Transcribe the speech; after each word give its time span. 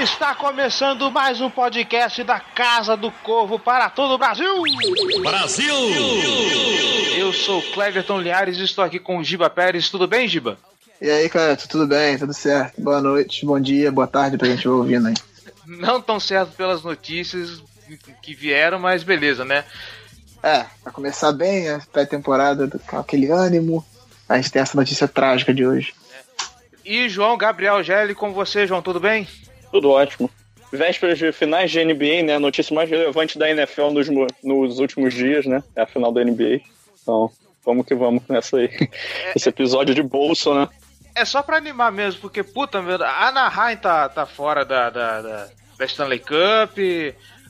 Está 0.00 0.34
começando 0.34 1.10
mais 1.10 1.42
um 1.42 1.50
podcast 1.50 2.24
da 2.24 2.40
Casa 2.40 2.96
do 2.96 3.12
Corvo 3.12 3.58
para 3.58 3.90
todo 3.90 4.14
o 4.14 4.18
Brasil! 4.18 4.62
Brasil! 5.22 5.74
Eu 7.18 7.30
sou 7.34 7.60
Cleverton 7.60 8.18
Liares 8.18 8.56
e 8.56 8.64
estou 8.64 8.82
aqui 8.82 8.98
com 8.98 9.18
o 9.18 9.22
Giba 9.22 9.50
Pérez. 9.50 9.90
Tudo 9.90 10.08
bem, 10.08 10.26
Giba? 10.26 10.56
E 11.02 11.10
aí, 11.10 11.28
cara, 11.28 11.54
tudo 11.54 11.86
bem? 11.86 12.16
Tudo 12.16 12.32
certo? 12.32 12.80
Boa 12.80 13.02
noite, 13.02 13.44
bom 13.44 13.60
dia, 13.60 13.92
boa 13.92 14.06
tarde 14.06 14.38
pra 14.38 14.48
gente 14.48 14.66
ouvindo 14.66 15.08
aí. 15.08 15.14
Não 15.66 16.00
tão 16.00 16.18
certo 16.18 16.56
pelas 16.56 16.82
notícias 16.82 17.62
que 18.22 18.34
vieram, 18.34 18.78
mas 18.78 19.02
beleza, 19.02 19.44
né? 19.44 19.66
É, 20.42 20.64
pra 20.82 20.90
começar 20.92 21.30
bem 21.32 21.68
a 21.68 21.78
pré-temporada 21.92 22.70
com 22.86 22.96
aquele 22.96 23.30
ânimo, 23.30 23.84
a 24.26 24.36
gente 24.36 24.50
tem 24.50 24.62
essa 24.62 24.78
notícia 24.78 25.06
trágica 25.06 25.52
de 25.52 25.66
hoje. 25.66 25.92
E 26.86 27.06
João 27.06 27.36
Gabriel 27.36 27.82
Gelli, 27.82 28.14
com 28.14 28.32
você, 28.32 28.66
João, 28.66 28.80
tudo 28.80 28.98
bem? 28.98 29.28
Tudo 29.70 29.90
ótimo. 29.90 30.30
Vésperas 30.72 31.18
de 31.18 31.32
finais 31.32 31.70
de 31.70 31.84
NBA, 31.84 32.22
né? 32.24 32.36
A 32.36 32.40
notícia 32.40 32.74
mais 32.74 32.88
relevante 32.88 33.38
da 33.38 33.50
NFL 33.50 33.90
nos, 33.90 34.08
nos 34.42 34.78
últimos 34.78 35.12
dias, 35.12 35.44
né? 35.44 35.62
É 35.74 35.82
a 35.82 35.86
final 35.86 36.12
da 36.12 36.24
NBA. 36.24 36.60
Então, 37.02 37.30
vamos 37.64 37.86
que 37.86 37.94
vamos 37.94 38.22
nessa 38.28 38.56
aí. 38.56 38.70
Esse 39.34 39.48
episódio 39.48 39.94
de 39.94 40.02
bolso, 40.02 40.54
né? 40.54 40.68
É 41.14 41.24
só 41.24 41.42
pra 41.42 41.56
animar 41.56 41.90
mesmo, 41.90 42.20
porque, 42.20 42.42
puta, 42.42 42.80
meu, 42.80 43.02
a 43.02 43.28
Anaheim 43.28 43.76
tá, 43.76 44.08
tá 44.08 44.26
fora 44.26 44.64
da, 44.64 44.90
da, 44.90 45.20
da, 45.20 45.48
da 45.76 45.84
Stanley 45.84 46.20
Cup. 46.20 46.78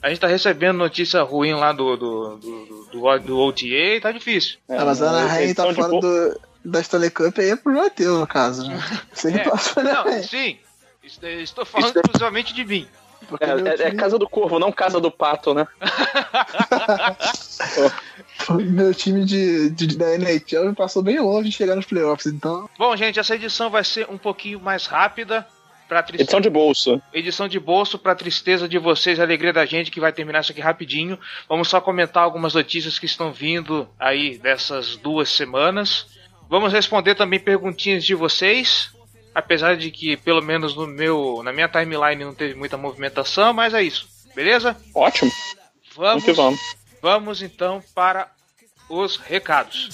A 0.03 0.09
gente 0.09 0.21
tá 0.21 0.27
recebendo 0.27 0.79
notícia 0.79 1.23
ruim 1.23 1.53
lá 1.53 1.73
do, 1.73 1.95
do, 1.97 2.37
do, 2.37 2.89
do, 2.91 3.19
do 3.19 3.39
OTA, 3.39 4.01
tá 4.01 4.13
difícil. 4.13 4.59
É, 4.67 4.83
mas 4.83 5.03
a 5.03 5.11
Anaheim 5.11 5.53
tá 5.53 5.75
fora 5.75 6.01
do, 6.01 6.41
da 6.65 6.81
Stanley 6.81 7.11
Cup 7.11 7.39
aí 7.39 7.51
é 7.51 7.57
problema 7.57 7.91
teu, 7.91 8.19
no 8.19 8.27
caso. 8.27 8.67
Né? 8.67 8.81
Você 9.13 9.29
é, 9.29 9.45
não, 9.45 10.23
sim, 10.23 10.59
Estou 11.43 11.65
falando 11.65 11.97
exclusivamente 11.97 12.55
de 12.55 12.65
mim. 12.65 12.87
É, 13.41 13.85
é, 13.85 13.89
é, 13.89 13.95
Casa 13.95 14.19
do 14.19 14.29
Corvo, 14.29 14.59
não 14.59 14.73
Casa 14.73 15.01
do 15.01 15.11
Pato, 15.11 15.55
né? 15.55 15.67
Meu 18.59 18.95
time 18.95 19.25
de, 19.25 19.71
de, 19.71 19.97
da 19.97 20.17
NHL 20.17 20.75
passou 20.75 21.03
bem 21.03 21.21
longe 21.21 21.51
de 21.51 21.57
chegar 21.57 21.77
nos 21.77 21.87
playoffs, 21.87 22.27
então. 22.27 22.69
Bom, 22.79 22.97
gente, 22.97 23.21
essa 23.21 23.35
edição 23.35 23.71
vai 23.71 23.85
ser 23.85 24.09
um 24.11 24.17
pouquinho 24.17 24.59
mais 24.59 24.87
rápida. 24.87 25.47
Pra 25.87 26.03
tristeza... 26.03 26.23
Edição 26.23 26.41
de 26.41 26.49
bolso. 26.49 27.03
Edição 27.13 27.49
de 27.49 27.59
bolso 27.59 27.99
para 27.99 28.15
tristeza 28.15 28.69
de 28.69 28.79
vocês, 28.79 29.19
a 29.19 29.25
alegria 29.25 29.53
da 29.53 29.67
gente, 29.67 29.91
que 29.91 30.01
vai 30.01 30.13
terminar 30.13 30.41
isso 30.41 30.53
aqui 30.53 30.61
rapidinho. 30.61 31.19
Vamos 31.49 31.69
só 31.69 31.81
comentar 31.81 32.23
algumas 32.23 32.55
notícias 32.55 32.97
que 32.99 33.07
estão 33.07 33.33
vindo 33.33 33.89
aí 33.99 34.39
dessas 34.39 34.97
duas 34.97 35.29
semanas. 35.29 36.07
Vamos 36.49 36.73
responder 36.73 37.17
também 37.17 37.41
perguntinhas 37.41 38.05
de 38.05 38.15
vocês. 38.15 38.93
Apesar 39.41 39.75
de 39.77 39.91
que, 39.91 40.19
pelo 40.19 40.43
menos 40.43 40.77
no 40.77 40.87
meu, 40.87 41.41
na 41.43 41.51
minha 41.51 41.67
timeline 41.67 42.25
não 42.25 42.35
teve 42.35 42.55
muita 42.55 42.77
movimentação, 42.77 43.55
mas 43.55 43.73
é 43.73 43.83
isso. 43.83 44.07
Beleza? 44.35 44.77
Ótimo. 44.95 45.31
Vamos, 45.97 46.25
vamos, 46.25 46.37
vamos. 46.37 46.61
vamos 47.01 47.43
então 47.43 47.83
para 47.95 48.31
os 48.89 49.17
recados. 49.17 49.89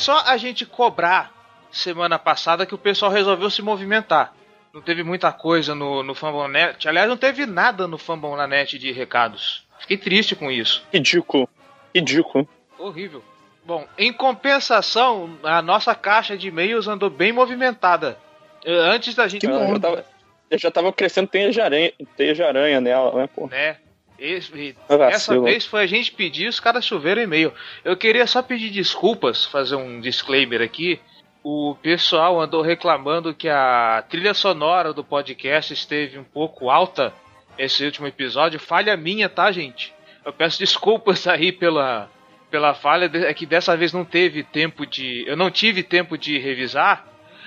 Só 0.00 0.22
a 0.26 0.36
gente 0.36 0.66
cobrar 0.66 1.32
semana 1.70 2.18
passada 2.18 2.66
que 2.66 2.74
o 2.74 2.78
pessoal 2.78 3.10
resolveu 3.10 3.50
se 3.50 3.62
movimentar. 3.62 4.34
Não 4.72 4.80
teve 4.80 5.02
muita 5.02 5.32
coisa 5.32 5.74
no, 5.74 6.02
no 6.02 6.14
Fambonet. 6.14 6.88
Aliás, 6.88 7.08
não 7.08 7.16
teve 7.16 7.44
nada 7.46 7.86
no 7.86 7.98
Fambonet 7.98 8.78
de 8.78 8.92
recados. 8.92 9.64
Fiquei 9.80 9.96
triste 9.96 10.36
com 10.36 10.50
isso. 10.50 10.84
Ridículo. 10.92 11.48
Ridículo. 11.94 12.48
Horrível. 12.78 13.22
Bom, 13.64 13.86
em 13.98 14.12
compensação, 14.12 15.38
a 15.42 15.60
nossa 15.60 15.94
caixa 15.94 16.36
de 16.36 16.48
e-mails 16.48 16.88
andou 16.88 17.10
bem 17.10 17.32
movimentada. 17.32 18.18
Antes 18.64 19.14
da 19.14 19.26
gente. 19.26 19.46
Que. 19.46 19.52
Eu, 19.52 19.80
tava, 19.80 20.04
eu 20.50 20.58
já 20.58 20.70
tava 20.70 20.92
crescendo 20.92 21.28
teia 21.28 21.50
de 21.50 21.60
aranha, 21.60 21.92
teia 22.16 22.34
de 22.34 22.42
aranha 22.42 22.80
nela, 22.80 23.14
né, 23.14 23.28
pô? 23.34 23.46
Né? 23.46 23.76
Esse, 24.20 24.76
essa 25.08 25.40
vez 25.40 25.64
foi 25.64 25.82
a 25.82 25.86
gente 25.86 26.12
pedir, 26.12 26.46
os 26.46 26.60
caras 26.60 26.84
choveram 26.84 27.22
e-mail. 27.22 27.54
Eu 27.82 27.96
queria 27.96 28.26
só 28.26 28.42
pedir 28.42 28.68
desculpas, 28.68 29.46
fazer 29.46 29.76
um 29.76 29.98
disclaimer 29.98 30.60
aqui. 30.60 31.00
O 31.42 31.74
pessoal 31.82 32.38
andou 32.38 32.60
reclamando 32.60 33.32
que 33.32 33.48
a 33.48 34.04
trilha 34.10 34.34
sonora 34.34 34.92
do 34.92 35.02
podcast 35.02 35.72
esteve 35.72 36.18
um 36.18 36.24
pouco 36.24 36.68
alta 36.68 37.14
esse 37.56 37.82
último 37.82 38.06
episódio. 38.06 38.60
Falha 38.60 38.94
minha, 38.94 39.26
tá, 39.26 39.50
gente? 39.50 39.94
Eu 40.22 40.34
peço 40.34 40.58
desculpas 40.58 41.26
aí 41.26 41.50
pela, 41.50 42.10
pela 42.50 42.74
falha. 42.74 43.10
É 43.26 43.32
que 43.32 43.46
dessa 43.46 43.74
vez 43.74 43.90
não 43.90 44.04
teve 44.04 44.42
tempo 44.42 44.84
de. 44.84 45.24
Eu 45.26 45.36
não 45.36 45.50
tive 45.50 45.82
tempo 45.82 46.18
de 46.18 46.38
revisar. 46.38 47.06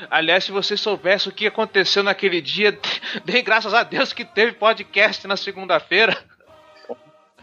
Aliás, 0.09 0.45
se 0.45 0.51
você 0.51 0.75
soubesse 0.75 1.29
o 1.29 1.31
que 1.31 1.45
aconteceu 1.45 2.01
naquele 2.01 2.41
dia, 2.41 2.75
dê 3.23 3.43
graças 3.43 3.75
a 3.75 3.83
Deus 3.83 4.11
que 4.11 4.25
teve 4.25 4.53
podcast 4.53 5.27
na 5.27 5.37
segunda-feira. 5.37 6.17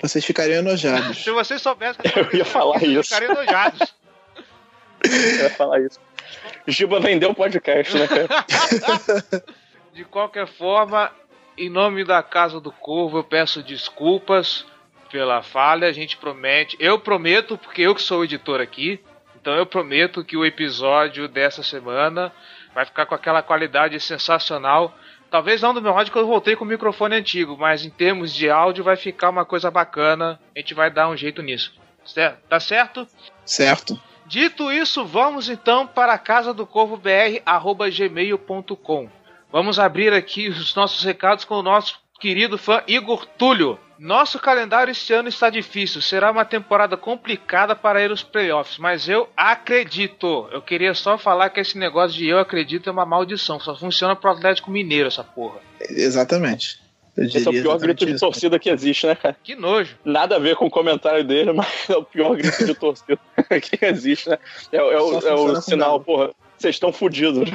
Vocês 0.03 0.25
ficariam 0.25 0.61
enojados. 0.61 1.19
Se 1.23 1.31
vocês 1.31 1.61
soubessem. 1.61 2.01
Eu 2.17 2.39
ia 2.39 2.45
falar 2.45 2.83
isso. 2.83 3.15
Ficariam 3.15 3.33
enojados. 3.33 3.95
Eu 5.05 5.43
ia 5.43 5.51
falar 5.51 5.81
isso. 5.81 6.01
Giba 6.67 7.01
vendeu 7.01 7.31
o 7.31 7.35
podcast, 7.35 7.97
né, 7.97 8.07
cara? 8.07 8.29
De 9.93 10.05
qualquer 10.05 10.47
forma, 10.47 11.11
em 11.59 11.69
nome 11.69 12.05
da 12.05 12.23
Casa 12.23 12.61
do 12.61 12.71
Corvo, 12.71 13.19
eu 13.19 13.25
peço 13.25 13.63
desculpas 13.63 14.65
pela 15.11 15.43
falha. 15.43 15.89
A 15.89 15.93
gente 15.93 16.17
promete. 16.17 16.77
Eu 16.79 16.99
prometo, 16.99 17.59
porque 17.59 17.83
eu 17.83 17.95
que 17.95 18.03
sou 18.03 18.21
o 18.21 18.25
editor 18.25 18.61
aqui. 18.61 19.01
Então 19.41 19.55
eu 19.55 19.67
prometo 19.67 20.25
que 20.25 20.37
o 20.37 20.45
episódio 20.45 21.27
dessa 21.27 21.63
semana 21.63 22.33
vai 22.75 22.85
ficar 22.85 23.07
com 23.07 23.15
aquela 23.15 23.43
qualidade 23.43 23.99
sensacional 23.99 24.95
Talvez 25.31 25.63
não 25.63 25.73
do 25.73 25.81
meu 25.81 25.97
áudio 25.97 26.13
que 26.13 26.19
eu 26.19 26.27
voltei 26.27 26.57
com 26.57 26.65
o 26.65 26.69
microfone 26.69 27.15
antigo, 27.15 27.57
mas 27.57 27.85
em 27.85 27.91
termos 27.91 28.35
de 28.35 28.51
áudio 28.51 28.83
vai 28.83 28.97
ficar 28.97 29.31
uma 29.31 29.45
coisa 29.45 29.71
bacana. 29.71 30.41
A 30.57 30.59
gente 30.59 30.75
vai 30.75 30.91
dar 30.91 31.09
um 31.09 31.17
jeito 31.17 31.41
nisso. 31.41 31.73
Certo? 32.05 32.41
Tá 32.49 32.59
certo? 32.59 33.07
Certo. 33.45 34.01
Dito 34.27 34.73
isso, 34.73 35.05
vamos 35.05 35.49
então 35.49 35.87
para 35.87 36.13
a 36.13 36.19
casa 36.19 36.53
do 36.53 36.67
corvo 36.67 36.97
br@gmail.com. 36.97 37.49
Vamos 39.53 39.79
abrir 39.79 40.13
aqui 40.13 40.49
os 40.49 40.75
nossos 40.75 41.05
recados 41.05 41.45
com 41.45 41.55
o 41.57 41.63
nosso 41.63 42.01
querido 42.21 42.59
fã 42.59 42.83
Igor 42.87 43.27
Túlio. 43.27 43.79
Nosso 44.01 44.39
calendário 44.39 44.91
este 44.93 45.13
ano 45.13 45.29
está 45.29 45.51
difícil, 45.51 46.01
será 46.01 46.31
uma 46.31 46.43
temporada 46.43 46.97
complicada 46.97 47.77
para 47.77 48.03
ir 48.03 48.11
aos 48.11 48.23
playoffs, 48.23 48.79
mas 48.79 49.07
eu 49.07 49.29
acredito. 49.37 50.49
Eu 50.51 50.63
queria 50.63 50.95
só 50.95 51.19
falar 51.19 51.51
que 51.51 51.61
esse 51.61 51.77
negócio 51.77 52.17
de 52.17 52.27
eu 52.27 52.39
acredito 52.39 52.89
é 52.89 52.93
uma 52.93 53.05
maldição, 53.05 53.61
só 53.61 53.77
funciona 53.77 54.17
pro 54.17 54.31
Atlético 54.31 54.71
Mineiro 54.71 55.09
essa 55.09 55.23
porra. 55.23 55.61
Exatamente. 55.91 56.81
Esse 57.15 57.47
é 57.47 57.51
o 57.51 57.53
pior 57.53 57.79
grito 57.79 58.07
de 58.07 58.19
torcida 58.19 58.59
que 58.59 58.71
existe, 58.71 59.07
né, 59.07 59.15
cara? 59.15 59.37
Que 59.43 59.55
nojo. 59.55 59.99
Nada 60.03 60.37
a 60.37 60.39
ver 60.39 60.57
com 60.57 60.65
o 60.65 60.71
comentário 60.71 61.23
dele, 61.23 61.53
mas 61.53 61.69
é 61.91 61.95
o 61.95 62.03
pior 62.03 62.35
grito 62.35 62.65
de 62.65 62.75
torcida 62.75 63.21
que 63.61 63.85
existe, 63.85 64.31
né? 64.31 64.39
É, 64.73 64.79
é 64.79 64.81
o, 64.81 65.19
é 65.19 65.35
o 65.35 65.61
sinal, 65.61 66.01
porra. 66.01 66.31
Vocês 66.61 66.77
estão 66.77 66.93
fodidos. 66.93 67.49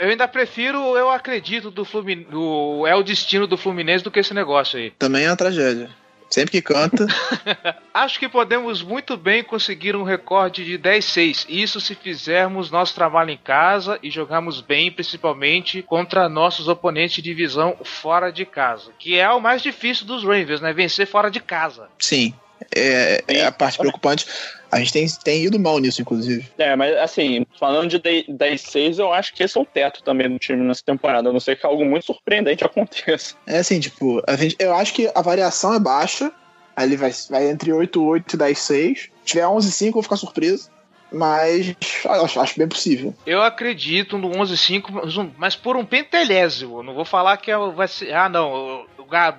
eu 0.00 0.08
ainda 0.08 0.26
prefiro 0.26 0.96
eu 0.96 1.08
acredito 1.08 1.70
do 1.70 1.84
Fluminense. 1.84 2.28
Do, 2.28 2.84
é 2.88 2.94
o 2.96 3.04
destino 3.04 3.46
do 3.46 3.56
Fluminense 3.56 4.02
do 4.02 4.10
que 4.10 4.18
esse 4.18 4.34
negócio 4.34 4.76
aí. 4.76 4.90
Também 4.98 5.24
é 5.24 5.30
uma 5.30 5.36
tragédia. 5.36 5.88
Sempre 6.28 6.50
que 6.50 6.62
canta. 6.62 7.06
Acho 7.94 8.18
que 8.18 8.28
podemos 8.28 8.82
muito 8.82 9.16
bem 9.16 9.44
conseguir 9.44 9.94
um 9.94 10.02
recorde 10.02 10.64
de 10.64 10.76
10-6. 10.76 11.46
Isso 11.48 11.80
se 11.80 11.94
fizermos 11.94 12.68
nosso 12.68 12.96
trabalho 12.96 13.30
em 13.30 13.36
casa 13.36 13.96
e 14.02 14.10
jogarmos 14.10 14.60
bem, 14.60 14.90
principalmente 14.90 15.80
contra 15.80 16.28
nossos 16.28 16.66
oponentes 16.66 17.14
de 17.14 17.22
divisão 17.22 17.76
fora 17.84 18.32
de 18.32 18.44
casa. 18.44 18.90
Que 18.98 19.16
é 19.16 19.30
o 19.30 19.40
mais 19.40 19.62
difícil 19.62 20.04
dos 20.04 20.24
Rangers, 20.24 20.60
né? 20.60 20.72
Vencer 20.72 21.06
fora 21.06 21.30
de 21.30 21.38
casa. 21.38 21.88
Sim. 22.00 22.34
É, 22.74 23.22
é 23.28 23.44
a 23.44 23.52
parte 23.52 23.78
preocupante. 23.78 24.26
A 24.70 24.78
gente 24.78 24.92
tem, 24.92 25.06
tem 25.22 25.44
ido 25.44 25.58
mal 25.58 25.78
nisso, 25.78 26.02
inclusive. 26.02 26.48
É, 26.58 26.74
mas 26.74 26.96
assim, 26.96 27.46
falando 27.58 27.90
de 27.90 28.00
10-6, 28.00 28.98
eu 28.98 29.12
acho 29.12 29.32
que 29.32 29.42
esse 29.42 29.56
é 29.56 29.60
o 29.60 29.64
teto 29.64 30.02
também 30.02 30.28
do 30.28 30.38
time 30.38 30.62
nessa 30.64 30.82
temporada. 30.84 31.28
A 31.28 31.32
não 31.32 31.40
ser 31.40 31.56
que 31.56 31.64
algo 31.64 31.84
muito 31.84 32.06
surpreendente 32.06 32.64
aconteça. 32.66 33.36
É 33.46 33.58
assim, 33.58 33.78
tipo, 33.78 34.22
a 34.26 34.36
gente, 34.36 34.56
eu 34.58 34.74
acho 34.74 34.92
que 34.92 35.10
a 35.14 35.22
variação 35.22 35.74
é 35.74 35.78
baixa. 35.78 36.32
Aí 36.76 36.88
ele 36.88 36.96
vai, 36.96 37.12
vai 37.30 37.48
entre 37.48 37.70
8-8 37.70 38.34
e 38.34 38.36
10-6. 38.36 38.56
Se 38.96 39.10
tiver 39.24 39.44
11-5, 39.44 39.86
eu 39.86 39.92
vou 39.92 40.02
ficar 40.02 40.16
surpreso. 40.16 40.68
Mas 41.12 41.76
acho, 42.24 42.40
acho, 42.40 42.58
bem 42.58 42.66
possível. 42.66 43.14
Eu 43.24 43.40
acredito 43.40 44.18
no 44.18 44.30
11-5, 44.30 45.30
mas 45.38 45.54
por 45.54 45.76
um 45.76 45.84
pentelésimo. 45.84 46.82
Não 46.82 46.94
vou 46.94 47.04
falar 47.04 47.36
que 47.36 47.52
é 47.52 47.56
vai 47.56 47.86
ser. 47.86 48.12
Ah, 48.12 48.28
não 48.28 48.84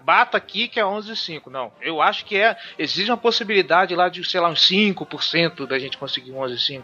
bata 0.03 0.37
aqui 0.37 0.67
que 0.67 0.79
é 0.79 0.83
11,5. 0.83 1.49
Não, 1.49 1.71
eu 1.81 2.01
acho 2.01 2.25
que 2.25 2.37
é 2.37 2.57
existe 2.77 3.09
uma 3.09 3.17
possibilidade 3.17 3.95
lá 3.95 4.09
de, 4.09 4.23
sei 4.23 4.39
lá, 4.39 4.49
uns 4.49 4.67
5% 4.67 5.67
da 5.67 5.79
gente 5.79 5.97
conseguir 5.97 6.31
11,5. 6.31 6.83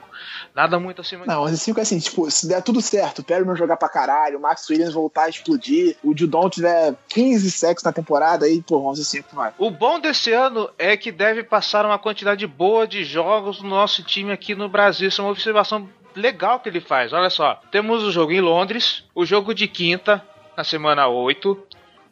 Nada 0.55 0.79
muito 0.79 1.01
acima 1.01 1.25
Não, 1.25 1.43
11,5 1.45 1.77
é 1.77 1.81
assim, 1.81 1.99
tipo, 1.99 2.29
se 2.29 2.47
der 2.47 2.61
tudo 2.61 2.81
certo, 2.81 3.19
o 3.19 3.23
Perryman 3.23 3.55
jogar 3.55 3.77
pra 3.77 3.89
caralho, 3.89 4.37
o 4.37 4.41
Max 4.41 4.69
Williams 4.69 4.93
voltar 4.93 5.23
a 5.23 5.29
explodir, 5.29 5.95
o 6.03 6.17
Judon 6.17 6.49
tiver 6.49 6.95
15 7.09 7.51
sacks 7.51 7.83
na 7.83 7.91
temporada, 7.91 8.45
aí, 8.45 8.61
pô, 8.61 8.91
11,5 8.91 9.25
vai. 9.33 9.53
O 9.57 9.69
bom 9.69 9.99
desse 9.99 10.31
ano 10.31 10.69
é 10.77 10.95
que 10.97 11.11
deve 11.11 11.43
passar 11.43 11.85
uma 11.85 11.99
quantidade 11.99 12.45
boa 12.47 12.87
de 12.87 13.03
jogos 13.03 13.61
no 13.61 13.69
nosso 13.69 14.03
time 14.03 14.31
aqui 14.31 14.55
no 14.55 14.69
Brasil. 14.69 15.07
Isso 15.07 15.21
é 15.21 15.23
uma 15.23 15.31
observação 15.31 15.89
legal 16.15 16.59
que 16.59 16.69
ele 16.69 16.81
faz. 16.81 17.13
Olha 17.13 17.29
só, 17.29 17.61
temos 17.71 18.03
o 18.03 18.11
jogo 18.11 18.31
em 18.31 18.41
Londres, 18.41 19.03
o 19.15 19.25
jogo 19.25 19.53
de 19.53 19.67
quinta, 19.67 20.23
na 20.55 20.63
semana 20.63 21.07
8, 21.07 21.57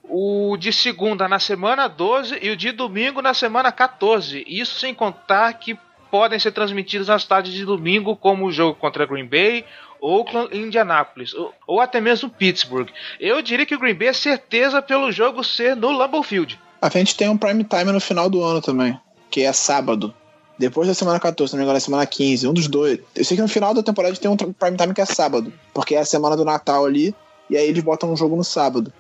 o 0.10 0.58
de 0.58 0.74
segunda 0.74 1.28
na 1.28 1.40
semana 1.40 1.88
12 1.88 2.40
e 2.42 2.50
o 2.50 2.58
de 2.58 2.72
domingo 2.72 3.22
na 3.22 3.34
semana 3.34 3.72
14. 3.72 4.44
Isso 4.48 4.80
sem 4.80 4.94
contar 4.94 5.54
que 5.54 5.78
podem 6.10 6.40
ser 6.40 6.52
transmitidos 6.52 7.08
nas 7.08 7.24
tardes 7.24 7.54
de 7.54 7.64
domingo, 7.64 8.16
como 8.16 8.48
o 8.48 8.52
jogo 8.52 8.76
contra 8.76 9.06
Green 9.06 9.28
Bay, 9.28 9.64
Oakland 10.02 10.50
e 10.52 10.60
Indianapolis, 10.60 11.34
ou, 11.34 11.54
ou, 11.68 11.82
até 11.82 12.02
mesmo 12.02 12.30
Pittsburgh. 12.30 12.90
Eu 13.20 13.42
diria 13.42 13.66
que 13.66 13.76
o 13.76 13.80
Green 13.80 13.94
Bay 13.94 14.08
é 14.08 14.14
certeza 14.14 14.82
pelo 14.82 15.12
jogo 15.12 15.44
ser 15.44 15.76
no 15.76 15.92
Lambeau 15.92 16.24
Field. 16.24 16.60
A 16.82 16.90
gente 16.90 17.16
tem 17.16 17.30
um 17.30 17.38
prime 17.38 17.64
time 17.64 17.92
no 17.92 18.00
final 18.00 18.30
do 18.30 18.44
ano 18.44 18.62
também, 18.62 19.00
que 19.30 19.42
é 19.42 19.54
sábado. 19.54 20.14
Depois 20.58 20.88
da 20.88 20.94
semana 20.94 21.20
14, 21.20 21.54
não 21.54 21.58
me 21.60 21.64
engano, 21.64 21.78
é 21.78 21.80
semana 21.80 22.06
15, 22.06 22.48
um 22.48 22.54
dos 22.54 22.68
dois. 22.68 23.00
Eu 23.16 23.24
sei 23.24 23.38
que 23.38 23.42
no 23.42 23.48
final 23.48 23.74
da 23.74 23.84
temporada 23.84 24.16
tem 24.16 24.30
um 24.30 24.36
prime 24.36 24.78
time 24.78 24.94
que 24.94 25.02
é 25.02 25.06
sábado, 25.06 25.54
porque 25.74 25.96
é 25.96 26.00
a 26.00 26.06
semana 26.06 26.36
do 26.36 26.44
Natal 26.44 26.86
ali, 26.86 27.16
e 27.50 27.56
aí 27.56 27.68
eles 27.68 27.84
botam 27.84 28.12
um 28.12 28.18
jogo 28.18 28.36
no 28.36 28.44
sábado. 28.44 28.92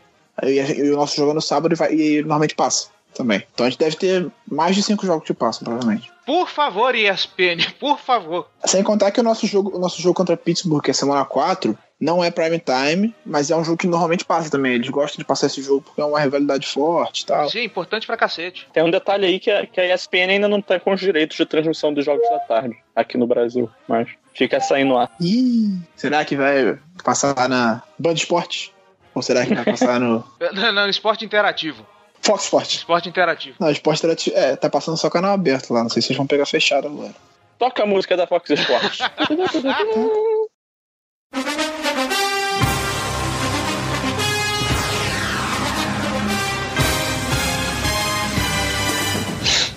E, 0.43 0.59
e 0.59 0.91
o 0.91 0.95
nosso 0.95 1.15
jogo 1.15 1.31
é 1.31 1.33
no 1.33 1.41
sábado 1.41 1.73
e, 1.73 1.75
vai, 1.75 1.93
e 1.93 2.19
normalmente 2.21 2.55
passa 2.55 2.89
também. 3.13 3.43
Então 3.53 3.65
a 3.65 3.69
gente 3.69 3.79
deve 3.79 3.95
ter 3.95 4.31
mais 4.49 4.75
de 4.75 4.83
cinco 4.83 5.05
jogos 5.05 5.25
que 5.25 5.33
passam, 5.33 5.63
provavelmente. 5.63 6.11
Por 6.25 6.47
favor, 6.47 6.95
ESPN, 6.95 7.71
por 7.79 7.99
favor. 7.99 8.47
Sem 8.65 8.83
contar 8.83 9.11
que 9.11 9.19
o 9.19 9.23
nosso 9.23 9.47
jogo, 9.47 9.75
o 9.75 9.79
nosso 9.79 10.01
jogo 10.01 10.15
contra 10.15 10.37
Pittsburgh, 10.37 10.83
que 10.83 10.91
é 10.91 10.93
semana 10.93 11.25
4, 11.25 11.77
não 11.99 12.23
é 12.23 12.31
prime 12.31 12.59
time, 12.59 13.13
mas 13.25 13.51
é 13.51 13.55
um 13.55 13.63
jogo 13.63 13.77
que 13.77 13.87
normalmente 13.87 14.23
passa 14.23 14.49
também. 14.49 14.73
Eles 14.73 14.89
gostam 14.89 15.17
de 15.17 15.25
passar 15.25 15.47
esse 15.47 15.61
jogo 15.61 15.81
porque 15.81 15.99
é 15.99 16.05
uma 16.05 16.19
rivalidade 16.19 16.65
forte 16.65 17.21
e 17.21 17.25
tal. 17.25 17.49
Sim, 17.49 17.63
importante 17.63 18.07
pra 18.07 18.15
cacete. 18.15 18.67
Tem 18.71 18.83
um 18.83 18.91
detalhe 18.91 19.25
aí 19.25 19.39
que 19.39 19.51
a, 19.51 19.65
que 19.65 19.81
a 19.81 19.93
ESPN 19.93 20.29
ainda 20.29 20.47
não 20.47 20.61
tá 20.61 20.79
com 20.79 20.93
os 20.93 20.99
direitos 20.99 21.35
de 21.35 21.45
transmissão 21.45 21.93
dos 21.93 22.05
jogos 22.05 22.27
da 22.29 22.39
tarde 22.39 22.77
aqui 22.95 23.17
no 23.17 23.27
Brasil, 23.27 23.69
mas 23.87 24.07
fica 24.33 24.61
saindo 24.61 24.93
lá. 24.93 25.09
Ih, 25.19 25.77
será 25.95 26.23
que 26.23 26.37
vai 26.37 26.79
passar 27.03 27.49
na 27.49 27.83
Band 27.97 28.13
Esporte? 28.13 28.71
Ou 29.19 29.21
será 29.21 29.45
que 29.45 29.53
vai 29.53 29.65
passar 29.65 29.99
no. 29.99 30.23
Não, 30.55 30.71
não, 30.71 30.87
esporte 30.87 31.25
interativo. 31.25 31.85
Fox 32.21 32.45
Sport. 32.45 32.75
Esporte 32.75 33.09
interativo. 33.09 33.57
Não, 33.59 33.69
esporte 33.69 33.99
interativo. 33.99 34.37
É, 34.37 34.55
tá 34.55 34.69
passando 34.69 34.95
só 34.95 35.09
canal 35.09 35.33
aberto 35.33 35.73
lá. 35.73 35.83
Não 35.83 35.89
sei 35.89 36.01
se 36.01 36.07
vocês 36.07 36.17
vão 36.17 36.25
pegar 36.25 36.45
fechado 36.45 36.87
agora. 36.87 37.13
Toca 37.57 37.83
a 37.83 37.85
música 37.85 38.15
da 38.15 38.25
Fox 38.25 38.49
Sports. 38.49 38.99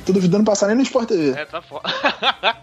Tô 0.07 0.13
duvidando 0.13 0.45
passar 0.45 0.69
nem 0.69 0.77
no 0.77 0.83
Sport 0.83 1.09
TV. 1.09 1.33
É, 1.33 1.45
tá 1.47 1.61
foda. 1.61 1.83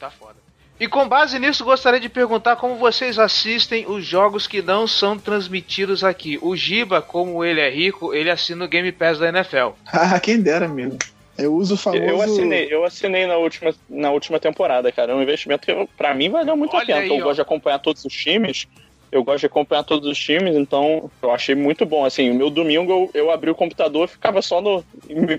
tá 0.00 0.10
foda. 0.10 0.47
E 0.80 0.86
com 0.86 1.08
base 1.08 1.38
nisso, 1.40 1.64
gostaria 1.64 1.98
de 1.98 2.08
perguntar 2.08 2.54
como 2.56 2.76
vocês 2.76 3.18
assistem 3.18 3.84
os 3.88 4.04
jogos 4.04 4.46
que 4.46 4.62
não 4.62 4.86
são 4.86 5.18
transmitidos 5.18 6.04
aqui. 6.04 6.38
O 6.40 6.54
Giba, 6.54 7.02
como 7.02 7.44
ele 7.44 7.60
é 7.60 7.68
rico, 7.68 8.14
ele 8.14 8.30
assina 8.30 8.64
o 8.64 8.68
Game 8.68 8.92
Pass 8.92 9.18
da 9.18 9.28
NFL. 9.28 9.70
Ah, 9.92 10.18
quem 10.22 10.40
dera, 10.40 10.66
amigo. 10.66 10.96
Eu 11.36 11.54
uso 11.54 11.74
o 11.74 11.76
famoso. 11.76 12.02
Eu 12.02 12.22
assinei, 12.22 12.68
eu 12.70 12.84
assinei 12.84 13.26
na 13.26 13.36
última, 13.36 13.74
na 13.88 14.10
última 14.10 14.38
temporada, 14.38 14.90
cara. 14.92 15.12
É 15.12 15.14
um 15.14 15.22
investimento 15.22 15.66
que 15.66 15.88
pra 15.96 16.14
mim 16.14 16.30
valeu 16.30 16.56
muito 16.56 16.74
Olha 16.74 16.82
a 16.82 16.86
pena. 16.86 17.00
Aí, 17.00 17.08
eu 17.08 17.16
ó. 17.16 17.22
gosto 17.22 17.36
de 17.36 17.42
acompanhar 17.42 17.78
todos 17.78 18.04
os 18.04 18.12
times. 18.12 18.66
Eu 19.10 19.24
gosto 19.24 19.40
de 19.40 19.46
acompanhar 19.46 19.84
todos 19.84 20.08
os 20.08 20.18
times, 20.18 20.54
então 20.54 21.10
eu 21.22 21.30
achei 21.30 21.54
muito 21.54 21.86
bom. 21.86 22.04
Assim, 22.04 22.30
o 22.30 22.34
meu 22.34 22.50
domingo 22.50 22.92
eu, 22.92 23.10
eu 23.14 23.30
abri 23.30 23.50
o 23.50 23.54
computador 23.54 24.04
e 24.04 24.12
ficava 24.12 24.42
só 24.42 24.60
no, 24.60 24.84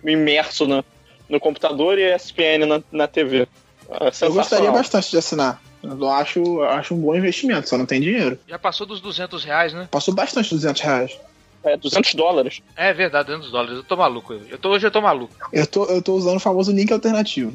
imerso 0.05 0.65
no, 0.65 0.83
no 1.29 1.39
computador 1.39 1.99
e 1.99 2.15
ESPN 2.15 2.65
na, 2.65 2.81
na 2.91 3.07
TV. 3.07 3.47
É 3.89 4.25
eu 4.25 4.33
gostaria 4.33 4.71
bastante 4.71 5.09
de 5.09 5.17
assinar. 5.17 5.61
Eu 5.81 6.09
acho, 6.09 6.61
acho 6.63 6.93
um 6.93 6.99
bom 6.99 7.15
investimento, 7.15 7.69
só 7.69 7.77
não 7.77 7.85
tem 7.85 8.01
dinheiro. 8.01 8.37
Já 8.47 8.59
passou 8.59 8.85
dos 8.85 8.99
200 8.99 9.43
reais, 9.43 9.73
né? 9.73 9.87
Passou 9.89 10.13
bastante 10.13 10.49
dos 10.49 10.61
200 10.61 10.81
reais. 10.81 11.19
É, 11.63 11.75
200 11.75 12.13
dólares. 12.15 12.61
É 12.75 12.93
verdade, 12.93 13.27
200 13.27 13.51
dólares. 13.51 13.77
Eu 13.77 13.83
tô 13.83 13.97
maluco. 13.97 14.33
Eu 14.33 14.57
tô, 14.57 14.69
hoje 14.69 14.87
eu 14.87 14.91
tô 14.91 15.01
maluco. 15.01 15.33
Eu 15.51 15.67
tô, 15.67 15.85
eu 15.85 16.01
tô 16.01 16.13
usando 16.13 16.37
o 16.37 16.39
famoso 16.39 16.71
link 16.71 16.91
alternativo. 16.91 17.53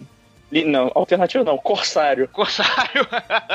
Não, 0.50 0.92
alternativo 0.94 1.42
não, 1.42 1.58
Corsário. 1.58 2.28
Corsário. 2.28 3.06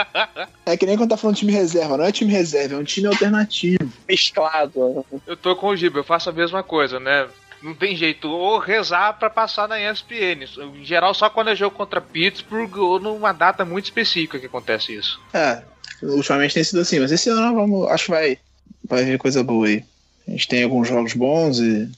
é 0.66 0.76
que 0.76 0.86
nem 0.86 0.98
quando 0.98 1.12
tá 1.12 1.18
falando 1.18 1.38
time 1.38 1.52
reserva, 1.52 1.98
não 1.98 2.04
é 2.04 2.12
time 2.12 2.32
reserva, 2.32 2.76
é 2.76 2.78
um 2.78 2.84
time 2.84 3.08
alternativo. 3.08 3.90
Mesclado. 4.08 5.06
Eu 5.26 5.38
tô 5.38 5.56
com 5.56 5.68
o 5.68 5.76
Giba, 5.78 6.00
eu 6.00 6.04
faço 6.04 6.30
a 6.30 6.34
mesma 6.34 6.62
coisa, 6.62 7.00
né? 7.00 7.28
Não 7.62 7.74
tem 7.74 7.96
jeito. 7.96 8.30
Ou 8.30 8.58
rezar 8.58 9.14
para 9.14 9.30
passar 9.30 9.68
na 9.68 9.80
ESPN. 9.80 10.46
Em 10.76 10.86
geral, 10.86 11.14
só 11.14 11.30
quando 11.30 11.50
é 11.50 11.56
jogo 11.56 11.76
contra 11.76 12.02
Pittsburgh 12.02 12.78
ou 12.78 13.00
numa 13.00 13.32
data 13.32 13.66
muito 13.66 13.86
específica 13.86 14.40
que 14.40 14.46
acontece 14.46 14.96
isso. 14.96 15.20
É, 15.34 15.64
ultimamente 16.02 16.54
tem 16.54 16.64
sido 16.64 16.80
assim, 16.80 17.00
mas 17.00 17.12
esse 17.12 17.30
ano 17.30 17.56
vamos, 17.56 17.88
acho 17.90 18.06
que 18.06 18.12
vai, 18.12 18.38
vai 18.84 19.04
vir 19.04 19.18
coisa 19.18 19.44
boa 19.44 19.68
aí. 19.68 19.84
A 20.28 20.32
gente 20.32 20.48
tem 20.48 20.64
alguns 20.64 20.88
jogos 20.88 21.14
bons 21.14 21.60
e 21.60 21.90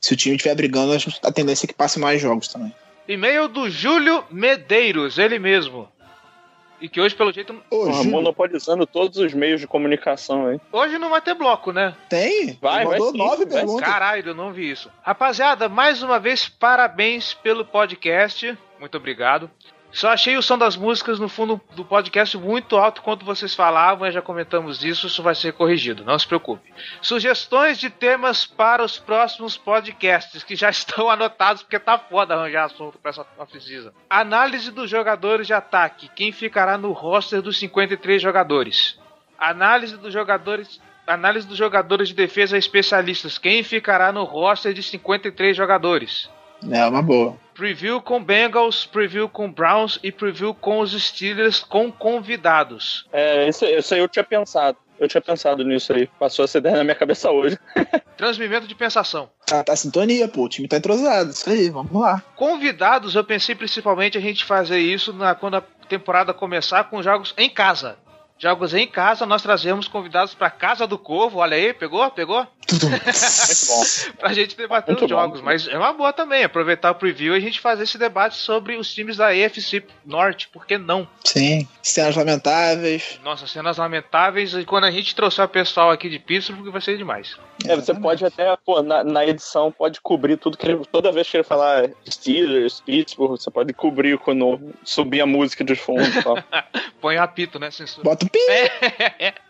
se 0.00 0.14
o 0.14 0.16
time 0.16 0.36
estiver 0.36 0.54
brigando, 0.54 0.96
a 1.22 1.32
tendência 1.32 1.66
é 1.66 1.68
que 1.68 1.74
passe 1.74 1.98
mais 1.98 2.20
jogos 2.20 2.48
também. 2.48 2.72
E-mail 3.08 3.48
do 3.48 3.70
Júlio 3.70 4.22
Medeiros, 4.30 5.18
ele 5.18 5.38
mesmo. 5.38 5.88
E 6.80 6.88
que 6.88 7.00
hoje, 7.00 7.14
pelo 7.14 7.32
jeito. 7.32 7.54
Hoje... 7.70 8.08
monopolizando 8.08 8.86
todos 8.86 9.18
os 9.18 9.34
meios 9.34 9.60
de 9.60 9.66
comunicação, 9.66 10.52
hein? 10.52 10.60
Hoje 10.72 10.98
não 10.98 11.10
vai 11.10 11.20
ter 11.20 11.34
bloco, 11.34 11.72
né? 11.72 11.94
Tem. 12.08 12.56
Vai, 12.60 12.84
vai. 12.84 13.00
Sim, 13.00 13.16
nove 13.16 13.44
vai. 13.44 13.54
perguntas. 13.54 13.88
Caralho, 13.88 14.28
eu 14.28 14.34
não 14.34 14.52
vi 14.52 14.70
isso. 14.70 14.90
Rapaziada, 15.02 15.68
mais 15.68 16.02
uma 16.02 16.18
vez, 16.18 16.48
parabéns 16.48 17.34
pelo 17.34 17.64
podcast. 17.64 18.56
Muito 18.78 18.96
obrigado. 18.96 19.50
Só 19.90 20.10
achei 20.10 20.36
o 20.36 20.42
som 20.42 20.58
das 20.58 20.76
músicas 20.76 21.18
no 21.18 21.28
fundo 21.28 21.60
do 21.74 21.84
podcast 21.84 22.36
muito 22.36 22.76
alto 22.76 23.02
quando 23.02 23.24
vocês 23.24 23.54
falavam, 23.54 24.10
já 24.10 24.20
comentamos 24.20 24.84
isso, 24.84 25.06
isso 25.06 25.22
vai 25.22 25.34
ser 25.34 25.54
corrigido, 25.54 26.04
não 26.04 26.18
se 26.18 26.26
preocupe. 26.26 26.72
Sugestões 27.00 27.78
de 27.78 27.88
temas 27.88 28.44
para 28.44 28.84
os 28.84 28.98
próximos 28.98 29.56
podcasts, 29.56 30.44
que 30.44 30.54
já 30.54 30.68
estão 30.70 31.10
anotados, 31.10 31.62
porque 31.62 31.78
tá 31.78 31.98
foda 31.98 32.34
arranjar 32.34 32.64
assunto 32.64 32.98
para 32.98 33.10
essa 33.10 33.26
off-season. 33.38 33.90
Análise 34.10 34.70
dos 34.70 34.90
jogadores 34.90 35.46
de 35.46 35.54
ataque, 35.54 36.10
quem 36.14 36.32
ficará 36.32 36.76
no 36.76 36.92
roster 36.92 37.40
dos 37.40 37.58
53 37.58 38.20
jogadores. 38.20 38.98
Análise 39.38 39.96
dos 39.96 40.12
jogadores 40.12 40.80
Análise 41.06 41.46
dos 41.46 41.56
jogadores 41.56 42.08
de 42.08 42.14
defesa 42.14 42.58
especialistas, 42.58 43.38
quem 43.38 43.62
ficará 43.62 44.12
no 44.12 44.24
roster 44.24 44.74
de 44.74 44.82
53 44.82 45.56
jogadores. 45.56 46.28
É 46.70 46.84
uma 46.86 47.00
boa. 47.00 47.34
Preview 47.58 48.00
com 48.00 48.22
Bengals, 48.22 48.86
preview 48.86 49.28
com 49.28 49.50
Browns 49.50 49.98
e 50.00 50.12
preview 50.12 50.54
com 50.54 50.78
os 50.78 50.92
Steelers 50.92 51.58
com 51.58 51.90
convidados. 51.90 53.04
É, 53.12 53.48
isso, 53.48 53.64
isso 53.64 53.94
aí 53.94 53.98
eu 53.98 54.06
tinha 54.06 54.22
pensado. 54.22 54.78
Eu 54.96 55.08
tinha 55.08 55.20
pensado 55.20 55.64
nisso 55.64 55.92
aí. 55.92 56.06
Passou 56.20 56.44
essa 56.44 56.58
ideia 56.58 56.76
na 56.76 56.84
minha 56.84 56.94
cabeça 56.94 57.28
hoje. 57.32 57.58
Transmimento 58.16 58.68
de 58.68 58.76
pensação. 58.76 59.28
Ah, 59.50 59.64
tá 59.64 59.74
sintonia, 59.74 60.28
pô. 60.28 60.44
O 60.44 60.48
time 60.48 60.68
tá 60.68 60.76
entrosado. 60.76 61.30
Isso 61.30 61.50
aí, 61.50 61.68
vamos 61.68 62.00
lá. 62.00 62.22
Convidados, 62.36 63.16
eu 63.16 63.24
pensei 63.24 63.56
principalmente 63.56 64.16
a 64.16 64.20
gente 64.20 64.44
fazer 64.44 64.78
isso 64.78 65.12
na, 65.12 65.34
quando 65.34 65.56
a 65.56 65.64
temporada 65.88 66.32
começar 66.32 66.84
com 66.84 67.02
jogos 67.02 67.34
em 67.36 67.50
casa. 67.50 67.98
Jogos 68.38 68.72
em 68.72 68.86
casa, 68.86 69.26
nós 69.26 69.42
trazemos 69.42 69.88
convidados 69.88 70.32
para 70.32 70.48
Casa 70.48 70.86
do 70.86 70.96
Corvo. 70.96 71.38
Olha 71.38 71.56
aí, 71.56 71.74
pegou? 71.74 72.08
Pegou? 72.10 72.46
Muito 72.70 72.86
bom. 72.86 74.12
pra 74.18 74.32
gente 74.32 74.56
debater 74.56 74.92
Muito 74.92 75.04
os 75.04 75.10
jogos. 75.10 75.40
bom. 75.40 75.46
Mas 75.46 75.66
é 75.66 75.76
uma 75.76 75.92
boa 75.92 76.12
também, 76.12 76.44
aproveitar 76.44 76.92
o 76.92 76.94
preview 76.94 77.34
e 77.34 77.38
a 77.38 77.40
gente 77.40 77.58
fazer 77.58 77.82
esse 77.82 77.98
debate 77.98 78.36
sobre 78.36 78.76
os 78.76 78.92
times 78.92 79.16
da 79.16 79.34
EFC 79.34 79.84
Norte. 80.04 80.48
Por 80.48 80.66
que 80.66 80.78
não? 80.78 81.08
Sim. 81.24 81.66
Cenas 81.82 82.14
lamentáveis. 82.14 83.18
Nossa, 83.24 83.46
cenas 83.46 83.76
lamentáveis. 83.76 84.54
E 84.54 84.64
quando 84.64 84.84
a 84.84 84.90
gente 84.90 85.14
trouxer 85.16 85.44
o 85.44 85.48
pessoal 85.48 85.90
aqui 85.90 86.08
de 86.08 86.18
Pittsburgh, 86.18 86.70
vai 86.70 86.80
ser 86.80 86.96
demais. 86.96 87.36
É, 87.64 87.74
você 87.74 87.92
pode 87.92 88.24
até, 88.24 88.56
pô, 88.64 88.82
na, 88.82 89.02
na 89.02 89.26
edição, 89.26 89.72
pode 89.72 90.00
cobrir 90.00 90.36
tudo 90.36 90.56
que 90.56 90.66
ele. 90.66 90.84
Toda 90.92 91.10
vez 91.10 91.28
que 91.28 91.38
ele 91.38 91.44
falar 91.44 91.90
Steelers, 92.08 92.80
Pittsburgh, 92.80 93.30
você 93.30 93.50
pode 93.50 93.72
cobrir 93.72 94.16
quando 94.18 94.60
subir 94.84 95.20
a 95.20 95.26
música 95.26 95.64
de 95.64 95.74
fundo 95.74 96.04
e 96.04 96.22
tal. 96.22 96.36
Põe 97.00 97.16
o 97.16 97.22
apito, 97.22 97.58
né? 97.58 97.70
Censura. 97.70 98.04
Bota 98.04 98.27
É. 98.48 99.34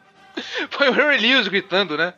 Foi 0.70 0.88
o 0.88 0.92
Harry 0.92 1.18
Lewis 1.18 1.48
gritando, 1.48 1.96
né? 1.96 2.14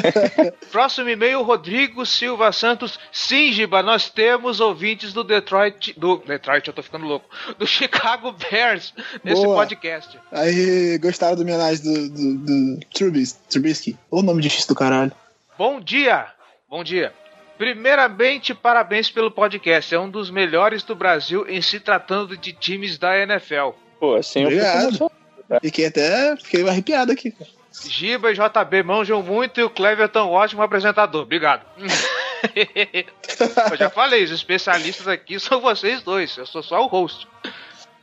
Próximo 0.70 1.08
e-mail, 1.08 1.42
Rodrigo 1.42 2.04
Silva 2.04 2.52
Santos. 2.52 2.98
Sim, 3.10 3.50
Giba, 3.50 3.82
nós 3.82 4.10
temos 4.10 4.60
ouvintes 4.60 5.14
do 5.14 5.24
Detroit. 5.24 5.94
Do 5.98 6.18
Detroit, 6.18 6.68
eu 6.68 6.74
tô 6.74 6.82
ficando 6.82 7.06
louco. 7.06 7.30
Do 7.58 7.66
Chicago 7.66 8.32
Bears 8.32 8.92
nesse 9.24 9.42
Boa. 9.42 9.56
podcast. 9.56 10.18
Aí 10.30 10.98
gostaram 10.98 11.34
do 11.36 11.42
homenagem 11.42 11.82
do, 11.82 12.08
do, 12.10 12.34
do 12.74 12.80
Trubis- 12.92 13.32
Trubisky. 13.48 13.96
O 14.10 14.20
nome 14.20 14.42
difícil 14.42 14.68
do 14.68 14.74
caralho. 14.74 15.12
Bom 15.56 15.80
dia! 15.80 16.26
Bom 16.68 16.84
dia. 16.84 17.14
Primeiramente, 17.56 18.52
parabéns 18.54 19.10
pelo 19.10 19.30
podcast. 19.30 19.94
É 19.94 19.98
um 19.98 20.10
dos 20.10 20.28
melhores 20.30 20.82
do 20.82 20.94
Brasil 20.94 21.46
em 21.48 21.62
se 21.62 21.80
tratando 21.80 22.36
de 22.36 22.52
times 22.52 22.98
da 22.98 23.18
NFL. 23.18 23.70
Pô, 23.98 24.14
assim 24.16 24.42
eu 24.42 24.50
fico 24.50 24.60
Obrigado. 24.60 24.82
emocionado. 24.88 25.25
Fiquei 25.60 25.86
até. 25.86 26.36
Fiquei 26.36 26.68
arrepiado 26.68 27.12
aqui. 27.12 27.30
cara. 27.30 27.50
Giba 27.84 28.30
e 28.30 28.34
JB 28.34 28.82
manjam 28.82 29.22
muito 29.22 29.60
e 29.60 29.62
o 29.62 29.70
Cleverton, 29.70 30.30
ótimo 30.30 30.62
apresentador. 30.62 31.22
Obrigado. 31.22 31.62
eu 33.70 33.76
já 33.76 33.90
falei, 33.90 34.24
os 34.24 34.30
especialistas 34.30 35.06
aqui 35.06 35.38
são 35.38 35.60
vocês 35.60 36.02
dois. 36.02 36.36
Eu 36.36 36.46
sou 36.46 36.62
só 36.62 36.82
o 36.82 36.86
host. 36.86 37.28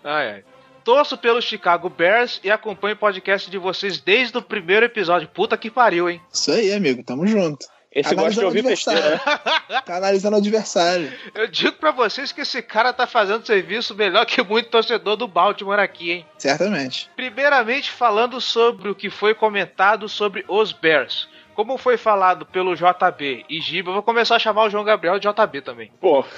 Ai, 0.04 0.32
ai. 0.32 0.44
Torço 0.84 1.18
pelo 1.18 1.42
Chicago 1.42 1.90
Bears 1.90 2.42
e 2.44 2.52
acompanho 2.52 2.96
o 2.96 2.98
podcast 3.00 3.50
de 3.50 3.58
vocês 3.58 4.00
desde 4.00 4.38
o 4.38 4.42
primeiro 4.42 4.86
episódio. 4.86 5.30
Puta 5.30 5.58
que 5.58 5.72
pariu, 5.72 6.10
hein? 6.10 6.22
Isso 6.32 6.52
aí, 6.52 6.74
amigo. 6.74 7.02
Tamo 7.04 7.26
junto. 7.26 7.66
Esse 7.96 8.16
gosta 8.16 8.40
de 8.40 8.46
ouvir 8.46 8.64
besteira, 8.64 9.12
né? 9.12 9.22
Tá 9.86 9.98
analisando 9.98 10.36
o 10.36 10.40
adversário. 10.40 11.14
Eu 11.36 11.48
digo 11.48 11.74
pra 11.74 11.92
vocês 11.92 12.32
que 12.32 12.42
esse 12.42 12.62
cara 12.62 12.92
tá 12.92 13.06
fazendo 13.06 13.46
serviço 13.46 13.94
melhor 13.94 14.26
que 14.26 14.42
muito 14.42 14.70
torcedor 14.70 15.16
do 15.16 15.28
Baltimore 15.28 15.80
aqui, 15.80 16.12
hein? 16.12 16.26
Certamente. 16.38 17.10
Primeiramente, 17.16 17.92
falando 17.92 18.42
sobre 18.42 18.90
o 18.90 18.96
que 18.96 19.10
foi 19.10 19.36
comentado 19.36 20.10
sobre 20.10 20.44
os 20.48 20.72
Bears. 20.72 21.28
Como 21.56 21.78
foi 21.78 21.98
falado 21.98 22.46
pelo 22.46 22.76
JB 22.76 23.46
e 23.50 23.62
Giba, 23.62 23.90
eu 23.90 23.94
vou 23.96 24.04
começar 24.04 24.36
a 24.36 24.40
chamar 24.40 24.64
o 24.66 24.70
João 24.70 24.84
Gabriel 24.84 25.20
de 25.20 25.28
JB 25.28 25.62
também. 25.62 25.92
Pô, 26.02 26.24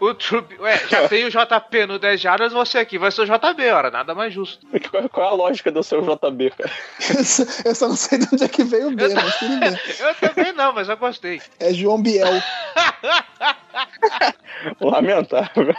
O 0.00 0.14
Trup, 0.14 0.52
ué, 0.60 0.76
já 0.88 1.08
tem 1.08 1.24
o 1.24 1.30
JP 1.30 1.86
no 1.86 1.98
10 1.98 2.20
jardas, 2.20 2.52
você 2.52 2.78
aqui 2.78 2.98
vai 2.98 3.10
ser 3.10 3.22
o 3.22 3.24
JB, 3.24 3.70
ora, 3.70 3.90
nada 3.90 4.14
mais 4.14 4.32
justo. 4.32 4.64
qual, 4.90 5.08
qual 5.08 5.26
é 5.26 5.30
a 5.30 5.34
lógica 5.34 5.72
do 5.72 5.82
seu 5.82 6.00
JB, 6.02 6.50
cara? 6.50 6.70
Eu 7.16 7.24
só- 7.24 7.44
eu 7.64 7.74
só 7.74 7.88
não 7.88 7.96
sei 7.96 8.18
de 8.18 8.26
onde 8.32 8.44
é 8.44 8.48
que 8.48 8.62
veio 8.62 8.88
o 8.88 8.94
B, 8.94 9.08
mas 9.14 9.38
tudo 9.38 9.58
bem. 9.58 9.76
Eu 9.98 10.14
também 10.16 10.52
não, 10.52 10.72
mas 10.72 10.88
eu 10.88 10.96
gostei. 10.96 11.40
É 11.58 11.72
João 11.72 12.00
Biel. 12.00 12.28
Lamentável. 14.80 15.74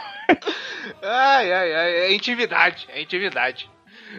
Ai, 1.04 1.54
ai, 1.54 1.74
ai, 1.74 1.94
é 1.96 2.14
intimidade, 2.14 2.88
é 2.90 3.02
intimidade. 3.02 3.70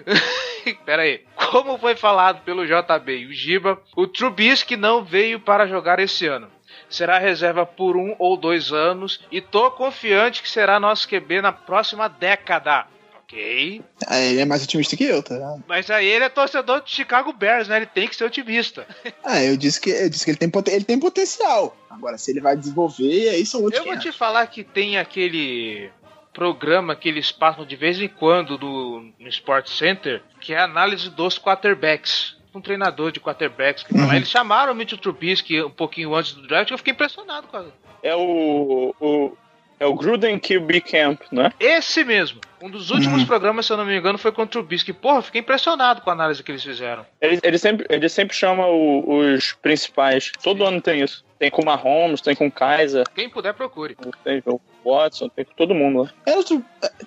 Pera 0.85 1.03
aí. 1.03 1.23
Como 1.51 1.79
foi 1.79 1.95
falado 1.97 2.43
pelo 2.43 2.65
JB 2.67 3.17
e 3.19 3.27
o 3.27 3.33
Giba, 3.33 3.81
o 3.97 4.07
Trubisky 4.07 4.77
não 4.77 5.05
veio 5.05 5.41
para 5.41 5.67
jogar 5.67 5.99
esse 5.99 6.27
ano. 6.27 6.49
Será 6.89 7.19
reserva 7.19 7.65
por 7.67 7.97
um 7.97 8.15
ou 8.19 8.37
dois 8.37 8.73
anos 8.73 9.21
e 9.31 9.41
tô 9.41 9.71
confiante 9.71 10.43
que 10.43 10.49
será 10.51 10.79
nosso 10.79 11.09
QB 11.09 11.41
na 11.41 11.53
próxima 11.53 12.09
década. 12.09 12.87
Ok. 13.23 13.83
Ah, 14.07 14.19
ele 14.19 14.41
é 14.41 14.45
mais 14.45 14.63
otimista 14.63 14.95
que 14.95 15.05
eu, 15.05 15.23
tá? 15.23 15.57
Mas 15.67 15.91
aí 15.91 16.07
ele 16.07 16.25
é 16.25 16.29
torcedor 16.29 16.83
do 16.83 16.91
Chicago 16.91 17.33
Bears, 17.33 17.67
né? 17.67 17.79
Ele 17.79 17.87
tem 17.87 18.07
que 18.07 18.15
ser 18.15 18.25
otimista. 18.25 18.87
Ah, 19.25 19.43
eu 19.43 19.57
disse 19.57 19.81
que, 19.81 19.89
eu 19.91 20.11
disse 20.11 20.25
que 20.25 20.33
ele, 20.33 20.37
tem, 20.39 20.51
ele 20.75 20.85
tem 20.85 20.99
potencial. 20.99 21.75
Agora, 21.89 22.19
se 22.19 22.31
ele 22.31 22.41
vai 22.41 22.57
desenvolver, 22.57 23.31
aí 23.31 23.47
são 23.47 23.63
outros 23.63 23.79
Eu 23.79 23.85
vou 23.85 23.95
500. 23.95 24.13
te 24.13 24.19
falar 24.19 24.47
que 24.49 24.63
tem 24.65 24.99
aquele 24.99 25.91
programa 26.33 26.97
que 26.97 27.09
eles 27.09 27.31
passam 27.31 27.65
de 27.65 27.77
vez 27.77 28.01
em 28.01 28.09
quando 28.09 28.57
do, 28.57 29.11
no 29.19 29.29
Sport 29.29 29.69
Center, 29.69 30.23
que 30.41 30.55
é 30.55 30.59
a 30.59 30.65
análise 30.65 31.11
dos 31.11 31.39
quarterbacks. 31.39 32.37
Um 32.55 32.61
treinador 32.61 33.11
de 33.11 33.19
quarterbacks 33.19 33.83
que 33.83 33.95
tá 33.95 34.01
lá. 34.01 34.07
Uhum. 34.09 34.15
Eles 34.15 34.29
chamaram 34.29 34.73
o 34.73 34.77
Mitchell 34.77 34.99
Trubisky 34.99 35.63
um 35.63 35.71
pouquinho 35.71 36.15
antes 36.15 36.35
do 36.35 36.47
draft, 36.47 36.71
eu 36.71 36.79
fiquei 36.79 36.93
impressionado 36.93 37.47
com 37.47 37.57
a... 37.57 37.65
É 38.03 38.15
o, 38.17 38.95
o. 39.01 39.37
É 39.83 39.87
o 39.87 39.95
Gruden 39.95 40.39
QB 40.39 40.81
Camp, 40.83 41.23
né? 41.33 41.53
Esse 41.59 42.05
mesmo. 42.05 42.41
Um 42.63 42.71
dos 42.71 42.91
últimos 42.93 43.23
Uhum. 43.23 43.27
programas, 43.27 43.67
se 43.67 43.73
eu 43.73 43.77
não 43.77 43.85
me 43.85 43.99
engano, 43.99 44.17
foi 44.17 44.31
com 44.31 44.43
o 44.43 44.47
Trubisky. 44.47 44.93
Porra, 44.93 45.19
eu 45.19 45.23
fiquei 45.23 45.41
impressionado 45.41 46.01
com 46.03 46.11
a 46.11 46.13
análise 46.13 46.41
que 46.41 46.53
eles 46.53 46.63
fizeram. 46.63 47.05
Ele, 47.21 47.41
ele 47.43 47.59
sempre, 47.59 47.85
ele 47.91 48.09
sempre 48.09 48.37
chama 48.37 48.65
o- 48.65 49.35
os 49.35 49.55
principais. 49.55 50.31
Todo 50.41 50.65
ano 50.65 50.81
tem 50.81 51.01
isso. 51.03 51.25
Tem 51.37 51.51
com 51.51 51.63
o 51.63 51.65
Mahomes, 51.65 52.21
tem 52.21 52.37
com 52.37 52.47
o 52.47 52.53
Kaiser, 52.53 53.05
Quem 53.13 53.29
puder, 53.29 53.53
procure. 53.55 53.97
tem 54.23 54.41
com 54.41 54.61
o 54.85 54.95
Watson, 54.95 55.29
tem 55.31 55.45
com 55.45 55.53
todo 55.57 55.75
mundo. 55.75 56.09
Era 56.25 56.39
o 56.39 56.45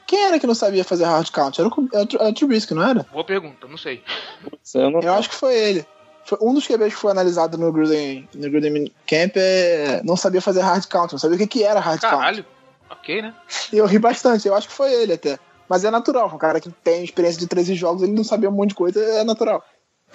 Quem 0.05 0.25
era 0.25 0.37
que 0.37 0.45
não 0.45 0.53
sabia 0.53 0.83
fazer 0.83 1.05
hard 1.05 1.29
count? 1.31 1.57
Era 1.61 1.69
o, 1.69 1.89
era 1.93 2.03
o 2.03 2.05
Tru- 2.05 2.19
era 2.19 2.29
o 2.29 2.33
Trubisky, 2.33 2.73
não 2.73 2.83
era? 2.89 3.05
Boa 3.09 3.23
pergunta, 3.23 3.65
não 3.69 3.77
sei. 3.77 4.03
Putz, 4.43 4.75
eu 4.75 4.89
não- 4.91 4.99
Eu 4.99 5.13
acho 5.13 5.29
que 5.29 5.35
foi 5.35 5.55
ele. 5.55 5.85
Foi 6.25 6.37
um 6.41 6.53
dos 6.53 6.65
QBs 6.67 6.93
que 6.93 6.99
foi 6.99 7.11
analisado 7.11 7.55
no 7.57 7.71
Gruden, 7.71 8.27
no 8.35 8.49
Gruden 8.49 8.91
Camp 9.07 9.33
é, 9.37 10.01
não 10.03 10.17
sabia 10.17 10.41
fazer 10.41 10.61
hard 10.61 10.83
count, 10.87 11.13
não 11.13 11.19
sabia 11.19 11.35
o 11.35 11.39
que, 11.39 11.45
que 11.47 11.63
era 11.63 11.79
hard 11.79 12.01
count. 12.01 12.43
Ok, 12.89 13.21
né? 13.21 13.33
E 13.73 13.77
eu 13.77 13.85
ri 13.85 13.97
bastante, 13.99 14.47
eu 14.47 14.55
acho 14.55 14.67
que 14.67 14.73
foi 14.73 14.91
ele 14.93 15.13
até. 15.13 15.39
Mas 15.67 15.83
é 15.83 15.89
natural, 15.91 16.31
um 16.33 16.37
cara 16.37 16.59
que 16.59 16.69
tem 16.69 17.03
experiência 17.03 17.39
de 17.39 17.47
13 17.47 17.73
jogos, 17.75 18.03
ele 18.03 18.11
não 18.13 18.23
sabia 18.23 18.49
um 18.49 18.53
monte 18.53 18.69
de 18.69 18.75
coisa, 18.75 18.99
é 19.03 19.23
natural. 19.23 19.63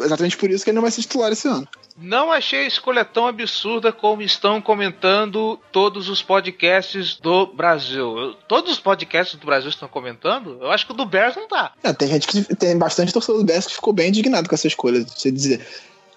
Exatamente 0.01 0.37
por 0.37 0.49
isso 0.49 0.63
que 0.65 0.71
ele 0.71 0.77
não 0.77 0.83
vai 0.83 0.91
ser 0.91 1.03
titular 1.03 1.33
esse 1.33 1.47
ano. 1.49 1.67
Não 1.99 2.33
achei 2.33 2.61
a 2.61 2.67
escolha 2.67 3.05
tão 3.05 3.27
absurda 3.27 3.93
como 3.93 4.23
estão 4.23 4.63
comentando 4.63 5.59
todos 5.73 6.09
os 6.09 6.23
podcasts 6.23 7.19
do 7.21 7.47
Brasil. 7.49 8.17
Eu- 8.17 8.35
Todos 8.49 8.73
os 8.73 8.81
podcasts 8.81 9.39
do 9.39 9.45
Brasil 9.45 9.69
estão 9.69 9.89
comentando? 9.89 10.57
Eu 10.61 10.71
acho 10.71 10.87
que 10.87 10.93
o 10.93 10.97
do 10.97 11.05
Bears 11.05 11.37
não 11.37 11.49
tá. 11.49 11.73
É, 11.83 11.93
tem 11.93 12.09
gente 12.09 12.27
que 12.29 12.55
tem 12.57 12.79
bastante 12.79 13.13
torcedor 13.13 13.41
do 13.41 13.45
Bears 13.47 13.67
que 13.67 13.75
ficou 13.75 13.93
bem 13.93 14.09
indignado 14.09 14.49
com 14.49 14.55
essa 14.55 14.69
escolha. 14.69 15.05
Você 15.05 15.31
dizer. 15.31 15.67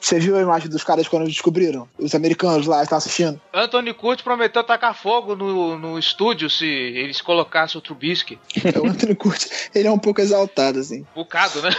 Você 0.04 0.20
viu 0.20 0.36
a 0.38 0.42
imagem 0.42 0.68
dos 0.68 0.84
caras 0.84 1.08
quando 1.08 1.26
descobriram? 1.28 1.88
Os 1.98 2.14
americanos 2.14 2.68
lá 2.68 2.84
estavam 2.84 2.98
assistindo. 2.98 3.40
Anthony 3.54 3.94
Curtis 3.94 4.22
prometeu 4.22 4.62
tacar 4.62 4.94
fogo 4.94 5.34
no, 5.34 5.78
no 5.78 5.98
estúdio 5.98 6.50
se 6.50 6.66
eles 6.66 7.22
colocassem 7.22 7.80
o 7.80 7.82
Trubisky. 7.82 8.38
É, 8.66 8.76
o 8.78 8.86
Anthony 8.86 9.16
Curti, 9.16 9.48
ele 9.74 9.88
é 9.88 9.92
um 9.92 9.98
pouco 9.98 10.20
exaltado, 10.20 10.78
assim. 10.78 11.08
Bocado, 11.16 11.62
né? 11.62 11.70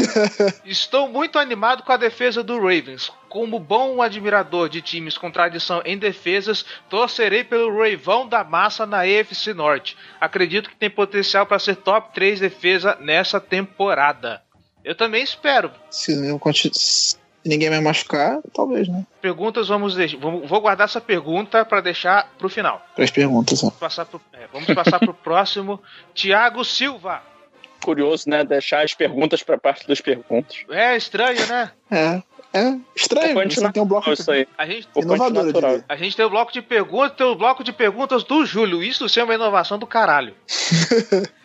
Estou 0.64 1.08
muito 1.08 1.38
animado 1.38 1.82
com 1.82 1.92
a 1.92 1.98
defesa 1.98 2.42
do 2.42 2.56
Ravens. 2.56 3.12
Como 3.28 3.58
bom 3.60 4.00
admirador 4.00 4.70
de 4.70 4.80
times 4.80 5.18
com 5.18 5.30
tradição 5.30 5.82
em 5.84 5.98
defesas, 5.98 6.64
torcerei 6.88 7.44
pelo 7.44 7.78
Ravão 7.78 8.26
da 8.26 8.42
massa 8.42 8.86
na 8.86 9.06
EFC 9.06 9.52
Norte. 9.52 9.94
Acredito 10.18 10.70
que 10.70 10.76
tem 10.76 10.88
potencial 10.88 11.44
para 11.44 11.58
ser 11.58 11.76
top 11.76 12.14
3 12.14 12.40
defesa 12.40 12.96
nessa 12.98 13.38
temporada. 13.38 14.40
Eu 14.82 14.94
também 14.94 15.22
espero. 15.22 15.70
Se, 15.90 16.16
não 16.16 16.38
conti- 16.38 16.72
se 17.48 17.54
ninguém 17.54 17.70
vai 17.70 17.80
machucar, 17.80 18.40
talvez, 18.52 18.86
né? 18.88 19.06
Perguntas 19.22 19.68
vamos 19.68 19.94
deixar. 19.94 20.18
vamos- 20.18 20.46
Vou 20.48 20.60
guardar 20.60 20.84
essa 20.84 21.00
pergunta 21.00 21.64
para 21.64 21.80
deixar 21.80 22.30
pro 22.38 22.48
final. 22.50 22.84
Três 22.94 23.10
perguntas, 23.10 23.64
ó. 23.64 23.70
Passar 23.70 24.04
pro, 24.04 24.20
é, 24.34 24.46
vamos 24.52 24.72
passar 24.74 24.98
pro 25.00 25.14
próximo. 25.24 25.80
Tiago 26.14 26.62
Silva. 26.64 27.22
Curioso, 27.82 28.28
né? 28.28 28.44
Deixar 28.44 28.84
as 28.84 28.92
perguntas 28.92 29.42
pra 29.42 29.56
parte 29.56 29.86
das 29.88 30.00
perguntas. 30.00 30.58
É 30.68 30.94
estranho, 30.96 31.46
né? 31.46 31.70
É, 31.90 32.22
é 32.52 32.76
estranho. 32.94 33.34
Vou 33.34 33.44
Você 33.44 33.72
tem 33.72 33.82
um 33.82 33.86
bloco 33.86 34.12
isso 34.12 34.30
aí. 34.30 34.46
A 34.58 34.66
gente 34.66 34.86
inovador. 34.96 35.82
A 35.88 35.96
gente 35.96 36.14
tem 36.16 36.24
o 36.26 36.30
bloco 36.30 36.52
de 36.52 36.60
perguntas, 36.60 37.16
tem 37.16 37.26
o 37.26 37.34
bloco 37.36 37.64
de 37.64 37.72
perguntas 37.72 38.24
do 38.24 38.44
Júlio. 38.44 38.82
Isso 38.82 39.08
sim 39.08 39.20
é 39.20 39.24
uma 39.24 39.34
inovação 39.34 39.78
do 39.78 39.86
caralho. 39.86 40.34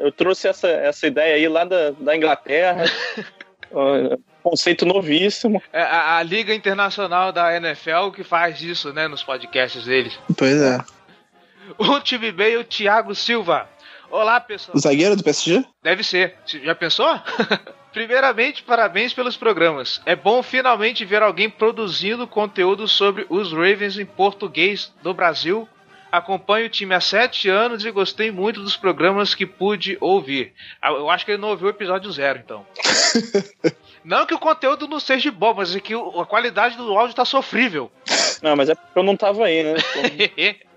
Eu 0.00 0.10
trouxe 0.10 0.48
essa, 0.48 0.66
essa 0.68 1.06
ideia 1.06 1.34
aí 1.36 1.46
lá 1.46 1.64
da, 1.64 1.90
da 1.92 2.16
Inglaterra. 2.16 2.84
Conceito 4.42 4.86
novíssimo. 4.86 5.62
É 5.72 5.82
a, 5.82 6.16
a 6.16 6.22
Liga 6.22 6.54
Internacional 6.54 7.32
da 7.32 7.54
NFL 7.56 8.10
que 8.14 8.24
faz 8.24 8.62
isso, 8.62 8.92
né, 8.92 9.06
nos 9.08 9.22
podcasts 9.22 9.84
deles. 9.84 10.18
Pois 10.36 10.60
é. 10.60 10.78
O 11.78 12.00
time 12.00 12.32
meio 12.32 12.64
Thiago 12.64 13.14
Silva. 13.14 13.68
Olá, 14.10 14.40
pessoal. 14.40 14.76
O 14.76 14.80
zagueiro 14.80 15.14
do 15.14 15.22
PSG? 15.22 15.64
Deve 15.82 16.02
ser. 16.02 16.34
Já 16.44 16.74
pensou? 16.74 17.06
Primeiramente, 17.92 18.62
parabéns 18.62 19.12
pelos 19.12 19.36
programas. 19.36 20.00
É 20.06 20.14
bom 20.14 20.42
finalmente 20.42 21.04
ver 21.04 21.22
alguém 21.22 21.50
produzindo 21.50 22.26
conteúdo 22.26 22.86
sobre 22.86 23.26
os 23.28 23.52
Ravens 23.52 23.98
em 23.98 24.06
português 24.06 24.92
do 25.02 25.12
Brasil. 25.12 25.68
Acompanho 26.10 26.66
o 26.66 26.70
time 26.70 26.94
há 26.94 27.00
sete 27.00 27.48
anos 27.48 27.84
e 27.84 27.90
gostei 27.90 28.32
muito 28.32 28.60
dos 28.60 28.76
programas 28.76 29.34
que 29.34 29.46
pude 29.46 29.96
ouvir. 30.00 30.52
Ah, 30.82 30.90
eu 30.90 31.08
acho 31.08 31.24
que 31.24 31.32
ele 31.32 31.40
não 31.40 31.50
ouviu 31.50 31.68
o 31.68 31.70
episódio 31.70 32.10
zero, 32.10 32.40
então. 32.44 32.66
não 34.04 34.26
que 34.26 34.34
o 34.34 34.38
conteúdo 34.38 34.88
não 34.88 35.00
seja 35.00 35.30
bom, 35.30 35.54
mas 35.54 35.74
é 35.74 35.80
que 35.80 35.94
a 35.94 36.24
qualidade 36.24 36.76
do 36.76 36.96
áudio 36.96 37.14
tá 37.14 37.24
sofrível. 37.24 37.90
Não, 38.42 38.56
mas 38.56 38.68
é 38.68 38.74
porque 38.74 38.98
eu 38.98 39.02
não 39.02 39.16
tava 39.16 39.44
aí, 39.44 39.62
né? 39.62 39.74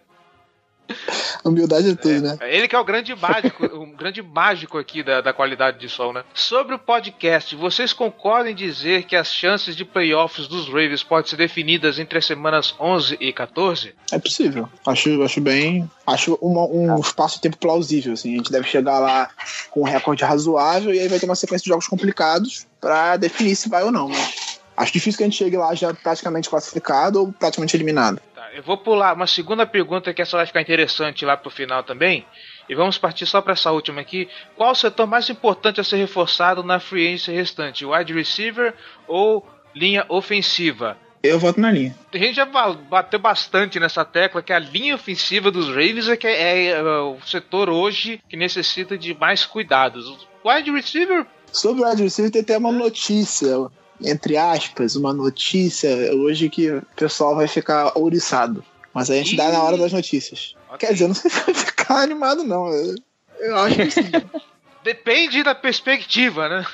Humildade 1.43 1.89
é 1.89 1.95
tudo, 1.95 2.21
né? 2.21 2.37
Ele 2.41 2.67
que 2.67 2.75
é 2.75 2.79
o 2.79 2.83
grande 2.85 3.15
mágico, 3.15 3.65
o 3.75 3.85
grande 3.87 4.21
mágico 4.21 4.77
aqui 4.77 5.03
da, 5.03 5.21
da 5.21 5.33
qualidade 5.33 5.79
de 5.79 5.89
som, 5.89 6.13
né? 6.13 6.23
Sobre 6.33 6.75
o 6.75 6.79
podcast, 6.79 7.55
vocês 7.55 7.91
concordam 7.91 8.51
em 8.51 8.55
dizer 8.55 9.03
que 9.03 9.15
as 9.15 9.33
chances 9.33 9.75
de 9.75 9.83
playoffs 9.83 10.47
dos 10.47 10.67
Ravens 10.67 11.03
podem 11.03 11.29
ser 11.29 11.35
definidas 11.35 11.99
entre 11.99 12.17
as 12.17 12.25
semanas 12.25 12.73
11 12.79 13.17
e 13.19 13.33
14? 13.33 13.93
É 14.11 14.19
possível. 14.19 14.69
Acho, 14.85 15.21
acho 15.23 15.41
bem. 15.41 15.89
Acho 16.07 16.35
uma, 16.41 16.65
um 16.65 16.99
espaço 16.99 17.35
de 17.35 17.41
tempo 17.41 17.57
plausível. 17.57 18.13
Assim. 18.13 18.33
A 18.33 18.37
gente 18.37 18.51
deve 18.51 18.67
chegar 18.67 18.99
lá 18.99 19.29
com 19.69 19.81
um 19.81 19.85
recorde 19.85 20.23
razoável 20.23 20.93
e 20.93 20.99
aí 20.99 21.07
vai 21.07 21.19
ter 21.19 21.25
uma 21.25 21.35
sequência 21.35 21.63
de 21.63 21.69
jogos 21.69 21.87
complicados 21.87 22.67
para 22.79 23.17
definir 23.17 23.55
se 23.55 23.69
vai 23.69 23.83
ou 23.83 23.91
não. 23.91 24.09
Mas 24.09 24.52
acho 24.83 24.93
difícil 24.93 25.17
que 25.17 25.23
a 25.23 25.27
gente 25.27 25.37
chegue 25.37 25.57
lá 25.57 25.73
já 25.73 25.93
praticamente 25.93 26.49
classificado 26.49 27.19
ou 27.19 27.33
praticamente 27.33 27.75
eliminado 27.75 28.21
eu 28.53 28.61
vou 28.61 28.77
pular 28.77 29.13
uma 29.13 29.25
segunda 29.25 29.65
pergunta 29.65 30.13
que 30.13 30.21
essa 30.21 30.37
vai 30.37 30.45
ficar 30.45 30.61
interessante 30.61 31.25
lá 31.25 31.35
pro 31.35 31.49
final 31.49 31.83
também. 31.83 32.25
E 32.69 32.75
vamos 32.75 32.97
partir 32.97 33.25
só 33.25 33.41
para 33.41 33.53
essa 33.53 33.71
última 33.71 34.01
aqui. 34.01 34.29
Qual 34.55 34.71
o 34.71 34.75
setor 34.75 35.07
mais 35.07 35.29
importante 35.29 35.81
a 35.81 35.83
ser 35.83 35.97
reforçado 35.97 36.63
na 36.63 36.79
free 36.79 37.07
agency 37.07 37.31
restante? 37.31 37.85
Wide 37.85 38.13
receiver 38.13 38.73
ou 39.07 39.45
linha 39.75 40.05
ofensiva? 40.07 40.97
Eu 41.23 41.39
voto 41.39 41.59
na 41.59 41.71
linha. 41.71 41.95
A 42.13 42.17
gente 42.17 42.35
já 42.35 42.45
bateu 42.45 43.19
bastante 43.19 43.79
nessa 43.79 44.05
tecla 44.05 44.43
que 44.43 44.53
a 44.53 44.59
linha 44.59 44.95
ofensiva 44.95 45.49
dos 45.49 45.67
Ravens 45.69 46.07
é, 46.07 46.17
que 46.17 46.27
é, 46.27 46.67
é 46.67 46.81
o 46.81 47.17
setor 47.25 47.69
hoje 47.69 48.21
que 48.29 48.37
necessita 48.37 48.97
de 48.97 49.13
mais 49.15 49.45
cuidados. 49.45 50.27
Wide 50.45 50.71
receiver? 50.71 51.25
Sobre 51.51 51.81
o 51.83 51.89
wide 51.89 52.03
receiver 52.03 52.31
tem 52.31 52.41
até 52.41 52.57
uma 52.57 52.71
notícia 52.71 53.67
entre 54.03 54.37
aspas, 54.37 54.95
uma 54.95 55.13
notícia 55.13 55.89
hoje 56.15 56.49
que 56.49 56.71
o 56.71 56.85
pessoal 56.95 57.35
vai 57.35 57.47
ficar 57.47 57.97
ouriçado. 57.97 58.63
Mas 58.93 59.09
a 59.09 59.15
gente 59.15 59.33
Ih. 59.33 59.37
dá 59.37 59.51
na 59.51 59.61
hora 59.63 59.77
das 59.77 59.91
notícias. 59.91 60.55
Okay. 60.67 60.87
Quer 60.87 60.93
dizer, 60.93 61.07
não 61.07 61.15
sei 61.15 61.31
se 61.31 61.39
vai 61.39 61.53
ficar 61.53 62.03
animado, 62.03 62.43
não. 62.43 62.67
Eu, 62.71 62.95
eu 63.39 63.57
acho 63.57 63.75
que 63.75 63.91
sim. 63.91 64.11
Depende 64.83 65.43
da 65.43 65.55
perspectiva, 65.55 66.49
né? 66.49 66.65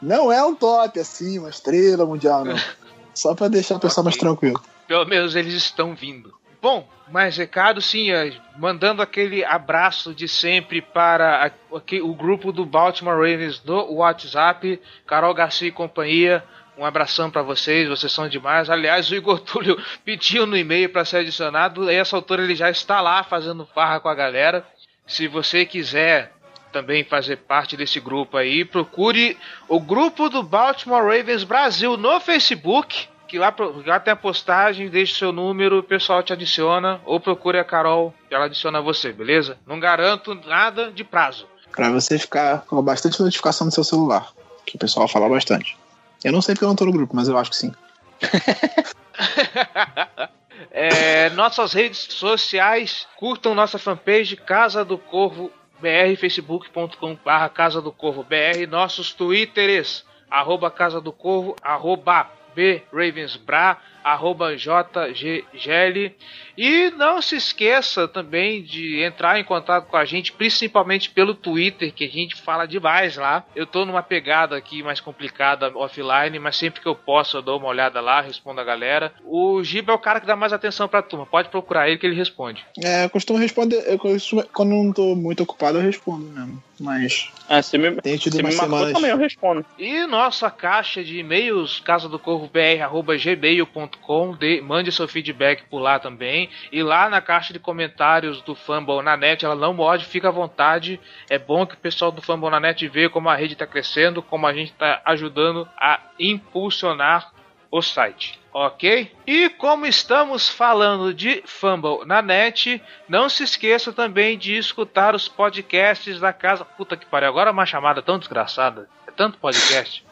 Não 0.00 0.32
é 0.32 0.44
um 0.44 0.54
top, 0.54 0.98
assim, 0.98 1.38
uma 1.38 1.50
estrela 1.50 2.04
mundial, 2.04 2.44
não. 2.44 2.56
Só 3.14 3.34
para 3.34 3.48
deixar 3.48 3.76
o 3.76 3.80
pessoal 3.80 4.06
okay. 4.06 4.10
mais 4.10 4.16
tranquilo. 4.16 4.62
Pelo 4.88 5.04
menos 5.04 5.36
eles 5.36 5.54
estão 5.54 5.94
vindo. 5.94 6.34
Bom, 6.60 6.88
mais 7.10 7.36
recado, 7.36 7.80
sim, 7.80 8.10
é, 8.10 8.32
mandando 8.56 9.02
aquele 9.02 9.44
abraço 9.44 10.14
de 10.14 10.26
sempre 10.26 10.80
para 10.80 11.52
a, 11.70 11.76
o 12.02 12.14
grupo 12.14 12.52
do 12.52 12.64
Baltimore 12.64 13.16
Ravens 13.16 13.62
no 13.64 13.94
WhatsApp, 13.94 14.80
Carol 15.06 15.34
Garcia 15.34 15.68
e 15.68 15.72
companhia. 15.72 16.42
Um 16.76 16.84
abração 16.84 17.30
para 17.30 17.42
vocês, 17.42 17.88
vocês 17.88 18.10
são 18.10 18.28
demais. 18.28 18.70
Aliás, 18.70 19.10
o 19.10 19.14
Igor 19.14 19.40
Túlio 19.44 19.80
pediu 20.04 20.46
no 20.46 20.56
e-mail 20.56 20.88
para 20.88 21.04
ser 21.04 21.18
adicionado. 21.18 21.90
E 21.90 21.94
essa 21.94 22.16
altura 22.16 22.42
ele 22.42 22.54
já 22.54 22.70
está 22.70 23.00
lá 23.00 23.22
fazendo 23.22 23.68
farra 23.74 24.00
com 24.00 24.08
a 24.08 24.14
galera. 24.14 24.66
Se 25.06 25.28
você 25.28 25.66
quiser 25.66 26.32
também 26.72 27.04
fazer 27.04 27.36
parte 27.36 27.76
desse 27.76 28.00
grupo 28.00 28.36
aí, 28.36 28.64
procure 28.64 29.36
o 29.68 29.78
grupo 29.78 30.30
do 30.30 30.42
Baltimore 30.42 31.04
Ravens 31.04 31.44
Brasil 31.44 31.96
no 31.96 32.18
Facebook. 32.18 33.08
Que 33.28 33.38
lá, 33.38 33.54
lá 33.86 33.98
tem 34.00 34.12
a 34.12 34.16
postagem, 34.16 34.88
deixe 34.88 35.14
seu 35.14 35.32
número, 35.32 35.78
o 35.78 35.82
pessoal 35.82 36.22
te 36.22 36.32
adiciona. 36.32 37.00
Ou 37.04 37.20
procure 37.20 37.58
a 37.58 37.64
Carol, 37.64 38.14
que 38.28 38.34
ela 38.34 38.46
adiciona 38.46 38.80
você, 38.80 39.12
beleza? 39.12 39.58
Não 39.66 39.78
garanto 39.78 40.34
nada 40.34 40.90
de 40.90 41.04
prazo. 41.04 41.46
Para 41.74 41.90
você 41.90 42.18
ficar 42.18 42.62
com 42.66 42.82
bastante 42.82 43.20
notificação 43.20 43.66
no 43.66 43.72
seu 43.72 43.84
celular. 43.84 44.30
Que 44.66 44.76
o 44.76 44.78
pessoal 44.78 45.08
fala 45.08 45.28
bastante. 45.28 45.76
Eu 46.24 46.32
não 46.32 46.42
sei 46.42 46.54
porque 46.54 46.64
eu 46.64 46.68
não 46.68 46.76
tô 46.76 46.84
no 46.84 46.92
grupo, 46.92 47.14
mas 47.14 47.28
eu 47.28 47.36
acho 47.36 47.50
que 47.50 47.56
sim. 47.56 47.72
é, 50.70 51.30
nossas 51.30 51.72
redes 51.72 52.06
sociais, 52.10 53.06
curtam 53.16 53.54
nossa 53.54 53.78
fanpage 53.78 54.36
Casa 54.36 54.84
do 54.84 54.96
Corvo 54.96 55.50
BR, 55.80 56.16
facebook.com.br 56.18 57.48
Casa 57.52 57.82
do 57.82 57.90
Corvo 57.90 58.22
BR, 58.22 58.68
nossos 58.68 59.12
twitters, 59.12 60.04
arroba 60.30 60.70
Casa 60.70 61.00
do 61.00 61.12
Corvo, 61.12 61.56
arroba 61.60 62.30
B 62.54 62.82
Ravensbra, 62.92 63.78
arroba 64.02 64.56
JGGL. 64.56 66.14
E 66.56 66.90
não 66.90 67.22
se 67.22 67.36
esqueça 67.36 68.06
também 68.06 68.62
de 68.62 69.02
entrar 69.02 69.40
em 69.40 69.44
contato 69.44 69.86
com 69.86 69.96
a 69.96 70.04
gente, 70.04 70.32
principalmente 70.32 71.10
pelo 71.10 71.34
Twitter, 71.34 71.92
que 71.92 72.04
a 72.04 72.08
gente 72.08 72.36
fala 72.36 72.66
demais 72.66 73.16
lá. 73.16 73.44
Eu 73.56 73.66
tô 73.66 73.86
numa 73.86 74.02
pegada 74.02 74.56
aqui 74.56 74.82
mais 74.82 75.00
complicada 75.00 75.72
offline, 75.76 76.38
mas 76.38 76.56
sempre 76.56 76.80
que 76.80 76.88
eu 76.88 76.94
posso 76.94 77.36
eu 77.36 77.42
dou 77.42 77.58
uma 77.58 77.68
olhada 77.68 78.00
lá, 78.00 78.20
respondo 78.20 78.60
a 78.60 78.64
galera. 78.64 79.12
O 79.24 79.62
Giba 79.62 79.92
é 79.92 79.94
o 79.94 79.98
cara 79.98 80.20
que 80.20 80.26
dá 80.26 80.36
mais 80.36 80.52
atenção 80.52 80.88
pra 80.88 81.02
turma, 81.02 81.26
pode 81.26 81.48
procurar 81.48 81.88
ele 81.88 81.98
que 81.98 82.06
ele 82.06 82.16
responde. 82.16 82.64
É, 82.82 83.04
eu 83.04 83.10
costumo 83.10 83.38
responder, 83.38 83.82
eu 83.86 83.98
costumo, 83.98 84.44
quando 84.52 84.70
não 84.70 84.92
tô 84.92 85.14
muito 85.14 85.42
ocupado 85.42 85.78
eu 85.78 85.82
respondo 85.82 86.24
mesmo, 86.26 86.62
mas... 86.82 87.30
Ah, 87.48 87.62
se 87.62 87.78
me, 87.78 87.92
tem 87.96 88.16
tido 88.16 88.36
se 88.36 88.42
me 88.42 88.52
semanas... 88.52 88.92
também 88.92 89.10
eu 89.10 89.16
respondo. 89.16 89.64
E 89.78 90.04
nossa 90.06 90.50
caixa 90.50 91.02
de 91.04 91.18
e-mails, 91.18 91.80
casa 91.80 92.08
do 92.08 92.18
corvo 92.18 92.48
br, 92.48 92.82
arroba 92.82 93.16
gmail.com, 93.16 94.36
mande 94.62 94.90
seu 94.90 95.06
feedback 95.06 95.64
por 95.70 95.78
lá 95.78 95.98
também. 95.98 96.50
E 96.72 96.82
lá 96.82 97.08
na 97.08 97.20
caixa 97.20 97.52
de 97.52 97.58
comentários 97.58 98.42
do 98.42 98.54
Fumble 98.54 99.02
na 99.02 99.16
net, 99.16 99.44
ela 99.44 99.54
não 99.54 99.72
morde, 99.72 100.04
fica 100.04 100.28
à 100.28 100.32
vontade. 100.32 100.98
É 101.30 101.38
bom 101.38 101.64
que 101.64 101.74
o 101.74 101.78
pessoal 101.78 102.10
do 102.10 102.20
Fumble 102.20 102.50
na 102.50 102.60
net 102.60 102.86
vê 102.88 103.08
como 103.08 103.28
a 103.28 103.36
rede 103.36 103.52
está 103.52 103.66
crescendo, 103.66 104.22
como 104.22 104.46
a 104.46 104.52
gente 104.52 104.72
está 104.72 105.00
ajudando 105.04 105.68
a 105.78 106.00
impulsionar 106.18 107.32
o 107.70 107.80
site. 107.80 108.41
Ok? 108.52 109.10
E 109.26 109.48
como 109.48 109.86
estamos 109.86 110.48
falando 110.48 111.14
de 111.14 111.42
Fumble 111.46 112.04
na 112.04 112.20
net, 112.20 112.82
não 113.08 113.28
se 113.28 113.42
esqueça 113.44 113.92
também 113.92 114.36
de 114.36 114.56
escutar 114.56 115.14
os 115.14 115.26
podcasts 115.26 116.20
da 116.20 116.32
casa. 116.32 116.64
Puta 116.64 116.96
que 116.96 117.06
pariu, 117.06 117.28
agora 117.28 117.48
é 117.48 117.52
uma 117.52 117.64
chamada 117.64 118.02
tão 118.02 118.18
desgraçada. 118.18 118.88
É 119.06 119.10
tanto 119.10 119.38
podcast. 119.38 120.04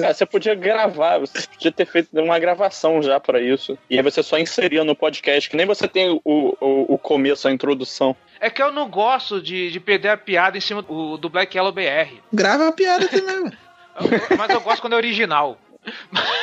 Cara, 0.00 0.12
você 0.14 0.26
podia 0.26 0.54
gravar, 0.54 1.18
você 1.18 1.46
podia 1.46 1.72
ter 1.72 1.86
feito 1.86 2.08
uma 2.18 2.38
gravação 2.38 3.02
já 3.02 3.20
para 3.20 3.40
isso. 3.40 3.78
E 3.88 3.96
aí 3.96 4.02
você 4.02 4.22
só 4.22 4.38
inseria 4.38 4.84
no 4.84 4.96
podcast, 4.96 5.48
que 5.48 5.56
nem 5.56 5.66
você 5.66 5.86
tem 5.86 6.10
o, 6.10 6.20
o, 6.24 6.94
o 6.94 6.98
começo, 6.98 7.46
a 7.46 7.52
introdução. 7.52 8.16
É 8.40 8.48
que 8.50 8.62
eu 8.62 8.72
não 8.72 8.88
gosto 8.88 9.40
de, 9.40 9.70
de 9.70 9.80
perder 9.80 10.10
a 10.10 10.16
piada 10.16 10.56
em 10.56 10.60
cima 10.60 10.82
do, 10.82 11.16
do 11.16 11.28
Black 11.28 11.56
Yellow 11.56 11.72
BR. 11.72 12.20
Grava 12.32 12.68
a 12.68 12.72
piada 12.72 13.08
também, 13.08 13.52
Mas 14.38 14.50
eu 14.50 14.60
gosto 14.60 14.80
quando 14.80 14.92
é 14.92 14.96
original. 14.96 15.58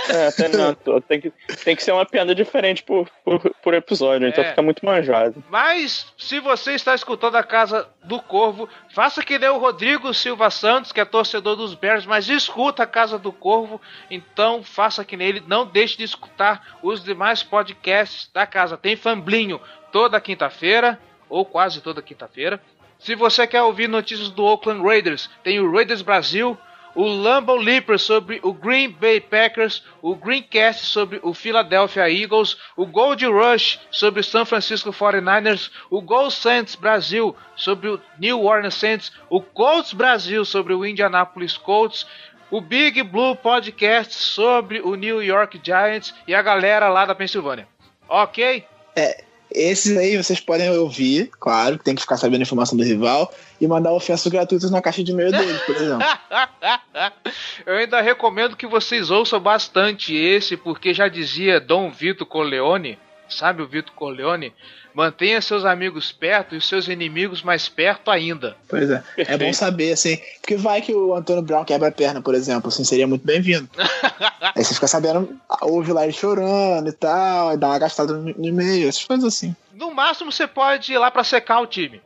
É, 0.10 0.32
tem, 0.32 0.50
não, 0.50 0.74
tem, 1.02 1.22
que, 1.22 1.32
tem 1.64 1.76
que 1.76 1.84
ser 1.84 1.92
uma 1.92 2.06
piada 2.06 2.34
diferente 2.34 2.84
por, 2.84 3.10
por, 3.24 3.40
por 3.62 3.74
episódio, 3.74 4.28
então 4.28 4.44
é. 4.44 4.50
fica 4.50 4.62
muito 4.62 4.86
manjado. 4.86 5.44
Mas, 5.50 6.14
se 6.18 6.40
você 6.40 6.74
está 6.74 6.96
escutando 6.96 7.36
a 7.36 7.44
Casa 7.44 7.88
do 8.04 8.22
Corvo, 8.22 8.70
faça 8.94 9.24
que 9.24 9.38
nem 9.38 9.50
o 9.50 9.58
Rodrigo 9.58 10.14
Silva 10.14 10.50
Santos, 10.50 10.92
que 10.92 11.00
é 11.00 11.06
torcedor 11.06 11.56
dos 11.56 11.74
Bears, 11.74 12.06
mas 12.06 12.30
escuta 12.30 12.84
a 12.84 12.88
Casa 12.88 13.18
do 13.18 13.32
Corvo, 13.32 13.82
então 14.10 14.64
faça 14.64 15.04
que 15.04 15.18
nele. 15.18 15.44
Não 15.48 15.66
deixe 15.66 15.98
de 15.98 16.04
escutar 16.04 16.78
os 16.82 17.04
demais 17.04 17.44
podcasts 17.44 18.30
da 18.34 18.46
casa. 18.46 18.78
Tem 18.78 18.96
Famblinho 18.96 19.60
toda 19.92 20.22
quinta-feira, 20.22 21.00
ou 21.30 21.46
quase 21.46 21.82
toda 21.82 22.02
quinta-feira. 22.02 22.62
Se 22.98 23.16
você 23.16 23.46
quer 23.46 23.62
ouvir 23.62 23.88
notícias 23.88 24.30
do 24.30 24.44
Oakland 24.44 24.82
Raiders, 24.82 25.30
tem 25.44 25.60
o 25.60 25.72
Raiders 25.72 26.02
Brasil 26.02 26.58
o 26.96 27.06
Lambeau 27.06 27.58
Leapers 27.58 28.02
sobre 28.02 28.40
o 28.42 28.54
Green 28.54 28.90
Bay 28.90 29.20
Packers, 29.20 29.84
o 30.02 30.16
Greencast 30.16 30.86
sobre 30.86 31.20
o 31.22 31.34
Philadelphia 31.34 32.10
Eagles, 32.10 32.58
o 32.76 32.86
Gold 32.86 33.26
Rush 33.26 33.80
sobre 33.92 34.22
o 34.22 34.24
San 34.24 34.46
Francisco 34.46 34.92
49ers, 34.92 35.70
o 35.90 36.02
Gold 36.02 36.34
Saints 36.34 36.76
Brasil 36.76 37.36
sobre 37.56 37.90
o 37.90 38.02
New 38.18 38.44
Orleans 38.44 38.76
Saints, 38.76 39.12
o 39.30 39.42
Colts 39.42 39.94
Brasil 39.94 40.46
sobre 40.46 40.74
o 40.74 40.86
Indianapolis 40.86 41.58
Colts, 41.58 42.08
o 42.50 42.62
Big 42.62 43.04
Blue 43.04 43.36
Podcast 43.36 44.14
sobre 44.14 44.80
o 44.80 44.96
New 44.96 45.22
York 45.22 45.60
Giants 45.62 46.16
e 46.28 46.34
a 46.34 46.42
galera 46.42 46.88
lá 46.88 47.06
da 47.06 47.14
Pensilvânia. 47.14 47.68
Ok? 48.08 48.66
É, 48.96 49.24
esses 49.56 49.98
aí 49.98 50.18
vocês 50.18 50.40
podem 50.40 50.70
ouvir, 50.78 51.32
claro, 51.40 51.78
tem 51.78 51.96
que 51.96 52.02
ficar 52.02 52.18
sabendo 52.18 52.42
a 52.42 52.44
informação 52.44 52.78
do 52.78 52.84
rival 52.84 53.34
e 53.60 53.68
mandar 53.68 53.94
ofensas 53.94 54.32
gratuitas 54.32 54.70
na 54.70 54.82
caixa 54.82 55.04
de 55.04 55.12
e-mail 55.12 55.32
dele, 55.32 55.58
por 55.66 55.76
exemplo. 55.76 56.06
Eu 57.66 57.78
ainda 57.78 58.02
recomendo 58.02 58.56
que 58.56 58.68
vocês 58.68 59.10
ouçam 59.10 59.40
bastante 59.40 60.14
esse, 60.14 60.58
porque 60.58 60.94
já 60.94 61.08
dizia 61.08 61.60
Dom 61.60 61.90
Vito 61.90 62.26
Corleone, 62.26 63.00
sabe 63.30 63.62
o 63.62 63.68
Vitor 63.68 63.94
Corleone? 63.94 64.54
Mantenha 64.94 65.42
seus 65.42 65.66
amigos 65.66 66.12
perto 66.12 66.56
e 66.56 66.58
os 66.58 66.68
seus 66.68 66.88
inimigos 66.88 67.44
mais 67.44 67.68
perto 67.68 68.10
ainda. 68.10 68.56
Pois 68.68 68.90
é. 68.90 69.04
É 69.18 69.38
bom 69.38 69.52
saber, 69.52 69.92
assim. 69.92 70.18
Porque 70.40 70.56
vai 70.56 70.82
que 70.82 70.94
o 70.94 71.14
Antônio 71.14 71.42
Brown 71.42 71.66
quebra 71.66 71.90
a 71.90 71.92
perna, 71.92 72.22
por 72.22 72.34
exemplo, 72.34 72.70
assim, 72.70 72.86
seria 72.86 73.06
muito 73.06 73.26
bem-vindo. 73.26 73.70
Aí 74.56 74.64
você 74.64 74.74
fica 74.74 74.88
sabendo, 74.88 75.38
ouve 75.62 75.92
lá 75.92 76.06
ele 76.06 76.14
chorando 76.14 76.88
e 76.88 76.94
tal, 76.94 77.54
e 77.54 77.58
dá 77.58 77.68
uma 77.68 77.80
gastada 77.80 78.14
no, 78.14 78.34
no 78.34 78.46
e-mail, 78.46 78.88
essas 78.88 79.04
coisas 79.04 79.26
assim. 79.26 79.54
No 79.74 79.94
máximo 79.94 80.32
você 80.32 80.48
pode 80.48 80.94
ir 80.94 80.98
lá 80.98 81.12
para 81.12 81.26
secar 81.26 81.60
o 81.60 81.68
time. 81.68 82.02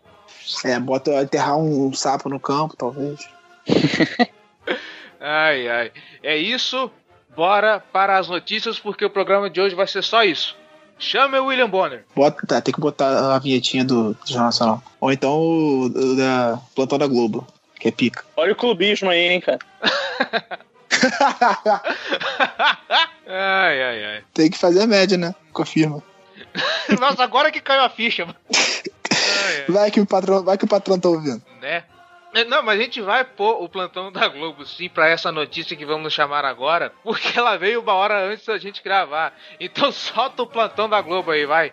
É, 0.65 0.79
bota 0.79 1.21
enterrar 1.21 1.57
um 1.57 1.93
sapo 1.93 2.27
no 2.27 2.39
campo, 2.39 2.75
talvez. 2.75 3.19
ai, 5.19 5.67
ai. 5.69 5.91
É 6.23 6.35
isso. 6.35 6.91
Bora 7.35 7.79
para 7.79 8.17
as 8.17 8.27
notícias, 8.27 8.79
porque 8.79 9.05
o 9.05 9.09
programa 9.09 9.49
de 9.49 9.61
hoje 9.61 9.75
vai 9.75 9.85
ser 9.85 10.03
só 10.03 10.23
isso. 10.23 10.57
Chama 10.99 11.39
o 11.39 11.45
William 11.45 11.69
Bonner. 11.69 12.03
Bota, 12.13 12.45
tá, 12.45 12.61
tem 12.61 12.73
que 12.73 12.79
botar 12.81 13.35
a 13.35 13.39
vinhetinha 13.39 13.85
do, 13.85 14.13
do 14.13 14.27
Jornal 14.27 14.47
Nacional. 14.47 14.83
Ou 14.99 15.11
então 15.11 15.31
o, 15.31 15.85
o 15.85 16.15
da 16.15 16.59
Plantão 16.75 16.97
da 16.97 17.07
Globo, 17.07 17.47
que 17.79 17.87
é 17.87 17.91
pica. 17.91 18.23
Olha 18.35 18.51
o 18.51 18.55
clubismo 18.55 19.09
aí, 19.09 19.29
hein, 19.29 19.39
cara. 19.41 19.59
ai, 23.25 23.81
ai, 23.81 24.05
ai. 24.05 24.23
Tem 24.33 24.51
que 24.51 24.57
fazer 24.57 24.81
a 24.81 24.87
média, 24.87 25.17
né? 25.17 25.33
Confirma. 25.53 26.03
Nossa, 26.99 27.23
agora 27.23 27.49
que 27.49 27.61
caiu 27.61 27.81
a 27.81 27.89
ficha, 27.89 28.25
mano. 28.25 28.37
Ai, 28.53 29.55
ai. 29.59 29.65
Vai 29.69 29.91
que 29.91 30.01
o 30.01 30.05
patrão, 30.05 30.43
vai 30.43 30.57
que 30.57 30.65
o 30.65 30.67
patrão 30.69 30.99
tá 30.99 31.07
ouvindo. 31.07 31.41
Né? 31.61 31.83
É, 32.33 32.45
não, 32.45 32.61
mas 32.61 32.79
a 32.79 32.83
gente 32.83 33.01
vai 33.01 33.25
pôr 33.25 33.63
o 33.63 33.67
plantão 33.67 34.11
da 34.11 34.27
Globo 34.27 34.63
sim 34.63 34.87
para 34.87 35.09
essa 35.09 35.31
notícia 35.31 35.75
que 35.75 35.85
vamos 35.85 36.13
chamar 36.13 36.45
agora, 36.45 36.93
porque 37.03 37.37
ela 37.37 37.57
veio 37.57 37.81
uma 37.81 37.93
hora 37.93 38.23
antes 38.31 38.45
da 38.45 38.57
gente 38.57 38.83
gravar. 38.83 39.33
Então 39.59 39.91
solta 39.93 40.43
o 40.43 40.47
plantão 40.47 40.87
da 40.87 41.01
Globo 41.01 41.31
aí, 41.31 41.45
vai. 41.45 41.71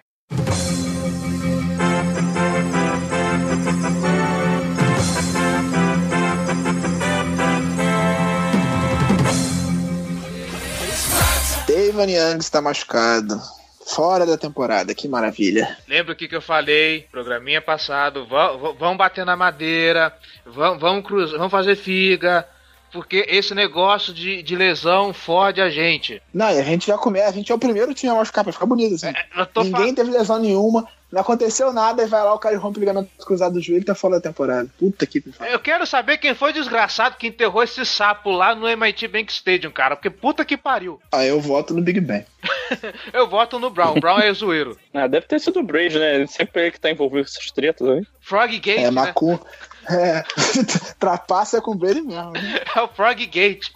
David 11.66 12.12
Young 12.12 12.38
está 12.38 12.62
machucado. 12.62 13.38
Fora 13.86 14.26
da 14.26 14.36
temporada, 14.36 14.92
que 14.94 15.06
maravilha. 15.06 15.78
Lembra 15.86 16.12
o 16.12 16.16
que, 16.16 16.26
que 16.26 16.34
eu 16.34 16.42
falei? 16.42 17.06
Programinha 17.10 17.62
passado. 17.62 18.26
Vão, 18.26 18.96
bater 18.96 19.24
na 19.24 19.36
madeira, 19.36 20.12
vão, 20.44 20.76
fazer 21.48 21.76
figa. 21.76 22.46
Porque 22.92 23.26
esse 23.28 23.54
negócio 23.54 24.12
de, 24.12 24.42
de 24.42 24.56
lesão 24.56 25.12
fode 25.12 25.60
a 25.60 25.68
gente. 25.68 26.22
Não, 26.32 26.50
e 26.50 26.58
a 26.58 26.62
gente 26.62 26.86
já 26.86 26.96
começa, 26.96 27.28
a 27.28 27.32
gente 27.32 27.50
é 27.50 27.54
o 27.54 27.58
primeiro 27.58 27.92
time 27.94 28.12
a 28.12 28.16
machucar 28.16 28.44
pra 28.44 28.52
ficar 28.52 28.66
bonito, 28.66 28.94
assim. 28.94 29.08
É, 29.08 29.62
Ninguém 29.62 29.94
teve 29.94 30.10
lesão 30.10 30.38
nenhuma. 30.38 30.88
Não 31.10 31.20
aconteceu 31.20 31.72
nada 31.72 32.02
e 32.02 32.06
vai 32.06 32.22
lá 32.22 32.34
o 32.34 32.38
cara 32.38 32.58
rompe 32.58 32.78
o 32.78 32.80
ligamento 32.80 33.08
cruzado 33.24 33.54
do 33.54 33.60
joelho 33.60 33.82
e 33.82 33.84
tá 33.84 33.94
fora 33.94 34.16
da 34.16 34.20
temporada. 34.20 34.68
Puta 34.76 35.06
que 35.06 35.20
pariu. 35.20 35.52
Eu 35.52 35.60
quero 35.60 35.86
saber 35.86 36.18
quem 36.18 36.34
foi 36.34 36.50
o 36.50 36.54
desgraçado 36.54 37.16
que 37.16 37.28
enterrou 37.28 37.62
esse 37.62 37.86
sapo 37.86 38.30
lá 38.30 38.54
no 38.54 38.68
MIT 38.68 39.06
Bank 39.06 39.32
Stadium, 39.32 39.70
cara. 39.70 39.94
Porque 39.94 40.10
puta 40.10 40.44
que 40.44 40.56
pariu. 40.56 41.00
Ah, 41.16 41.24
eu 41.24 41.40
voto 41.40 41.72
no 41.72 41.80
Big 41.80 41.98
Ben. 42.00 42.26
eu 43.10 43.26
voto 43.26 43.58
no 43.58 43.70
Brown. 43.70 43.94
Brown 43.98 44.18
é 44.18 44.32
zoeiro. 44.34 44.76
Ah, 44.92 45.06
deve 45.06 45.26
ter 45.26 45.38
sido 45.38 45.60
o 45.60 45.62
Brady, 45.62 45.98
né? 45.98 46.26
Sempre 46.26 46.62
ele 46.62 46.70
que 46.70 46.80
tá 46.80 46.90
envolvido 46.90 47.24
com 47.24 47.30
essas 47.30 47.50
tretas 47.50 47.86
aí. 47.86 48.02
Frog 48.20 48.58
Gate. 48.58 48.78
É, 48.78 48.90
Macu. 48.90 49.32
Né? 49.32 49.38
É, 49.88 50.24
trapaça 50.98 51.60
com 51.60 51.72
o 51.72 51.74
Brady 51.74 52.02
mesmo. 52.02 52.32
Né? 52.32 52.60
É 52.74 52.80
o 52.80 52.88
Frog 52.88 53.24
Gate. 53.26 53.70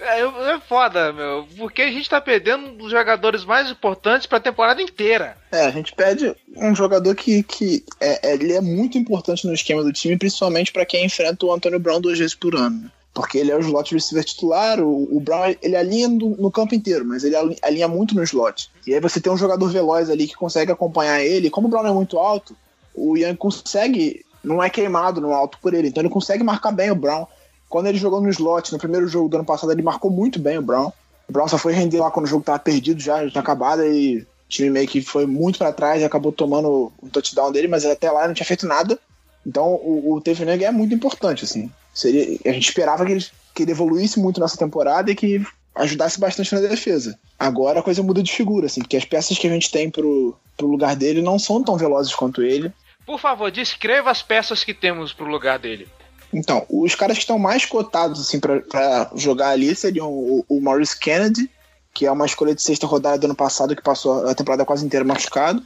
É, 0.00 0.20
é 0.22 0.60
foda, 0.60 1.12
meu. 1.12 1.46
Porque 1.58 1.82
a 1.82 1.92
gente 1.92 2.08
tá 2.08 2.20
perdendo 2.20 2.68
um 2.68 2.76
dos 2.76 2.90
jogadores 2.90 3.44
mais 3.44 3.70
importantes 3.70 4.26
pra 4.26 4.40
temporada 4.40 4.80
inteira. 4.80 5.36
É, 5.52 5.66
a 5.66 5.70
gente 5.70 5.94
perde 5.94 6.34
um 6.56 6.74
jogador 6.74 7.14
que, 7.14 7.42
que 7.42 7.84
é, 8.00 8.30
é 8.30 8.34
ele 8.34 8.54
é 8.54 8.60
muito 8.60 8.96
importante 8.96 9.46
no 9.46 9.52
esquema 9.52 9.84
do 9.84 9.92
time, 9.92 10.16
principalmente 10.16 10.72
para 10.72 10.86
quem 10.86 11.04
enfrenta 11.04 11.44
o 11.44 11.52
Antônio 11.52 11.78
Brown 11.78 12.00
duas 12.00 12.18
vezes 12.18 12.34
por 12.34 12.54
ano. 12.54 12.90
Porque 13.12 13.38
ele 13.38 13.50
é 13.50 13.56
o 13.56 13.60
slot 13.60 13.92
receiver 13.92 14.24
titular, 14.24 14.80
o, 14.80 15.16
o 15.16 15.20
Brown 15.20 15.54
ele 15.60 15.76
alinha 15.76 16.08
no, 16.08 16.36
no, 16.36 16.50
campo 16.50 16.74
inteiro, 16.74 17.04
mas 17.04 17.24
ele 17.24 17.34
alinha 17.60 17.88
muito 17.88 18.14
no 18.14 18.22
slot. 18.22 18.70
E 18.86 18.94
aí 18.94 19.00
você 19.00 19.20
tem 19.20 19.32
um 19.32 19.36
jogador 19.36 19.68
veloz 19.68 20.08
ali 20.08 20.28
que 20.28 20.36
consegue 20.36 20.70
acompanhar 20.72 21.20
ele. 21.20 21.50
Como 21.50 21.66
o 21.66 21.70
Brown 21.70 21.86
é 21.86 21.92
muito 21.92 22.18
alto, 22.18 22.56
o 22.94 23.16
Ian 23.16 23.34
consegue, 23.34 24.24
não 24.42 24.62
é 24.62 24.70
queimado 24.70 25.20
no 25.20 25.32
alto 25.32 25.58
por 25.60 25.74
ele, 25.74 25.88
então 25.88 26.02
ele 26.02 26.10
consegue 26.10 26.42
marcar 26.42 26.72
bem 26.72 26.90
o 26.90 26.94
Brown. 26.94 27.26
Quando 27.68 27.86
ele 27.86 27.98
jogou 27.98 28.20
no 28.20 28.28
slot, 28.28 28.72
no 28.72 28.78
primeiro 28.78 29.06
jogo 29.06 29.28
do 29.28 29.36
ano 29.36 29.44
passado, 29.44 29.70
ele 29.70 29.82
marcou 29.82 30.10
muito 30.10 30.38
bem 30.38 30.58
o 30.58 30.62
Brown. 30.62 30.92
O 31.28 31.32
Brown 31.32 31.46
só 31.46 31.56
foi 31.56 31.72
render 31.72 32.00
lá 32.00 32.10
quando 32.10 32.26
o 32.26 32.28
jogo 32.28 32.42
tava 32.42 32.58
perdido 32.58 33.00
já, 33.00 33.24
já 33.24 33.30
tinha 33.30 33.40
acabado, 33.40 33.84
e 33.84 34.18
o 34.18 34.26
time 34.48 34.70
meio 34.70 34.88
que 34.88 35.00
foi 35.00 35.26
muito 35.26 35.58
para 35.58 35.72
trás 35.72 36.02
e 36.02 36.04
acabou 36.04 36.32
tomando 36.32 36.92
o 37.00 37.08
touchdown 37.08 37.52
dele, 37.52 37.68
mas 37.68 37.84
até 37.84 38.10
lá 38.10 38.26
não 38.26 38.34
tinha 38.34 38.46
feito 38.46 38.66
nada. 38.66 38.98
Então 39.46 39.74
o, 39.74 40.14
o 40.14 40.20
Tevin 40.20 40.44
é 40.44 40.70
muito 40.70 40.94
importante, 40.94 41.44
assim. 41.44 41.70
Seria, 41.94 42.38
a 42.44 42.52
gente 42.52 42.68
esperava 42.68 43.04
que 43.06 43.12
ele, 43.12 43.24
que 43.54 43.62
ele 43.62 43.72
evoluísse 43.72 44.18
muito 44.18 44.40
nessa 44.40 44.56
temporada 44.56 45.10
e 45.10 45.14
que 45.14 45.44
ajudasse 45.74 46.18
bastante 46.18 46.54
na 46.54 46.60
defesa. 46.60 47.18
Agora 47.38 47.80
a 47.80 47.82
coisa 47.82 48.02
muda 48.02 48.22
de 48.22 48.32
figura, 48.32 48.66
assim, 48.66 48.80
porque 48.80 48.96
as 48.96 49.04
peças 49.04 49.38
que 49.38 49.46
a 49.46 49.50
gente 49.50 49.70
tem 49.70 49.90
pro, 49.90 50.36
pro 50.56 50.66
lugar 50.66 50.96
dele 50.96 51.22
não 51.22 51.38
são 51.38 51.62
tão 51.62 51.76
velozes 51.76 52.14
quanto 52.14 52.42
ele. 52.42 52.72
Por 53.10 53.18
favor, 53.18 53.50
descreva 53.50 54.08
as 54.08 54.22
peças 54.22 54.62
que 54.62 54.72
temos 54.72 55.12
pro 55.12 55.26
lugar 55.26 55.58
dele. 55.58 55.88
Então, 56.32 56.64
os 56.70 56.94
caras 56.94 57.16
que 57.16 57.24
estão 57.24 57.40
mais 57.40 57.66
cotados 57.66 58.20
assim 58.20 58.38
para 58.38 59.10
jogar 59.16 59.48
ali 59.48 59.74
seriam 59.74 60.08
o, 60.08 60.44
o 60.48 60.60
Maurice 60.60 60.96
Kennedy, 60.96 61.50
que 61.92 62.06
é 62.06 62.12
uma 62.12 62.24
escolha 62.24 62.54
de 62.54 62.62
sexta 62.62 62.86
rodada 62.86 63.18
do 63.18 63.24
ano 63.24 63.34
passado 63.34 63.74
que 63.74 63.82
passou 63.82 64.28
a 64.28 64.34
temporada 64.36 64.64
quase 64.64 64.86
inteira 64.86 65.04
machucado. 65.04 65.60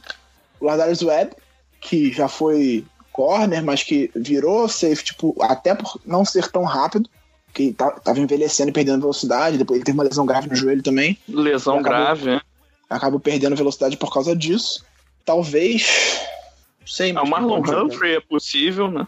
O 0.59 0.65
Ladarius 0.65 1.03
Webb, 1.03 1.35
que 1.79 2.11
já 2.11 2.27
foi 2.27 2.83
corner, 3.11 3.63
mas 3.63 3.83
que 3.83 4.09
virou 4.15 4.67
safe, 4.67 5.03
tipo, 5.03 5.35
até 5.39 5.75
por 5.75 6.01
não 6.03 6.25
ser 6.25 6.49
tão 6.51 6.63
rápido, 6.63 7.07
que 7.53 7.73
tava 7.73 8.19
envelhecendo 8.19 8.71
e 8.71 8.73
perdendo 8.73 9.01
velocidade, 9.01 9.59
depois 9.59 9.77
ele 9.77 9.85
teve 9.85 9.95
uma 9.99 10.03
lesão 10.03 10.25
grave 10.25 10.49
no 10.49 10.55
joelho 10.55 10.81
também. 10.81 11.15
Lesão 11.29 11.77
acabou, 11.77 11.91
grave, 11.91 12.25
né? 12.25 12.41
Acabou 12.89 13.19
perdendo 13.19 13.55
velocidade 13.55 13.97
por 13.97 14.11
causa 14.11 14.35
disso. 14.35 14.83
Talvez. 15.23 16.25
Sei, 16.85 17.13
mas. 17.13 17.23
Ah, 17.23 17.25
o 17.25 17.29
Marlon 17.29 17.59
Humphrey 17.59 18.15
é 18.15 18.21
possível, 18.21 18.89
né? 18.89 19.07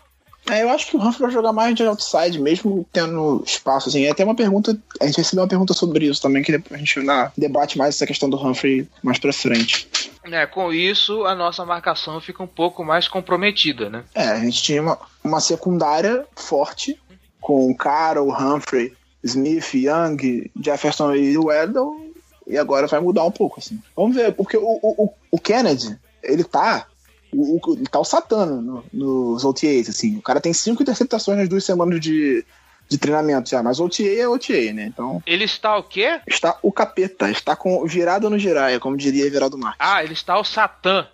É, 0.49 0.63
eu 0.63 0.69
acho 0.69 0.87
que 0.87 0.95
o 0.95 0.99
Humphrey 0.99 1.23
vai 1.23 1.31
jogar 1.31 1.51
mais 1.51 1.75
de 1.75 1.83
outside, 1.83 2.39
mesmo 2.39 2.87
tendo 2.91 3.43
espaço, 3.45 3.89
assim. 3.89 4.05
É 4.05 4.11
até 4.11 4.23
uma 4.23 4.35
pergunta, 4.35 4.77
a 4.99 5.05
gente 5.05 5.17
recebeu 5.17 5.43
uma 5.43 5.49
pergunta 5.49 5.73
sobre 5.73 6.05
isso 6.05 6.21
também, 6.21 6.41
que 6.41 6.53
a 6.71 6.77
gente 6.77 7.01
na, 7.01 7.31
debate 7.37 7.77
mais 7.77 7.95
essa 7.95 8.07
questão 8.07 8.29
do 8.29 8.37
Humphrey 8.37 8.87
mais 9.03 9.19
pra 9.19 9.33
frente. 9.33 9.89
É, 10.23 10.45
com 10.45 10.71
isso 10.71 11.25
a 11.25 11.35
nossa 11.35 11.65
marcação 11.65 12.19
fica 12.21 12.43
um 12.43 12.47
pouco 12.47 12.83
mais 12.83 13.07
comprometida, 13.07 13.89
né? 13.89 14.03
É, 14.15 14.29
a 14.29 14.39
gente 14.39 14.63
tinha 14.63 14.81
uma, 14.81 14.97
uma 15.23 15.39
secundária 15.39 16.25
forte, 16.35 16.97
com 17.41 17.75
Carroll, 17.75 18.31
Humphrey, 18.31 18.93
Smith, 19.23 19.73
Young, 19.73 20.49
Jefferson 20.61 21.13
e 21.13 21.37
Weddle, 21.37 22.13
e 22.45 22.57
agora 22.57 22.87
vai 22.87 22.99
mudar 22.99 23.25
um 23.25 23.31
pouco, 23.31 23.59
assim. 23.59 23.81
Vamos 23.95 24.15
ver, 24.15 24.33
porque 24.33 24.55
o, 24.55 24.79
o, 24.81 25.13
o 25.31 25.39
Kennedy, 25.39 25.97
ele 26.23 26.43
tá 26.43 26.87
o, 27.31 27.57
o, 27.57 27.83
tá 27.89 27.99
o 27.99 28.03
Satana 28.03 28.61
no, 28.61 28.83
nos 28.91 29.43
OTAs, 29.43 29.89
assim. 29.89 30.17
O 30.17 30.21
cara 30.21 30.41
tem 30.41 30.53
cinco 30.53 30.81
interceptações 30.81 31.37
nas 31.37 31.49
duas 31.49 31.63
semanas 31.63 31.99
de, 31.99 32.45
de 32.87 32.97
treinamento 32.97 33.49
já, 33.49 33.61
mas 33.61 33.79
OTA 33.79 34.03
é 34.03 34.27
OTA, 34.27 34.73
né? 34.73 34.85
Então. 34.85 35.21
Ele 35.25 35.43
está 35.43 35.77
o 35.77 35.83
quê? 35.83 36.19
Está 36.25 36.57
o 36.61 36.71
capeta, 36.71 37.29
está 37.29 37.55
com 37.55 37.85
virado 37.85 38.29
no 38.29 38.39
giraia, 38.39 38.79
como 38.79 38.97
diria 38.97 39.25
Everaldo 39.25 39.57
Marques. 39.57 39.79
Ah, 39.79 40.03
ele 40.03 40.13
está 40.13 40.39
o 40.39 40.43
Satã. 40.43 41.07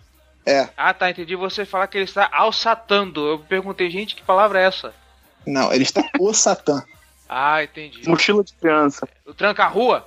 É. 0.46 0.70
Ah, 0.76 0.94
tá, 0.94 1.10
entendi 1.10 1.36
você 1.36 1.66
falar 1.66 1.88
que 1.88 1.98
ele 1.98 2.06
está 2.06 2.30
alçatando. 2.32 3.26
Eu 3.26 3.40
perguntei, 3.40 3.90
gente, 3.90 4.16
que 4.16 4.22
palavra 4.22 4.62
é 4.62 4.66
essa? 4.66 4.94
Não, 5.48 5.72
ele 5.74 5.84
está 5.84 6.04
o 6.20 6.34
Satã. 6.34 6.84
ah, 7.28 7.64
entendi. 7.64 8.08
Mochila 8.08 8.44
de 8.44 8.54
criança. 8.54 9.08
O 9.26 9.34
tranca-rua? 9.34 10.06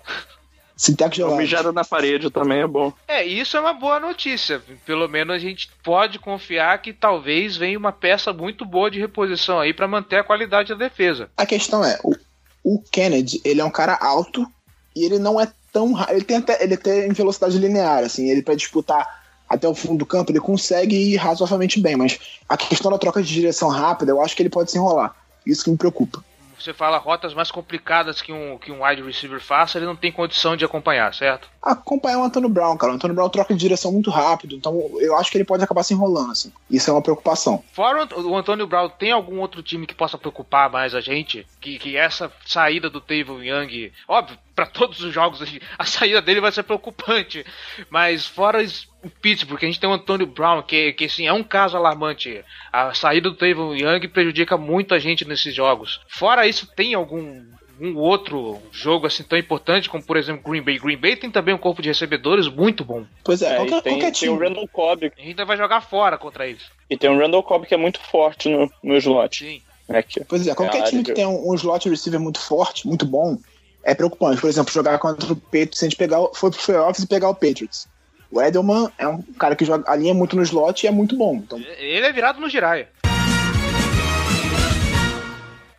Sinteco 0.76 1.14
gelado. 1.14 1.36
Mijada 1.36 1.72
na 1.72 1.84
parede 1.84 2.30
também 2.30 2.60
é 2.60 2.66
bom. 2.66 2.92
É, 3.08 3.24
isso 3.24 3.56
é 3.56 3.60
uma 3.60 3.72
boa 3.72 3.98
notícia. 3.98 4.62
Pelo 4.84 5.08
menos 5.08 5.34
a 5.34 5.38
gente 5.38 5.70
pode 5.82 6.18
confiar 6.18 6.80
que 6.82 6.92
talvez 6.92 7.56
venha 7.56 7.78
uma 7.78 7.92
peça 7.92 8.30
muito 8.32 8.64
boa 8.66 8.90
de 8.90 9.00
reposição 9.00 9.58
aí 9.58 9.72
para 9.72 9.88
manter 9.88 10.16
a 10.16 10.24
qualidade 10.24 10.68
da 10.68 10.74
defesa. 10.74 11.30
A 11.34 11.46
questão 11.46 11.82
é, 11.82 11.98
o, 12.04 12.14
o, 12.62 12.82
Kennedy, 12.92 13.40
ele 13.42 13.62
é 13.62 13.64
um 13.64 13.70
cara 13.70 13.96
alto 13.98 14.46
e 14.94 15.06
ele 15.06 15.18
não 15.18 15.40
é 15.40 15.50
tão 15.72 15.94
ele 16.10 16.24
tem 16.24 16.36
até 16.36 16.62
ele 16.62 16.76
tem 16.76 17.10
velocidade 17.12 17.58
linear, 17.58 18.04
assim, 18.04 18.28
ele 18.28 18.42
para 18.42 18.54
disputar 18.54 19.24
até 19.48 19.66
o 19.66 19.74
fundo 19.74 19.98
do 19.98 20.06
campo, 20.06 20.30
ele 20.30 20.40
consegue 20.40 20.96
ir 20.96 21.16
razoavelmente 21.16 21.80
bem, 21.80 21.96
mas 21.96 22.18
a 22.48 22.56
questão 22.56 22.90
da 22.90 22.98
troca 22.98 23.22
de 23.22 23.32
direção 23.32 23.68
rápida, 23.68 24.10
eu 24.10 24.20
acho 24.20 24.34
que 24.34 24.42
ele 24.42 24.50
pode 24.50 24.70
se 24.70 24.76
enrolar. 24.76 25.14
Isso 25.46 25.62
que 25.62 25.70
me 25.70 25.76
preocupa 25.76 26.22
você 26.58 26.72
fala 26.72 26.98
rotas 26.98 27.34
mais 27.34 27.50
complicadas 27.50 28.20
que 28.20 28.32
um, 28.32 28.58
que 28.58 28.72
um 28.72 28.84
wide 28.84 29.02
receiver 29.02 29.40
faça, 29.40 29.78
ele 29.78 29.86
não 29.86 29.96
tem 29.96 30.12
condição 30.12 30.56
de 30.56 30.64
acompanhar, 30.64 31.14
certo? 31.14 31.48
Acompanhar 31.62 32.18
o 32.18 32.24
Antônio 32.24 32.48
Brown, 32.48 32.76
cara. 32.76 32.92
O 32.92 32.96
Antônio 32.96 33.14
Brown 33.14 33.28
troca 33.28 33.54
de 33.54 33.60
direção 33.60 33.92
muito 33.92 34.10
rápido, 34.10 34.54
então 34.54 34.74
eu 35.00 35.16
acho 35.16 35.30
que 35.30 35.36
ele 35.36 35.44
pode 35.44 35.62
acabar 35.62 35.82
se 35.82 35.94
enrolando, 35.94 36.32
assim. 36.32 36.52
Isso 36.70 36.90
é 36.90 36.92
uma 36.92 37.02
preocupação. 37.02 37.62
Fora 37.72 38.08
o 38.16 38.36
Antônio 38.36 38.66
Brown, 38.66 38.88
tem 38.88 39.12
algum 39.12 39.40
outro 39.40 39.62
time 39.62 39.86
que 39.86 39.94
possa 39.94 40.18
preocupar 40.18 40.70
mais 40.70 40.94
a 40.94 41.00
gente? 41.00 41.46
Que, 41.60 41.78
que 41.78 41.96
essa 41.96 42.32
saída 42.44 42.88
do 42.88 43.00
Tavon 43.00 43.42
Young, 43.42 43.92
óbvio, 44.08 44.38
para 44.56 44.66
todos 44.66 45.00
os 45.00 45.12
jogos. 45.12 45.42
A 45.78 45.84
saída 45.84 46.22
dele 46.22 46.40
vai 46.40 46.50
ser 46.50 46.62
preocupante. 46.62 47.44
Mas 47.90 48.26
fora 48.26 48.64
o 49.04 49.10
Pittsburgh, 49.10 49.62
a 49.62 49.66
gente 49.66 49.78
tem 49.78 49.88
o 49.88 49.92
Antônio 49.92 50.26
Brown, 50.26 50.62
que, 50.62 50.94
que 50.94 51.04
assim, 51.04 51.26
é 51.26 51.32
um 51.32 51.44
caso 51.44 51.76
alarmante. 51.76 52.42
A 52.72 52.94
saída 52.94 53.28
do 53.28 53.36
Tavon 53.36 53.74
Young 53.76 54.08
prejudica 54.08 54.56
muito 54.56 54.94
a 54.94 54.98
gente 54.98 55.26
nesses 55.26 55.54
jogos. 55.54 56.00
Fora 56.08 56.46
isso, 56.46 56.66
tem 56.74 56.94
algum 56.94 57.44
um 57.78 57.94
outro 57.98 58.58
jogo 58.72 59.06
assim 59.06 59.22
tão 59.22 59.38
importante 59.38 59.90
como, 59.90 60.02
por 60.02 60.16
exemplo, 60.16 60.50
Green 60.50 60.62
Bay. 60.62 60.78
Green 60.78 60.96
Bay 60.96 61.14
tem 61.14 61.30
também 61.30 61.54
um 61.54 61.58
corpo 61.58 61.82
de 61.82 61.90
recebedores 61.90 62.48
muito 62.48 62.82
bom. 62.82 63.04
Pois 63.22 63.42
é, 63.42 63.52
é 63.52 63.56
qualquer, 63.56 63.82
tem, 63.82 63.92
qualquer 63.92 64.12
time. 64.12 64.30
Tem 64.30 64.38
o 64.38 64.48
Randall 64.48 64.68
Cobb. 64.68 65.12
A 65.14 65.20
gente 65.20 65.44
vai 65.44 65.58
jogar 65.58 65.82
fora 65.82 66.16
contra 66.16 66.46
eles. 66.46 66.62
E 66.88 66.96
tem 66.96 67.10
o 67.10 67.18
Randall 67.18 67.42
Cobb 67.42 67.66
que 67.66 67.74
é 67.74 67.76
muito 67.76 68.00
forte 68.00 68.48
no, 68.48 68.72
no 68.82 68.96
slot. 68.96 69.44
Sim. 69.44 69.62
É 69.88 70.02
que, 70.02 70.24
pois 70.24 70.46
é, 70.46 70.54
qualquer 70.54 70.80
é 70.80 70.84
time 70.84 71.04
que 71.04 71.12
tem 71.12 71.26
um, 71.26 71.50
um 71.50 71.54
slot 71.54 71.88
receiver 71.88 72.18
muito 72.18 72.40
forte, 72.40 72.88
muito 72.88 73.06
bom, 73.06 73.38
é 73.86 73.94
preocupante. 73.94 74.40
Por 74.40 74.50
exemplo, 74.50 74.72
jogar 74.72 74.98
contra 74.98 75.32
o 75.32 75.36
Patriots, 75.36 75.78
se 75.78 75.84
a 75.84 75.88
gente 75.88 75.96
pegar, 75.96 76.18
for 76.34 76.50
pro 76.50 76.60
playoffs 76.60 77.04
e 77.04 77.06
pegar 77.06 77.30
o 77.30 77.34
Patriots. 77.34 77.88
O 78.30 78.42
Edelman 78.42 78.90
é 78.98 79.06
um 79.06 79.22
cara 79.38 79.54
que 79.54 79.64
joga, 79.64 79.88
alinha 79.90 80.12
muito 80.12 80.34
no 80.34 80.42
slot 80.42 80.84
e 80.84 80.88
é 80.88 80.90
muito 80.90 81.16
bom. 81.16 81.36
Então... 81.36 81.58
Ele 81.78 82.04
é 82.04 82.12
virado 82.12 82.40
no 82.40 82.48
Jiraiya. 82.48 82.88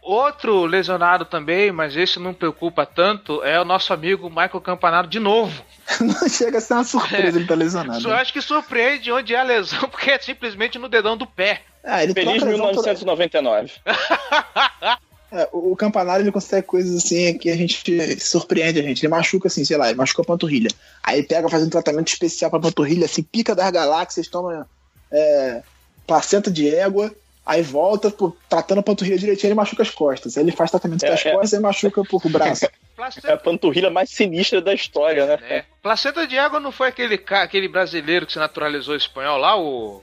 Outro 0.02 0.64
lesionado 0.64 1.26
também, 1.26 1.70
mas 1.70 1.98
esse 1.98 2.18
não 2.18 2.34
preocupa 2.34 2.86
tanto, 2.86 3.44
é 3.44 3.60
o 3.60 3.66
nosso 3.66 3.92
amigo 3.92 4.30
Michael 4.30 4.62
Campanaro 4.62 5.06
de 5.06 5.20
novo. 5.20 5.62
não 6.00 6.30
chega 6.30 6.60
a 6.60 6.62
ser 6.62 6.76
uma 6.76 6.86
surpresa 6.86 7.38
é, 7.38 7.42
ele 7.42 7.46
tá 7.46 7.56
lesionado. 7.56 8.08
Eu 8.08 8.16
acho 8.16 8.32
que 8.32 8.42
surpreende 8.42 9.12
onde 9.12 9.36
é 9.36 9.40
a 9.40 9.44
lesão, 9.44 9.82
porque 9.92 10.12
é 10.12 10.18
simplesmente 10.18 10.80
no 10.80 10.88
dedão 10.88 11.18
do 11.18 11.28
pé. 11.28 11.62
Ah, 11.84 12.02
ele 12.04 12.14
Feliz 12.14 12.42
1999. 12.42 13.74
É, 15.32 15.48
o, 15.52 15.76
Campanário 15.76 16.24
ele 16.24 16.32
consegue 16.32 16.66
coisas 16.66 17.04
assim 17.04 17.38
que 17.38 17.50
a 17.50 17.56
gente 17.56 18.20
surpreende 18.20 18.80
a 18.80 18.84
gente. 18.84 19.02
Ele 19.02 19.10
machuca 19.10 19.48
assim, 19.48 19.66
sei 19.66 19.76
lá, 19.76 19.90
ele 19.90 19.98
machuca 19.98 20.22
a 20.22 20.26
panturrilha. 20.26 20.70
Aí 21.04 21.22
pega, 21.22 21.50
faz 21.50 21.64
um 21.64 21.70
tratamento 21.70 22.08
especial 22.08 22.50
pra 22.50 22.60
panturrilha, 22.60 23.06
assim, 23.06 23.22
pica 23.24 23.54
das 23.54 23.70
galáxias, 23.70 24.28
toma 24.28 24.68
é, 25.12 25.62
placenta 26.06 26.50
de 26.50 26.74
égua, 26.74 27.14
aí 27.46 27.62
volta, 27.62 28.10
pô, 28.10 28.36
tratando 28.48 28.80
a 28.80 28.84
panturrilha 28.84 29.18
direitinho, 29.18 29.50
ele 29.50 29.56
machuca 29.56 29.84
as 29.84 29.90
costas. 29.90 30.38
Aí 30.38 30.44
ele 30.44 30.52
faz 30.54 30.72
tratamento 30.72 31.04
é, 31.04 31.10
das 31.10 31.26
é. 31.26 31.32
costas 31.32 31.54
e 31.54 31.62
machuca 31.62 32.04
pô, 32.04 32.22
o 32.24 32.30
braço. 32.30 32.68
É 33.24 33.34
a 33.34 33.38
panturrilha 33.38 33.92
mais 33.92 34.10
sinistra 34.10 34.60
da 34.60 34.74
história, 34.74 35.24
né? 35.28 35.40
É. 35.48 35.66
Placenta 35.84 36.26
de 36.26 36.36
égua 36.36 36.60
não 36.60 36.72
foi 36.72 36.88
aquele, 36.88 37.24
aquele 37.30 37.68
brasileiro 37.68 38.26
que 38.26 38.34
se 38.34 38.40
naturalizou 38.40 38.96
espanhol 38.96 39.38
lá, 39.38 39.56
o. 39.56 40.02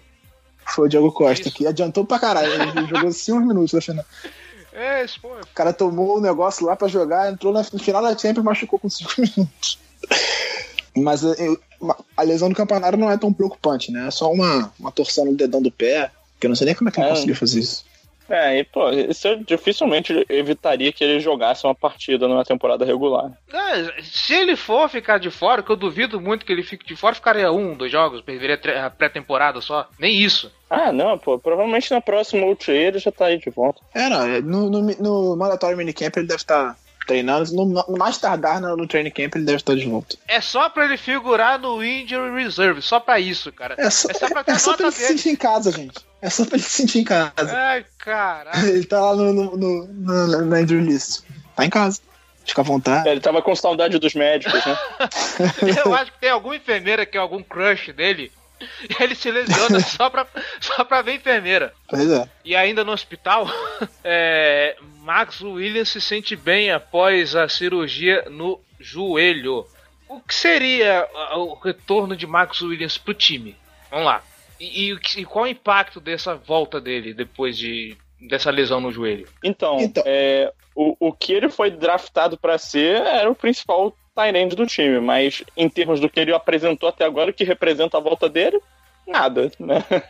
Foi 0.65 0.87
o 0.87 0.89
Diego 0.89 1.11
Costa, 1.11 1.49
Isso. 1.49 1.57
que 1.57 1.67
adiantou 1.67 2.07
pra 2.07 2.21
caralho. 2.21 2.53
Ele 2.53 2.87
jogou 2.87 3.11
5 3.11 3.41
minutos 3.41 3.73
na 3.73 3.81
final. 3.81 4.05
É, 4.75 5.07
pô. 5.23 5.29
O 5.29 5.55
cara 5.55 5.73
tomou 5.73 6.19
o 6.19 6.21
negócio 6.21 6.67
lá 6.67 6.75
pra 6.75 6.89
jogar, 6.89 7.33
entrou 7.33 7.53
no 7.53 7.79
final 7.79 8.03
da 8.03 8.11
Champions 8.11 8.43
e 8.43 8.47
machucou 8.47 8.79
com 8.79 8.91
5 8.91 9.15
minutos. 9.23 9.79
Mas 10.97 11.23
eu, 11.23 11.61
a 12.17 12.23
lesão 12.23 12.49
do 12.49 12.55
campanário 12.55 12.99
não 12.99 13.11
é 13.11 13.17
tão 13.17 13.33
preocupante, 13.33 13.91
né? 13.91 14.09
É 14.09 14.11
só 14.11 14.31
uma, 14.31 14.73
uma 14.79 14.93
torção 14.93 15.25
no 15.25 15.35
dedão 15.35 15.63
do 15.63 15.71
pé, 15.71 16.11
que 16.39 16.47
eu 16.47 16.49
não 16.49 16.57
sei 16.57 16.67
nem 16.67 16.75
como 16.75 16.89
é 16.89 16.93
que 16.93 17.01
ele 17.01 17.07
é. 17.07 17.11
conseguiu 17.11 17.37
fazer 17.37 17.61
isso. 17.61 17.85
É, 18.29 18.59
e 18.59 18.65
pô, 18.65 18.91
isso 18.91 19.29
eu 19.29 19.37
dificilmente 19.37 20.25
evitaria 20.29 20.93
que 20.93 21.05
ele 21.05 21.21
jogasse 21.21 21.67
uma 21.67 21.75
partida 21.75 22.27
numa 22.27 22.45
temporada 22.45 22.85
regular. 22.85 23.31
É, 23.53 24.03
se 24.03 24.35
ele 24.35 24.57
for 24.57 24.89
ficar 24.89 25.19
de 25.19 25.31
fora, 25.31 25.63
que 25.63 25.71
eu 25.71 25.77
duvido 25.77 26.21
muito 26.21 26.45
que 26.45 26.53
ele 26.53 26.63
fique 26.63 26.87
de 26.87 26.97
fora, 26.97 27.15
ficaria 27.15 27.53
um, 27.53 27.75
dois 27.75 27.93
jogos, 27.93 28.23
perderia 28.23 28.59
a 28.85 28.91
pré-temporada 28.91 29.61
só. 29.61 29.89
Nem 29.99 30.15
isso. 30.15 30.51
Ah, 30.69 30.93
não, 30.93 31.19
pô, 31.19 31.39
provavelmente 31.39 31.91
na 31.91 32.01
próxima 32.01 32.47
UT 32.47 32.71
ele 32.71 32.99
já 32.99 33.13
tá 33.13 33.27
aí 33.27 33.39
de 33.39 33.51
volta. 33.51 33.81
É, 33.95 34.09
não, 34.09 34.27
no, 34.41 34.71
no, 34.71 34.81
no 34.99 35.37
mandatório 35.37 35.77
minicamp 35.77 36.19
ele 36.19 36.27
deve 36.27 36.41
estar. 36.41 36.75
Tá 36.75 36.84
treinando. 37.07 37.53
No, 37.53 37.65
no, 37.67 37.99
mais 37.99 38.19
tardar 38.19 38.61
no, 38.61 38.77
no 38.77 38.87
training 38.87 39.11
camp 39.11 39.35
ele 39.35 39.45
deve 39.45 39.57
estar 39.57 39.75
de 39.75 39.87
volta. 39.87 40.17
É 40.27 40.41
só 40.41 40.69
pra 40.69 40.85
ele 40.85 40.97
figurar 40.97 41.59
no 41.59 41.85
Injury 41.85 42.43
Reserve, 42.43 42.83
só 42.83 43.01
pra 43.01 43.21
isso, 43.21 43.53
cara. 43.53 43.75
É 43.79 43.91
só, 43.91 44.09
é 44.11 44.15
só 44.15 44.29
pra, 44.29 44.45
é, 44.47 44.51
é 44.51 44.59
só 44.59 44.77
pra 44.77 44.87
ele 44.87 44.97
se 44.97 45.07
sentir 45.07 45.29
em 45.31 45.37
casa, 45.37 45.73
gente. 45.73 45.99
É 46.21 46.31
só 46.31 46.45
pra 46.45 46.57
ele 46.57 46.65
se 46.65 46.71
sentir 46.71 47.01
em 47.01 47.05
casa. 47.05 47.33
Ai, 47.37 47.85
caralho. 47.99 48.65
Ele 48.67 48.85
tá 48.85 48.99
lá 48.99 49.15
no, 49.15 49.33
no, 49.33 49.57
no, 49.57 49.87
no 49.87 50.47
na 50.47 50.63
injury 50.63 50.83
list. 50.83 51.23
Tá 51.55 51.67
em 51.67 51.71
casa. 51.71 52.01
Fica 52.47 52.61
à 52.61 52.65
vontade. 52.65 53.09
É, 53.09 53.13
ele 53.13 53.21
tava 53.21 53.41
com 53.41 53.55
saudade 53.57 53.99
dos 53.99 54.15
médicos, 54.15 54.65
né? 54.67 54.79
Eu 55.85 55.95
acho 55.95 56.13
que 56.13 56.21
tem 56.21 56.31
alguma 56.31 56.57
enfermeira 56.57 57.07
que 57.07 57.17
é 57.17 57.21
algum 57.21 57.43
crush 57.43 57.93
dele 57.93 58.31
ele 59.01 59.15
se 59.15 59.31
lesiona 59.31 59.81
só 59.85 60.11
pra, 60.11 60.27
só 60.61 60.85
pra 60.85 61.03
ver 61.03 61.15
enfermeira. 61.15 61.73
Pois 61.89 62.11
é. 62.11 62.29
E 62.45 62.55
ainda 62.55 62.85
no 62.85 62.93
hospital, 62.93 63.47
é, 64.03 64.77
Max 65.01 65.41
Williams 65.41 65.89
se 65.89 66.01
sente 66.01 66.37
bem 66.37 66.71
após 66.71 67.35
a 67.35 67.49
cirurgia 67.49 68.27
no 68.31 68.61
joelho. 68.79 69.67
O 70.09 70.21
que 70.21 70.35
seria 70.35 71.09
o 71.35 71.55
retorno 71.55 72.17
de 72.17 72.27
Max 72.27 72.61
Williams 72.61 72.99
pro 72.99 73.15
time? 73.15 73.57
Vamos 73.91 74.07
lá. 74.07 74.23
E, 74.61 74.93
e, 74.93 74.99
e 75.17 75.25
qual 75.25 75.45
o 75.45 75.49
impacto 75.49 76.01
dessa 76.01 76.35
volta 76.35 76.81
dele 76.81 77.13
depois 77.13 77.57
de, 77.57 77.97
dessa 78.21 78.51
lesão 78.51 78.81
no 78.81 78.93
joelho? 78.93 79.27
Então, 79.43 79.81
então. 79.81 80.03
É, 80.07 80.53
o, 80.75 81.09
o 81.09 81.13
que 81.13 81.33
ele 81.33 81.49
foi 81.49 81.71
draftado 81.71 82.37
para 82.37 82.59
ser 82.59 83.01
era 83.01 83.31
o 83.31 83.35
principal 83.35 83.97
Tyrande 84.15 84.55
do 84.55 84.67
time, 84.67 85.01
mas 85.01 85.43
em 85.57 85.69
termos 85.69 86.01
do 86.01 86.09
que 86.09 86.21
ele 86.21 86.33
apresentou 86.33 86.89
até 86.89 87.05
agora, 87.05 87.31
o 87.31 87.35
que 87.35 87.45
representa 87.45 87.97
a 87.99 88.01
volta 88.01 88.29
dele, 88.29 88.61
nada, 89.07 89.51
né? 89.59 89.85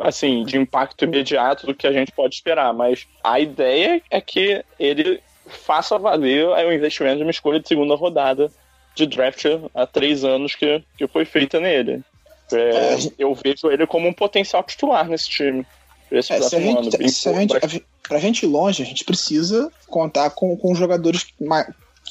Assim, 0.00 0.44
de 0.44 0.56
impacto 0.56 1.04
imediato 1.04 1.66
do 1.66 1.74
que 1.74 1.86
a 1.86 1.92
gente 1.92 2.10
pode 2.10 2.34
esperar, 2.34 2.72
mas 2.72 3.06
a 3.22 3.38
ideia 3.38 4.02
é 4.10 4.20
que 4.20 4.64
ele 4.78 5.20
faça 5.46 5.98
valer 5.98 6.46
o 6.46 6.72
investimento 6.72 7.18
de 7.18 7.22
uma 7.22 7.30
escolha 7.30 7.60
de 7.60 7.68
segunda 7.68 7.94
rodada 7.94 8.50
de 8.94 9.06
draft 9.06 9.44
há 9.74 9.86
três 9.86 10.24
anos 10.24 10.54
que, 10.54 10.82
que 10.96 11.06
foi 11.06 11.24
feita 11.24 11.60
nele. 11.60 12.02
É, 12.50 12.56
é 12.56 12.96
eu 13.18 13.34
vejo 13.34 13.70
ele 13.70 13.86
como 13.86 14.08
um 14.08 14.12
potencial 14.12 14.62
titular 14.62 15.06
nesse 15.08 15.28
time. 15.28 15.66
É, 16.10 16.22
se 16.22 16.32
a 16.32 16.40
gente, 16.40 16.78
ano, 16.78 17.08
se 17.08 17.28
a 17.28 17.32
gente, 17.34 17.84
pra 18.02 18.18
gente 18.18 18.44
ir 18.44 18.46
longe, 18.46 18.82
a 18.82 18.86
gente 18.86 19.04
precisa 19.04 19.70
contar 19.86 20.30
com, 20.30 20.56
com 20.56 20.74
jogadores 20.74 21.26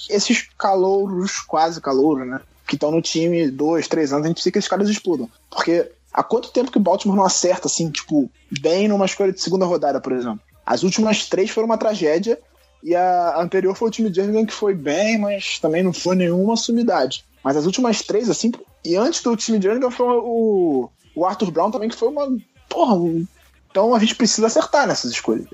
esses 0.10 0.48
calouros, 0.58 1.40
quase 1.40 1.82
calouros, 1.82 2.28
né? 2.28 2.42
Que 2.68 2.76
estão 2.76 2.92
no 2.92 3.02
time 3.02 3.50
dois, 3.50 3.88
três 3.88 4.12
anos, 4.12 4.26
a 4.26 4.28
gente 4.28 4.36
precisa 4.36 4.52
que 4.52 4.60
esses 4.60 4.70
caras 4.70 4.90
explodam. 4.90 5.30
Porque 5.50 5.90
há 6.14 6.24
quanto 6.24 6.52
tempo 6.52 6.72
que 6.72 6.78
o 6.78 6.82
Baltimore 6.82 7.18
não 7.18 7.26
acerta, 7.26 7.68
assim, 7.68 7.90
tipo, 7.90 8.30
bem 8.62 8.88
numa 8.88 9.06
escolha 9.06 9.32
de 9.32 9.42
segunda 9.42 9.66
rodada, 9.66 10.02
por 10.02 10.12
exemplo? 10.12 10.42
As 10.66 10.84
últimas 10.84 11.28
três 11.28 11.50
foram 11.50 11.68
uma 11.68 11.78
tragédia, 11.78 12.40
e 12.84 12.96
a 12.96 13.40
anterior 13.40 13.76
foi 13.76 13.88
o 13.88 13.92
time 13.92 14.10
de 14.10 14.22
Birmingham 14.22 14.46
que 14.46 14.54
foi 14.54 14.74
bem, 14.74 15.18
mas 15.18 15.60
também 15.60 15.82
não 15.82 15.94
foi 15.94 16.16
nenhuma 16.16 16.56
sumidade. 16.56 17.26
Mas 17.44 17.56
as 17.56 17.66
últimas 17.66 18.02
três, 18.02 18.30
assim, 18.30 18.52
e 18.84 18.96
antes 18.96 19.22
do 19.22 19.36
time 19.36 19.60
de 19.60 19.68
Birmingham 19.68 19.92
foi 19.92 20.08
o, 20.08 20.90
o 21.16 21.26
Arthur 21.26 21.52
Brown 21.52 21.72
também, 21.72 21.90
que 21.90 21.96
foi 21.96 22.10
uma. 22.10 22.28
Porra, 22.70 22.96
um 22.96 23.26
então 23.70 23.94
a 23.94 24.00
gente 24.00 24.16
precisa 24.16 24.48
acertar 24.48 24.88
nessas 24.88 25.12
escolhas. 25.12 25.46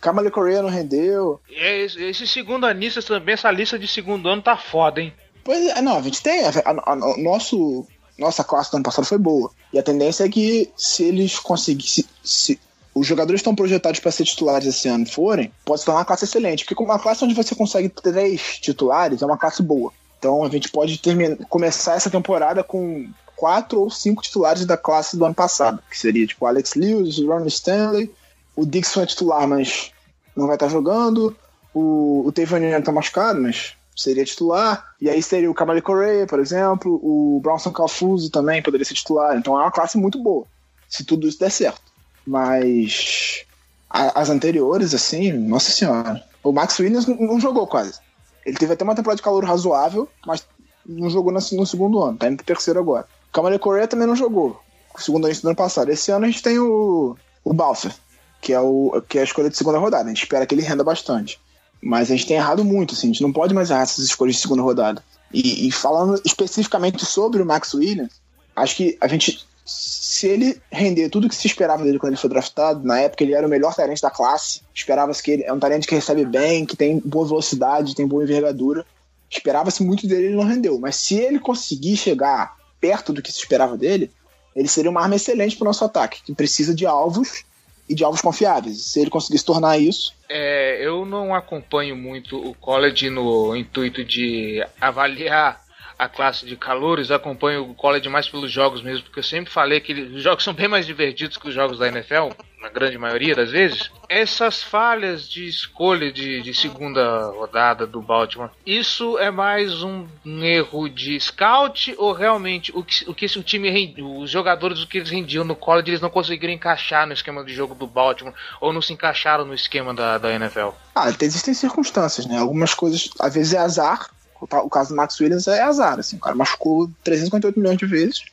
Kamale 0.00 0.30
Correa 0.30 0.62
não 0.62 0.68
rendeu. 0.68 1.40
Esse, 1.50 2.02
esse 2.02 2.26
segundo 2.26 2.66
anistas 2.66 3.04
também, 3.04 3.34
essa 3.34 3.50
lista 3.50 3.78
de 3.78 3.88
segundo 3.88 4.28
ano 4.28 4.42
tá 4.42 4.56
foda, 4.56 5.00
hein? 5.00 5.12
Pois 5.42 5.66
é, 5.66 5.82
não, 5.82 5.98
a 5.98 6.02
gente 6.02 6.22
tem. 6.22 6.44
A, 6.44 6.50
a, 6.64 6.92
a, 6.92 6.96
nosso, 6.96 7.86
nossa 8.18 8.44
classe 8.44 8.70
do 8.70 8.76
ano 8.76 8.84
passado 8.84 9.06
foi 9.06 9.18
boa. 9.18 9.50
E 9.72 9.78
a 9.78 9.82
tendência 9.82 10.24
é 10.24 10.28
que 10.28 10.70
se 10.76 11.04
eles 11.04 11.38
conseguirem. 11.38 11.86
Se, 11.86 12.06
se 12.22 12.60
os 12.94 13.06
jogadores 13.06 13.40
estão 13.40 13.56
projetados 13.56 13.98
para 13.98 14.12
ser 14.12 14.24
titulares 14.24 14.68
esse 14.68 14.88
ano 14.88 15.04
forem, 15.04 15.52
pode 15.64 15.80
se 15.80 15.86
tornar 15.86 16.00
uma 16.00 16.06
classe 16.06 16.24
excelente. 16.24 16.64
Porque 16.64 16.80
uma 16.80 16.98
classe 16.98 17.24
onde 17.24 17.34
você 17.34 17.54
consegue 17.54 17.88
três 17.88 18.58
titulares 18.60 19.20
é 19.20 19.26
uma 19.26 19.36
classe 19.36 19.62
boa. 19.62 19.92
Então 20.18 20.44
a 20.44 20.48
gente 20.48 20.70
pode 20.70 20.98
terminar, 20.98 21.36
começar 21.48 21.96
essa 21.96 22.08
temporada 22.08 22.62
com 22.62 23.10
quatro 23.36 23.80
ou 23.80 23.90
cinco 23.90 24.22
titulares 24.22 24.64
da 24.64 24.76
classe 24.76 25.16
do 25.16 25.24
ano 25.24 25.34
passado, 25.34 25.82
que 25.90 25.98
seria 25.98 26.26
tipo 26.26 26.46
Alex 26.46 26.74
Lewis, 26.74 27.18
Ron 27.18 27.46
Stanley, 27.46 28.12
o 28.56 28.64
Dixon 28.64 29.02
é 29.02 29.06
titular, 29.06 29.46
mas 29.48 29.92
não 30.36 30.46
vai 30.46 30.56
estar 30.56 30.68
jogando, 30.68 31.36
o, 31.72 32.24
o 32.26 32.32
Tevanian 32.32 32.80
tá 32.80 32.92
machucado, 32.92 33.40
mas 33.40 33.74
seria 33.96 34.24
titular, 34.24 34.94
e 35.00 35.08
aí 35.08 35.22
seria 35.22 35.50
o 35.50 35.54
Kamali 35.54 35.80
Correa, 35.80 36.26
por 36.26 36.40
exemplo, 36.40 37.00
o 37.02 37.40
Bronson 37.40 37.72
Calfuso 37.72 38.30
também 38.30 38.62
poderia 38.62 38.84
ser 38.84 38.94
titular, 38.94 39.36
então 39.36 39.58
é 39.58 39.62
uma 39.62 39.70
classe 39.70 39.96
muito 39.96 40.22
boa, 40.22 40.46
se 40.88 41.04
tudo 41.04 41.28
isso 41.28 41.38
der 41.38 41.50
certo. 41.50 41.82
Mas 42.26 43.44
a, 43.88 44.20
as 44.20 44.30
anteriores, 44.30 44.94
assim, 44.94 45.32
nossa 45.32 45.70
senhora. 45.70 46.22
O 46.42 46.52
Max 46.52 46.78
Williams 46.78 47.06
não, 47.06 47.16
não 47.16 47.40
jogou 47.40 47.66
quase. 47.66 48.00
Ele 48.44 48.56
teve 48.56 48.72
até 48.72 48.84
uma 48.84 48.94
temporada 48.94 49.16
de 49.16 49.22
calor 49.22 49.44
razoável, 49.44 50.08
mas 50.26 50.44
não 50.84 51.08
jogou 51.08 51.32
no 51.32 51.66
segundo 51.66 52.02
ano, 52.02 52.18
tá 52.18 52.28
indo 52.28 52.36
pro 52.36 52.46
terceiro 52.46 52.80
agora. 52.80 53.06
Camale 53.34 53.58
Correa 53.58 53.88
também 53.88 54.06
não 54.06 54.14
jogou, 54.14 54.60
segundo 54.96 55.26
ano 55.26 55.34
do 55.34 55.48
ano 55.48 55.56
passado. 55.56 55.90
Esse 55.90 56.12
ano 56.12 56.24
a 56.24 56.28
gente 56.28 56.40
tem 56.40 56.56
o, 56.56 57.16
o 57.44 57.52
Balfer, 57.52 57.92
que 58.40 58.52
é, 58.52 58.60
o, 58.60 59.02
que 59.08 59.18
é 59.18 59.22
a 59.22 59.24
escolha 59.24 59.50
de 59.50 59.56
segunda 59.56 59.76
rodada. 59.76 60.04
A 60.04 60.08
gente 60.08 60.22
espera 60.22 60.46
que 60.46 60.54
ele 60.54 60.62
renda 60.62 60.84
bastante. 60.84 61.40
Mas 61.82 62.10
a 62.10 62.14
gente 62.14 62.28
tem 62.28 62.36
errado 62.36 62.64
muito, 62.64 62.94
assim, 62.94 63.08
a 63.08 63.12
gente 63.12 63.22
não 63.22 63.32
pode 63.32 63.52
mais 63.52 63.70
errar 63.70 63.82
essas 63.82 64.04
escolhas 64.04 64.36
de 64.36 64.40
segunda 64.40 64.62
rodada. 64.62 65.04
E, 65.32 65.66
e 65.66 65.72
falando 65.72 66.22
especificamente 66.24 67.04
sobre 67.04 67.42
o 67.42 67.44
Max 67.44 67.74
Williams, 67.74 68.12
acho 68.54 68.76
que 68.76 68.96
a 69.00 69.08
gente, 69.08 69.44
se 69.66 70.28
ele 70.28 70.62
render 70.70 71.08
tudo 71.08 71.28
que 71.28 71.34
se 71.34 71.48
esperava 71.48 71.82
dele 71.82 71.98
quando 71.98 72.12
ele 72.12 72.20
foi 72.20 72.30
draftado, 72.30 72.86
na 72.86 73.00
época 73.00 73.24
ele 73.24 73.34
era 73.34 73.44
o 73.44 73.50
melhor 73.50 73.74
talento 73.74 74.00
da 74.00 74.12
classe, 74.12 74.60
esperava-se 74.72 75.20
que 75.20 75.32
ele 75.32 75.42
é 75.42 75.52
um 75.52 75.58
talento 75.58 75.88
que 75.88 75.94
recebe 75.94 76.24
bem, 76.24 76.64
que 76.64 76.76
tem 76.76 77.02
boa 77.04 77.26
velocidade, 77.26 77.96
tem 77.96 78.06
boa 78.06 78.22
envergadura. 78.22 78.86
esperava-se 79.28 79.82
muito 79.82 80.06
dele 80.06 80.26
ele 80.26 80.36
não 80.36 80.44
rendeu. 80.44 80.78
Mas 80.78 80.94
se 80.94 81.16
ele 81.16 81.40
conseguir 81.40 81.96
chegar 81.96 82.54
perto 82.84 83.14
do 83.14 83.22
que 83.22 83.32
se 83.32 83.38
esperava 83.38 83.78
dele, 83.78 84.10
ele 84.54 84.68
seria 84.68 84.90
uma 84.90 85.00
arma 85.00 85.16
excelente 85.16 85.56
para 85.56 85.64
o 85.64 85.68
nosso 85.68 85.86
ataque, 85.86 86.22
que 86.22 86.34
precisa 86.34 86.74
de 86.74 86.84
alvos 86.84 87.42
e 87.88 87.94
de 87.94 88.04
alvos 88.04 88.20
confiáveis. 88.20 88.92
Se 88.92 89.00
ele 89.00 89.08
conseguir 89.08 89.38
se 89.38 89.44
tornar 89.44 89.78
isso. 89.78 90.12
É, 90.28 90.86
eu 90.86 91.06
não 91.06 91.34
acompanho 91.34 91.96
muito 91.96 92.36
o 92.36 92.54
college 92.54 93.08
no 93.08 93.56
intuito 93.56 94.04
de 94.04 94.62
avaliar 94.78 95.64
a 95.98 96.08
classe 96.10 96.44
de 96.44 96.56
calores, 96.56 97.10
acompanho 97.10 97.70
o 97.70 97.74
college 97.74 98.06
mais 98.10 98.28
pelos 98.28 98.52
jogos 98.52 98.82
mesmo, 98.82 99.04
porque 99.04 99.20
eu 99.20 99.24
sempre 99.24 99.50
falei 99.50 99.80
que 99.80 99.94
os 99.94 100.22
jogos 100.22 100.44
são 100.44 100.52
bem 100.52 100.68
mais 100.68 100.84
divertidos 100.84 101.38
que 101.38 101.48
os 101.48 101.54
jogos 101.54 101.78
da 101.78 101.88
NFL, 101.88 102.34
na 102.64 102.70
grande 102.70 102.96
maioria 102.96 103.34
das 103.34 103.50
vezes. 103.50 103.90
Essas 104.08 104.62
falhas 104.62 105.28
de 105.28 105.46
escolha 105.46 106.10
de, 106.10 106.40
de 106.40 106.54
segunda 106.54 107.26
rodada 107.26 107.86
do 107.86 108.00
Baltimore, 108.00 108.48
isso 108.64 109.18
é 109.18 109.30
mais 109.30 109.82
um, 109.82 110.06
erro 110.24 110.88
de 110.88 111.20
scout 111.20 111.94
ou 111.98 112.12
realmente 112.12 112.72
o 112.74 112.82
que 112.82 113.04
o, 113.08 113.14
que 113.14 113.26
o 113.26 113.42
time, 113.42 113.94
os 114.02 114.30
jogadores, 114.30 114.82
o 114.82 114.86
que 114.86 114.98
eles 114.98 115.10
rendiam 115.10 115.44
no 115.44 115.54
college, 115.54 115.90
eles 115.90 116.00
não 116.00 116.08
conseguiram 116.08 116.54
encaixar 116.54 117.06
no 117.06 117.12
esquema 117.12 117.44
de 117.44 117.52
jogo 117.52 117.74
do 117.74 117.86
Baltimore 117.86 118.34
ou 118.60 118.72
não 118.72 118.80
se 118.80 118.94
encaixaram 118.94 119.44
no 119.44 119.54
esquema 119.54 119.92
da, 119.92 120.16
da 120.16 120.32
NFL? 120.32 120.70
Ah, 120.94 121.10
existem 121.20 121.52
circunstâncias, 121.52 122.24
né? 122.24 122.38
Algumas 122.38 122.72
coisas, 122.72 123.10
às 123.20 123.34
vezes 123.34 123.52
é 123.52 123.58
azar, 123.58 124.08
o 124.40 124.70
caso 124.70 124.90
do 124.90 124.96
Max 124.96 125.20
Williams 125.20 125.46
é 125.48 125.62
azar, 125.62 125.98
assim, 125.98 126.16
o 126.16 126.20
cara 126.20 126.34
machucou 126.34 126.90
358 127.02 127.58
milhões 127.58 127.78
de 127.78 127.86
vezes. 127.86 128.24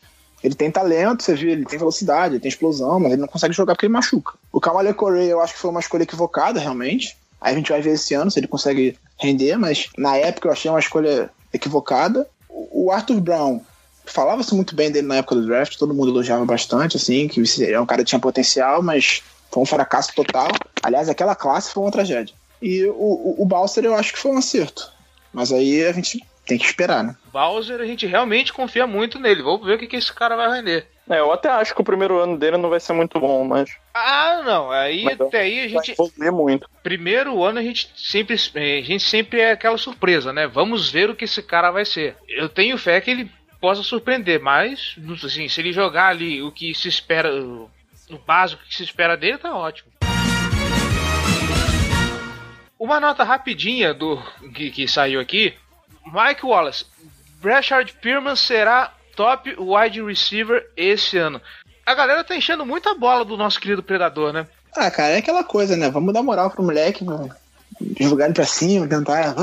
Ele 0.44 0.56
tem 0.56 0.72
talento, 0.72 1.24
você 1.24 1.36
viu, 1.36 1.50
ele 1.50 1.66
tem 1.66 1.78
velocidade, 1.78 2.34
ele 2.34 2.42
tem 2.42 2.50
explosão, 2.50 3.00
mas 3.00 3.12
ele 3.12 3.22
não 3.22 3.28
consegue 3.28 3.54
jogar 3.54 3.76
porque 3.76 3.86
ele 3.86 3.94
machuca. 3.94 4.34
O 4.52 4.60
Kamale 4.60 4.94
Correa 4.94 5.30
eu 5.30 5.42
acho 5.42 5.54
que 5.54 5.60
foi 5.60 5.70
uma 5.70 5.80
escolha 5.80 6.04
equivocada, 6.04 6.60
realmente. 6.60 7.18
Aí 7.40 7.54
a 7.54 7.58
gente 7.58 7.72
vai 7.72 7.82
ver 7.82 7.92
esse 7.92 8.14
ano 8.14 8.30
se 8.32 8.40
ele 8.40 8.48
consegue 8.48 8.98
render, 9.20 9.58
mas 9.58 9.90
na 9.98 10.18
época 10.18 10.48
eu 10.48 10.52
achei 10.52 10.70
uma 10.70 10.80
escolha 10.80 11.30
equivocada. 11.54 12.28
O 12.50 12.92
Arthur 12.92 13.20
Brown, 13.22 13.62
falava-se 14.06 14.54
muito 14.54 14.76
bem 14.76 14.92
dele 14.92 15.08
na 15.08 15.18
época 15.18 15.36
do 15.36 15.46
draft, 15.46 15.78
todo 15.78 15.94
mundo 15.94 16.12
elogiava 16.12 16.46
bastante, 16.46 16.98
assim, 16.98 17.28
que 17.28 17.42
é 17.64 17.80
um 17.80 17.86
cara 17.86 18.04
que 18.04 18.10
tinha 18.10 18.20
potencial, 18.20 18.82
mas 18.82 19.22
foi 19.52 19.64
um 19.64 19.66
fracasso 19.66 20.14
total. 20.16 20.50
Aliás, 20.82 21.10
aquela 21.10 21.36
classe 21.36 21.72
foi 21.72 21.84
uma 21.84 21.92
tragédia. 21.92 22.34
E 22.62 22.86
o, 22.86 22.94
o, 22.94 23.36
o 23.40 23.46
Balser 23.46 23.86
eu 23.86 23.96
acho 23.96 24.14
que 24.14 24.20
foi 24.20 24.32
um 24.32 24.38
acerto. 24.38 24.92
Mas 25.34 25.52
aí 25.52 25.84
a 25.86 25.92
gente 25.92 26.24
tem 26.46 26.58
que 26.58 26.66
esperar, 26.66 27.04
né? 27.04 27.16
Bowser, 27.32 27.80
a 27.80 27.86
gente 27.86 28.06
realmente 28.06 28.52
confia 28.52 28.86
muito 28.86 29.20
nele. 29.20 29.42
Vamos 29.42 29.66
ver 29.66 29.76
o 29.76 29.80
que, 29.80 29.88
que 29.88 29.96
esse 29.96 30.12
cara 30.12 30.36
vai 30.36 30.50
render. 30.52 30.88
É, 31.10 31.20
eu 31.20 31.32
até 31.32 31.50
acho 31.50 31.74
que 31.74 31.82
o 31.82 31.84
primeiro 31.84 32.20
ano 32.20 32.38
dele 32.38 32.58
não 32.58 32.70
vai 32.70 32.80
ser 32.80 32.94
muito 32.94 33.20
bom, 33.20 33.44
mas. 33.44 33.70
Ah, 33.94 34.42
não. 34.46 34.72
Aí 34.72 35.04
mas 35.04 35.20
até 35.20 35.42
aí 35.42 35.60
a 35.62 35.68
gente. 35.68 35.96
Ler 36.18 36.32
muito. 36.32 36.70
Primeiro 36.82 37.44
ano 37.44 37.60
a 37.60 37.62
gente 37.62 37.92
sempre. 37.96 38.36
A 38.36 38.82
gente 38.82 39.04
sempre 39.04 39.40
é 39.40 39.52
aquela 39.52 39.78
surpresa, 39.78 40.32
né? 40.32 40.48
Vamos 40.48 40.90
ver 40.90 41.10
o 41.10 41.16
que 41.16 41.26
esse 41.26 41.42
cara 41.42 41.72
vai 41.72 41.86
ser. 41.86 42.16
Eu 42.28 42.48
tenho 42.48 42.78
fé 42.78 43.00
que 43.02 43.12
ele 43.12 43.32
possa 43.60 43.84
surpreender, 43.84 44.42
mas 44.42 44.96
assim, 45.24 45.48
se 45.48 45.62
ele 45.62 45.72
jogar 45.72 46.08
ali 46.08 46.42
o 46.42 46.52
que 46.52 46.74
se 46.74 46.88
espera. 46.88 47.30
O 47.34 48.18
básico 48.26 48.64
que 48.68 48.76
se 48.76 48.84
espera 48.84 49.16
dele, 49.16 49.38
tá 49.38 49.56
ótimo. 49.56 49.92
Uma 52.78 53.00
nota 53.00 53.24
rapidinha 53.24 53.94
do 53.94 54.18
que, 54.54 54.72
que 54.72 54.88
saiu 54.88 55.20
aqui. 55.20 55.54
Mike 56.06 56.46
Wallace, 56.46 56.86
Brashard 57.42 57.94
Pierman 58.02 58.36
será 58.36 58.94
top 59.16 59.56
wide 59.58 60.02
receiver 60.02 60.66
esse 60.76 61.18
ano. 61.18 61.42
A 61.86 61.94
galera 61.94 62.24
tá 62.24 62.36
enchendo 62.36 62.66
muita 62.66 62.94
bola 62.94 63.26
do 63.26 63.38
nosso 63.38 63.60
querido 63.60 63.84
Predador, 63.84 64.32
né? 64.32 64.48
Ah, 64.76 64.90
cara, 64.90 65.14
é 65.14 65.18
aquela 65.18 65.44
coisa, 65.44 65.76
né? 65.76 65.90
Vamos 65.90 66.14
dar 66.14 66.24
moral 66.24 66.50
pro 66.50 66.64
moleque, 66.64 67.04
mano. 67.04 67.30
Jogar 68.00 68.26
ele 68.26 68.34
pra 68.34 68.46
cima, 68.46 68.88
tentar. 68.88 69.36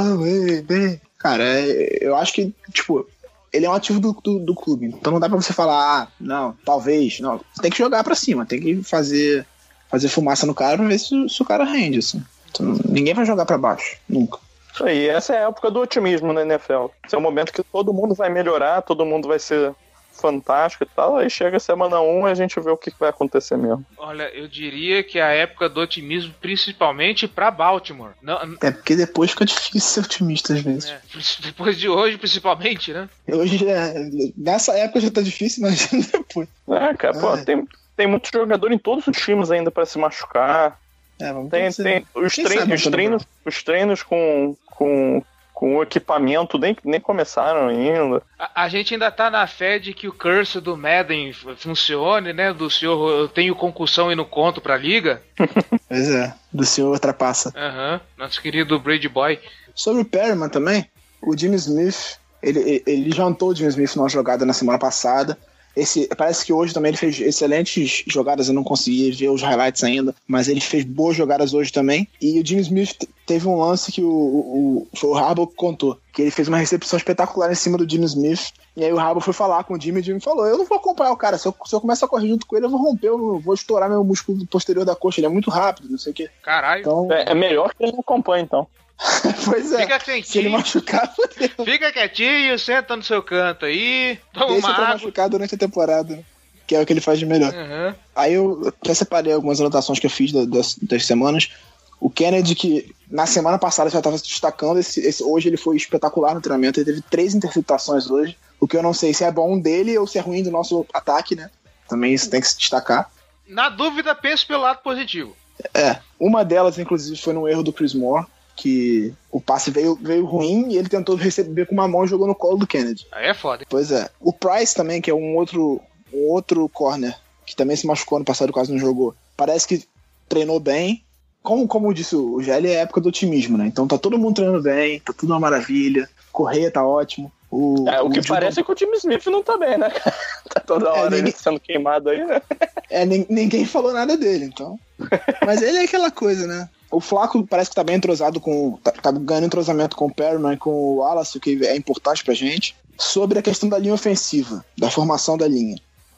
Bem. 0.64 1.01
Cara, 1.18 1.42
é, 1.42 1.99
eu 2.01 2.16
acho 2.16 2.33
que, 2.33 2.55
tipo, 2.73 3.07
ele 3.53 3.66
é 3.66 3.71
um 3.71 3.75
ativo 3.75 4.01
do, 4.01 4.12
do, 4.12 4.38
do, 4.38 4.55
clube. 4.55 4.87
Então 4.87 5.12
não 5.12 5.21
dá 5.21 5.29
pra 5.29 5.37
você 5.37 5.53
falar, 5.53 6.03
ah, 6.03 6.09
não, 6.21 6.57
talvez. 6.64 7.21
Não, 7.21 7.40
tem 7.61 7.71
que 7.71 7.79
jogar 7.79 8.05
pra 8.05 8.14
cima, 8.14 8.47
tem 8.47 8.61
que 8.61 8.83
fazer, 8.83 9.44
fazer 9.90 10.09
fumaça 10.09 10.47
no 10.47 10.55
cara 10.55 10.79
pra 10.79 10.87
ver 10.87 10.99
se, 10.99 11.29
se 11.29 11.42
o 11.42 11.47
cara 11.47 11.64
rende, 11.64 11.99
assim. 11.99 12.23
Então, 12.51 12.79
ninguém 12.85 13.14
vai 13.14 13.27
jogar 13.27 13.44
para 13.44 13.59
baixo, 13.59 13.97
nunca. 14.09 14.38
Isso 14.78 14.86
aí, 14.86 15.08
essa 15.08 15.34
é 15.34 15.38
a 15.38 15.48
época 15.48 15.72
do 15.72 15.80
otimismo 15.80 16.32
na 16.32 16.42
NFL. 16.42 16.86
Esse 17.04 17.16
é 17.16 17.18
o 17.18 17.20
momento 17.20 17.52
que 17.52 17.64
todo 17.64 17.92
mundo 17.92 18.14
vai 18.14 18.30
melhorar, 18.30 18.80
todo 18.82 19.04
mundo 19.04 19.26
vai 19.26 19.40
ser 19.40 19.74
fantástico 20.12 20.84
e 20.84 20.86
tal, 20.94 21.16
aí 21.16 21.28
chega 21.28 21.56
a 21.56 21.60
semana 21.60 22.00
1 22.00 22.28
e 22.28 22.30
a 22.30 22.34
gente 22.34 22.60
vê 22.60 22.70
o 22.70 22.76
que 22.76 22.92
vai 22.98 23.08
acontecer 23.08 23.56
mesmo. 23.56 23.84
Olha, 23.96 24.28
eu 24.32 24.46
diria 24.46 25.02
que 25.02 25.18
é 25.18 25.22
a 25.22 25.32
época 25.32 25.68
do 25.68 25.80
otimismo, 25.80 26.32
principalmente 26.40 27.26
para 27.26 27.50
Baltimore. 27.50 28.12
Não, 28.22 28.38
é 28.60 28.70
porque 28.70 28.94
depois 28.94 29.32
fica 29.32 29.44
difícil 29.44 29.80
ser 29.80 30.00
otimista 30.00 30.54
às 30.54 30.60
vezes. 30.60 30.90
É, 30.90 31.00
depois 31.42 31.76
de 31.76 31.88
hoje, 31.88 32.16
principalmente, 32.16 32.92
né? 32.92 33.08
Hoje, 33.28 33.68
é, 33.68 33.94
nessa 34.36 34.76
época 34.78 35.00
já 35.00 35.10
tá 35.10 35.20
difícil, 35.20 35.62
mas 35.66 35.88
depois. 35.88 36.48
É, 36.68 36.94
cara, 36.94 37.18
pô, 37.18 37.36
tem, 37.38 37.66
tem 37.96 38.06
muito 38.06 38.30
jogador 38.32 38.70
em 38.70 38.78
todos 38.78 39.08
os 39.08 39.16
times 39.16 39.50
ainda 39.50 39.72
para 39.72 39.86
se 39.86 39.98
machucar. 39.98 40.78
É, 41.20 41.33
vamos 41.33 41.50
tem, 41.50 41.70
tem 41.72 42.07
os, 42.14 42.35
treinos, 42.35 42.72
os, 42.72 42.90
treinos, 42.90 43.22
os 43.44 43.62
treinos 43.62 44.02
com, 44.02 44.57
com, 44.66 45.22
com 45.52 45.76
o 45.76 45.83
equipamento 45.83 46.57
nem, 46.59 46.76
nem 46.85 47.00
começaram 47.00 47.68
ainda. 47.68 48.22
A, 48.38 48.62
a, 48.64 48.68
gente 48.68 48.94
ainda 48.94 49.11
tá 49.11 49.28
na 49.28 49.46
fé 49.46 49.78
de 49.78 49.92
que 49.92 50.07
o 50.07 50.12
curse 50.12 50.61
do 50.61 50.76
Madden 50.76 51.33
funcione, 51.33 52.33
né? 52.33 52.52
Do 52.52 52.70
senhor 52.70 53.11
eu 53.11 53.28
tenho 53.28 53.57
concussão 53.57 54.12
e 54.12 54.14
não 54.14 54.24
conto 54.24 54.61
pra 54.61 54.76
liga. 54.76 55.20
pois 55.88 56.09
é, 56.11 56.33
do 56.52 56.64
senhor 56.64 56.92
ultrapassa. 56.92 57.52
Aham, 57.57 57.94
uhum, 57.94 58.00
nosso 58.24 58.40
querido 58.40 58.78
Brady 58.78 59.09
Boy. 59.09 59.40
Sobre 59.74 60.02
o 60.02 60.04
Perryman 60.04 60.48
também, 60.48 60.88
o 61.20 61.37
Jimmy 61.37 61.57
Smith, 61.57 62.18
ele, 62.40 62.83
ele 62.87 63.11
jantou 63.11 63.50
o 63.50 63.54
Jimmy 63.54 63.70
Smith 63.70 63.96
numa 63.96 64.09
jogada 64.09 64.46
na 64.46 64.52
semana 64.52 64.78
passada. 64.78 65.37
Esse, 65.76 66.09
parece 66.16 66.44
que 66.44 66.52
hoje 66.52 66.74
também 66.74 66.90
ele 66.90 66.96
fez 66.96 67.20
excelentes 67.20 68.02
jogadas, 68.07 68.48
eu 68.48 68.54
não 68.54 68.64
consegui 68.64 69.12
ver 69.12 69.31
os 69.31 69.42
highlights 69.42 69.85
ainda, 69.85 70.14
mas 70.26 70.48
ele 70.48 70.61
fez 70.61 70.85
boas 70.85 71.16
jogadas 71.16 71.54
hoje 71.54 71.72
também. 71.72 72.09
E 72.20 72.40
o 72.40 72.44
Jimmy 72.44 72.62
Smith 72.62 73.09
teve 73.24 73.46
um 73.46 73.61
lance 73.61 73.92
que 73.92 74.02
o, 74.02 74.09
o, 74.09 74.88
o, 74.90 75.07
o 75.07 75.14
Harbaugh 75.14 75.46
contou, 75.46 75.98
que 76.12 76.22
ele 76.22 76.31
fez 76.31 76.48
uma 76.48 76.59
recepção 76.59 76.96
espetacular 76.96 77.52
em 77.52 77.54
cima 77.54 77.78
do 77.78 77.88
Jimmy 77.88 78.07
Smith. 78.07 78.52
E 78.76 78.85
aí 78.85 78.92
o 78.92 78.98
Harbaugh 78.98 79.20
foi 79.20 79.35
falar 79.35 79.62
com 79.64 79.74
o 79.74 79.81
Jimmy 79.81 79.98
e 79.98 80.00
o 80.00 80.04
Jimmy 80.04 80.20
falou: 80.20 80.46
Eu 80.46 80.59
não 80.59 80.64
vou 80.64 80.78
acompanhar 80.78 81.12
o 81.12 81.16
cara, 81.16 81.38
se 81.38 81.46
eu, 81.46 81.54
se 81.64 81.74
eu 81.74 81.81
começar 81.81 82.07
a 82.07 82.09
correr 82.09 82.28
junto 82.28 82.46
com 82.46 82.57
ele, 82.57 82.66
eu 82.66 82.70
vou 82.70 82.81
romper, 82.81 83.09
eu 83.09 83.38
vou 83.38 83.54
estourar 83.54 83.88
meu 83.88 84.02
músculo 84.02 84.44
posterior 84.46 84.85
da 84.85 84.96
coxa. 84.96 85.20
Ele 85.20 85.26
é 85.26 85.31
muito 85.31 85.50
rápido, 85.50 85.90
não 85.90 85.98
sei 85.98 86.12
o 86.12 86.14
quê. 86.14 86.31
Caralho. 86.42 86.81
Então, 86.81 87.12
é, 87.12 87.31
é 87.31 87.35
melhor 87.35 87.72
que 87.74 87.85
ele 87.85 87.92
não 87.92 88.00
acompanhe, 88.00 88.42
então. 88.44 88.66
pois 89.44 89.72
é. 89.72 89.82
Fica 89.82 89.98
quietinho. 89.98 90.24
Se 90.24 90.38
ele 90.38 90.48
machucar, 90.48 91.14
fodeu. 91.14 91.64
Fica 91.64 91.92
quietinho, 91.92 92.58
senta 92.58 92.96
no 92.96 93.02
seu 93.02 93.22
canto 93.22 93.64
aí. 93.64 94.18
Toma 94.32 94.48
Deixa 94.48 94.66
uma 94.66 94.74
água. 94.74 94.88
machucar 94.88 95.28
durante 95.28 95.54
a 95.54 95.58
temporada. 95.58 96.24
Que 96.66 96.74
é 96.74 96.82
o 96.82 96.84
que 96.84 96.92
ele 96.92 97.00
faz 97.00 97.18
de 97.18 97.24
melhor. 97.24 97.54
Uhum. 97.54 97.94
Aí 98.14 98.34
eu 98.34 98.62
até 98.66 98.92
separei 98.92 99.32
algumas 99.32 99.58
anotações 99.58 99.98
que 99.98 100.04
eu 100.04 100.11
fiz 100.11 100.32
das, 100.32 100.74
das 100.76 101.06
semanas. 101.06 101.50
O 101.98 102.11
Kennedy, 102.11 102.54
que 102.54 102.94
na 103.11 103.26
semana 103.26 103.58
passada 103.58 103.88
já 103.88 103.98
estava 103.98 104.18
se 104.18 104.24
destacando, 104.24 104.78
esse, 104.78 105.00
esse, 105.00 105.22
hoje 105.22 105.48
ele 105.48 105.56
foi 105.56 105.76
espetacular 105.76 106.34
no 106.34 106.42
treinamento. 106.42 106.78
Ele 106.78 106.87
teve 106.87 107.00
três 107.00 107.34
interceptações 107.34 108.11
hoje. 108.11 108.37
O 108.61 108.68
que 108.68 108.76
eu 108.76 108.82
não 108.82 108.92
sei 108.92 109.14
se 109.14 109.24
é 109.24 109.30
bom 109.30 109.58
dele 109.58 109.96
ou 109.96 110.06
se 110.06 110.18
é 110.18 110.20
ruim 110.20 110.42
do 110.42 110.50
nosso 110.50 110.84
ataque, 110.92 111.34
né? 111.34 111.50
Também 111.88 112.12
isso 112.12 112.28
tem 112.28 112.40
que 112.40 112.48
se 112.48 112.58
destacar. 112.58 113.11
Na 113.46 113.70
dúvida, 113.70 114.14
pense 114.14 114.44
pelo 114.44 114.62
lado 114.62 114.82
positivo. 114.82 115.34
É. 115.72 116.00
Uma 116.20 116.44
delas, 116.44 116.78
inclusive, 116.78 117.16
foi 117.16 117.32
no 117.32 117.48
erro 117.48 117.62
do 117.62 117.72
Chris 117.72 117.94
Moore 117.94 118.26
que 118.59 119.14
o 119.31 119.40
passe 119.40 119.71
veio, 119.71 119.94
veio 119.94 120.27
ruim 120.27 120.73
e 120.73 120.77
ele 120.77 120.88
tentou 120.88 121.14
receber 121.14 121.64
com 121.66 121.75
uma 121.75 121.87
mão 121.87 122.05
e 122.05 122.09
jogou 122.09 122.27
no 122.27 122.35
colo 122.35 122.59
do 122.59 122.66
Kennedy. 122.66 123.07
Aí 123.12 123.29
é 123.29 123.35
foda. 123.35 123.64
Pois 123.68 123.92
é. 123.92 124.11
O 124.21 124.33
Price 124.33 124.75
também, 124.75 125.01
que 125.01 125.09
é 125.09 125.14
um 125.14 125.37
outro, 125.37 125.81
um 126.12 126.29
outro 126.29 126.68
corner, 126.68 127.16
que 127.47 127.55
também 127.55 127.77
se 127.77 127.87
machucou 127.87 128.18
no 128.18 128.25
passado, 128.25 128.53
quase 128.53 128.73
não 128.73 128.79
jogou. 128.79 129.14
Parece 129.37 129.66
que 129.66 129.85
treinou 130.29 130.59
bem. 130.59 131.05
Como, 131.40 131.68
como 131.68 131.94
disse 131.94 132.16
o 132.16 132.42
GL, 132.42 132.66
é 132.66 132.81
época 132.81 133.01
do 133.01 133.11
otimismo, 133.11 133.57
né? 133.57 133.66
Então 133.66 133.87
tá 133.87 133.97
todo 133.97 134.18
mundo 134.18 134.35
treinando 134.35 134.61
bem, 134.61 134.99
tá 134.99 135.12
tudo 135.16 135.33
uma 135.33 135.40
maravilha. 135.40 136.11
Correia 136.33 136.68
tá 136.68 136.85
ótimo. 136.85 137.31
O, 137.51 137.88
é, 137.88 138.03
o, 138.03 138.07
o 138.07 138.11
que 138.11 138.27
parece 138.27 138.59
é 138.59 138.62
que 138.64 138.73
o 138.73 138.77
Jimmy 138.77 138.97
Smith 138.97 139.25
não 139.27 139.42
tá 139.42 139.57
bem, 139.57 139.79
né? 139.79 139.88
tá 140.53 140.61
toda 140.66 140.88
é, 140.88 140.90
hora 140.90 141.14
é, 141.14 141.18
ninguém... 141.18 141.33
sendo 141.33 141.61
queimado 141.61 142.11
aí, 142.11 142.27
né? 142.27 142.42
É, 142.90 143.07
ninguém 143.07 143.64
falou 143.64 143.92
nada 143.92 144.16
dele, 144.16 144.47
então. 144.47 144.79
Mas 145.47 145.62
ele 145.62 145.79
é 145.79 145.85
aquela 145.85 146.11
coisa, 146.11 146.47
né? 146.47 146.68
O 146.90 147.01
Flaco 147.01 147.46
parece 147.46 147.70
que 147.70 147.77
tá 147.77 147.85
bem 147.85 147.96
entrosado 147.96 148.40
com. 148.40 148.79
Tá, 148.83 148.92
tá 148.92 149.11
ganhando 149.11 149.46
entrosamento 149.46 149.96
com 149.96 150.07
o 150.07 150.14
Perryman 150.14 150.55
e 150.55 150.57
com 150.57 150.70
o 150.70 150.96
Wallace, 150.96 151.37
o 151.37 151.40
que 151.40 151.64
é 151.66 151.77
importante 151.77 152.24
pra 152.24 152.35
gente. 152.35 152.74
Sobre 152.96 153.38
a 153.38 153.42
questão 153.42 153.68
da 153.68 153.79
linha 153.79 153.94
ofensiva, 153.94 154.64
da 154.77 154.90
formação 154.90 155.37
da 155.37 155.46
linha. 155.46 155.77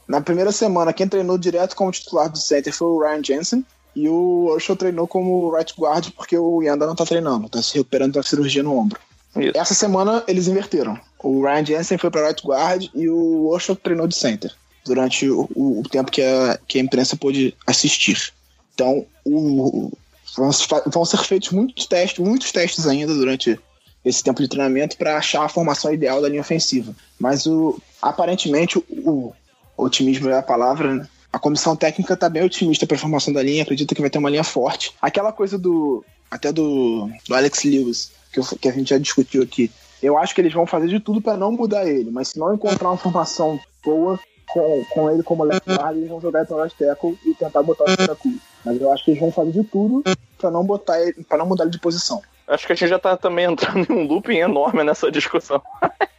Na 0.09 0.20
primeira 0.20 0.50
semana, 0.50 0.92
quem 0.92 1.06
treinou 1.06 1.37
direto 1.37 1.76
como 1.76 1.92
titular 1.92 2.28
do 2.28 2.38
center 2.38 2.72
foi 2.72 2.88
o 2.88 3.01
Ryan 3.01 3.22
Jensen. 3.22 3.66
E 3.94 4.09
o 4.09 4.47
Urshel 4.53 4.76
treinou 4.76 5.07
como 5.07 5.51
right 5.53 5.74
guard 5.76 6.11
porque 6.16 6.38
o 6.38 6.62
Yanda 6.62 6.86
não 6.86 6.94
tá 6.94 7.05
treinando, 7.05 7.49
tá 7.49 7.61
se 7.61 7.74
recuperando 7.74 8.14
da 8.14 8.22
cirurgia 8.22 8.62
no 8.62 8.76
ombro. 8.76 9.01
Isso. 9.36 9.57
Essa 9.57 9.74
semana 9.74 10.22
eles 10.28 10.47
inverteram. 10.47 10.99
O 11.22 11.42
Ryan 11.42 11.64
Jensen 11.64 11.99
foi 11.99 12.11
para 12.11 12.28
right 12.28 12.42
guard 12.47 12.88
e 12.94 13.09
o 13.09 13.49
Urshel 13.49 13.76
treinou 13.76 14.07
de 14.07 14.16
center 14.16 14.55
durante 14.84 15.28
o, 15.28 15.49
o, 15.55 15.80
o 15.80 15.82
tempo 15.82 16.11
que 16.11 16.22
a, 16.22 16.59
que 16.66 16.78
a 16.78 16.82
imprensa 16.82 17.16
pôde 17.16 17.55
assistir. 17.66 18.32
Então, 18.74 19.05
o, 19.24 19.92
Vão, 20.37 20.51
vão 20.87 21.05
ser 21.05 21.18
feitos 21.18 21.51
muitos 21.51 21.87
testes, 21.87 22.24
muitos 22.24 22.53
testes 22.53 22.87
ainda 22.87 23.14
durante 23.14 23.59
esse 24.05 24.22
tempo 24.22 24.41
de 24.41 24.49
treinamento 24.49 24.97
para 24.97 25.16
achar 25.16 25.45
a 25.45 25.49
formação 25.49 25.93
ideal 25.93 26.22
da 26.22 26.28
linha 26.28 26.41
ofensiva. 26.41 26.95
Mas 27.18 27.47
o, 27.47 27.81
aparentemente 28.01 28.78
o, 28.78 28.85
o 29.07 29.35
otimismo 29.76 30.31
é 30.31 30.39
a 30.39 30.43
palavra, 30.43 30.95
né? 30.95 31.09
A 31.33 31.39
comissão 31.39 31.76
técnica 31.76 32.14
está 32.14 32.28
bem 32.28 32.43
otimista 32.43 32.87
para 32.87 32.97
a 32.97 33.01
formação 33.01 33.33
da 33.33 33.43
linha, 33.43 33.62
acredita 33.62 33.95
que 33.95 34.01
vai 34.01 34.11
ter 34.11 34.18
uma 34.18 34.31
linha 34.31 34.43
forte. 34.43 34.93
Aquela 35.01 35.33
coisa 35.33 35.57
do 35.57 36.05
até 36.31 36.53
do, 36.53 37.11
do 37.28 37.35
Alex 37.35 37.64
Lewis, 37.64 38.12
que, 38.33 38.41
eu, 38.41 38.45
que 38.45 38.68
a 38.68 38.72
gente 38.72 38.91
já 38.91 38.99
discutiu 38.99 39.43
aqui. 39.43 39.70
Eu 40.03 40.16
acho 40.16 40.35
que 40.35 40.41
eles 40.41 40.53
vão 40.53 40.66
fazer 40.66 40.89
de 40.89 41.01
tudo 41.01 41.20
para 41.20 41.37
não 41.37 41.53
mudar 41.53 41.87
ele, 41.87 42.11
mas 42.11 42.28
se 42.28 42.39
não 42.39 42.55
encontrar 42.55 42.89
uma 42.89 42.97
formação 42.97 43.61
boa 43.85 44.18
com, 44.49 44.85
com 44.91 45.11
ele 45.11 45.22
como 45.22 45.45
left 45.45 45.68
guard, 45.68 45.97
eles 45.97 46.09
vão 46.09 46.20
jogar 46.20 46.47
para 46.47 46.57
left 46.57 46.78
tackle 46.78 47.18
e 47.26 47.35
tentar 47.35 47.62
botar 47.62 47.85
o 47.85 47.97
tackle. 47.97 48.41
Mas 48.64 48.80
eu 48.80 48.92
acho 48.92 49.04
que 49.04 49.12
eles 49.12 49.20
vão 49.20 49.32
fazer 49.32 49.52
de 49.52 49.64
tudo 49.64 50.02
para 50.38 50.50
não 50.50 50.64
botar 50.64 51.00
ele, 51.00 51.24
para 51.24 51.38
não 51.38 51.46
mudar 51.46 51.64
ele 51.64 51.72
de 51.72 51.78
posição. 51.78 52.22
Acho 52.46 52.66
que 52.66 52.72
a 52.72 52.76
gente 52.76 52.88
já 52.88 52.98
tá 52.98 53.16
também 53.16 53.46
entrando 53.46 53.90
em 53.90 53.92
um 53.92 54.06
looping 54.06 54.38
enorme 54.38 54.82
nessa 54.82 55.11
discussão. 55.11 55.62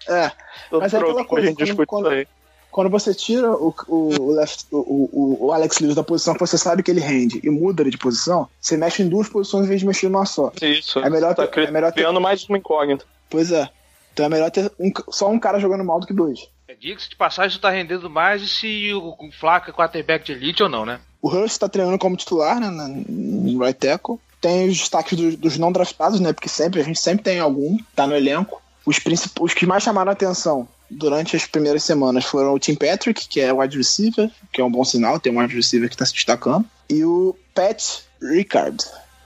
É, 0.07 0.31
mas 0.71 0.93
é 0.93 0.97
aquela 0.97 1.25
coisa, 1.25 1.53
quando, 1.85 2.07
aí 2.07 2.27
quando 2.71 2.89
você 2.89 3.13
tira 3.13 3.51
o, 3.51 3.75
o, 3.87 4.31
left, 4.31 4.65
o, 4.71 5.45
o, 5.45 5.51
Alex 5.51 5.79
Lewis 5.79 5.95
da 5.95 6.03
posição 6.03 6.33
que 6.33 6.39
você 6.39 6.57
sabe 6.57 6.81
que 6.81 6.89
ele 6.89 7.01
rende 7.01 7.39
e 7.43 7.49
muda 7.49 7.83
ele 7.83 7.91
de 7.91 7.97
posição, 7.97 8.47
você 8.59 8.77
mexe 8.77 9.03
em 9.03 9.09
duas 9.09 9.27
posições 9.27 9.65
em 9.65 9.69
vez 9.69 9.81
de 9.81 9.85
mexer 9.85 10.07
numa 10.07 10.25
só. 10.25 10.51
Isso. 10.61 10.99
É 10.99 11.09
melhor 11.09 11.35
tá 11.35 11.45
ter, 11.45 11.67
é 11.67 11.71
melhor 11.71 11.91
criando 11.91 12.15
ter... 12.15 12.21
mais 12.21 12.45
uma 12.45 12.57
incógnita. 12.57 13.05
Pois 13.29 13.51
é. 13.51 13.69
Então 14.13 14.25
é 14.25 14.29
melhor 14.29 14.49
ter 14.49 14.71
um, 14.79 14.89
só 15.09 15.29
um 15.29 15.39
cara 15.39 15.59
jogando 15.59 15.83
mal 15.83 15.99
do 15.99 16.07
que 16.07 16.13
dois. 16.13 16.49
É, 16.67 16.73
Diga-se 16.73 17.09
de 17.09 17.15
passagem, 17.17 17.57
tu 17.57 17.61
tá 17.61 17.69
rendendo 17.69 18.09
mais 18.09 18.41
e 18.41 18.47
se 18.47 18.93
o, 18.93 19.15
o 19.19 19.31
Flaca 19.31 19.69
é 19.69 19.73
quarterback 19.73 20.25
de 20.25 20.31
elite 20.31 20.63
ou 20.63 20.69
não, 20.69 20.85
né? 20.85 21.01
O 21.21 21.29
Hurst 21.29 21.59
tá 21.59 21.69
treinando 21.69 21.99
como 21.99 22.15
titular, 22.15 22.59
né, 22.59 22.69
no 23.07 23.63
right 23.63 23.79
tackle. 23.79 24.19
Tem 24.39 24.67
os 24.67 24.77
destaques 24.79 25.17
dos, 25.17 25.35
dos 25.35 25.57
não 25.57 25.71
draftados, 25.71 26.19
né, 26.19 26.33
porque 26.33 26.49
sempre, 26.49 26.81
a 26.81 26.83
gente 26.83 26.99
sempre 26.99 27.23
tem 27.23 27.39
algum, 27.39 27.77
tá 27.95 28.07
no 28.07 28.15
elenco. 28.15 28.61
Os, 28.85 28.99
os 29.39 29.53
que 29.53 29.65
mais 29.65 29.83
chamaram 29.83 30.09
a 30.09 30.13
atenção 30.13 30.67
durante 30.91 31.35
as 31.35 31.45
primeiras 31.45 31.83
semanas 31.83 32.25
foram 32.25 32.53
o 32.53 32.59
Tim 32.59 32.75
Patrick, 32.75 33.27
que 33.27 33.39
é 33.39 33.53
wide 33.53 33.77
receiver, 33.77 34.29
que 34.51 34.59
é 34.59 34.63
um 34.63 34.71
bom 34.71 34.83
sinal, 34.83 35.19
tem 35.19 35.31
um 35.31 35.39
wide 35.39 35.55
receiver 35.55 35.87
que 35.87 35.95
está 35.95 36.05
se 36.05 36.13
destacando, 36.13 36.65
e 36.89 37.05
o 37.05 37.35
Pat 37.53 38.01
Ricard, 38.21 38.83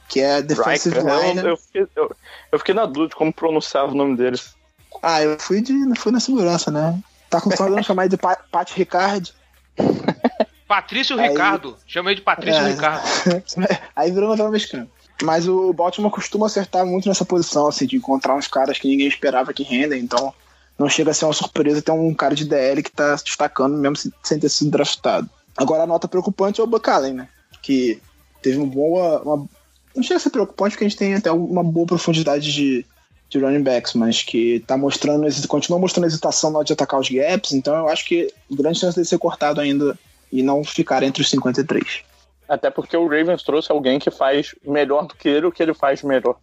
que 0.08 0.20
é 0.20 0.42
defensive 0.42 0.98
line. 1.00 1.40
Eu, 1.40 1.48
eu, 1.48 1.58
fiquei, 1.58 1.88
eu, 1.96 2.16
eu, 2.52 2.60
fiquei, 2.60 2.76
na 2.76 2.86
dúvida 2.86 3.10
de 3.10 3.16
como 3.16 3.34
pronunciava 3.34 3.92
o 3.92 3.96
nome 3.96 4.16
deles. 4.16 4.54
Ah, 5.02 5.24
eu 5.24 5.40
fui, 5.40 5.62
de, 5.62 5.74
fui 5.98 6.12
na 6.12 6.20
segurança, 6.20 6.70
né? 6.70 7.00
Tá 7.30 7.42
com 7.42 7.50
de 7.50 7.84
chamar 7.84 8.08
de 8.08 8.18
Pat, 8.18 8.40
Pat 8.52 8.72
Ricard. 8.72 9.34
Patrício 10.76 11.18
Aí, 11.18 11.30
Ricardo. 11.30 11.78
Chamei 11.88 12.16
de 12.16 12.22
Patrício 12.22 12.62
é, 12.62 12.72
Ricardo. 12.72 13.04
Aí 13.96 14.12
virou 14.12 14.28
novela 14.28 14.52
mexicana. 14.52 14.88
Mas 15.24 15.48
o 15.48 15.72
Baltimore 15.72 16.12
costuma 16.12 16.48
acertar 16.48 16.86
muito 16.86 17.08
nessa 17.08 17.24
posição, 17.24 17.68
assim, 17.68 17.86
de 17.86 17.96
encontrar 17.96 18.36
uns 18.36 18.48
caras 18.48 18.78
que 18.78 18.90
ninguém 18.90 19.08
esperava 19.08 19.54
que 19.54 19.64
rendem, 19.64 20.02
então 20.02 20.34
não 20.78 20.90
chega 20.90 21.12
a 21.12 21.14
ser 21.14 21.24
uma 21.24 21.34
surpresa 21.34 21.82
ter 21.82 21.94
um 21.94 22.14
cara 22.14 22.36
de 22.36 22.44
DL 22.44 22.84
que 22.84 22.92
tá 22.92 23.18
se 23.18 23.24
destacando 23.24 23.78
mesmo 23.78 24.12
sem 24.22 24.38
ter 24.38 24.50
sido 24.50 24.72
draftado. 24.72 25.30
Agora 25.56 25.84
a 25.84 25.88
nota 25.88 26.10
preocupante 26.10 26.60
é 26.60 26.64
o 26.66 26.68
Buck 26.68 26.90
Allen, 26.90 27.14
né? 27.14 27.30
Que 27.62 28.02
teve 28.42 28.58
uma 28.58 28.68
boa. 28.68 29.22
Uma... 29.22 29.48
Não 29.96 30.04
chega 30.04 30.18
a 30.18 30.20
ser 30.20 30.30
preocupante 30.30 30.72
porque 30.72 30.84
a 30.84 30.90
gente 30.90 31.00
tem 31.00 31.14
até 31.14 31.32
uma 31.32 31.64
boa 31.64 31.88
profundidade 31.88 32.52
de, 32.52 32.86
de 33.30 33.40
running 33.40 33.64
backs, 33.64 33.94
mas 33.94 34.22
que 34.22 34.62
tá 34.68 34.76
mostrando, 34.76 35.26
continua 35.48 35.80
mostrando 35.80 36.08
hesitação 36.08 36.52
na 36.52 36.58
hora 36.58 36.66
de 36.66 36.74
atacar 36.74 37.00
os 37.00 37.08
gaps, 37.08 37.54
então 37.54 37.74
eu 37.74 37.88
acho 37.88 38.06
que 38.06 38.28
grande 38.52 38.80
chance 38.80 39.02
de 39.02 39.08
ser 39.08 39.18
cortado 39.18 39.62
ainda 39.62 39.98
e 40.32 40.44
não 40.44 40.64
ficar 40.64 41.04
entre 41.04 41.22
os 41.22 41.30
53. 41.30 42.04
Até 42.48 42.70
porque 42.70 42.96
o 42.96 43.08
Ravens 43.08 43.44
trouxe 43.44 43.72
alguém 43.72 44.00
que 44.00 44.12
faz 44.12 44.54
melhor 44.66 45.08
do 45.08 45.16
que 45.16 45.28
ele 45.28 45.48
o 45.48 45.52
que 45.52 45.64
ele 45.64 45.74
faz 45.74 46.04
melhor. 46.04 46.36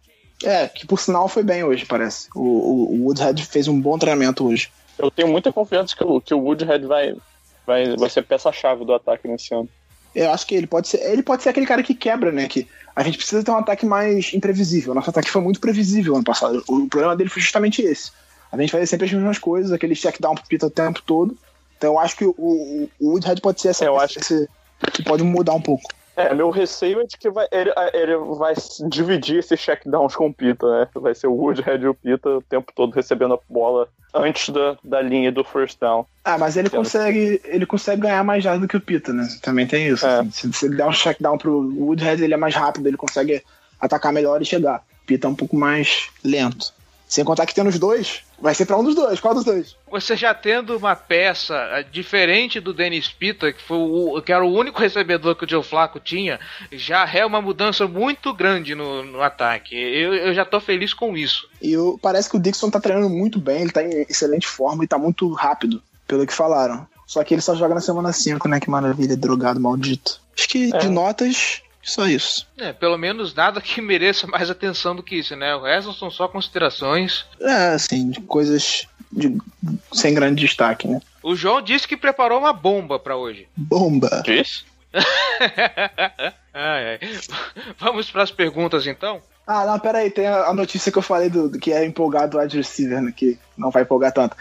É, 0.43 0.67
que 0.67 0.85
por 0.85 0.99
sinal 0.99 1.27
foi 1.29 1.43
bem 1.43 1.63
hoje, 1.63 1.85
parece. 1.85 2.27
O, 2.35 2.41
o, 2.41 2.95
o 2.95 3.05
Woodhead 3.05 3.45
fez 3.45 3.67
um 3.67 3.79
bom 3.79 3.97
treinamento 3.97 4.45
hoje. 4.45 4.69
Eu 4.97 5.09
tenho 5.09 5.27
muita 5.27 5.53
confiança 5.53 5.95
que 5.95 6.03
o, 6.03 6.19
que 6.19 6.33
o 6.33 6.39
Woodhead 6.39 6.85
vai, 6.85 7.15
vai, 7.65 7.95
vai 7.95 8.09
ser 8.09 8.23
peça-chave 8.23 8.83
do 8.83 8.93
ataque 8.93 9.27
nesse 9.27 9.53
ano. 9.53 9.69
Eu 10.13 10.31
acho 10.31 10.45
que 10.45 10.53
ele 10.53 10.67
pode 10.67 10.87
ser. 10.87 10.99
Ele 11.01 11.23
pode 11.23 11.41
ser 11.41 11.49
aquele 11.49 11.65
cara 11.65 11.81
que 11.81 11.95
quebra, 11.95 12.31
né? 12.31 12.47
Que 12.47 12.67
a 12.95 13.01
gente 13.03 13.17
precisa 13.17 13.43
ter 13.43 13.49
um 13.49 13.57
ataque 13.57 13.85
mais 13.85 14.33
imprevisível. 14.33 14.93
Nosso 14.93 15.09
ataque 15.09 15.31
foi 15.31 15.41
muito 15.41 15.59
previsível 15.59 16.13
ano 16.13 16.23
passado. 16.23 16.63
O 16.67 16.87
problema 16.87 17.15
dele 17.15 17.29
foi 17.29 17.41
justamente 17.41 17.81
esse. 17.81 18.11
A 18.51 18.57
gente 18.57 18.71
fazia 18.71 18.85
sempre 18.85 19.07
as 19.07 19.13
mesmas 19.13 19.39
coisas, 19.39 19.71
aquele 19.71 19.95
check 19.95 20.19
down 20.19 20.35
pro 20.35 20.45
Pita 20.45 20.67
o 20.67 20.69
tempo 20.69 21.01
todo. 21.01 21.35
Então 21.83 21.95
eu 21.95 21.99
acho 21.99 22.15
que 22.15 22.23
o, 22.23 22.33
o, 22.37 22.89
o 22.97 23.09
Woodhead 23.09 23.41
pode 23.41 23.59
ser 23.59 23.69
essa. 23.69 23.83
Eu 23.83 23.99
acho 23.99 24.17
esse, 24.17 24.47
que 24.93 25.03
pode 25.03 25.21
mudar 25.21 25.53
um 25.53 25.61
pouco. 25.61 25.83
É, 26.15 26.33
meu 26.33 26.49
receio 26.49 27.01
é 27.01 27.03
de 27.05 27.17
que 27.17 27.29
vai, 27.29 27.45
ele, 27.51 27.73
ele 27.91 28.15
vai 28.37 28.53
dividir 28.87 29.39
esses 29.39 29.59
checkdowns 29.59 30.15
com 30.15 30.27
o 30.27 30.33
Pita, 30.33 30.65
né? 30.65 30.87
Vai 30.95 31.13
ser 31.13 31.27
o 31.27 31.33
Woodhead 31.33 31.83
e 31.83 31.87
o 31.87 31.93
Pita 31.93 32.29
o 32.29 32.41
tempo 32.41 32.71
todo 32.73 32.93
recebendo 32.93 33.33
a 33.33 33.39
bola 33.49 33.89
antes 34.13 34.47
da, 34.47 34.77
da 34.81 35.01
linha 35.01 35.29
do 35.29 35.43
first 35.43 35.77
down. 35.77 36.05
Ah, 36.23 36.37
mas 36.37 36.55
ele 36.55 36.69
consegue, 36.69 37.41
ele 37.43 37.65
consegue 37.65 38.03
ganhar 38.03 38.23
mais 38.23 38.41
jardas 38.41 38.61
do 38.61 38.67
que 38.67 38.77
o 38.77 38.81
Pita, 38.81 39.11
né? 39.11 39.27
Também 39.41 39.67
tem 39.67 39.87
isso. 39.87 40.05
É. 40.05 40.19
Assim. 40.19 40.31
Se, 40.31 40.53
se 40.53 40.65
ele 40.67 40.77
der 40.77 40.85
um 40.85 40.93
checkdown 40.93 41.37
pro 41.37 41.51
Woodhead, 41.51 42.23
ele 42.23 42.33
é 42.33 42.37
mais 42.37 42.55
rápido, 42.55 42.87
ele 42.87 42.95
consegue 42.95 43.43
atacar 43.81 44.13
melhor 44.13 44.41
e 44.41 44.45
chegar. 44.45 44.85
O 45.03 45.05
Pita 45.05 45.27
é 45.27 45.29
um 45.29 45.35
pouco 45.35 45.57
mais 45.57 46.09
lento. 46.23 46.73
Sem 47.13 47.23
contar 47.23 47.45
que 47.45 47.53
tem 47.53 47.67
os 47.67 47.77
dois, 47.77 48.23
vai 48.41 48.55
ser 48.55 48.65
para 48.65 48.75
um 48.75 48.83
dos 48.83 48.95
dois. 48.95 49.19
Qual 49.19 49.35
dos 49.35 49.45
dois? 49.45 49.75
Você 49.91 50.15
já 50.15 50.33
tendo 50.33 50.75
uma 50.75 50.95
peça 50.95 51.53
eh, 51.53 51.83
diferente 51.83 52.59
do 52.59 52.73
Dennis 52.73 53.07
Pita, 53.07 53.53
que, 53.53 53.61
foi 53.61 53.77
o, 53.77 54.19
que 54.19 54.33
era 54.33 54.43
o 54.43 54.51
único 54.51 54.79
recebedor 54.79 55.35
que 55.35 55.45
o 55.45 55.47
Joe 55.47 55.63
Flaco 55.63 55.99
tinha, 55.99 56.39
já 56.71 57.07
é 57.07 57.23
uma 57.23 57.39
mudança 57.39 57.87
muito 57.87 58.33
grande 58.33 58.73
no, 58.73 59.03
no 59.03 59.21
ataque. 59.21 59.75
Eu, 59.75 60.15
eu 60.15 60.33
já 60.33 60.43
tô 60.43 60.59
feliz 60.59 60.91
com 60.91 61.15
isso. 61.15 61.47
E 61.61 61.73
eu, 61.73 61.99
parece 62.01 62.27
que 62.27 62.35
o 62.35 62.39
Dixon 62.39 62.71
tá 62.71 62.79
treinando 62.79 63.11
muito 63.11 63.39
bem, 63.39 63.61
ele 63.61 63.71
tá 63.71 63.83
em 63.83 64.07
excelente 64.09 64.47
forma 64.47 64.83
e 64.83 64.87
tá 64.87 64.97
muito 64.97 65.31
rápido, 65.33 65.83
pelo 66.07 66.25
que 66.25 66.33
falaram. 66.33 66.87
Só 67.05 67.23
que 67.23 67.35
ele 67.35 67.41
só 67.41 67.53
joga 67.53 67.75
na 67.75 67.81
semana 67.81 68.11
5, 68.11 68.47
né? 68.47 68.59
Que 68.59 68.71
maravilha, 68.71 69.15
drogado 69.15 69.59
maldito. 69.59 70.19
Acho 70.35 70.49
que 70.49 70.73
é. 70.73 70.77
de 70.79 70.89
notas, 70.89 71.61
só 71.83 72.07
isso. 72.07 72.47
É, 72.57 72.71
pelo 72.71 72.97
menos 72.97 73.33
nada 73.33 73.61
que 73.61 73.79
mereça 73.81 74.25
mais 74.25 74.49
atenção 74.49 74.95
do 74.95 75.03
que 75.03 75.17
isso, 75.17 75.35
né? 75.35 75.55
O 75.55 75.63
resto 75.63 75.93
são 75.93 76.09
só 76.09 76.27
considerações. 76.27 77.25
É, 77.39 77.73
assim, 77.73 78.13
coisas 78.27 78.87
de, 79.11 79.37
sem 79.91 80.13
grande 80.13 80.41
destaque, 80.41 80.87
né? 80.87 81.01
O 81.21 81.35
João 81.35 81.61
disse 81.61 81.87
que 81.87 81.95
preparou 81.95 82.39
uma 82.39 82.53
bomba 82.53 82.97
para 82.97 83.15
hoje. 83.15 83.47
Bomba? 83.55 84.23
Disse? 84.25 84.63
ai, 86.53 86.99
ai. 86.99 86.99
Vamos 87.79 88.09
para 88.09 88.23
as 88.23 88.31
perguntas 88.31 88.87
então? 88.87 89.21
Ah, 89.45 89.65
não, 89.65 89.77
peraí, 89.77 90.09
tem 90.09 90.25
a 90.25 90.53
notícia 90.53 90.91
que 90.91 90.97
eu 90.97 91.01
falei 91.01 91.29
do, 91.29 91.49
do 91.49 91.59
que 91.59 91.73
é 91.73 91.85
empolgado 91.85 92.37
o 92.37 92.41
wide 92.41 92.55
receiver, 92.55 93.01
né, 93.01 93.13
que 93.15 93.37
não 93.57 93.71
vai 93.71 93.83
empolgar 93.83 94.13
tanto. 94.13 94.37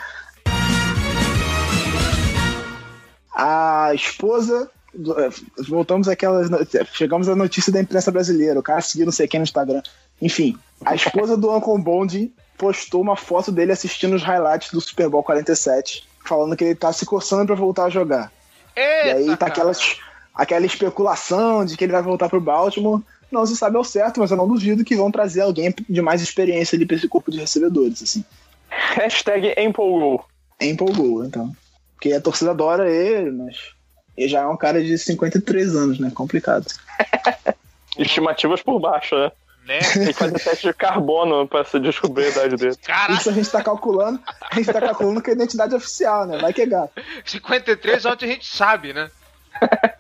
A 3.35 3.91
esposa 3.95 4.71
voltamos 5.69 6.09
àquelas. 6.09 6.49
Chegamos 6.93 7.29
à 7.29 7.37
notícia 7.37 7.73
da 7.73 7.81
imprensa 7.81 8.11
brasileira. 8.11 8.61
O 8.61 8.63
cara 8.63 8.81
seguiu 8.81 9.07
não 9.07 9.13
sei 9.13 9.27
quem 9.27 9.41
no 9.41 9.45
Instagram. 9.45 9.83
Enfim, 10.21 10.57
a 10.85 10.95
esposa 10.95 11.37
do 11.37 11.55
Uncle 11.55 11.79
Bond 11.79 12.33
postou 12.57 13.01
uma 13.01 13.17
foto 13.17 13.51
dele 13.51 13.73
assistindo 13.73 14.15
os 14.15 14.23
highlights 14.23 14.71
do 14.71 14.81
Super 14.81 15.09
Bowl 15.09 15.23
47, 15.23 16.07
falando 16.25 16.57
que 16.57 16.65
ele 16.65 16.75
tá 16.75 16.93
se 16.93 17.05
coçando 17.05 17.47
para 17.47 17.57
voltar 17.57 17.85
a 17.85 17.91
jogar. 17.91 18.31
Eita, 18.77 19.07
e 19.07 19.11
aí 19.11 19.37
tá 19.37 19.47
aquelas, 19.47 19.99
aquela 20.35 20.65
especulação 20.65 21.65
de 21.65 21.77
que 21.77 21.85
ele 21.85 21.93
vai 21.93 22.03
voltar 22.03 22.29
pro 22.29 22.41
Baltimore. 22.41 23.03
Não 23.31 23.47
se 23.47 23.57
sabe 23.57 23.77
ao 23.77 23.85
certo, 23.85 24.21
mas 24.21 24.31
eu 24.31 24.37
não 24.37 24.47
duvido 24.47 24.85
que 24.85 24.95
vão 24.95 25.11
trazer 25.11 25.41
alguém 25.41 25.75
de 25.89 26.03
mais 26.03 26.21
experiência 26.21 26.77
ali 26.77 26.85
pra 26.85 26.97
esse 26.97 27.09
corpo 27.09 27.31
de 27.31 27.39
recebedores, 27.39 28.03
assim. 28.03 28.25
Hashtag 28.69 29.55
empolgou. 29.59 30.25
Empolgou, 30.61 31.25
então. 31.25 31.53
Porque 31.95 32.13
a 32.13 32.21
torcida 32.21 32.51
adora 32.51 32.91
ele, 32.91 33.31
mas 33.31 33.73
e 34.17 34.29
já 34.29 34.41
é 34.41 34.47
um 34.47 34.57
cara 34.57 34.83
de 34.83 34.97
53 34.99 35.75
anos, 35.75 35.99
né? 35.99 36.11
Complicado. 36.15 36.67
Estimativas 37.99 38.63
por 38.63 38.79
baixo, 38.81 39.15
né? 39.17 39.31
Né? 39.67 39.79
Tem 39.79 40.07
que 40.07 40.13
fazer 40.15 40.39
teste 40.41 40.67
de 40.67 40.75
carbono 40.75 41.47
pra 41.47 41.65
se 41.65 41.79
descobrir 41.79 42.25
a 42.25 42.29
idade 42.31 42.57
dele. 42.57 42.77
Caraca. 42.83 43.13
Isso 43.13 43.31
a 43.31 43.33
gente 43.33 43.49
tá 43.49 43.63
calculando. 43.63 44.21
A 44.51 44.57
gente 44.57 44.73
tá 44.73 44.81
calculando 44.81 45.23
com 45.23 45.31
a 45.31 45.35
identidade 45.35 45.75
oficial, 45.75 46.27
né? 46.27 46.39
Vai 46.39 46.53
que 46.53 46.63
é 46.63 46.67
gato. 46.67 46.93
53 47.25 48.05
ontem 48.07 48.27
a 48.27 48.29
gente 48.33 48.47
sabe, 48.47 48.93
né? 48.93 49.09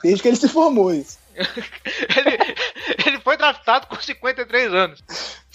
Desde 0.03 0.21
que 0.21 0.29
ele 0.29 0.37
se 0.37 0.49
formou 0.49 0.93
isso. 0.93 1.17
ele, 1.37 2.57
ele 3.07 3.21
foi 3.21 3.37
draftado 3.37 3.87
com 3.87 3.97
53 3.97 4.75
anos. 4.75 5.03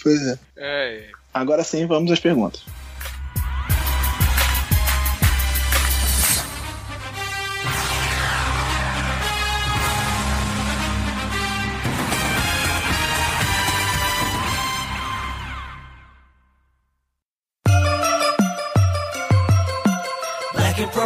Pois 0.02 0.26
é. 0.26 0.38
é. 0.56 1.10
Agora 1.34 1.62
sim, 1.62 1.86
vamos 1.86 2.10
às 2.10 2.18
perguntas. 2.18 2.62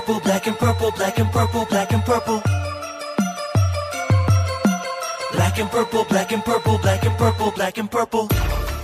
Purple, 0.03 0.21
black 0.21 0.49
and 0.49 0.55
purple, 0.55 0.91
black 0.93 1.21
and 1.21 1.31
purple, 1.31 1.67
black 1.67 1.95
and 1.95 2.05
purple. 2.05 2.43
Black 5.33 5.61
and 5.61 5.71
purple, 5.71 6.05
black 6.05 6.33
and 6.33 6.45
purple, 6.45 6.79
black 6.79 7.07
and 7.07 7.17
purple, 7.17 7.51
black 7.53 7.81
and 7.81 7.87
purple. 7.87 8.29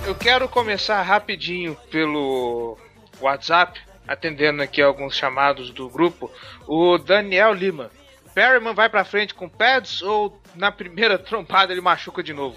Eu 0.05 0.15
quero 0.15 0.47
começar 0.47 1.01
rapidinho 1.01 1.75
pelo 1.91 2.77
WhatsApp, 3.19 3.79
atendendo 4.07 4.61
aqui 4.61 4.81
alguns 4.81 5.15
chamados 5.15 5.71
do 5.71 5.89
grupo. 5.89 6.31
O 6.67 6.97
Daniel 6.97 7.53
Lima. 7.53 7.91
Perryman 8.33 8.73
vai 8.73 8.87
pra 8.87 9.03
frente 9.03 9.33
com 9.33 9.49
pads 9.49 10.01
ou 10.01 10.39
na 10.55 10.71
primeira 10.71 11.17
trompada 11.19 11.73
ele 11.73 11.81
machuca 11.81 12.23
de 12.23 12.33
novo? 12.33 12.55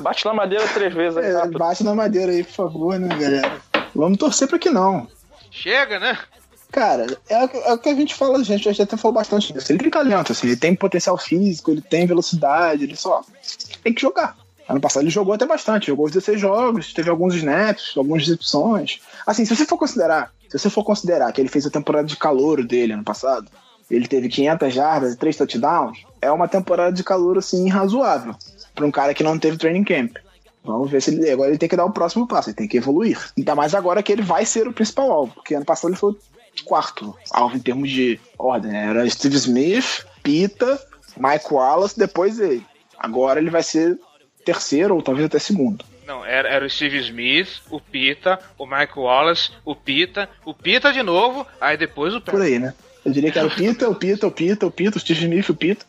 Bate 0.00 0.24
na 0.24 0.32
madeira 0.32 0.66
três 0.68 0.94
vezes 0.94 1.18
aí. 1.18 1.26
É, 1.26 1.46
bate 1.48 1.84
na 1.84 1.94
madeira 1.94 2.32
aí, 2.32 2.42
por 2.42 2.52
favor, 2.52 2.98
né, 2.98 3.08
galera? 3.08 3.60
Vamos 3.94 4.16
torcer 4.16 4.48
pra 4.48 4.58
que 4.58 4.70
não. 4.70 5.06
Chega, 5.50 5.98
né? 5.98 6.18
Cara, 6.72 7.06
é, 7.28 7.34
é, 7.34 7.72
o 7.74 7.78
que 7.78 7.90
a 7.90 7.94
gente 7.94 8.14
fala, 8.14 8.38
a 8.38 8.42
gente 8.42 8.82
até 8.82 8.96
falou 8.96 9.14
bastante 9.14 9.52
disso. 9.52 9.70
Ele 9.70 9.78
tem 9.78 9.90
talento, 9.90 10.32
assim, 10.32 10.46
ele 10.46 10.56
tem 10.56 10.74
potencial 10.74 11.18
físico, 11.18 11.70
ele 11.70 11.82
tem 11.82 12.06
velocidade, 12.06 12.84
ele 12.84 12.96
só 12.96 13.22
tem 13.84 13.92
que 13.92 14.00
jogar. 14.00 14.34
Ano 14.66 14.80
passado 14.80 15.02
ele 15.02 15.10
jogou 15.10 15.34
até 15.34 15.44
bastante, 15.44 15.88
jogou 15.88 16.06
os 16.06 16.12
16 16.12 16.40
jogos, 16.40 16.94
teve 16.94 17.10
alguns 17.10 17.34
snaps, 17.34 17.92
algumas 17.94 18.22
recepções. 18.22 19.00
Assim, 19.26 19.44
se 19.44 19.54
você 19.54 19.66
for 19.66 19.76
considerar, 19.76 20.32
se 20.48 20.58
você 20.58 20.70
for 20.70 20.82
considerar 20.82 21.30
que 21.30 21.42
ele 21.42 21.50
fez 21.50 21.66
a 21.66 21.70
temporada 21.70 22.06
de 22.06 22.16
calor 22.16 22.64
dele 22.64 22.94
ano 22.94 23.04
passado, 23.04 23.50
ele 23.90 24.08
teve 24.08 24.30
500 24.30 24.72
jardas 24.72 25.12
e 25.12 25.18
3 25.18 25.36
touchdowns, 25.36 25.98
é 26.22 26.32
uma 26.32 26.48
temporada 26.48 26.92
de 26.92 27.04
calor 27.04 27.36
assim 27.36 27.68
razoável 27.68 28.34
para 28.74 28.86
um 28.86 28.90
cara 28.90 29.12
que 29.12 29.22
não 29.22 29.38
teve 29.38 29.58
training 29.58 29.84
camp. 29.84 30.16
Vamos 30.64 30.90
ver 30.90 31.02
se 31.02 31.10
ele 31.10 31.28
agora 31.28 31.50
ele 31.50 31.58
tem 31.58 31.68
que 31.68 31.76
dar 31.76 31.84
o 31.84 31.92
próximo 31.92 32.26
passo, 32.26 32.48
ele 32.48 32.56
tem 32.56 32.68
que 32.68 32.78
evoluir. 32.78 33.18
Ainda 33.36 33.54
mais 33.54 33.74
agora 33.74 34.02
que 34.02 34.10
ele 34.10 34.22
vai 34.22 34.46
ser 34.46 34.66
o 34.66 34.72
principal 34.72 35.10
alvo, 35.10 35.34
porque 35.34 35.54
ano 35.54 35.66
passado 35.66 35.90
ele 35.90 35.98
foi 35.98 36.16
quarto 36.64 37.16
alvo 37.30 37.56
em 37.56 37.60
termos 37.60 37.90
de 37.90 38.20
ordem. 38.38 38.72
Né? 38.72 38.86
Era 38.88 39.08
Steve 39.10 39.36
Smith, 39.36 40.04
Pita, 40.22 40.80
Mike 41.16 41.52
Wallace, 41.52 41.98
depois 41.98 42.38
ele. 42.38 42.64
Agora 42.98 43.40
ele 43.40 43.50
vai 43.50 43.62
ser 43.62 43.98
terceiro 44.44 44.94
ou 44.94 45.02
talvez 45.02 45.26
até 45.26 45.38
segundo. 45.38 45.84
Não, 46.06 46.24
era, 46.24 46.48
era 46.48 46.66
o 46.66 46.70
Steve 46.70 46.98
Smith, 46.98 47.60
o 47.70 47.80
Pita, 47.80 48.38
o 48.58 48.66
Mike 48.66 48.98
Wallace, 48.98 49.50
o 49.64 49.74
Pita, 49.74 50.28
o 50.44 50.52
Pita 50.52 50.92
de 50.92 51.02
novo, 51.02 51.46
aí 51.60 51.76
depois 51.76 52.14
o 52.14 52.20
Por 52.20 52.42
aí, 52.42 52.58
né? 52.58 52.74
Eu 53.04 53.12
diria 53.12 53.30
que 53.30 53.38
era 53.38 53.48
o 53.48 53.50
Pita, 53.50 53.88
o 53.88 53.94
Pita, 53.94 54.26
o 54.26 54.30
Pita, 54.30 54.66
o 54.66 54.70
Pita, 54.70 54.98
o 54.98 55.00
Steve 55.00 55.22
Smith, 55.22 55.48
o 55.48 55.54
Pita. 55.54 55.84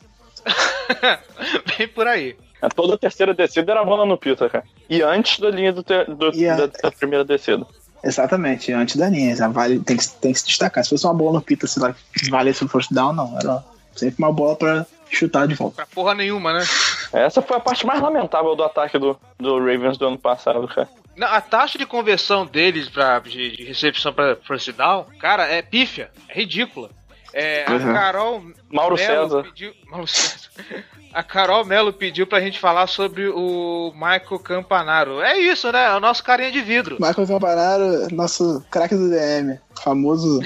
Bem 1.78 1.88
por 1.88 2.08
aí. 2.08 2.36
É, 2.62 2.70
toda 2.70 2.96
a 2.96 2.98
terceira 2.98 3.34
descida 3.34 3.72
era 3.72 3.82
a 3.82 3.86
bola 3.86 4.06
no 4.06 4.18
Pita, 4.18 4.50
cara. 4.50 4.64
E 4.90 5.02
antes 5.02 5.40
da 5.40 5.50
linha 5.50 5.74
do, 5.74 5.84
ter, 5.84 6.06
do 6.06 6.32
da, 6.32 6.68
da, 6.68 6.92
primeira 6.92 7.26
descida. 7.26 7.66
Exatamente, 8.04 8.72
antes 8.72 8.98
da 8.98 9.10
linha. 9.10 9.36
Vale, 9.50 9.80
tem, 9.80 9.96
que, 9.96 10.08
tem 10.10 10.34
que 10.34 10.40
se 10.40 10.46
destacar. 10.46 10.84
Se 10.84 10.90
fosse 10.90 11.06
uma 11.06 11.14
bola 11.14 11.34
no 11.34 11.42
Pita, 11.42 11.66
sei 11.68 11.82
lá, 11.82 11.96
valesse 12.30 12.64
o 12.64 12.68
first 12.68 12.92
down, 12.92 13.14
não. 13.14 13.38
Era 13.40 13.64
sempre 13.96 14.16
uma 14.18 14.32
bola 14.32 14.56
pra 14.56 14.86
chutar 15.10 15.48
de 15.48 15.56
volta. 15.56 15.78
Pra 15.78 15.86
porra 15.86 16.14
nenhuma, 16.14 16.54
né? 16.54 16.66
Essa 17.14 17.42
foi 17.42 17.58
a 17.58 17.60
parte 17.60 17.86
mais 17.86 18.02
lamentável 18.02 18.56
do 18.56 18.64
ataque 18.64 18.98
do, 18.98 19.18
do 19.38 19.60
Ravens 19.60 19.98
do 19.98 20.08
ano 20.08 20.18
passado, 20.18 20.68
cara. 20.68 20.90
Não, 21.16 21.28
a 21.28 21.40
taxa 21.40 21.78
de 21.78 21.86
conversão 21.86 22.46
deles 22.46 22.90
pra, 22.90 23.20
de, 23.20 23.56
de 23.56 23.64
recepção 23.64 24.12
pra 24.12 24.36
first 24.36 24.72
down, 24.72 25.06
cara, 25.20 25.46
é 25.46 25.62
pífia. 25.62 26.10
É 26.28 26.34
ridícula. 26.34 26.90
É, 27.34 27.66
a 27.68 27.72
uhum. 27.74 27.94
Carol. 27.94 28.44
Mauro 28.72 28.96
Melo 28.96 28.98
César. 28.98 29.44
Pediu, 29.44 29.74
Mauro 29.90 30.08
César. 30.08 30.50
A 31.14 31.22
Carol 31.22 31.64
Melo 31.64 31.94
pediu 31.94 32.26
pra 32.26 32.42
gente 32.42 32.60
falar 32.60 32.88
sobre 32.88 33.30
o 33.30 33.92
Michael 33.94 34.40
Campanaro. 34.44 35.22
É 35.22 35.38
isso, 35.38 35.72
né? 35.72 35.86
É 35.86 35.96
o 35.96 36.00
nosso 36.00 36.24
carinha 36.24 36.52
de 36.52 36.60
vidro. 36.60 36.98
Michael 37.00 37.28
Campanaro, 37.28 38.08
nosso 38.12 38.66
craque 38.72 38.96
do 38.96 39.12
DM. 39.12 39.60
Famoso. 39.84 40.42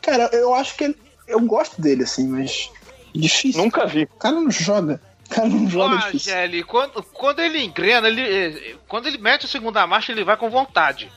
Cara, 0.00 0.30
eu 0.32 0.54
acho 0.54 0.76
que 0.76 0.84
ele, 0.84 0.96
eu 1.26 1.40
gosto 1.40 1.82
dele, 1.82 2.04
assim, 2.04 2.28
mas. 2.28 2.70
Difícil. 3.12 3.60
Nunca 3.60 3.84
vi. 3.84 4.04
O 4.04 4.18
cara 4.18 4.36
não 4.36 4.48
joga 4.48 5.00
cara 5.32 5.48
não 5.48 5.68
joga 5.68 5.96
ah, 5.96 6.10
Gelli, 6.16 6.62
quando, 6.62 7.02
quando 7.02 7.40
ele 7.40 7.62
engrena, 7.64 8.08
ele, 8.08 8.22
eh, 8.22 8.74
quando 8.88 9.06
ele 9.06 9.18
mete 9.18 9.46
a 9.46 9.48
segunda 9.48 9.86
marcha, 9.86 10.12
ele 10.12 10.24
vai 10.24 10.36
com 10.36 10.50
vontade. 10.50 11.10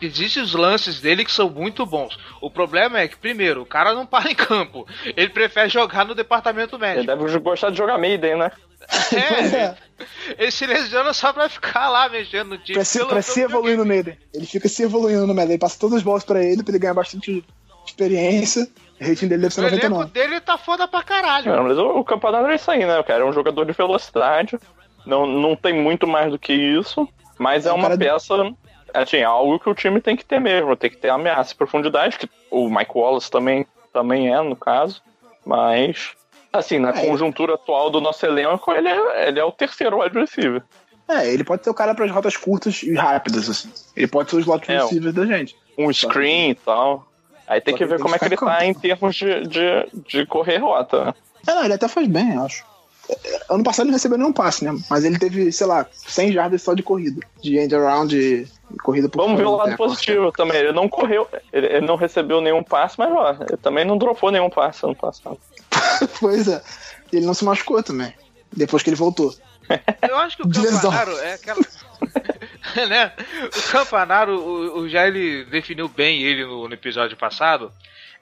Existem 0.00 0.42
os 0.42 0.54
lances 0.54 1.00
dele 1.00 1.24
que 1.24 1.32
são 1.32 1.48
muito 1.48 1.86
bons. 1.86 2.18
O 2.40 2.50
problema 2.50 3.00
é 3.00 3.08
que, 3.08 3.16
primeiro, 3.16 3.62
o 3.62 3.66
cara 3.66 3.94
não 3.94 4.04
para 4.06 4.30
em 4.30 4.34
campo. 4.34 4.86
Ele 5.16 5.28
prefere 5.28 5.68
jogar 5.68 6.04
no 6.04 6.14
departamento 6.14 6.78
médico. 6.78 7.10
Ele 7.10 7.24
deve 7.24 7.38
gostar 7.38 7.70
de 7.70 7.78
jogar 7.78 7.98
Maiden, 7.98 8.36
né? 8.36 8.50
É, 9.12 9.56
é. 9.56 9.76
ele 10.38 10.50
se 10.50 10.66
lesiona 10.66 11.12
só 11.12 11.32
pra 11.32 11.48
ficar 11.48 11.88
lá 11.88 12.08
mexendo 12.08 12.50
no 12.50 12.58
time. 12.58 12.74
Pra 12.74 12.84
se, 12.84 13.04
pra 13.04 13.22
se 13.22 13.40
evoluir 13.40 13.76
no 13.76 13.84
Maiden. 13.84 14.16
Ele 14.32 14.46
fica 14.46 14.68
se 14.68 14.82
evoluindo 14.82 15.26
no 15.26 15.34
Maiden. 15.34 15.54
Ele 15.54 15.60
passa 15.60 15.78
todas 15.78 15.98
as 15.98 16.02
bolas 16.02 16.24
pra 16.24 16.42
ele, 16.42 16.62
pra 16.62 16.72
ele 16.72 16.78
ganhar 16.78 16.94
bastante 16.94 17.44
experiência. 17.86 18.68
O 19.00 19.04
rating 19.04 19.28
dele 19.28 19.42
deve 19.42 19.54
ser 19.54 19.62
99. 19.62 20.04
O 20.04 20.06
dele 20.08 20.40
tá 20.40 20.56
foda 20.56 20.88
pra 20.88 21.02
caralho. 21.02 21.54
Não, 21.54 21.64
mas 21.64 21.78
o, 21.78 21.98
o 21.98 22.04
campeonato 22.04 22.46
é 22.46 22.54
isso 22.54 22.70
aí, 22.70 22.84
né, 22.84 23.02
cara? 23.02 23.22
É 23.22 23.26
um 23.26 23.32
jogador 23.32 23.64
de 23.64 23.72
velocidade. 23.72 24.58
Não, 25.04 25.26
não 25.26 25.54
tem 25.54 25.74
muito 25.74 26.06
mais 26.06 26.30
do 26.30 26.38
que 26.38 26.52
isso. 26.52 27.08
Mas 27.38 27.66
é, 27.66 27.68
é 27.68 27.72
uma 27.72 27.96
peça. 27.96 28.34
Assim, 28.94 29.18
é 29.18 29.24
algo 29.24 29.58
que 29.58 29.68
o 29.68 29.74
time 29.74 30.00
tem 30.00 30.16
que 30.16 30.24
ter 30.24 30.40
mesmo. 30.40 30.76
Tem 30.76 30.90
que 30.90 30.96
ter 30.96 31.10
ameaça 31.10 31.52
e 31.52 31.56
profundidade, 31.56 32.18
que 32.18 32.28
o 32.50 32.68
Mike 32.70 32.92
Wallace 32.94 33.30
também, 33.30 33.66
também 33.92 34.32
é, 34.32 34.40
no 34.40 34.56
caso. 34.56 35.02
Mas, 35.44 36.12
assim, 36.52 36.78
na 36.78 36.90
é, 36.90 37.06
conjuntura 37.06 37.54
atual 37.54 37.90
do 37.90 38.00
nosso 38.00 38.24
elenco, 38.24 38.72
ele 38.72 38.88
é, 38.88 39.28
ele 39.28 39.38
é 39.38 39.44
o 39.44 39.52
terceiro 39.52 40.00
wide 40.00 40.18
receiver. 40.18 40.62
É, 41.08 41.32
ele 41.32 41.44
pode 41.44 41.62
ser 41.62 41.70
o 41.70 41.74
cara 41.74 41.94
para 41.94 42.04
as 42.04 42.10
rotas 42.10 42.36
curtas 42.36 42.82
e 42.82 42.94
rápidas, 42.94 43.48
assim. 43.48 43.70
Ele 43.94 44.08
pode 44.08 44.30
ser 44.30 44.36
os 44.36 44.42
slot 44.42 44.70
é, 44.70 44.78
receivers 44.80 45.14
da 45.14 45.26
gente. 45.26 45.56
Um 45.78 45.92
screen 45.92 46.50
e 46.50 46.54
tal. 46.54 47.06
Aí 47.46 47.60
tem 47.60 47.74
que 47.74 47.86
ver 47.86 48.00
como 48.00 48.14
é 48.14 48.18
que 48.18 48.24
ele 48.24 48.36
tá 48.36 48.64
em 48.64 48.74
termos 48.74 49.14
de, 49.14 49.46
de, 49.46 49.88
de 50.08 50.26
correr 50.26 50.58
rota. 50.58 51.06
Né? 51.06 51.14
É, 51.46 51.54
não, 51.54 51.64
ele 51.64 51.74
até 51.74 51.86
faz 51.88 52.06
bem, 52.08 52.34
eu 52.34 52.44
acho. 52.44 52.64
Ano 53.48 53.62
passado 53.62 53.84
ele 53.84 53.92
não 53.92 53.96
recebeu 53.96 54.18
nenhum 54.18 54.32
passe, 54.32 54.64
né? 54.64 54.76
Mas 54.90 55.04
ele 55.04 55.18
teve, 55.18 55.52
sei 55.52 55.66
lá, 55.66 55.86
100 55.92 56.32
jardas 56.32 56.62
só 56.62 56.74
de 56.74 56.82
corrida. 56.82 57.20
De 57.40 57.56
end 57.56 57.72
around, 57.72 58.12
de 58.12 58.48
corrida 58.82 59.08
por 59.08 59.22
Vamos 59.22 59.38
ver 59.38 59.46
o 59.46 59.54
lado 59.56 59.76
positivo 59.76 60.32
também. 60.32 60.56
Ele 60.56 60.72
não 60.72 60.88
correu, 60.88 61.28
ele, 61.52 61.66
ele, 61.66 61.86
não 61.86 61.94
recebeu 61.94 62.40
nenhum 62.40 62.64
passe, 62.64 62.96
mas 62.98 63.12
ó, 63.12 63.36
ele 63.48 63.56
também 63.58 63.84
não 63.84 63.96
dropou 63.96 64.32
nenhum 64.32 64.50
passe 64.50 64.84
ano 64.84 64.96
passado. 64.96 65.38
pois 66.18 66.48
é. 66.48 66.60
Ele 67.12 67.26
não 67.26 67.34
se 67.34 67.44
machucou 67.44 67.80
também. 67.82 68.12
Depois 68.52 68.82
que 68.82 68.90
ele 68.90 68.96
voltou. 68.96 69.32
Eu 70.08 70.16
acho 70.18 70.36
que 70.36 70.42
o 70.42 70.50
Campanaro 70.50 71.16
é 71.18 71.34
aquela. 71.34 71.60
né? 72.88 73.12
O 73.44 73.70
Campanaro, 73.70 74.38
o, 74.38 74.80
o 74.80 74.88
Jair 74.88 75.46
definiu 75.46 75.88
bem 75.88 76.22
ele 76.22 76.44
no, 76.44 76.68
no, 76.68 76.74
episódio 76.74 77.16
passado. 77.16 77.72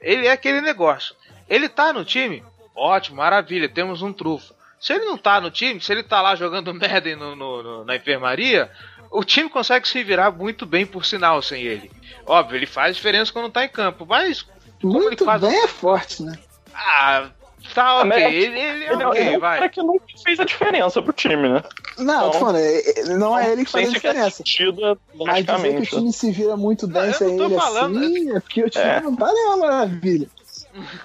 Ele 0.01 0.27
é 0.27 0.31
aquele 0.31 0.61
negócio. 0.61 1.15
Ele 1.49 1.69
tá 1.69 1.93
no 1.93 2.03
time, 2.03 2.43
ótimo, 2.75 3.17
maravilha, 3.17 3.69
temos 3.69 4.01
um 4.01 4.13
trufo. 4.13 4.53
Se 4.79 4.93
ele 4.93 5.05
não 5.05 5.17
tá 5.17 5.39
no 5.39 5.49
time, 5.49 5.81
se 5.81 5.91
ele 5.91 6.03
tá 6.03 6.21
lá 6.21 6.35
jogando 6.35 6.73
Madden 6.75 7.15
no, 7.15 7.35
no, 7.35 7.63
no, 7.63 7.85
na 7.85 7.95
enfermaria, 7.95 8.69
o 9.09 9.23
time 9.23 9.49
consegue 9.49 9.87
se 9.87 10.03
virar 10.03 10.31
muito 10.31 10.65
bem 10.65 10.85
por 10.85 11.05
sinal 11.05 11.41
sem 11.41 11.63
ele. 11.63 11.91
Óbvio, 12.25 12.57
ele 12.57 12.65
faz 12.65 12.95
diferença 12.95 13.31
quando 13.31 13.51
tá 13.51 13.63
em 13.63 13.69
campo, 13.69 14.05
mas. 14.05 14.45
Muito 14.83 15.25
faz... 15.25 15.41
bem 15.41 15.63
é 15.63 15.67
forte, 15.67 16.23
né? 16.23 16.37
Ah, 16.73 17.29
Tá, 17.73 18.01
ok. 18.01 18.11
É 18.11 18.33
ele, 18.33 18.59
ele, 18.59 18.59
é 18.59 18.93
ele 18.93 19.03
é 19.03 19.07
ok, 19.07 19.37
vai. 19.37 19.63
É 19.63 19.69
que 19.69 19.81
não 19.81 19.99
fez 20.23 20.39
a 20.39 20.45
diferença 20.45 21.01
pro 21.01 21.13
time, 21.13 21.49
né? 21.49 21.63
Não, 21.97 22.27
então, 22.27 22.31
tô 22.31 22.39
falando, 22.39 22.59
é, 22.59 23.03
não 23.17 23.37
é 23.37 23.51
ele 23.51 23.65
que 23.65 23.71
faz 23.71 23.89
a 23.89 23.93
diferença. 23.93 24.37
Sentido, 24.37 24.99
Mas 25.13 25.45
dizer 25.45 25.75
que 25.75 25.81
o 25.81 25.99
time 25.99 26.13
se 26.13 26.31
vira 26.31 26.55
muito 26.55 26.87
bem 26.87 27.11
sem 27.13 27.39
ele 27.39 27.55
falando, 27.55 27.97
assim, 27.97 28.35
é 28.35 28.39
porque 28.39 28.63
o 28.63 28.69
time 28.69 28.85
é. 28.85 29.01
não 29.01 29.15
tá 29.15 29.27
numa 29.27 29.57
maravilha. 29.57 30.27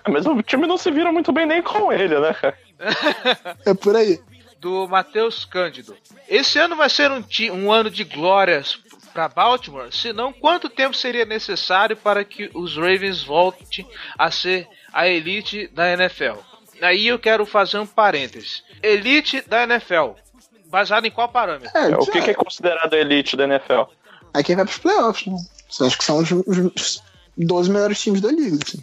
Mas 0.08 0.26
o 0.26 0.42
time 0.42 0.66
não 0.66 0.76
se 0.76 0.90
vira 0.90 1.12
muito 1.12 1.32
bem 1.32 1.46
nem 1.46 1.62
com 1.62 1.92
ele, 1.92 2.18
né, 2.18 2.34
cara? 2.34 2.58
é 3.64 3.74
por 3.74 3.96
aí. 3.96 4.20
Do 4.58 4.86
Matheus 4.88 5.44
Cândido. 5.44 5.96
Esse 6.28 6.58
ano 6.58 6.76
vai 6.76 6.90
ser 6.90 7.11
um, 7.11 7.24
um 7.52 7.72
ano 7.72 7.90
de 7.90 8.04
glórias 8.04 8.78
para 9.12 9.28
Baltimore, 9.28 9.92
senão 9.92 10.32
quanto 10.32 10.68
tempo 10.68 10.94
seria 10.94 11.24
necessário 11.24 11.96
para 11.96 12.24
que 12.24 12.50
os 12.54 12.76
Ravens 12.76 13.22
voltem 13.22 13.86
a 14.18 14.30
ser 14.30 14.68
a 14.92 15.08
elite 15.08 15.68
da 15.68 15.92
NFL? 15.92 16.49
Aí 16.80 17.08
eu 17.08 17.18
quero 17.18 17.44
fazer 17.46 17.78
um 17.78 17.86
parênteses. 17.86 18.62
Elite 18.82 19.42
da 19.46 19.64
NFL. 19.64 20.12
Baseado 20.66 21.04
em 21.04 21.10
qual 21.10 21.28
parâmetro? 21.28 21.76
É, 21.76 21.88
o 21.96 22.06
que, 22.06 22.22
que, 22.22 22.30
é 22.30 22.34
considerado 22.34 22.94
elite 22.94 23.36
da 23.36 23.44
NFL? 23.44 23.82
Aí 24.32 24.44
quem 24.44 24.54
vai 24.54 24.64
pros 24.64 24.78
playoffs, 24.78 25.26
né? 25.26 25.36
Você 25.68 25.84
acha 25.84 25.98
que 25.98 26.04
são 26.04 26.18
os, 26.18 26.30
os 26.30 27.02
12 27.36 27.70
melhores 27.70 28.00
times 28.00 28.20
da 28.20 28.30
liga, 28.30 28.58
assim. 28.64 28.80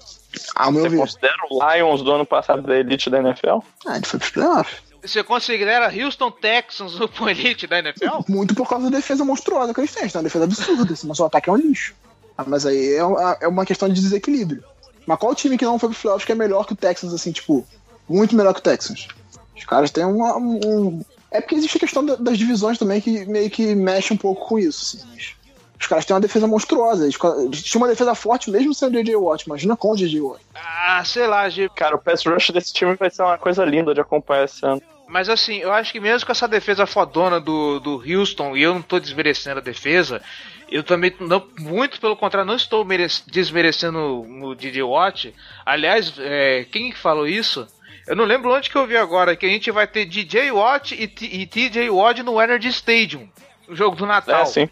Ao 0.56 0.72
meu 0.72 0.84
Você 0.84 0.90
ver. 0.90 0.98
considera 0.98 1.36
o 1.50 1.74
Lions 1.74 2.02
do 2.02 2.12
ano 2.12 2.26
passado 2.26 2.62
da 2.62 2.78
elite 2.78 3.10
da 3.10 3.20
NFL? 3.20 3.60
Ah, 3.86 3.96
ele 3.96 4.06
foi 4.06 4.20
pros 4.20 4.32
playoffs. 4.32 4.88
Você 5.02 5.24
considera 5.24 5.94
Houston 5.94 6.32
Texans 6.32 7.00
o 7.00 7.10
elite 7.30 7.68
da 7.68 7.80
NFL? 7.80 8.24
Muito 8.28 8.54
por 8.54 8.68
causa 8.68 8.90
da 8.90 8.98
defesa 8.98 9.24
monstruosa 9.24 9.74
que 9.74 9.80
eles 9.80 9.94
têm. 9.94 10.08
Tem 10.08 10.18
uma 10.18 10.24
defesa 10.24 10.44
absurda, 10.44 10.94
assim, 10.94 11.08
mas 11.08 11.20
o 11.20 11.26
ataque 11.26 11.50
é 11.50 11.54
um 11.54 11.58
lixo. 11.58 11.96
Ah, 12.38 12.44
mas 12.46 12.66
aí 12.66 12.96
é, 12.96 13.02
é 13.42 13.48
uma 13.48 13.66
questão 13.66 13.88
de 13.88 14.00
desequilíbrio. 14.00 14.64
Mas 15.06 15.18
qual 15.18 15.34
time 15.34 15.58
que 15.58 15.66
não 15.66 15.80
foi 15.80 15.90
pro 15.90 15.98
playoffs 15.98 16.26
que 16.26 16.32
é 16.34 16.36
melhor 16.36 16.66
que 16.66 16.74
o 16.74 16.76
Texans, 16.76 17.14
assim, 17.14 17.32
tipo, 17.32 17.66
muito 18.08 18.36
melhor 18.36 18.54
que 18.54 18.60
o 18.60 18.64
Texans? 18.64 19.08
Os 19.56 19.66
caras 19.66 19.92
têm 19.92 20.06
uma, 20.06 20.38
um. 20.38 21.04
É 21.32 21.42
porque 21.42 21.56
existe 21.56 21.78
a 21.78 21.80
questão 21.80 22.06
das 22.06 22.38
divisões 22.38 22.78
também 22.78 23.02
que 23.02 23.26
meio 23.26 23.50
que 23.50 23.76
mexe 23.76 24.14
um 24.14 24.18
pouco 24.18 24.48
com 24.48 24.60
isso, 24.60 24.98
assim. 24.98 25.36
Os 25.80 25.86
caras 25.86 26.06
têm 26.06 26.16
uma 26.16 26.22
defesa 26.22 26.48
monstruosa. 26.48 27.04
Eles, 27.04 27.18
tinham 27.64 27.84
uma 27.84 27.88
defesa 27.88 28.16
forte 28.16 28.50
mesmo 28.50 28.74
sem 28.74 28.88
o 28.88 28.92
DJ 28.92 29.16
Watt. 29.16 29.44
Imagina 29.46 29.78
com 29.78 29.92
o 29.92 29.96
DJ 29.96 30.22
Watt. 30.22 30.44
Ah, 30.56 31.04
sei 31.06 31.28
lá, 31.28 31.48
G. 31.50 31.70
Cara, 31.70 31.96
o 31.96 32.00
pass 32.00 32.26
rush 32.26 32.50
desse 32.50 32.74
time 32.74 32.96
vai 32.96 33.10
ser 33.10 33.22
uma 33.22 33.38
coisa 33.38 33.64
linda 33.64 33.94
de 33.94 34.02
acompanhar 34.02 34.46
esse 34.46 34.66
ano. 34.66 34.82
Mas 35.08 35.30
assim, 35.30 35.58
eu 35.58 35.72
acho 35.72 35.92
que 35.92 36.00
mesmo 36.00 36.26
com 36.26 36.32
essa 36.32 36.48
defesa 36.48 36.86
fodona 36.86 37.40
do, 37.40 37.80
do 37.80 38.04
Houston, 38.06 38.58
e 38.58 38.64
eu 38.64 38.74
não 38.74 38.82
tô 38.82 39.00
desmerecendo 39.00 39.60
a 39.60 39.64
defesa, 39.64 40.22
eu 40.70 40.84
também, 40.84 41.14
não, 41.22 41.48
muito 41.60 42.02
pelo 42.02 42.18
contrário, 42.18 42.48
não 42.48 42.58
estou 42.58 42.86
desmerecendo 43.26 44.00
o 44.44 44.54
DJ 44.54 44.84
Watt. 44.84 45.34
Aliás, 45.66 46.14
é, 46.18 46.66
quem 46.70 46.92
falou 46.92 47.26
isso? 47.26 47.66
Eu 48.08 48.16
não 48.16 48.24
lembro 48.24 48.54
onde 48.54 48.70
que 48.70 48.78
eu 48.78 48.88
vi 48.88 48.98
agora, 48.98 49.36
que 49.36 49.46
a 49.46 49.50
gente 49.50 49.70
vai 49.70 49.86
ter 49.86 50.06
DJ 50.06 50.52
Watt 50.52 50.96
e, 50.96 51.04
e 51.04 51.46
TJ 51.46 51.90
Watt 51.90 52.24
no 52.24 52.42
Energy 52.42 52.70
Stadium, 52.70 53.28
o 53.68 53.76
jogo 53.76 53.96
do 53.96 54.06
Natal. 54.06 54.44
É, 54.44 54.46
sim. 54.46 54.70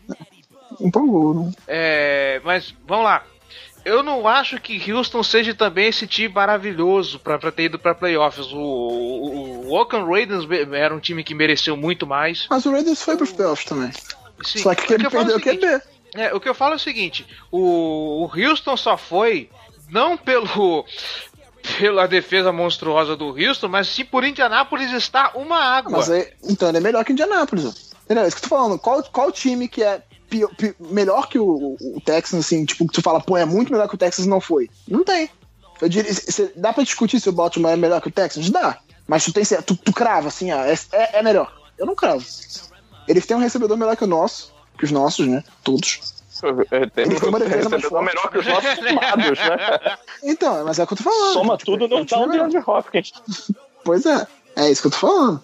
Empolgou, 0.80 1.34
né? 1.34 1.52
É, 1.68 2.42
mas, 2.44 2.74
vamos 2.88 3.06
lá 3.06 3.24
eu 3.86 4.02
não 4.02 4.28
acho 4.28 4.60
que 4.60 4.92
Houston 4.92 5.22
seja 5.22 5.54
também 5.54 5.88
esse 5.88 6.08
time 6.08 6.34
maravilhoso 6.34 7.20
para 7.20 7.52
ter 7.52 7.66
ido 7.66 7.78
para 7.78 7.94
playoffs. 7.94 8.52
O, 8.52 8.58
o, 8.58 9.68
o 9.68 9.74
Oakland 9.74 10.10
Raiders 10.10 10.46
era 10.74 10.94
um 10.94 11.00
time 11.00 11.24
que 11.24 11.36
mereceu 11.36 11.78
muito 11.78 12.08
mais. 12.08 12.48
Mas 12.50 12.66
o 12.66 12.72
Raiders 12.72 13.04
foi 13.04 13.16
para 13.16 13.24
os 13.24 13.32
playoffs 13.32 13.70
também. 13.70 13.92
Sim. 14.44 14.60
Só 14.60 14.74
que 14.74 14.92
ele 14.92 15.08
perdeu 15.08 15.38
o 15.38 15.40
QB. 15.40 15.82
É, 16.16 16.34
o 16.34 16.40
que 16.40 16.50
eu 16.50 16.56
falo 16.56 16.74
é 16.74 16.78
o 16.78 16.80
seguinte: 16.80 17.28
o, 17.52 18.26
o 18.26 18.32
Houston 18.36 18.76
só 18.76 18.98
foi 18.98 19.50
não 19.88 20.18
pelo 20.18 20.84
pela 21.78 22.08
defesa 22.08 22.52
monstruosa 22.52 23.16
do 23.16 23.30
Houston, 23.30 23.68
mas 23.68 23.88
sim 23.88 24.06
por 24.06 24.24
Indianápolis 24.24 24.92
estar 24.92 25.36
uma 25.36 25.58
água. 25.58 26.04
Então 26.44 26.70
ele 26.70 26.78
é 26.78 26.82
melhor 26.82 27.04
que 27.04 27.12
Indianápolis. 27.12 27.94
Entendeu? 28.06 28.24
É 28.24 28.28
isso 28.28 28.38
que 28.38 28.46
eu 28.46 28.50
tô 28.50 28.56
falando. 28.56 28.80
Qual, 28.80 29.04
qual 29.04 29.32
time 29.32 29.68
que 29.68 29.84
é 29.84 30.02
pior, 30.30 30.54
pior, 30.56 30.74
melhor 30.80 31.28
que 31.28 31.40
o, 31.40 31.76
o 31.80 32.02
Texans, 32.02 32.46
assim, 32.46 32.66
tipo, 32.66 32.88
que 32.88 32.94
tu 32.94 33.02
fala, 33.02 33.20
pô, 33.20 33.38
é 33.38 33.46
muito 33.46 33.72
melhor 33.72 33.88
que 33.88 33.96
o 33.96 33.98
Texas 33.98 34.26
não 34.26 34.40
foi. 34.40 34.70
Não 34.88 35.04
tem. 35.04 35.30
Eu 35.82 35.90
diria, 35.90 36.14
cê, 36.14 36.52
dá 36.56 36.72
pra 36.72 36.84
discutir 36.84 37.20
se 37.20 37.30
o 37.30 37.34
Baltimore 37.34 37.74
é 37.74 37.78
melhor 37.78 38.02
que 38.02 38.08
o 38.08 38.12
Texas? 38.12 38.50
Dá. 38.50 38.80
Mas 39.08 39.24
tu 39.24 39.34
tem 39.34 39.44
tu, 39.66 39.76
tu 39.76 39.94
crava, 39.94 40.28
assim, 40.28 40.52
ó, 40.52 40.64
é, 40.64 40.74
é, 40.92 41.20
é 41.20 41.24
melhor. 41.24 41.54
Eu 41.78 41.86
não 41.86 41.96
cravo. 41.96 42.24
Eles 43.08 43.26
têm 43.26 43.38
um 43.38 43.42
recebedor 43.42 43.78
melhor 43.78 43.96
que 43.96 44.04
o 44.04 44.08
nosso, 44.08 44.54
que 44.78 44.86
os 44.86 44.92
nossos, 44.92 45.28
né? 45.28 45.44
Todos. 45.64 46.15
Eles 46.98 47.20
têm 47.20 47.30
uma 47.30 47.40
defesa 47.40 48.02
melhor 48.02 48.30
que 48.30 48.38
os 48.38 48.48
nossos 48.48 48.80
tomados, 48.80 49.40
né? 49.40 49.98
Então, 50.24 50.66
mas 50.66 50.80
é 50.80 50.84
o 50.84 50.88
que 50.88 50.94
eu 50.94 50.98
tô 50.98 51.04
falando. 51.04 51.34
Soma 51.34 51.58
tipo, 51.58 51.72
tudo, 51.72 51.88
não 51.88 52.00
é 52.00 52.06
tá 52.06 52.20
um 52.20 52.50
de 52.50 52.58
Hopkins. 52.58 53.14
Pois 53.84 54.06
é, 54.06 54.28
é 54.56 54.70
isso 54.70 54.82
que 54.82 54.88
eu 54.88 54.92
tô 54.92 54.98
falando. 54.98 55.44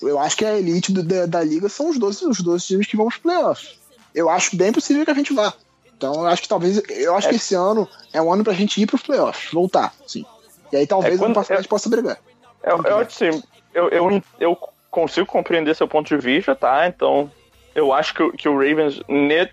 Eu 0.00 0.18
acho 0.18 0.36
que 0.36 0.44
a 0.44 0.58
elite 0.58 0.92
do, 0.92 1.02
da, 1.02 1.26
da, 1.26 1.42
liga 1.42 1.68
são 1.68 1.90
os 1.90 1.98
12, 1.98 2.26
os 2.26 2.40
12 2.40 2.66
times 2.66 2.86
que 2.86 2.96
vão 2.96 3.06
pros 3.06 3.18
playoffs 3.18 3.82
eu 4.14 4.28
acho 4.28 4.56
bem 4.56 4.72
possível 4.72 5.04
que 5.04 5.10
a 5.10 5.14
gente 5.14 5.32
vá. 5.32 5.52
Então 5.96 6.14
eu 6.14 6.26
acho 6.26 6.42
que 6.42 6.48
talvez. 6.48 6.82
Eu 6.90 7.14
acho 7.16 7.28
é. 7.28 7.30
que 7.30 7.36
esse 7.36 7.54
ano 7.54 7.88
é 8.12 8.20
um 8.20 8.32
ano 8.32 8.44
pra 8.44 8.52
gente 8.52 8.80
ir 8.80 8.86
pros 8.86 9.02
playoffs, 9.02 9.52
voltar, 9.52 9.92
sim. 10.06 10.24
E 10.72 10.76
aí 10.76 10.86
talvez 10.86 11.20
é, 11.20 11.28
no 11.28 11.34
passado 11.34 11.58
a 11.58 11.60
gente 11.60 11.68
possa 11.68 11.88
brigar. 11.88 12.18
É, 12.62 12.72
eu, 12.72 12.98
assim, 12.98 13.42
eu, 13.74 13.88
eu, 13.88 14.22
eu 14.40 14.58
consigo 14.90 15.26
compreender 15.26 15.74
seu 15.74 15.88
ponto 15.88 16.08
de 16.08 16.16
vista, 16.16 16.54
tá? 16.54 16.86
Então, 16.86 17.30
eu 17.74 17.92
acho 17.92 18.14
que, 18.14 18.32
que 18.32 18.48
o 18.48 18.54
Ravens, 18.56 19.00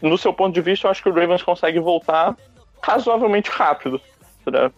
no 0.02 0.18
seu 0.18 0.34
ponto 0.34 0.54
de 0.54 0.62
vista, 0.62 0.88
eu 0.88 0.92
acho 0.92 1.02
que 1.02 1.10
o 1.10 1.14
Ravens 1.14 1.44
consegue 1.44 1.80
voltar 1.80 2.36
razoavelmente 2.82 3.50
rápido 3.50 4.02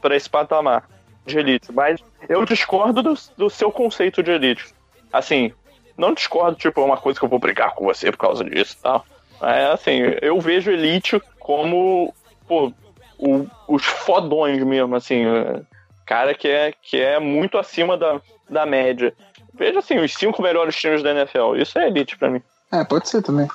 para 0.02 0.16
esse 0.16 0.30
patamar 0.30 0.88
de 1.26 1.40
elite. 1.40 1.72
Mas 1.72 2.02
eu 2.28 2.46
discordo 2.46 3.02
do, 3.02 3.14
do 3.38 3.50
seu 3.50 3.72
conceito 3.72 4.22
de 4.22 4.32
elite. 4.32 4.66
Assim, 5.12 5.54
não 5.98 6.14
discordo, 6.14 6.58
tipo, 6.58 6.82
é 6.82 6.86
uma 6.86 6.98
coisa 6.98 7.20
que 7.20 7.26
eu 7.26 7.30
vou 7.30 7.40
brigar 7.40 7.74
com 7.74 7.86
você 7.86 8.12
por 8.12 8.18
causa 8.18 8.44
disso 8.44 8.76
e 8.80 8.82
tal. 8.82 9.06
É 9.42 9.66
assim, 9.66 10.00
eu 10.22 10.40
vejo 10.40 10.72
Elite 10.72 11.20
como 11.40 12.14
pô, 12.48 12.72
o, 13.18 13.48
os 13.68 13.84
fodões 13.84 14.64
mesmo, 14.64 14.96
assim, 14.96 15.24
cara 16.06 16.34
que 16.36 16.48
é, 16.48 16.74
que 16.80 17.00
é 17.00 17.20
muito 17.20 17.58
acima 17.58 17.98
da, 17.98 18.22
da 18.50 18.66
média. 18.66 19.14
Veja 19.54 19.80
assim, 19.80 19.98
os 19.98 20.14
cinco 20.14 20.42
melhores 20.42 20.76
times 20.76 21.02
da 21.02 21.12
NFL. 21.12 21.56
Isso 21.56 21.78
é 21.80 21.88
Elite 21.88 22.18
para 22.18 22.30
mim. 22.30 22.42
É, 22.72 22.84
pode 22.84 23.10
ser 23.10 23.22
também. 23.22 23.48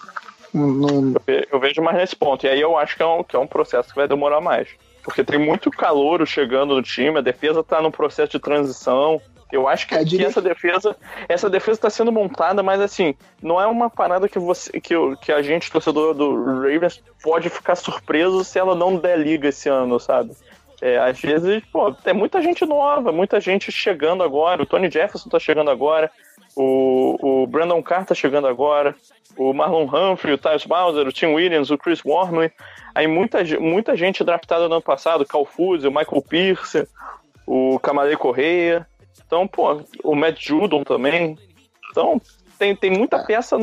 Não... 0.52 1.14
Eu, 1.26 1.46
eu, 1.52 1.60
vejo 1.60 1.82
mais 1.82 1.96
nesse 1.96 2.16
ponto. 2.16 2.46
E 2.46 2.48
aí 2.48 2.60
eu 2.60 2.76
acho 2.76 2.96
que 2.96 3.02
é, 3.02 3.06
um, 3.06 3.22
que 3.22 3.36
é 3.36 3.38
um 3.38 3.46
processo 3.46 3.90
que 3.90 3.96
vai 3.96 4.08
demorar 4.08 4.40
mais. 4.40 4.68
Porque 5.02 5.22
tem 5.22 5.38
muito 5.38 5.70
calor 5.70 6.26
chegando 6.26 6.74
no 6.74 6.82
time, 6.82 7.18
a 7.18 7.22
defesa 7.22 7.62
tá 7.62 7.80
num 7.80 7.90
processo 7.90 8.32
de 8.32 8.40
transição. 8.40 9.20
Eu 9.52 9.68
acho 9.68 9.86
que, 9.86 9.94
é, 9.94 10.04
que 10.04 10.24
essa 10.24 10.42
defesa, 10.42 10.96
essa 11.28 11.48
defesa 11.48 11.78
está 11.78 11.90
sendo 11.90 12.10
montada, 12.10 12.62
mas 12.62 12.80
assim, 12.80 13.14
não 13.40 13.60
é 13.60 13.66
uma 13.66 13.88
parada 13.88 14.28
que 14.28 14.38
você, 14.38 14.80
que, 14.80 14.94
que 15.22 15.30
a 15.30 15.40
gente, 15.40 15.70
torcedor 15.70 16.14
do 16.14 16.60
Ravens, 16.60 17.00
pode 17.22 17.48
ficar 17.48 17.76
surpreso 17.76 18.42
se 18.42 18.58
ela 18.58 18.74
não 18.74 18.96
der 18.96 19.16
liga 19.16 19.48
esse 19.48 19.68
ano, 19.68 20.00
sabe? 20.00 20.32
É, 20.80 20.98
às 20.98 21.20
vezes, 21.20 21.62
pô, 21.72 21.92
tem 21.92 22.12
muita 22.12 22.42
gente 22.42 22.66
nova, 22.66 23.12
muita 23.12 23.40
gente 23.40 23.70
chegando 23.70 24.22
agora. 24.22 24.62
O 24.62 24.66
Tony 24.66 24.90
Jefferson 24.90 25.28
tá 25.28 25.38
chegando 25.38 25.70
agora, 25.70 26.10
o, 26.57 27.42
o 27.42 27.46
Brandon 27.46 27.82
Carr 27.82 28.07
tá 28.07 28.14
chegando 28.14 28.46
agora, 28.46 28.94
o 29.36 29.52
Marlon 29.52 29.84
Humphrey, 29.84 30.34
o 30.34 30.38
Tyus 30.38 30.64
Bowser, 30.64 31.07
o 31.07 31.12
Tim 31.12 31.26
Williams, 31.26 31.70
o 31.70 31.76
Chris 31.76 32.02
Wormley. 32.02 32.50
Aí 32.94 33.07
muita, 33.07 33.44
muita 33.61 33.94
gente 33.94 34.24
draftada 34.24 34.66
no 34.66 34.76
ano 34.76 34.82
passado, 34.82 35.20
o 35.20 35.26
Cal 35.26 35.46
o 35.59 35.72
Michael 35.90 36.22
Pierce, 36.26 36.88
o 37.46 37.78
Camarei 37.78 38.16
Correia. 38.16 38.86
Então, 39.26 39.46
pô, 39.46 39.82
o 40.02 40.14
Matt 40.14 40.40
Judon 40.40 40.82
também. 40.82 41.36
Então, 41.90 42.20
tem, 42.59 42.74
tem 42.74 42.90
muita 42.90 43.22
peça 43.24 43.59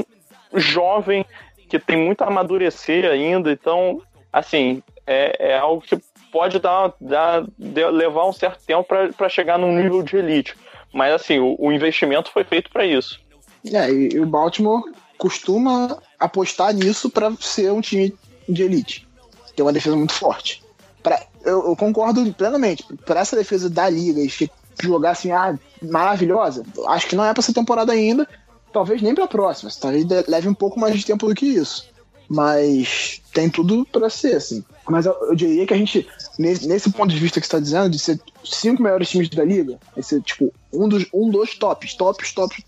jovem 0.53 1.25
que 1.67 1.79
tem 1.79 1.97
muito 1.97 2.23
a 2.23 2.27
amadurecer 2.27 3.05
ainda. 3.05 3.51
Então, 3.51 4.01
assim, 4.31 4.83
é, 5.07 5.51
é 5.53 5.57
algo 5.57 5.81
que 5.81 5.97
pode 6.31 6.59
dar, 6.59 6.93
dar 6.99 7.45
levar 7.59 8.27
um 8.27 8.33
certo 8.33 8.63
tempo 8.65 8.87
para 9.17 9.29
chegar 9.29 9.57
num 9.57 9.71
nível 9.71 10.03
de 10.03 10.17
elite. 10.17 10.55
Mas, 10.93 11.13
assim, 11.13 11.39
o, 11.39 11.55
o 11.59 11.71
investimento 11.71 12.31
foi 12.31 12.43
feito 12.43 12.69
para 12.69 12.85
isso. 12.85 13.19
É, 13.65 13.91
e, 13.91 14.19
o 14.19 14.25
Baltimore 14.25 14.83
costuma 15.17 15.97
apostar 16.19 16.73
nisso 16.73 17.09
para 17.09 17.33
ser 17.39 17.71
um 17.71 17.81
time 17.81 18.13
de 18.47 18.63
elite. 18.63 19.07
Tem 19.55 19.65
uma 19.65 19.73
defesa 19.73 19.95
muito 19.95 20.13
forte. 20.13 20.63
Pra, 21.01 21.21
eu, 21.43 21.69
eu 21.69 21.75
concordo 21.75 22.31
plenamente. 22.33 22.85
Para 23.05 23.21
essa 23.21 23.35
defesa 23.35 23.69
da 23.69 23.89
liga 23.89 24.21
e 24.21 24.49
jogar 24.81 25.11
assim, 25.11 25.31
ah, 25.31 25.57
maravilhosa. 25.81 26.63
Acho 26.87 27.07
que 27.07 27.15
não 27.15 27.25
é 27.25 27.33
para 27.33 27.41
essa 27.41 27.53
temporada 27.53 27.91
ainda. 27.91 28.27
Talvez 28.71 29.01
nem 29.01 29.15
para 29.15 29.25
a 29.25 29.27
próxima. 29.27 29.71
Talvez 29.79 30.05
leve 30.27 30.47
um 30.47 30.53
pouco 30.53 30.79
mais 30.79 30.95
de 30.95 31.05
tempo 31.05 31.27
do 31.27 31.35
que 31.35 31.45
isso. 31.45 31.87
Mas 32.27 33.21
tem 33.33 33.49
tudo 33.49 33.85
para 33.85 34.09
ser, 34.09 34.35
assim. 34.35 34.63
Mas 34.89 35.05
eu, 35.05 35.13
eu, 35.21 35.35
diria 35.35 35.65
que 35.67 35.73
a 35.73 35.77
gente, 35.77 36.07
nesse, 36.37 36.67
nesse 36.67 36.91
ponto 36.91 37.13
de 37.13 37.19
vista 37.19 37.39
que 37.39 37.45
você 37.45 37.55
está 37.55 37.59
dizendo, 37.59 37.89
de 37.89 37.99
ser 37.99 38.19
cinco 38.43 38.81
melhores 38.81 39.09
times 39.09 39.29
da 39.29 39.43
liga, 39.43 39.77
vai 39.93 40.03
ser 40.03 40.21
tipo 40.21 40.53
um 40.71 40.87
dos, 40.87 41.05
um 41.13 41.29
dos 41.29 41.55
tops, 41.55 41.93
tops, 41.95 42.31
tops, 42.33 42.63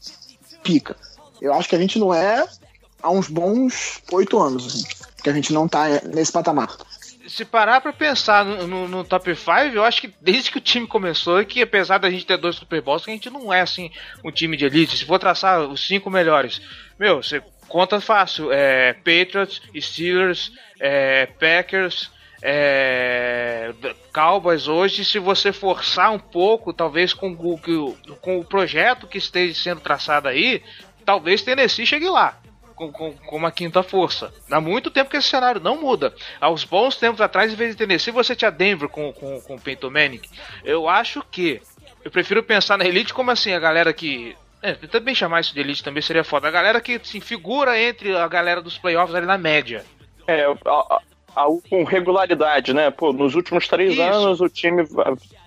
pica. 0.63 0.95
Eu 1.41 1.53
acho 1.53 1.67
que 1.69 1.75
a 1.75 1.79
gente 1.79 1.99
não 1.99 2.13
é 2.13 2.45
há 3.01 3.09
uns 3.09 3.27
bons 3.27 4.01
oito 4.11 4.39
anos, 4.39 4.65
assim, 4.65 4.83
que 5.23 5.29
a 5.29 5.33
gente 5.33 5.53
não 5.53 5.67
tá 5.67 5.85
nesse 6.03 6.31
patamar 6.31 6.75
se 7.27 7.43
parar 7.43 7.81
pra 7.81 7.91
pensar 7.91 8.45
no, 8.45 8.67
no, 8.67 8.87
no, 8.87 9.03
top 9.03 9.35
5, 9.35 9.51
eu 9.73 9.83
acho 9.83 10.01
que 10.01 10.13
desde 10.21 10.51
que 10.51 10.57
o 10.57 10.61
time 10.61 10.87
começou, 10.87 11.43
que 11.45 11.61
apesar 11.61 11.97
da 11.97 12.09
gente 12.09 12.25
ter 12.25 12.37
dois 12.37 12.55
Super 12.55 12.81
Bowls, 12.81 13.03
a 13.07 13.11
gente 13.11 13.29
não 13.29 13.51
é 13.51 13.61
assim 13.61 13.91
um 14.23 14.31
time 14.31 14.55
de 14.55 14.65
elite. 14.65 14.97
Se 14.97 15.05
for 15.05 15.19
traçar 15.19 15.61
os 15.61 15.85
cinco 15.85 16.09
melhores, 16.09 16.61
meu, 16.99 17.21
você 17.21 17.41
conta 17.67 17.99
fácil: 17.99 18.51
é, 18.51 18.93
Patriots, 18.93 19.61
Steelers, 19.75 20.51
é, 20.79 21.25
Packers, 21.25 22.11
é, 22.47 23.73
Cowboys 24.13 24.67
hoje, 24.67 25.03
se 25.03 25.17
você 25.17 25.51
forçar 25.51 26.11
um 26.11 26.19
pouco, 26.19 26.71
talvez 26.71 27.11
com 27.11 27.31
o, 27.31 27.57
com 28.21 28.39
o 28.39 28.45
projeto 28.45 29.07
que 29.07 29.17
esteja 29.17 29.59
sendo 29.59 29.81
traçado 29.81 30.27
aí, 30.27 30.61
talvez 31.03 31.41
Tennessee 31.41 31.87
chegue 31.87 32.07
lá 32.07 32.37
com, 32.75 32.91
com, 32.91 33.13
com, 33.13 33.35
uma 33.35 33.51
quinta 33.51 33.81
força. 33.81 34.31
Há 34.51 34.61
muito 34.61 34.91
tempo 34.91 35.09
que 35.09 35.17
esse 35.17 35.27
cenário 35.27 35.59
não 35.59 35.81
muda. 35.81 36.13
Há 36.39 36.51
uns 36.51 36.63
bons 36.63 36.97
tempos 36.97 37.19
atrás, 37.19 37.51
em 37.51 37.55
vez 37.55 37.71
de 37.71 37.77
Tennessee, 37.77 38.11
você 38.11 38.35
tinha 38.35 38.51
Denver 38.51 38.89
com, 38.89 39.11
com, 39.11 39.41
com 39.41 39.55
o 39.55 39.59
Peyton 39.59 39.89
Manning. 39.89 40.21
Eu 40.63 40.87
acho 40.87 41.23
que. 41.31 41.59
Eu 42.03 42.11
prefiro 42.11 42.43
pensar 42.43 42.77
na 42.77 42.85
Elite 42.85 43.11
como 43.11 43.31
assim, 43.31 43.53
a 43.53 43.59
galera 43.59 43.91
que. 43.91 44.37
É, 44.61 44.73
também 44.73 45.15
chamar 45.15 45.41
isso 45.41 45.53
de 45.53 45.59
Elite 45.59 45.83
também 45.83 46.03
seria 46.03 46.23
foda. 46.23 46.47
A 46.47 46.51
galera 46.51 46.79
que 46.79 46.93
se 46.93 46.99
assim, 46.99 47.19
figura 47.19 47.79
entre 47.79 48.15
a 48.15 48.27
galera 48.27 48.61
dos 48.61 48.77
playoffs 48.77 49.15
ali 49.15 49.25
na 49.25 49.37
média. 49.37 49.83
É, 50.27 50.45
a, 51.35 51.43
a, 51.43 51.45
com 51.69 51.83
regularidade, 51.83 52.73
né? 52.73 52.89
Pô, 52.91 53.11
nos 53.11 53.35
últimos 53.35 53.67
três 53.67 53.93
isso. 53.93 54.01
anos 54.01 54.41
o 54.41 54.49
time 54.49 54.83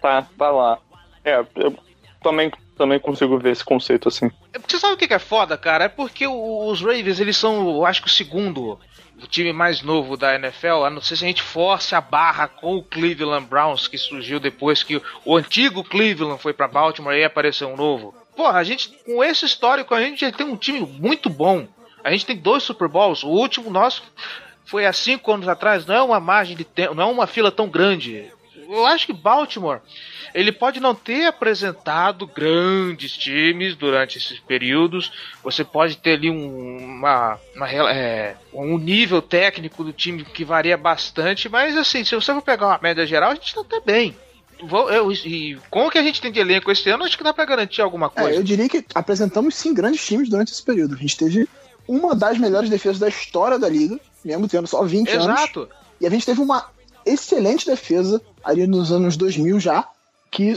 tá, 0.00 0.26
tá 0.36 0.50
lá. 0.50 0.78
É, 1.24 1.44
eu 1.56 1.74
também 2.22 2.50
também 2.76 3.00
consigo 3.00 3.36
ver 3.38 3.50
esse 3.50 3.64
conceito 3.64 4.08
assim. 4.08 4.30
É 4.52 4.58
você 4.58 4.78
sabe 4.78 4.94
o 4.94 4.96
que 4.96 5.12
é 5.12 5.18
foda, 5.18 5.58
cara? 5.58 5.84
É 5.84 5.88
porque 5.88 6.26
os 6.28 6.80
Ravens, 6.80 7.18
eles 7.18 7.36
são, 7.36 7.68
eu 7.68 7.84
acho 7.84 8.00
que 8.00 8.06
o 8.06 8.10
segundo 8.10 8.78
o 9.22 9.26
time 9.26 9.52
mais 9.52 9.82
novo 9.82 10.16
da 10.16 10.34
NFL, 10.34 10.84
a 10.84 10.90
não 10.90 11.00
ser 11.00 11.16
se 11.16 11.24
a 11.24 11.26
gente 11.26 11.42
force 11.42 11.94
a 11.94 12.00
barra 12.00 12.46
com 12.46 12.76
o 12.76 12.82
Cleveland 12.82 13.46
Browns, 13.46 13.88
que 13.88 13.98
surgiu 13.98 14.38
depois 14.38 14.82
que 14.82 15.02
o 15.24 15.36
antigo 15.36 15.82
Cleveland 15.82 16.40
foi 16.40 16.52
para 16.52 16.68
Baltimore 16.68 17.14
e 17.14 17.24
apareceu 17.24 17.68
um 17.68 17.76
novo. 17.76 18.14
Porra, 18.36 18.60
a 18.60 18.64
gente, 18.64 18.90
com 19.04 19.22
esse 19.24 19.44
histórico, 19.44 19.94
a 19.94 20.00
gente 20.00 20.30
tem 20.32 20.46
um 20.46 20.56
time 20.56 20.80
muito 20.80 21.28
bom. 21.28 21.66
A 22.04 22.12
gente 22.12 22.24
tem 22.24 22.36
dois 22.36 22.62
Super 22.62 22.88
Bowls. 22.88 23.24
O 23.24 23.28
último 23.28 23.70
nosso 23.70 24.04
foi 24.68 24.86
há 24.86 24.92
cinco 24.92 25.32
anos 25.32 25.48
atrás. 25.48 25.84
Não 25.86 25.94
é 25.94 26.02
uma 26.02 26.20
margem 26.20 26.56
de 26.56 26.64
tempo, 26.64 26.94
não 26.94 27.02
é 27.02 27.06
uma 27.06 27.26
fila 27.26 27.50
tão 27.50 27.68
grande. 27.68 28.30
eu 28.68 28.86
acho 28.86 29.06
que 29.06 29.12
Baltimore 29.12 29.80
ele 30.34 30.52
pode 30.52 30.80
não 30.80 30.94
ter 30.94 31.26
apresentado 31.26 32.26
grandes 32.26 33.16
times 33.16 33.74
durante 33.74 34.18
esses 34.18 34.38
períodos. 34.38 35.12
Você 35.42 35.64
pode 35.64 35.96
ter 35.96 36.12
ali 36.12 36.30
um, 36.30 36.76
uma, 36.76 37.38
uma 37.54 37.70
é, 37.70 38.36
um 38.52 38.78
nível 38.78 39.22
técnico 39.22 39.82
do 39.82 39.92
time 39.92 40.24
que 40.24 40.44
varia 40.44 40.76
bastante, 40.76 41.48
mas 41.48 41.76
assim, 41.76 42.04
se 42.04 42.14
você 42.14 42.32
for 42.32 42.42
pegar 42.42 42.66
uma 42.66 42.80
média 42.82 43.06
geral, 43.06 43.30
a 43.30 43.34
gente 43.34 43.46
está 43.46 43.60
até 43.60 43.80
bem. 43.80 44.16
Vou, 44.60 44.90
eu, 44.90 45.12
e 45.12 45.56
com 45.70 45.86
o 45.86 45.90
que 45.90 45.98
a 45.98 46.02
gente 46.02 46.20
tem 46.20 46.32
de 46.32 46.40
elenco 46.40 46.70
esse 46.70 46.90
ano, 46.90 47.04
acho 47.04 47.16
que 47.16 47.22
dá 47.22 47.32
para 47.32 47.44
garantir 47.44 47.80
alguma 47.80 48.06
é, 48.06 48.20
coisa. 48.20 48.36
É, 48.36 48.38
eu 48.38 48.42
diria 48.42 48.68
que 48.68 48.84
apresentamos 48.94 49.54
sim 49.54 49.72
grandes 49.72 50.04
times 50.04 50.28
durante 50.28 50.52
esse 50.52 50.62
período. 50.62 50.94
A 50.94 50.98
gente 50.98 51.16
teve 51.16 51.48
uma 51.86 52.14
das 52.14 52.38
melhores 52.38 52.68
defesas 52.68 52.98
da 52.98 53.08
história 53.08 53.58
da 53.58 53.68
liga, 53.68 53.98
mesmo 54.28 54.46
tendo 54.46 54.66
só 54.66 54.84
20 54.84 55.08
Exato. 55.08 55.24
anos. 55.24 55.40
Exato. 55.40 55.68
E 56.00 56.06
a 56.06 56.10
gente 56.10 56.26
teve 56.26 56.40
uma 56.40 56.66
excelente 57.04 57.64
defesa 57.64 58.20
ali 58.44 58.66
nos 58.66 58.92
anos 58.92 59.16
2000 59.16 59.58
já, 59.58 59.88
que 60.30 60.54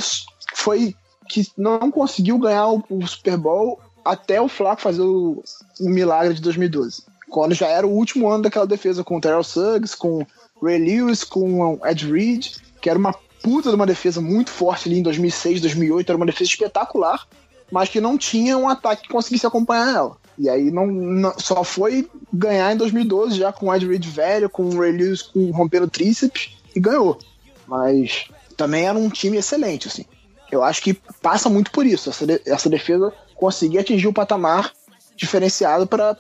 foi 0.53 0.93
que 1.30 1.47
não 1.57 1.89
conseguiu 1.89 2.38
ganhar 2.38 2.67
o, 2.67 2.84
o 2.89 3.07
Super 3.07 3.38
Bowl 3.38 3.80
até 4.03 4.41
o 4.41 4.49
Flaco 4.49 4.82
fazer 4.82 5.01
o, 5.01 5.41
o, 5.80 5.89
milagre 5.89 6.34
de 6.34 6.41
2012. 6.41 7.03
Quando 7.30 7.55
já 7.55 7.67
era 7.67 7.88
o 7.88 7.91
último 7.91 8.30
ano 8.30 8.43
daquela 8.43 8.67
defesa 8.67 9.03
com 9.03 9.17
o 9.17 9.22
Terrell 9.22 9.43
Suggs, 9.43 9.95
com 9.95 10.26
Ray 10.61 10.78
Lewis, 10.78 11.24
com 11.24 11.61
o 11.61 11.88
Ed 11.88 12.11
Reed, 12.11 12.47
que 12.82 12.89
era 12.89 12.99
uma 12.99 13.15
puta 13.41 13.69
de 13.69 13.76
uma 13.76 13.86
defesa 13.86 14.19
muito 14.19 14.51
forte 14.51 14.89
ali 14.89 14.99
em 14.99 15.03
2006, 15.03 15.61
2008, 15.61 16.09
era 16.09 16.17
uma 16.17 16.26
defesa 16.26 16.49
espetacular, 16.49 17.26
mas 17.72 17.88
que 17.88 18.01
não 18.01 18.17
tinha 18.17 18.57
um 18.57 18.67
ataque 18.67 19.03
que 19.03 19.09
conseguisse 19.09 19.47
acompanhar 19.47 19.95
ela. 19.95 20.17
E 20.38 20.49
aí 20.49 20.71
não, 20.71 20.88
não, 20.88 21.34
só 21.38 21.63
foi 21.63 22.09
ganhar 22.34 22.71
em 22.73 22.77
2012 22.77 23.38
já 23.38 23.51
com 23.51 23.67
o 23.67 23.75
Ed 23.75 23.86
Reed 23.86 24.05
velho, 24.05 24.49
com 24.49 24.63
o 24.63 24.79
Ray 24.79 24.91
Lewis 24.91 25.21
com 25.21 25.51
rompendo 25.51 25.88
tríceps 25.88 26.57
e 26.75 26.79
ganhou. 26.79 27.19
Mas 27.67 28.27
também 28.55 28.88
era 28.88 28.97
um 28.97 29.09
time 29.09 29.38
excelente, 29.38 29.88
assim. 29.88 30.05
Eu 30.51 30.63
acho 30.63 30.82
que 30.82 30.93
passa 31.21 31.49
muito 31.49 31.71
por 31.71 31.86
isso, 31.86 32.09
essa, 32.09 32.25
de, 32.25 32.41
essa 32.45 32.69
defesa 32.69 33.13
conseguir 33.36 33.79
atingir 33.79 34.07
o 34.07 34.13
patamar 34.13 34.71
diferenciado 35.15 35.88
para 35.88 36.15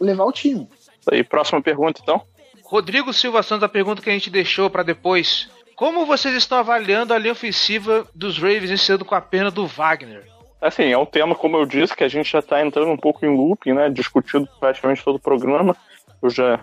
levar 0.00 0.24
o 0.24 0.32
time. 0.32 0.68
Aí, 1.10 1.22
próxima 1.22 1.62
pergunta, 1.62 2.00
então. 2.02 2.22
Rodrigo 2.62 3.12
Silva 3.12 3.42
Santos, 3.42 3.64
a 3.64 3.68
pergunta 3.68 4.02
que 4.02 4.10
a 4.10 4.12
gente 4.12 4.28
deixou 4.28 4.68
para 4.68 4.82
depois. 4.82 5.48
Como 5.74 6.04
vocês 6.04 6.34
estão 6.34 6.58
avaliando 6.58 7.14
a 7.14 7.18
linha 7.18 7.32
ofensiva 7.32 8.06
dos 8.14 8.36
Ravens 8.36 8.88
ano 8.90 9.04
com 9.04 9.14
a 9.14 9.20
pena 9.20 9.50
do 9.50 9.66
Wagner? 9.66 10.26
Assim, 10.60 10.84
é 10.84 10.98
um 10.98 11.06
tema, 11.06 11.34
como 11.34 11.56
eu 11.56 11.64
disse, 11.64 11.94
que 11.94 12.02
a 12.02 12.08
gente 12.08 12.30
já 12.30 12.40
está 12.40 12.64
entrando 12.64 12.90
um 12.90 12.96
pouco 12.96 13.24
em 13.24 13.34
looping, 13.34 13.74
né? 13.74 13.88
Discutido 13.88 14.48
praticamente 14.58 15.04
todo 15.04 15.16
o 15.16 15.20
programa. 15.20 15.76
Eu 16.20 16.28
já, 16.30 16.60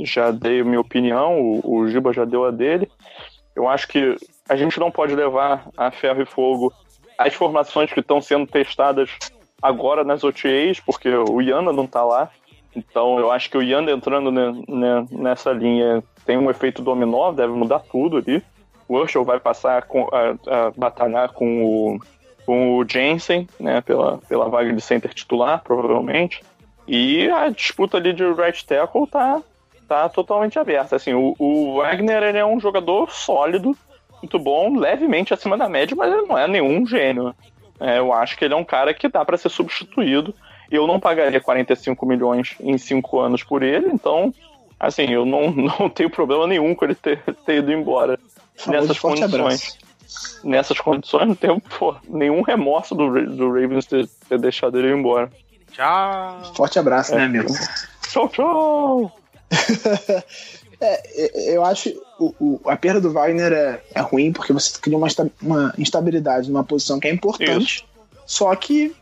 já 0.00 0.30
dei 0.30 0.60
a 0.60 0.64
minha 0.64 0.80
opinião, 0.80 1.40
o, 1.40 1.78
o 1.78 1.88
Giba 1.88 2.12
já 2.12 2.24
deu 2.24 2.44
a 2.44 2.50
dele. 2.50 2.90
Eu 3.56 3.66
acho 3.68 3.88
que 3.88 4.16
a 4.48 4.54
gente 4.54 4.78
não 4.78 4.90
pode 4.90 5.14
levar 5.14 5.66
a 5.76 5.90
ferro 5.90 6.22
e 6.22 6.26
fogo 6.26 6.72
as 7.16 7.34
formações 7.34 7.92
que 7.92 8.00
estão 8.00 8.20
sendo 8.20 8.46
testadas 8.46 9.10
agora 9.60 10.04
nas 10.04 10.22
OTAs, 10.22 10.78
porque 10.78 11.08
o 11.08 11.40
Yanda 11.40 11.72
não 11.72 11.84
está 11.84 12.04
lá. 12.04 12.30
Então 12.76 13.18
eu 13.18 13.30
acho 13.30 13.50
que 13.50 13.58
o 13.58 13.62
Yanda 13.62 13.90
entrando 13.90 14.30
nessa 15.10 15.50
linha 15.52 16.04
tem 16.24 16.36
um 16.36 16.50
efeito 16.50 16.82
dominó, 16.82 17.32
deve 17.32 17.52
mudar 17.52 17.80
tudo 17.80 18.18
ali. 18.18 18.42
O 18.86 18.96
Urshel 18.96 19.24
vai 19.24 19.40
passar 19.40 19.82
a, 19.82 20.66
a 20.66 20.70
batalhar 20.76 21.32
com 21.32 21.64
o 21.64 22.00
com 22.48 22.78
o 22.78 22.84
Jensen, 22.88 23.46
né, 23.60 23.82
pela, 23.82 24.16
pela 24.26 24.48
vaga 24.48 24.72
de 24.72 24.80
center 24.80 25.12
titular, 25.12 25.62
provavelmente. 25.62 26.42
E 26.86 27.28
a 27.28 27.50
disputa 27.50 27.98
ali 27.98 28.14
de 28.14 28.24
right 28.24 28.64
tackle 28.64 29.06
tá, 29.06 29.42
tá 29.86 30.08
totalmente 30.08 30.58
aberta. 30.58 30.96
Assim, 30.96 31.12
o, 31.12 31.36
o 31.38 31.76
Wagner 31.76 32.22
ele 32.22 32.38
é 32.38 32.46
um 32.46 32.58
jogador 32.58 33.10
sólido, 33.10 33.76
muito 34.22 34.38
bom, 34.38 34.78
levemente 34.78 35.34
acima 35.34 35.58
da 35.58 35.68
média, 35.68 35.94
mas 35.94 36.10
ele 36.10 36.22
não 36.22 36.38
é 36.38 36.48
nenhum 36.48 36.86
gênio. 36.86 37.34
É, 37.78 37.98
eu 37.98 38.14
acho 38.14 38.38
que 38.38 38.46
ele 38.46 38.54
é 38.54 38.56
um 38.56 38.64
cara 38.64 38.94
que 38.94 39.08
dá 39.08 39.22
para 39.26 39.36
ser 39.36 39.50
substituído. 39.50 40.34
Eu 40.70 40.86
não 40.86 40.98
pagaria 40.98 41.42
45 41.42 42.06
milhões 42.06 42.56
em 42.60 42.78
5 42.78 43.20
anos 43.20 43.42
por 43.42 43.62
ele, 43.62 43.90
então, 43.92 44.32
assim, 44.80 45.10
eu 45.10 45.26
não, 45.26 45.50
não 45.52 45.90
tenho 45.90 46.08
problema 46.08 46.46
nenhum 46.46 46.74
com 46.74 46.86
ele 46.86 46.94
ter, 46.94 47.22
ter 47.44 47.56
ido 47.56 47.70
embora 47.70 48.18
nessas 48.66 48.98
condições. 48.98 49.34
Abraço 49.34 49.87
nessas 50.42 50.78
condições, 50.80 51.28
não 51.28 51.34
tenho 51.34 51.60
pô, 51.60 51.94
nenhum 52.08 52.42
remorso 52.42 52.94
do, 52.94 53.26
do 53.26 53.48
Ravens 53.48 53.86
ter, 53.86 54.08
ter 54.28 54.38
deixado 54.38 54.78
ele 54.78 54.92
embora. 54.92 55.30
Tchau. 55.72 56.52
Forte 56.54 56.78
abraço, 56.78 57.14
né, 57.14 57.24
é. 57.24 57.28
né, 57.28 57.38
amigo? 57.38 57.52
Tchau, 58.08 58.28
tchau. 58.30 59.12
é, 60.80 61.54
eu 61.54 61.64
acho 61.64 61.90
o, 62.18 62.34
o, 62.40 62.60
a 62.64 62.76
perda 62.76 63.00
do 63.00 63.12
Wagner 63.12 63.52
é, 63.52 63.82
é 63.94 64.00
ruim 64.00 64.32
porque 64.32 64.52
você 64.52 64.78
cria 64.80 64.96
uma, 64.96 65.08
uma 65.42 65.74
instabilidade 65.76 66.50
numa 66.50 66.64
posição 66.64 66.98
que 66.98 67.06
é 67.06 67.12
importante. 67.12 67.76
Isso. 67.76 67.84
Só 68.26 68.54
que 68.56 68.94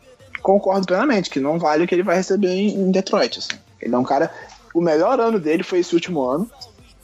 concordo 0.43 0.87
plenamente 0.87 1.31
que 1.31 1.41
não 1.41 1.59
vale 1.59 1.85
o 1.85 1.87
que 1.87 1.95
ele 1.95 2.03
vai 2.03 2.17
receber 2.17 2.49
em, 2.49 2.69
em 2.69 2.91
Detroit. 2.91 3.39
Assim. 3.39 3.59
Ele 3.81 3.95
é 3.95 3.99
um 3.99 4.05
cara. 4.05 4.31
O 4.75 4.81
melhor 4.81 5.19
ano 5.21 5.39
dele 5.39 5.63
foi 5.63 5.79
esse 5.79 5.95
último 5.95 6.23
ano, 6.23 6.51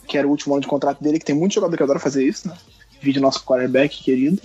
que 0.06 0.18
era 0.18 0.26
o 0.26 0.30
último 0.30 0.54
ano 0.54 0.60
de 0.60 0.68
contrato 0.68 1.02
dele, 1.02 1.18
que 1.18 1.24
tem 1.24 1.34
muito 1.34 1.54
jogador 1.54 1.76
que 1.76 1.82
adora 1.82 1.98
fazer 1.98 2.24
isso, 2.24 2.48
né? 2.48 2.56
Vídeo 3.02 3.20
nosso 3.20 3.44
quarterback 3.44 4.02
querido. 4.02 4.40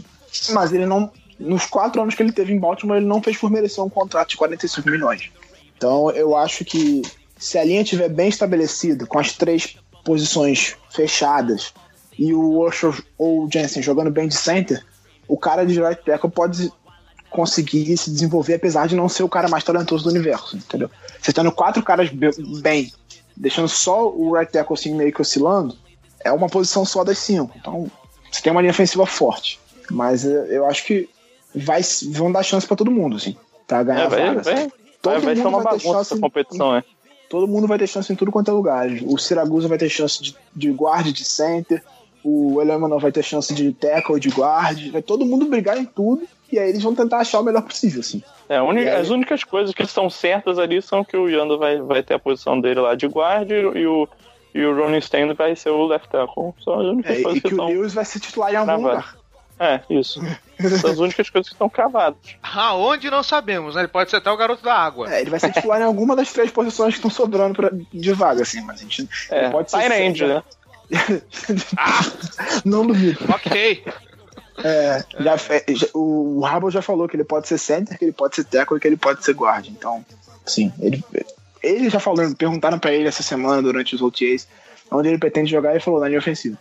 Mas 0.52 0.74
ele 0.74 0.86
não. 0.86 1.12
Nos 1.40 1.66
quatro 1.66 2.02
anos 2.02 2.16
que 2.16 2.24
ele 2.24 2.32
teve 2.32 2.52
em 2.52 2.60
Baltimore, 2.60 2.98
ele 2.98 3.06
não 3.06 3.22
fez 3.22 3.38
por 3.38 3.52
merecer 3.52 3.84
um 3.84 3.90
contrato 3.90 4.30
de 4.30 4.38
45 4.38 4.90
milhões. 4.90 5.30
Então 5.78 6.10
eu 6.12 6.36
acho 6.36 6.66
que 6.66 7.04
se 7.38 7.58
a 7.58 7.64
linha 7.64 7.82
estiver 7.82 8.10
bem 8.10 8.30
estabelecida, 8.30 9.06
com 9.06 9.20
as 9.20 9.34
três 9.34 9.78
posições 10.04 10.76
fechadas, 10.90 11.74
e 12.18 12.34
o 12.34 12.66
Usher 12.66 13.04
ou 13.18 13.44
o 13.46 13.50
Jensen 13.52 13.84
jogando 13.84 14.10
bem 14.10 14.28
de 14.28 14.36
center, 14.36 14.84
o 15.28 15.38
cara 15.38 15.66
de 15.66 15.80
right 15.80 16.04
tackle 16.04 16.32
pode 16.32 16.72
conseguir 17.30 17.96
se 17.98 18.10
desenvolver, 18.10 18.56
apesar 18.56 18.88
de 18.88 18.96
não 18.96 19.08
ser 19.08 19.24
o 19.24 19.30
cara 19.30 19.48
mais 19.48 19.64
talentoso 19.64 20.06
do 20.06 20.10
universo, 20.10 20.58
entendeu? 20.58 20.90
Você 21.22 21.32
tendo 21.32 21.52
quatro 21.52 21.84
caras 21.84 22.10
bem, 22.10 22.92
deixando 23.36 23.68
só 23.68 24.10
o 24.10 24.34
right 24.34 24.52
tackle 24.52 24.74
assim 24.74 24.96
meio 24.96 25.14
que 25.14 25.22
oscilando, 25.22 25.76
é 26.24 26.32
uma 26.32 26.48
posição 26.48 26.86
só 26.86 27.04
das 27.04 27.20
cinco. 27.20 27.54
Então, 27.56 27.92
você 28.32 28.42
tem 28.42 28.52
uma 28.52 28.62
linha 28.62 28.72
ofensiva 28.72 29.06
forte. 29.06 29.60
Mas 29.90 30.26
eh, 30.26 30.48
eu 30.50 30.66
acho 30.66 30.86
que 30.86 31.10
vai, 31.54 31.82
vão 32.12 32.32
dar 32.32 32.44
chance 32.44 32.68
para 32.68 32.78
todo 32.78 32.92
mundo, 32.92 33.18
assim, 33.18 33.36
pra 33.66 33.84
ganhar 33.84 34.06
é, 34.06 34.10
vai, 34.10 34.36
vai, 34.36 34.72
todo 35.02 35.14
vai, 35.14 35.22
vai 35.22 35.36
ser 35.36 35.48
uma 35.48 35.64
bagunça 35.64 36.00
essa 36.00 36.18
competição, 36.20 36.76
é. 36.76 36.84
Todo 37.30 37.48
mundo 37.48 37.68
vai 37.68 37.78
ter 37.78 37.88
chance 37.88 38.12
em 38.12 38.16
tudo 38.16 38.32
quanto 38.32 38.50
é 38.50 38.54
lugar. 38.54 38.88
O 39.06 39.18
Siragusa 39.18 39.68
vai 39.68 39.78
ter 39.78 39.90
chance 39.90 40.22
de, 40.22 40.36
de 40.56 40.72
guarda, 40.72 41.12
de 41.12 41.26
center. 41.26 41.84
O 42.24 42.62
Elemanor 42.62 43.00
vai 43.00 43.12
ter 43.12 43.24
chance 43.24 43.54
de 43.54 43.74
tackle, 43.74 44.20
de 44.20 44.30
guard. 44.30 44.92
Vai 44.92 45.02
todo 45.02 45.26
mundo 45.26 45.46
brigar 45.46 45.78
em 45.78 45.84
tudo. 45.84 46.26
E 46.50 46.58
aí 46.58 46.70
eles 46.70 46.82
vão 46.82 46.96
tentar 46.96 47.18
achar 47.18 47.42
o 47.42 47.44
melhor 47.44 47.64
possível, 47.64 48.00
assim. 48.00 48.24
É, 48.48 48.58
aí... 48.58 48.90
As 48.90 49.10
únicas 49.10 49.44
coisas 49.44 49.76
que 49.76 49.86
são 49.86 50.10
certas 50.10 50.58
ali 50.58 50.82
são 50.82 51.04
que 51.04 51.18
o 51.18 51.28
Yanda 51.28 51.58
vai, 51.58 51.82
vai 51.82 52.02
ter 52.02 52.14
a 52.14 52.20
posição 52.20 52.60
dele 52.60 52.80
lá 52.80 52.96
de 52.96 53.08
guard 53.08 53.52
e 53.52 53.86
o, 53.86 54.08
e 54.58 54.66
o 54.66 54.76
Ronnie 54.76 55.00
Stanley 55.00 55.36
vai 55.36 55.56
ser 55.56 55.70
o 55.70 55.86
left 55.86 56.10
tackle. 56.10 56.54
São 56.64 56.80
as 56.80 56.86
únicas 56.88 57.18
é, 57.18 57.22
coisas 57.22 57.38
e 57.38 57.42
que, 57.42 57.50
que 57.50 57.56
o 57.56 57.66
Lewis 57.66 57.94
vai 57.94 58.06
ser 58.06 58.20
titular 58.20 58.52
em 58.52 58.56
algum 58.56 58.88
lugar. 58.88 59.16
É, 59.60 59.82
isso. 59.90 60.20
São 60.82 60.92
as 60.92 60.98
únicas 60.98 61.30
coisas 61.30 61.50
que 61.50 61.56
estão 61.56 61.70
cravadas. 61.70 62.18
Aonde 62.42 63.10
não 63.10 63.22
sabemos, 63.22 63.76
né? 63.76 63.82
Ele 63.82 63.88
pode 63.88 64.10
ser 64.10 64.18
até 64.18 64.32
o 64.32 64.38
garoto 64.38 64.64
da 64.64 64.74
água. 64.74 65.14
É, 65.14 65.22
ele 65.22 65.30
vai 65.30 65.40
ser 65.40 65.52
titular 65.52 65.80
em 65.80 65.84
alguma 65.84 66.16
das 66.16 66.32
três 66.32 66.52
posições 66.52 66.94
que 66.94 67.00
estão 67.00 67.12
sobrando 67.12 67.56
pra, 67.56 67.72
de 67.72 68.14
vaga, 68.14 68.42
assim, 68.42 68.62
mas 68.62 68.80
a 68.80 68.84
gente. 68.84 69.08
É, 69.30 69.50
pode 69.50 69.70
ser. 69.70 69.92
End, 69.92 70.26
né? 70.26 70.44
ah! 71.78 72.00
Não 72.66 72.86
duvido. 72.86 73.20
Ok. 73.32 73.84
É, 74.64 75.04
já, 75.20 75.38
já, 75.38 75.88
o 75.94 76.44
Harbour 76.44 76.72
já 76.72 76.82
falou 76.82 77.08
que 77.08 77.16
ele 77.16 77.24
pode 77.24 77.48
ser 77.48 77.60
center, 77.60 77.98
que 77.98 78.06
ele 78.06 78.12
pode 78.12 78.36
ser 78.36 78.44
tackle 78.44 78.78
e 78.78 78.80
que 78.80 78.88
ele 78.88 78.98
pode 78.98 79.24
ser 79.24 79.34
guard. 79.34 79.68
Então, 79.68 80.04
sim, 80.46 80.74
ele, 80.80 81.04
ele 81.68 81.90
já 81.90 82.00
falou, 82.00 82.34
perguntaram 82.36 82.80
para 82.80 82.94
ele 82.94 83.08
essa 83.08 83.24
semana 83.24 83.62
durante 83.62 83.96
os 83.96 84.02
OTAs 84.02 84.48
onde 84.92 85.10
ele 85.10 85.18
pretende 85.18 85.52
jogar 85.52 85.76
e 85.76 85.80
falou 85.80 86.00
na 86.00 86.08
linha 86.08 86.20
ofensiva. 86.20 86.58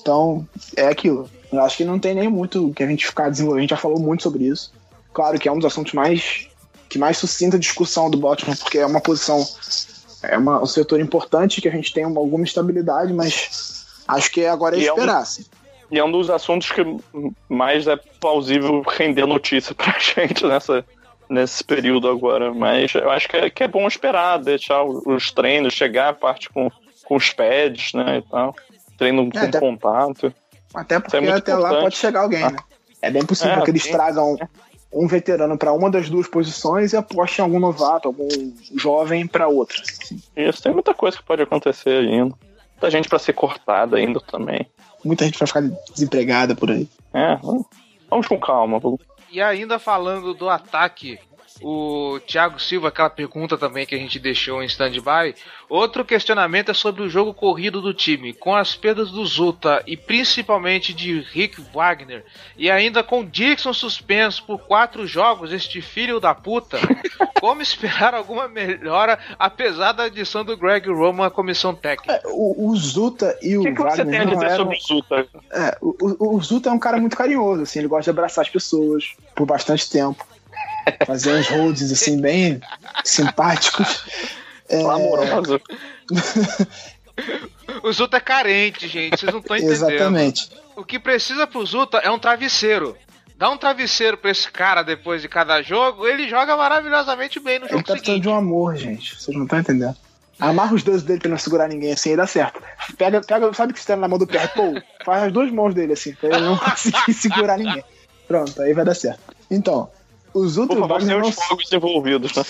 Então, 0.00 0.46
é 0.76 0.86
aquilo. 0.86 1.30
Eu 1.52 1.60
acho 1.60 1.76
que 1.76 1.84
não 1.84 1.98
tem 1.98 2.14
nem 2.14 2.28
muito 2.28 2.72
que 2.74 2.82
a 2.82 2.86
gente 2.86 3.06
ficar 3.06 3.28
desenvolvendo, 3.28 3.58
a 3.58 3.62
gente 3.62 3.70
já 3.70 3.76
falou 3.76 3.98
muito 3.98 4.22
sobre 4.22 4.44
isso. 4.44 4.72
Claro 5.12 5.38
que 5.38 5.48
é 5.48 5.52
um 5.52 5.58
dos 5.58 5.66
assuntos 5.66 5.92
mais 5.92 6.46
que 6.88 6.98
mais 6.98 7.18
suscita 7.18 7.56
a 7.56 7.60
discussão 7.60 8.10
do 8.10 8.18
Baltimore, 8.18 8.58
porque 8.58 8.78
é 8.78 8.84
uma 8.84 9.00
posição, 9.00 9.46
é 10.22 10.36
uma, 10.36 10.60
um 10.60 10.66
setor 10.66 11.00
importante 11.00 11.60
que 11.60 11.68
a 11.68 11.70
gente 11.70 11.92
tem 11.92 12.04
uma, 12.04 12.20
alguma 12.20 12.44
estabilidade, 12.44 13.12
mas 13.12 13.86
acho 14.08 14.30
que 14.32 14.44
agora 14.44 14.76
é 14.76 14.80
esperar. 14.80 15.06
É 15.06 15.18
um, 15.18 15.20
assim. 15.20 15.44
E 15.92 15.98
é 15.98 16.04
um 16.04 16.10
dos 16.10 16.28
assuntos 16.28 16.70
que 16.72 16.82
mais 17.48 17.86
é 17.86 17.96
plausível 18.20 18.82
render 18.82 19.24
notícia 19.24 19.72
pra 19.72 19.96
gente 20.00 20.44
nessa, 20.44 20.84
nesse 21.30 21.62
período 21.64 22.08
agora. 22.08 22.52
Mas 22.52 22.94
eu 22.94 23.10
acho 23.10 23.28
que 23.28 23.36
é, 23.36 23.48
que 23.48 23.62
é 23.62 23.68
bom 23.68 23.86
esperar, 23.86 24.38
deixar 24.38 24.82
os 24.82 25.30
treinos 25.30 25.72
chegar 25.72 26.08
a 26.08 26.12
parte 26.12 26.50
com, 26.50 26.70
com 27.04 27.16
os 27.16 27.30
pads, 27.30 27.94
né, 27.94 28.18
e 28.18 28.22
tal. 28.22 28.54
Treino 28.98 29.28
é, 29.28 29.30
com 29.30 29.38
até, 29.38 29.60
contato. 29.60 30.34
Até 30.74 31.00
porque 31.00 31.16
é 31.16 31.20
até 31.20 31.52
importante. 31.52 31.74
lá 31.74 31.80
pode 31.80 31.96
chegar 31.96 32.20
alguém, 32.20 32.42
ah. 32.42 32.50
né? 32.50 32.58
É 33.02 33.10
bem 33.10 33.24
possível 33.24 33.54
é, 33.54 33.62
que 33.62 33.70
eles 33.70 33.86
tragam 33.86 34.36
um 34.92 35.06
veterano 35.06 35.56
para 35.56 35.72
uma 35.72 35.90
das 35.90 36.10
duas 36.10 36.28
posições 36.28 36.92
e 36.92 36.96
apostem 36.96 37.42
algum 37.42 37.58
novato, 37.58 38.08
algum 38.08 38.28
jovem 38.76 39.26
para 39.26 39.48
outra. 39.48 39.76
Isso, 40.36 40.62
tem 40.62 40.72
muita 40.72 40.92
coisa 40.92 41.16
que 41.16 41.22
pode 41.22 41.42
acontecer 41.42 41.90
ainda. 41.90 42.34
Muita 42.72 42.90
gente 42.90 43.08
para 43.08 43.18
ser 43.18 43.32
cortada 43.32 43.96
ainda 43.96 44.20
também. 44.20 44.66
Muita 45.04 45.24
gente 45.24 45.38
vai 45.38 45.46
ficar 45.46 45.62
desempregada 45.92 46.54
por 46.54 46.70
aí. 46.70 46.88
É, 47.14 47.38
vamos 48.08 48.26
com 48.26 48.38
calma. 48.38 48.80
E 49.30 49.40
ainda 49.40 49.78
falando 49.78 50.34
do 50.34 50.48
ataque 50.48 51.18
o 51.62 52.18
Thiago 52.26 52.60
Silva, 52.60 52.88
aquela 52.88 53.10
pergunta 53.10 53.56
também 53.56 53.86
que 53.86 53.94
a 53.94 53.98
gente 53.98 54.18
deixou 54.18 54.62
em 54.62 54.66
stand-by. 54.66 55.34
Outro 55.68 56.04
questionamento 56.04 56.70
é 56.70 56.74
sobre 56.74 57.02
o 57.02 57.08
jogo 57.08 57.32
corrido 57.32 57.80
do 57.80 57.94
time, 57.94 58.32
com 58.32 58.54
as 58.54 58.74
perdas 58.74 59.10
do 59.10 59.24
Zuta 59.24 59.82
e 59.86 59.96
principalmente 59.96 60.92
de 60.92 61.20
Rick 61.20 61.60
Wagner, 61.72 62.24
e 62.56 62.70
ainda 62.70 63.02
com 63.02 63.24
Dixon 63.24 63.72
suspenso 63.72 64.44
por 64.44 64.58
quatro 64.60 65.06
jogos, 65.06 65.52
este 65.52 65.80
filho 65.80 66.18
da 66.18 66.34
puta. 66.34 66.78
Como 67.40 67.62
esperar 67.62 68.12
alguma 68.12 68.46
melhora, 68.48 69.18
apesar 69.38 69.92
da 69.92 70.04
adição 70.04 70.44
do 70.44 70.58
Greg 70.58 70.90
Roman 70.90 71.26
à 71.26 71.30
comissão 71.30 71.74
técnica? 71.74 72.12
É, 72.12 72.22
o, 72.26 72.68
o, 72.68 72.76
Zuta 72.76 73.38
e 73.40 73.56
o, 73.56 73.62
que 73.62 73.72
que 73.72 73.82
Wagner. 73.82 73.96
você 73.96 74.04
tem 74.04 74.20
a 74.20 74.24
dizer 74.24 74.44
eram... 74.44 74.56
sobre 74.56 74.76
o 74.76 74.80
Zuta? 74.80 75.26
É, 75.50 75.78
o, 75.80 75.96
o, 76.18 76.36
o 76.36 76.42
Zuta 76.42 76.68
é 76.68 76.72
um 76.72 76.78
cara 76.78 76.98
muito 76.98 77.16
carinhoso, 77.16 77.62
assim, 77.62 77.78
ele 77.78 77.88
gosta 77.88 78.04
de 78.04 78.10
abraçar 78.10 78.42
as 78.42 78.50
pessoas 78.50 79.14
por 79.34 79.46
bastante 79.46 79.88
tempo 79.88 80.29
fazer 81.06 81.34
uns 81.34 81.48
holds 81.48 81.92
assim, 81.92 82.20
bem 82.20 82.60
simpáticos. 83.04 84.04
É... 84.68 84.80
Amoroso. 84.80 85.60
o 87.82 87.92
Zuta 87.92 88.16
é 88.18 88.20
carente, 88.20 88.88
gente, 88.88 89.18
vocês 89.18 89.32
não 89.32 89.40
estão 89.40 89.56
entendendo. 89.56 89.72
Exatamente. 89.72 90.50
O 90.76 90.84
que 90.84 90.98
precisa 90.98 91.46
pro 91.46 91.64
Zuta 91.64 91.98
é 91.98 92.10
um 92.10 92.18
travesseiro. 92.18 92.96
Dá 93.36 93.48
um 93.50 93.56
travesseiro 93.56 94.16
pra 94.16 94.30
esse 94.30 94.50
cara 94.50 94.82
depois 94.82 95.22
de 95.22 95.28
cada 95.28 95.62
jogo, 95.62 96.06
ele 96.06 96.28
joga 96.28 96.56
maravilhosamente 96.56 97.40
bem 97.40 97.58
no 97.58 97.66
jogo 97.66 97.78
ele 97.78 97.82
tá 97.82 97.94
seguinte. 97.94 98.04
precisando 98.04 98.22
de 98.22 98.28
um 98.28 98.34
amor, 98.34 98.76
gente. 98.76 99.16
Vocês 99.16 99.36
não 99.36 99.44
estão 99.44 99.58
entendendo. 99.58 99.96
Amarra 100.38 100.74
os 100.74 100.82
dedos 100.82 101.02
dele 101.02 101.20
pra 101.20 101.30
não 101.30 101.38
segurar 101.38 101.68
ninguém 101.68 101.92
assim, 101.92 102.10
aí 102.10 102.16
dá 102.16 102.26
certo. 102.26 102.62
Pega, 102.96 103.20
pega 103.20 103.52
sabe 103.52 103.74
que 103.74 103.80
você 103.80 103.86
tá 103.86 103.96
na 103.96 104.08
mão 104.08 104.18
do 104.18 104.26
pé? 104.26 104.46
Pô, 104.48 104.80
faz 105.04 105.24
as 105.24 105.32
duas 105.32 105.50
mãos 105.50 105.74
dele 105.74 105.92
assim, 105.92 106.14
pra 106.14 106.30
ele 106.30 106.40
não 106.40 106.56
conseguir 106.58 107.12
segurar 107.12 107.58
ninguém. 107.58 107.84
Pronto, 108.26 108.62
aí 108.62 108.72
vai 108.72 108.84
dar 108.84 108.94
certo. 108.94 109.20
Então, 109.50 109.90
os 110.34 110.54
favor, 110.54 111.00
não... 111.02 111.28
os 111.28 111.34
fogos 111.34 111.72
envolvidos, 111.72 112.34
né? 112.34 112.44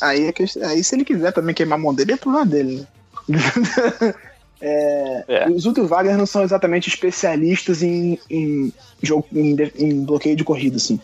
Aí, 0.00 0.28
é 0.28 0.66
aí 0.66 0.82
se 0.82 0.94
ele 0.94 1.04
quiser 1.04 1.32
também 1.32 1.54
queimar 1.54 1.78
a 1.78 1.82
mão 1.82 1.94
dele, 1.94 2.12
é 2.12 2.16
problema 2.16 2.46
dele, 2.46 2.86
né? 3.28 3.38
é, 4.60 5.24
é. 5.28 5.48
Os 5.50 5.66
outros 5.66 5.88
Wagner 5.88 6.16
não 6.16 6.26
são 6.26 6.42
exatamente 6.42 6.88
especialistas 6.88 7.82
em, 7.82 8.18
em, 8.30 8.72
jogo, 9.02 9.26
em, 9.32 9.56
em 9.76 10.04
bloqueio 10.04 10.36
de 10.36 10.44
corrida, 10.44 10.76
assim. 10.76 10.98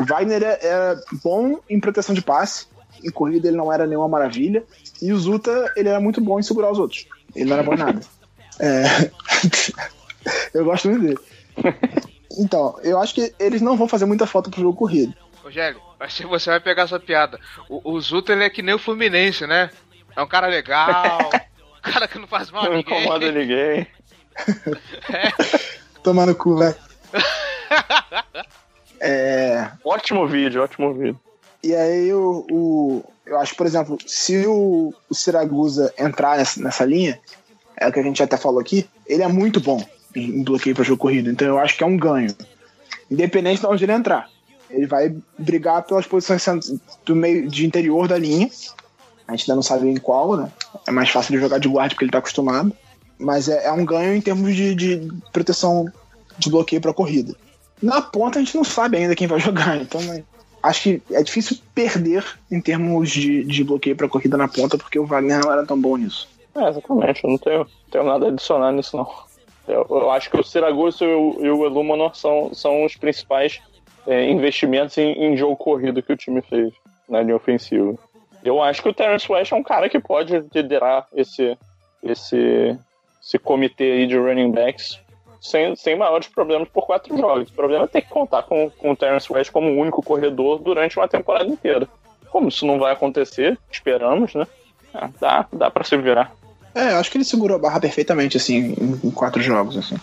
O 0.00 0.04
Wagner 0.04 0.42
é, 0.42 0.58
é, 0.62 0.96
bom 1.22 1.58
em 1.68 1.78
proteção 1.78 2.14
de 2.14 2.22
passe, 2.22 2.66
em 3.02 3.10
corrida 3.10 3.48
ele 3.48 3.56
não 3.56 3.72
era 3.72 3.86
nenhuma 3.86 4.08
maravilha, 4.08 4.64
e 5.00 5.12
o 5.12 5.18
Zuta 5.18 5.72
ele 5.76 5.88
era 5.88 6.00
muito 6.00 6.20
bom 6.20 6.38
em 6.38 6.42
segurar 6.42 6.70
os 6.70 6.78
outros. 6.78 7.06
Ele 7.34 7.46
não 7.46 7.54
era 7.54 7.62
bom 7.62 7.74
em 7.74 7.78
nada. 7.78 8.00
É... 8.58 9.10
eu 10.54 10.64
gosto 10.64 10.88
muito 10.88 11.02
dele. 11.02 11.18
Então, 12.38 12.76
eu 12.82 12.98
acho 12.98 13.14
que 13.14 13.34
eles 13.38 13.60
não 13.60 13.76
vão 13.76 13.86
fazer 13.86 14.06
muita 14.06 14.26
falta 14.26 14.48
pro 14.48 14.62
jogo 14.62 14.78
corrido. 14.78 15.12
Rogério, 15.52 15.82
acho 16.00 16.22
que 16.22 16.26
você 16.26 16.48
vai 16.48 16.60
pegar 16.60 16.84
essa 16.84 16.98
piada. 16.98 17.38
O, 17.68 17.92
o 17.92 18.00
Zuto, 18.00 18.32
ele 18.32 18.44
é 18.44 18.48
que 18.48 18.62
nem 18.62 18.74
o 18.74 18.78
Fluminense, 18.78 19.46
né? 19.46 19.70
É 20.16 20.22
um 20.22 20.26
cara 20.26 20.46
legal, 20.46 21.30
um 21.76 21.92
cara 21.92 22.08
que 22.08 22.18
não 22.18 22.26
faz 22.26 22.50
mal 22.50 22.64
a 22.64 22.68
ninguém. 22.70 22.84
Não 22.84 23.00
incomoda 23.00 23.30
ninguém. 23.30 23.86
é. 25.12 25.30
Tomar 26.02 26.26
no 26.26 26.34
cu, 26.34 26.56
velho. 26.56 26.74
é... 28.98 29.70
Ótimo 29.84 30.26
vídeo, 30.26 30.62
ótimo 30.62 30.94
vídeo. 30.94 31.20
E 31.62 31.74
aí 31.74 32.10
o, 32.14 32.46
o, 32.50 33.04
eu 33.26 33.38
acho, 33.38 33.54
por 33.54 33.66
exemplo, 33.66 33.98
se 34.06 34.46
o, 34.46 34.94
o 35.10 35.14
Siragusa 35.14 35.92
entrar 35.98 36.38
nessa, 36.38 36.62
nessa 36.62 36.84
linha, 36.86 37.20
é 37.76 37.86
o 37.86 37.92
que 37.92 38.00
a 38.00 38.02
gente 38.02 38.22
até 38.22 38.38
falou 38.38 38.58
aqui, 38.58 38.88
ele 39.06 39.22
é 39.22 39.28
muito 39.28 39.60
bom 39.60 39.86
em, 40.16 40.38
em 40.38 40.42
bloqueio 40.42 40.74
para 40.74 40.82
jogo 40.82 40.98
corrido. 40.98 41.30
Então 41.30 41.46
eu 41.46 41.58
acho 41.58 41.76
que 41.76 41.84
é 41.84 41.86
um 41.86 41.98
ganho. 41.98 42.34
Independente 43.10 43.60
de 43.60 43.66
onde 43.66 43.84
ele 43.84 43.92
entrar. 43.92 44.30
Ele 44.72 44.86
vai 44.86 45.14
brigar 45.38 45.82
pelas 45.82 46.06
posições 46.06 46.72
do 47.04 47.14
meio 47.14 47.48
de 47.48 47.66
interior 47.66 48.08
da 48.08 48.18
linha. 48.18 48.48
A 49.28 49.32
gente 49.32 49.42
ainda 49.42 49.56
não 49.56 49.62
sabe 49.62 49.88
em 49.88 49.96
qual, 49.96 50.36
né? 50.36 50.50
É 50.86 50.90
mais 50.90 51.10
fácil 51.10 51.34
de 51.34 51.40
jogar 51.40 51.58
de 51.58 51.68
guarda 51.68 51.90
porque 51.90 52.04
ele 52.04 52.12
tá 52.12 52.18
acostumado. 52.18 52.72
Mas 53.18 53.48
é, 53.48 53.66
é 53.66 53.72
um 53.72 53.84
ganho 53.84 54.14
em 54.14 54.20
termos 54.20 54.54
de, 54.56 54.74
de 54.74 55.08
proteção 55.32 55.86
de 56.38 56.50
bloqueio 56.50 56.80
para 56.80 56.92
corrida. 56.92 57.34
Na 57.82 58.00
ponta 58.00 58.38
a 58.38 58.42
gente 58.42 58.56
não 58.56 58.64
sabe 58.64 58.96
ainda 58.96 59.14
quem 59.14 59.26
vai 59.26 59.38
jogar, 59.40 59.76
então 59.76 60.00
acho 60.62 60.82
que 60.82 61.02
é 61.10 61.22
difícil 61.22 61.58
perder 61.74 62.24
em 62.50 62.60
termos 62.60 63.10
de, 63.10 63.44
de 63.44 63.64
bloqueio 63.64 63.96
para 63.96 64.08
corrida 64.08 64.36
na 64.36 64.48
ponta 64.48 64.78
porque 64.78 64.98
o 64.98 65.06
Wagner 65.06 65.40
não 65.40 65.52
era 65.52 65.66
tão 65.66 65.80
bom 65.80 65.96
nisso. 65.96 66.28
É, 66.54 66.68
exatamente, 66.68 67.24
eu 67.24 67.30
não 67.30 67.38
tenho, 67.38 67.66
tenho 67.90 68.04
nada 68.04 68.26
a 68.26 68.28
adicionar 68.28 68.72
nisso 68.72 68.96
não. 68.96 69.08
Eu, 69.66 69.86
eu 69.88 70.10
acho 70.10 70.30
que 70.30 70.38
o 70.38 70.44
Siragusa 70.44 71.04
e 71.04 71.14
o, 71.14 71.38
e 71.40 71.50
o 71.50 72.14
são, 72.14 72.52
são 72.52 72.84
os 72.84 72.96
principais 72.96 73.60
é, 74.06 74.30
investimentos 74.30 74.96
em, 74.98 75.12
em, 75.12 75.36
jogo 75.36 75.56
corrido 75.56 76.02
que 76.02 76.12
o 76.12 76.16
time 76.16 76.42
fez 76.42 76.72
na 77.08 77.22
linha 77.22 77.36
ofensiva. 77.36 77.94
Eu 78.44 78.60
acho 78.62 78.82
que 78.82 78.88
o 78.88 78.94
Terence 78.94 79.30
West 79.30 79.52
é 79.52 79.56
um 79.56 79.62
cara 79.62 79.88
que 79.88 80.00
pode 80.00 80.44
liderar 80.52 81.06
esse, 81.14 81.56
esse, 82.02 82.76
esse 83.22 83.38
comitê 83.38 83.84
aí 83.84 84.06
de 84.06 84.16
running 84.16 84.50
backs 84.50 85.00
sem, 85.40 85.74
sem 85.76 85.96
maiores 85.96 86.28
problemas 86.28 86.68
por 86.68 86.86
quatro 86.86 87.16
jogos. 87.16 87.50
O 87.50 87.52
problema 87.52 87.84
é 87.84 87.88
ter 87.88 88.02
que 88.02 88.08
contar 88.08 88.42
com, 88.44 88.70
com 88.70 88.92
o 88.92 88.96
Terence 88.96 89.32
West 89.32 89.50
como 89.50 89.80
único 89.80 90.02
corredor 90.02 90.58
durante 90.60 90.96
uma 90.98 91.08
temporada 91.08 91.46
inteira. 91.46 91.88
Como 92.30 92.48
isso 92.48 92.64
não 92.64 92.78
vai 92.78 92.92
acontecer, 92.92 93.58
esperamos, 93.70 94.34
né? 94.34 94.46
Ah, 94.94 95.10
dá, 95.20 95.46
dá 95.52 95.70
para 95.70 95.84
se 95.84 95.96
virar. 95.96 96.32
É, 96.74 96.94
acho 96.94 97.10
que 97.10 97.18
ele 97.18 97.24
segurou 97.24 97.56
a 97.56 97.60
barra 97.60 97.80
perfeitamente, 97.80 98.36
assim, 98.36 98.74
em, 98.78 99.00
em 99.08 99.10
quatro 99.10 99.42
jogos, 99.42 99.76
assim. 99.76 99.96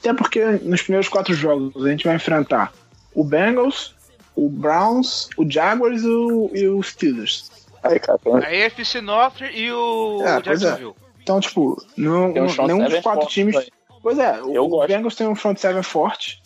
Até 0.00 0.12
porque 0.12 0.44
nos 0.62 0.82
primeiros 0.82 1.08
quatro 1.08 1.34
jogos 1.34 1.84
a 1.84 1.90
gente 1.90 2.04
vai 2.04 2.16
enfrentar 2.16 2.72
o 3.16 3.24
Bengals, 3.24 3.94
o 4.36 4.48
Browns, 4.48 5.28
o 5.36 5.50
Jaguars 5.50 6.02
e 6.02 6.08
o, 6.08 6.50
e 6.54 6.68
o 6.68 6.82
Steelers. 6.82 7.50
Aí, 7.82 7.98
cara, 7.98 8.20
a 8.24 8.66
AFC 8.66 9.00
North 9.00 9.40
e 9.40 9.72
o 9.72 10.22
é, 10.22 10.36
é. 10.36 10.42
Jacksonville. 10.42 10.90
É. 10.90 11.06
Então, 11.22 11.40
tipo, 11.40 11.82
não, 11.96 12.30
um 12.30 12.66
nenhum 12.66 12.88
dos 12.88 13.00
quatro 13.00 13.26
times. 13.26 13.56
Aí. 13.56 13.68
Pois 14.02 14.18
é, 14.18 14.40
o, 14.42 14.62
o 14.62 14.86
Bengals 14.86 15.16
tem 15.16 15.26
um 15.26 15.34
front 15.34 15.58
seven 15.58 15.82
forte. 15.82 16.42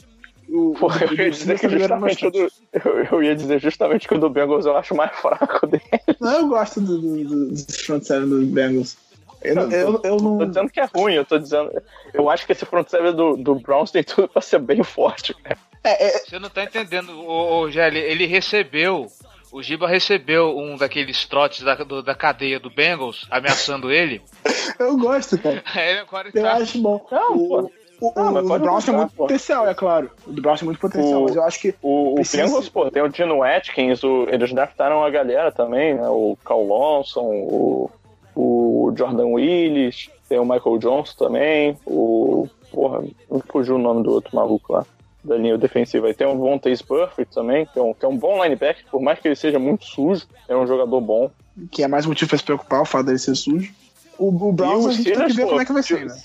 O, 0.48 0.74
Pô, 0.78 0.88
eu, 0.92 1.12
ia 1.12 1.30
dizer 1.30 1.58
que 1.58 1.68
justamente 1.68 2.30
do, 2.30 2.38
eu, 2.72 3.04
eu, 3.12 3.22
ia 3.22 3.36
dizer 3.36 3.60
justamente 3.60 4.08
que 4.08 4.14
o 4.14 4.18
do 4.18 4.30
Bengals 4.30 4.66
eu 4.66 4.76
acho 4.76 4.94
mais 4.94 5.14
fraco 5.16 5.66
dele. 5.66 5.82
Não, 6.18 6.38
eu 6.38 6.48
gosto 6.48 6.80
do, 6.80 6.98
do, 6.98 7.50
do 7.50 7.72
front 7.72 8.02
seven 8.02 8.28
do 8.28 8.46
Bengals. 8.46 8.96
Eu, 9.42 9.54
não, 9.54 9.70
eu, 9.70 10.00
eu 10.02 10.16
não. 10.16 10.38
tô 10.38 10.46
dizendo 10.46 10.70
que 10.70 10.80
é 10.80 10.84
ruim, 10.84 11.14
eu 11.14 11.24
tô 11.24 11.38
dizendo. 11.38 11.70
Eu 12.12 12.28
acho 12.28 12.46
que 12.46 12.52
esse 12.52 12.66
front 12.66 12.88
seven 12.88 13.14
do, 13.14 13.36
do 13.36 13.54
Browns 13.56 13.90
tem 13.90 14.02
tudo 14.02 14.28
pra 14.28 14.42
ser 14.42 14.58
bem 14.58 14.82
forte, 14.82 15.34
cara. 15.34 15.58
É, 15.82 16.06
é... 16.06 16.18
Você 16.18 16.38
não 16.38 16.50
tá 16.50 16.64
entendendo, 16.64 17.10
o, 17.12 17.62
o 17.62 17.70
Gelli, 17.70 17.98
ele 17.98 18.26
recebeu. 18.26 19.06
O 19.52 19.62
Giba 19.62 19.88
recebeu 19.88 20.56
um 20.56 20.76
daqueles 20.76 21.24
trotes 21.26 21.62
da, 21.62 21.74
do, 21.74 22.02
da 22.02 22.14
cadeia 22.14 22.60
do 22.60 22.70
Bengals 22.70 23.26
ameaçando 23.30 23.90
ele. 23.90 24.22
Eu 24.78 24.96
gosto, 24.96 25.36
cara. 25.38 25.62
É, 25.76 25.98
agora 25.98 26.30
eu 26.32 26.42
tá... 26.42 26.54
acho 26.54 26.80
bom. 26.80 27.04
Não, 27.10 27.36
o, 27.36 27.70
o, 28.00 28.12
não, 28.16 28.34
o, 28.34 28.54
o 28.54 28.58
Browns 28.58 28.84
tem 28.84 28.94
muito 28.94 29.12
pô. 29.14 29.24
potencial, 29.24 29.68
é 29.68 29.74
claro. 29.74 30.10
O 30.26 30.32
do 30.32 30.40
Browns 30.40 30.60
tem 30.60 30.66
muito 30.66 30.80
potencial, 30.80 31.20
o, 31.20 31.24
mas 31.24 31.36
eu 31.36 31.42
acho 31.42 31.60
que. 31.60 31.74
O, 31.82 32.14
precisa... 32.14 32.44
o 32.44 32.46
Bengals, 32.46 32.68
pô, 32.70 32.90
tem 32.90 33.02
o 33.02 33.08
Dino 33.08 33.42
Atkins, 33.42 34.02
o, 34.02 34.26
eles 34.30 34.52
draftaram 34.54 35.04
a 35.04 35.10
galera 35.10 35.52
também, 35.52 35.94
né? 35.94 36.08
O 36.08 36.38
Cal 36.44 36.66
Lawson, 36.66 37.26
o, 37.26 37.90
o 38.34 38.94
Jordan 38.96 39.26
Willis, 39.26 40.08
tem 40.28 40.38
o 40.38 40.44
Michael 40.44 40.78
Johnson 40.78 41.14
também, 41.18 41.76
o. 41.84 42.48
Porra, 42.70 43.04
não 43.28 43.40
fugiu 43.40 43.74
o 43.74 43.78
nome 43.78 44.04
do 44.04 44.12
outro 44.12 44.34
maluco 44.34 44.72
lá 44.72 44.86
da 45.22 45.36
linha 45.36 45.58
defensiva. 45.58 46.08
E 46.08 46.14
tem 46.14 46.26
o 46.26 46.36
Vontaze 46.36 46.82
Perfect 46.82 47.34
também, 47.34 47.66
que 47.66 47.78
é, 47.78 47.82
um, 47.82 47.92
que 47.92 48.04
é 48.04 48.08
um 48.08 48.16
bom 48.16 48.42
linebacker, 48.42 48.84
por 48.90 49.00
mais 49.00 49.18
que 49.18 49.28
ele 49.28 49.36
seja 49.36 49.58
muito 49.58 49.84
sujo, 49.84 50.26
é 50.48 50.56
um 50.56 50.66
jogador 50.66 51.00
bom. 51.00 51.30
Que 51.70 51.82
é 51.82 51.88
mais 51.88 52.06
motivo 52.06 52.28
pra 52.28 52.38
se 52.38 52.44
preocupar, 52.44 52.82
o 52.82 52.86
fato 52.86 53.06
dele 53.06 53.18
ser 53.18 53.34
sujo. 53.34 53.72
O, 54.18 54.28
o 54.28 54.52
Browns, 54.52 54.86
a 54.86 54.92
gente 54.92 55.12
tem 55.12 55.26
que 55.26 55.32
ver 55.32 55.46
como 55.46 55.60
é 55.60 55.64
que 55.64 55.72
vai 55.72 55.82
ser, 55.82 56.06
né? 56.06 56.16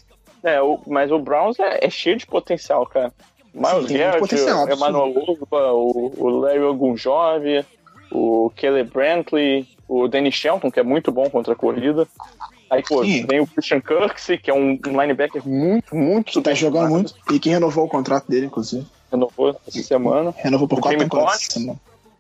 É, 0.44 0.62
o, 0.62 0.80
mas 0.86 1.12
o 1.12 1.20
Browns 1.20 1.60
é, 1.60 1.86
é, 1.86 1.90
cheio 1.90 2.18
de 2.18 2.26
potencial, 2.28 2.86
cara. 2.86 3.12
Miles 3.54 3.90
Garrett, 3.90 4.36
o 4.36 4.74
Emmanuel 4.74 5.06
Luba, 5.08 5.72
o, 5.72 6.14
o 6.18 6.30
Larry 6.30 6.60
Ogunjov, 6.60 7.66
o 8.12 8.52
Kelly 8.56 8.84
Brantley, 8.84 9.66
o 9.88 10.08
Danny 10.08 10.32
Shelton, 10.32 10.70
que 10.70 10.80
é 10.80 10.84
muito 10.84 11.12
bom 11.12 11.30
contra 11.30 11.54
a 11.54 11.56
corrida. 11.56 12.06
Aí, 12.70 12.82
pô, 12.84 13.04
Sim. 13.04 13.26
vem 13.28 13.40
o 13.40 13.48
Christian 13.48 13.80
Kirksey, 13.80 14.38
que 14.38 14.50
é 14.50 14.54
um, 14.54 14.80
linebacker 14.84 15.48
muito, 15.48 15.96
muito 15.96 16.42
Tá 16.42 16.54
jogando 16.54 16.90
muito. 16.90 17.14
E 17.32 17.40
que 17.40 17.50
renovou 17.50 17.86
o 17.86 17.90
contrato 17.90 18.28
dele, 18.28 18.48
inclusive. 18.48 18.86
Renovou 19.12 19.56
essa 19.68 19.84
semana. 19.84 20.34
Renovou 20.38 20.68
por 20.68 20.80
quatro 20.80 21.00
temporadas 21.00 21.48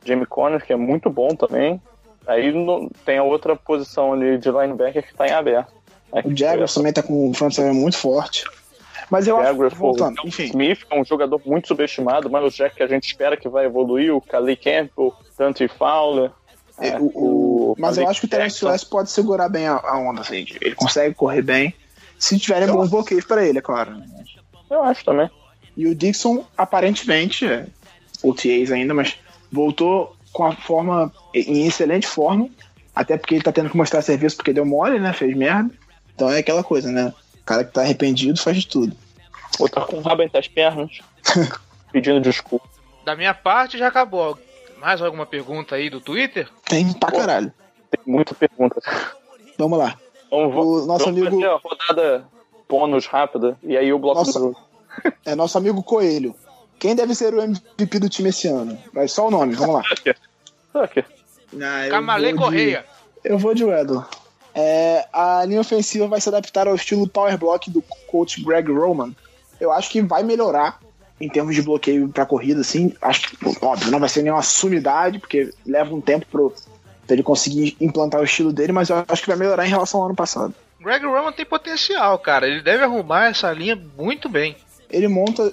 Jamie 0.05 0.25
Conner, 0.25 0.63
que 0.63 0.71
é 0.71 0.75
muito 0.75 1.09
bom 1.09 1.29
também. 1.29 1.81
Aí 2.27 2.51
no, 2.51 2.89
tem 3.03 3.17
a 3.17 3.23
outra 3.23 3.55
posição 3.55 4.13
ali 4.13 4.37
de 4.37 4.49
linebacker 4.49 5.05
que 5.05 5.13
tá 5.13 5.27
em 5.27 5.31
aberto. 5.31 5.73
o 6.23 6.35
Jaguars 6.35 6.73
também 6.73 6.93
tá 6.93 7.01
com 7.01 7.29
um 7.29 7.33
front 7.33 7.51
seven 7.53 7.73
muito 7.73 7.97
forte. 7.97 8.45
Mas 9.09 9.27
eu 9.27 9.41
Jaguars, 9.41 9.73
acho, 9.73 9.81
voltando, 9.81 10.19
o 10.23 10.27
enfim. 10.27 10.45
Smith 10.45 10.79
é 10.89 10.99
um 10.99 11.05
jogador 11.05 11.39
muito 11.45 11.67
subestimado, 11.67 12.29
mas 12.29 12.43
o 12.43 12.55
Jack 12.55 12.75
que 12.75 12.83
a 12.83 12.87
gente 12.87 13.05
espera 13.05 13.37
que 13.37 13.47
vai 13.47 13.65
evoluir, 13.65 14.15
o 14.15 14.21
Kali 14.21 14.55
Campbell, 14.55 15.13
Dante 15.37 15.67
Fowler, 15.67 16.31
é, 16.80 16.99
o, 16.99 17.05
o, 17.05 17.76
mas 17.78 17.97
eu 17.97 18.07
acho 18.07 18.19
que 18.19 18.26
o 18.26 18.30
Terence 18.30 18.63
West 18.63 18.89
pode 18.89 19.09
segurar 19.09 19.47
bem 19.49 19.67
a, 19.67 19.76
a, 19.76 19.97
onda, 19.97 20.21
assim. 20.21 20.45
Ele 20.61 20.76
consegue 20.76 21.15
correr 21.15 21.41
bem. 21.41 21.73
Se 22.19 22.38
tiverem 22.38 22.67
bons 22.67 22.89
bloqueios 22.89 23.26
para 23.26 23.45
ele, 23.45 23.59
é 23.59 23.61
claro. 23.61 24.01
Eu 24.69 24.84
acho 24.84 25.03
também. 25.05 25.30
E 25.78 25.88
o 25.88 25.95
Dixon, 25.95 26.45
aparentemente, 26.57 27.45
é, 27.45 27.67
OTAs 28.23 28.71
ainda, 28.71 28.93
mas 28.93 29.17
voltou 29.51 30.15
com 30.32 30.45
a 30.45 30.55
forma, 30.55 31.11
em 31.34 31.65
excelente 31.65 32.07
forma, 32.07 32.49
até 32.93 33.17
porque 33.17 33.36
ele 33.36 33.43
tá 33.43 33.51
tendo 33.51 33.69
que 33.69 33.78
mostrar 33.78 34.01
serviço 34.01 34.38
porque 34.38 34.53
deu 34.53 34.65
mole, 34.65 34.99
né? 34.99 35.13
Fez 35.13 35.36
merda. 35.36 35.69
Então 36.13 36.30
é 36.30 36.39
aquela 36.39 36.63
coisa, 36.63 36.91
né? 36.91 37.13
O 37.41 37.43
cara 37.45 37.63
que 37.63 37.73
tá 37.73 37.82
arrependido 37.82 38.41
faz 38.41 38.57
de 38.57 38.67
tudo. 38.67 38.95
Ou 39.59 39.69
tá 39.69 39.82
com 39.82 39.97
o 39.97 40.01
rabo 40.01 40.23
entre 40.23 40.38
as 40.38 40.47
pernas, 40.47 40.99
pedindo 41.91 42.19
desculpa. 42.19 42.67
Da 43.05 43.15
minha 43.15 43.34
parte 43.34 43.78
já 43.78 43.88
acabou. 43.88 44.38
Mais 44.86 45.01
alguma 45.01 45.25
pergunta 45.25 45.73
aí 45.73 45.89
do 45.89 45.99
Twitter? 45.99 46.47
Tem 46.63 46.93
pra 46.93 47.11
caralho. 47.11 47.51
Tem 47.89 47.99
muita 48.05 48.36
pergunta. 48.36 48.79
Vamos 49.57 49.79
lá. 49.79 49.97
Vamos, 50.29 50.55
o 50.55 50.86
nosso 50.86 51.05
vamos 51.05 51.21
amigo. 51.21 51.31
fazer 51.41 51.47
a 51.47 51.55
rodada 51.55 52.25
bônus 52.69 53.07
rápida 53.07 53.57
e 53.63 53.75
aí 53.75 53.91
o 53.91 53.97
bloco 53.97 54.19
Nossa. 54.19 54.53
É 55.25 55.33
nosso 55.33 55.57
amigo 55.57 55.81
Coelho. 55.81 56.36
Quem 56.77 56.95
deve 56.95 57.15
ser 57.15 57.33
o 57.33 57.41
MVP 57.41 57.97
do 57.97 58.07
time 58.07 58.29
esse 58.29 58.47
ano? 58.47 58.77
Vai 58.93 59.07
só 59.07 59.27
o 59.27 59.31
nome, 59.31 59.55
vamos 59.55 59.75
lá. 59.77 59.81
Tucker. 59.81 61.05
Ah, 61.59 61.86
eu 61.86 61.89
Camalê 61.91 62.27
vou 62.27 62.38
de- 62.38 62.43
Correia. 62.43 62.86
Eu 63.23 63.39
vou 63.39 63.55
de 63.55 63.63
Weddle. 63.65 64.05
É, 64.53 65.07
a 65.11 65.43
linha 65.45 65.61
ofensiva 65.61 66.07
vai 66.07 66.21
se 66.21 66.29
adaptar 66.29 66.67
ao 66.67 66.75
estilo 66.75 67.09
Power 67.09 67.36
Block 67.39 67.71
do 67.71 67.81
coach 68.05 68.39
Greg 68.43 68.71
Roman. 68.71 69.15
Eu 69.59 69.71
acho 69.71 69.89
que 69.89 69.99
vai 70.03 70.21
melhorar 70.21 70.79
em 71.20 71.30
termos 71.30 71.55
de 71.55 71.61
bloqueio 71.61 72.09
pra 72.09 72.26
corrida, 72.26 72.61
assim. 72.61 72.93
Acho 73.01 73.30
que, 73.30 73.38
óbvio, 73.61 73.91
não 73.91 73.99
vai 73.99 74.09
ser 74.09 74.22
nenhuma 74.22 74.41
sumidade, 74.41 75.20
porque 75.20 75.51
leva 75.66 75.93
um 75.93 76.01
tempo 76.01 76.26
pro, 76.30 76.51
pra 77.05 77.13
ele 77.16 77.24
conseguir 77.24 77.76
implantar 77.80 78.20
o 78.22 78.26
estilo 78.26 78.51
dele, 78.51 78.72
mas 78.72 78.89
eu 78.89 79.03
acho 79.07 79.22
que 79.22 79.28
vai 79.30 79.38
melhorar 79.38 79.66
em 79.66 79.70
relação 79.70 80.01
ao 80.01 80.07
ano 80.07 80.16
passado. 80.16 80.53
Greg 80.80 81.05
Roman 81.05 81.32
tem 81.32 81.45
potencial, 81.45 82.20
cara. 82.20 82.47
Ele 82.47 82.61
deve 82.61 82.84
arrumar 82.84 83.28
essa 83.30 83.51
linha 83.51 83.76
muito 83.97 84.28
bem. 84.30 84.55
Ele 84.89 85.07
monta 85.07 85.51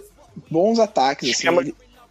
bons 0.51 0.79
ataques, 0.79 1.29
assim. 1.31 1.49
Esquema- 1.49 1.63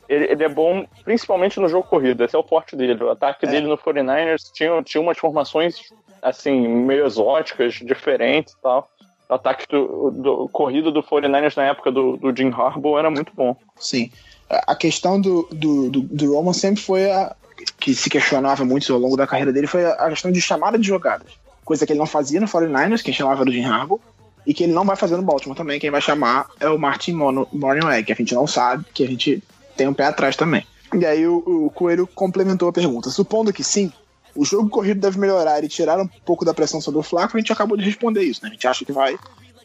Ele, 0.09 0.25
ele 0.25 0.43
é 0.43 0.49
bom 0.49 0.85
principalmente 1.05 1.57
no 1.59 1.69
jogo 1.69 1.87
corrido, 1.87 2.23
esse 2.25 2.35
é 2.35 2.39
o 2.39 2.43
forte 2.43 2.75
dele. 2.75 3.01
O 3.01 3.09
ataque 3.11 3.45
É. 3.45 3.49
dele 3.49 3.67
no 3.67 3.77
49ers 3.77 4.51
tinha, 4.53 4.81
tinha 4.83 4.99
umas 5.01 5.17
formações 5.17 5.75
assim, 6.21 6.67
meio 6.67 7.05
exóticas, 7.05 7.75
diferentes 7.75 8.53
e 8.53 8.61
tal. 8.61 8.90
Ataque 9.33 9.65
do, 9.69 10.11
do 10.11 10.49
corrido 10.49 10.91
do 10.91 11.01
49ers 11.01 11.55
na 11.55 11.63
época 11.63 11.91
do, 11.91 12.17
do 12.17 12.35
Jim 12.35 12.49
Harbaugh 12.49 12.99
era 12.99 13.09
muito 13.09 13.31
bom. 13.35 13.55
Sim. 13.79 14.11
A 14.49 14.75
questão 14.75 15.19
do, 15.19 15.47
do, 15.51 15.89
do, 15.89 16.01
do 16.01 16.33
Roman 16.33 16.53
sempre 16.53 16.81
foi 16.81 17.09
a. 17.09 17.33
que 17.79 17.93
se 17.93 18.09
questionava 18.09 18.65
muito 18.65 18.91
ao 18.93 18.99
longo 18.99 19.15
da 19.15 19.25
carreira 19.25 19.53
dele 19.53 19.67
foi 19.67 19.85
a 19.85 20.09
questão 20.09 20.31
de 20.31 20.41
chamada 20.41 20.77
de 20.77 20.85
jogadas. 20.85 21.31
Coisa 21.63 21.85
que 21.85 21.93
ele 21.93 21.99
não 21.99 22.05
fazia 22.05 22.41
no 22.41 22.47
49ers, 22.47 23.01
quem 23.01 23.13
chamava 23.13 23.41
era 23.41 23.49
o 23.49 23.53
Jim 23.53 23.63
Harbaugh, 23.63 24.01
e 24.45 24.53
que 24.53 24.63
ele 24.63 24.73
não 24.73 24.83
vai 24.83 24.95
fazer 24.95 25.15
no 25.15 25.23
Baltimore 25.23 25.55
também. 25.55 25.79
Quem 25.79 25.91
vai 25.91 26.01
chamar 26.01 26.47
é 26.59 26.67
o 26.67 26.77
Martin 26.77 27.13
Morningweg, 27.13 28.03
que 28.03 28.11
a 28.11 28.15
gente 28.15 28.35
não 28.35 28.47
sabe, 28.47 28.83
que 28.93 29.03
a 29.03 29.07
gente 29.07 29.41
tem 29.77 29.87
um 29.87 29.93
pé 29.93 30.05
atrás 30.05 30.35
também. 30.35 30.65
E 30.93 31.05
aí 31.05 31.25
o, 31.25 31.37
o 31.37 31.69
Coelho 31.69 32.05
complementou 32.07 32.67
a 32.67 32.73
pergunta. 32.73 33.09
Supondo 33.09 33.53
que 33.53 33.63
sim, 33.63 33.91
o 34.35 34.45
jogo 34.45 34.69
corrido 34.69 34.99
deve 34.99 35.19
melhorar 35.19 35.63
e 35.63 35.67
tirar 35.67 35.99
um 35.99 36.07
pouco 36.07 36.45
da 36.45 36.53
pressão 36.53 36.81
sobre 36.81 36.99
o 36.99 37.03
Flaco, 37.03 37.35
a 37.35 37.39
gente 37.39 37.51
acabou 37.51 37.77
de 37.77 37.83
responder 37.83 38.23
isso, 38.23 38.41
né? 38.43 38.49
A 38.49 38.53
gente 38.53 38.67
acha 38.67 38.85
que 38.85 38.91
vai, 38.91 39.17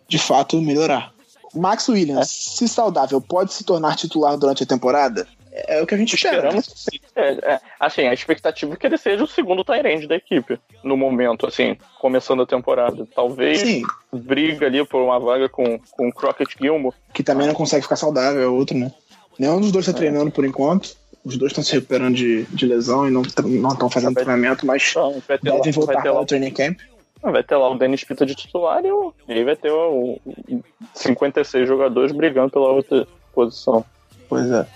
de 0.08 0.18
fato, 0.18 0.60
melhorar. 0.60 1.12
Max 1.54 1.88
Williams, 1.88 2.28
se 2.28 2.68
saudável, 2.68 3.20
pode 3.20 3.52
se 3.52 3.64
tornar 3.64 3.96
titular 3.96 4.36
durante 4.36 4.62
a 4.62 4.66
temporada? 4.66 5.26
É 5.68 5.80
o 5.80 5.86
que 5.86 5.94
a 5.94 5.98
gente 5.98 6.14
espera. 6.14 6.52
né? 6.52 6.58
Esperamos 6.58 6.66
que 6.66 6.78
sim. 6.78 7.00
É, 7.14 7.54
é, 7.54 7.60
assim, 7.80 8.02
a 8.02 8.12
expectativa 8.12 8.74
é 8.74 8.76
que 8.76 8.86
ele 8.86 8.98
seja 8.98 9.24
o 9.24 9.26
segundo 9.26 9.64
Tyrande 9.64 10.06
da 10.06 10.16
equipe 10.16 10.60
no 10.84 10.98
momento, 10.98 11.46
assim, 11.46 11.78
começando 11.98 12.42
a 12.42 12.46
temporada. 12.46 13.08
Talvez 13.14 13.60
Sim, 13.60 13.82
briga 14.12 14.66
ali 14.66 14.86
por 14.86 15.00
uma 15.00 15.18
vaga 15.18 15.48
com, 15.48 15.78
com 15.92 16.08
o 16.08 16.12
Crockett 16.12 16.54
Gilmore. 16.60 16.94
que 17.14 17.22
também 17.22 17.46
não 17.46 17.54
consegue 17.54 17.82
ficar 17.82 17.96
saudável, 17.96 18.42
é 18.42 18.46
outro, 18.46 18.76
né? 18.76 18.92
Nenhum 19.38 19.60
dos 19.60 19.72
dois 19.72 19.86
tá 19.86 19.94
treinando 19.94 20.30
por 20.30 20.44
enquanto. 20.44 20.94
Os 21.26 21.36
dois 21.36 21.50
estão 21.50 21.64
se 21.64 21.72
recuperando 21.72 22.14
de, 22.14 22.44
de 22.44 22.66
lesão 22.66 23.08
e 23.08 23.10
não 23.10 23.22
estão 23.22 23.90
fazendo 23.90 24.14
Vai- 24.14 24.24
treinamento, 24.24 24.64
mas 24.64 24.86
Então, 24.90 25.20
vai 25.26 25.36
ter, 25.38 25.50
lá, 25.50 25.56
devem 25.56 25.72
voltar 25.72 25.92
vai, 25.94 26.02
ter 26.02 26.10
lá, 26.10 26.20
o 26.20 26.24
training 26.26 26.50
camp. 26.52 26.78
vai 27.20 27.42
ter 27.42 27.56
lá 27.56 27.68
o 27.68 27.76
Dennis 27.76 28.04
Pita 28.04 28.24
de 28.24 28.34
titular 28.36 28.84
e, 28.84 28.92
o- 28.92 29.12
e 29.28 29.32
aí 29.32 29.44
vai 29.44 29.56
ter 29.56 29.70
o, 29.72 30.20
o 30.24 30.62
56 30.94 31.66
jogadores 31.66 32.12
brigando 32.12 32.50
pela 32.50 32.68
outra 32.70 33.06
posição. 33.34 33.84
Pois 34.28 34.48
é. 34.50 34.66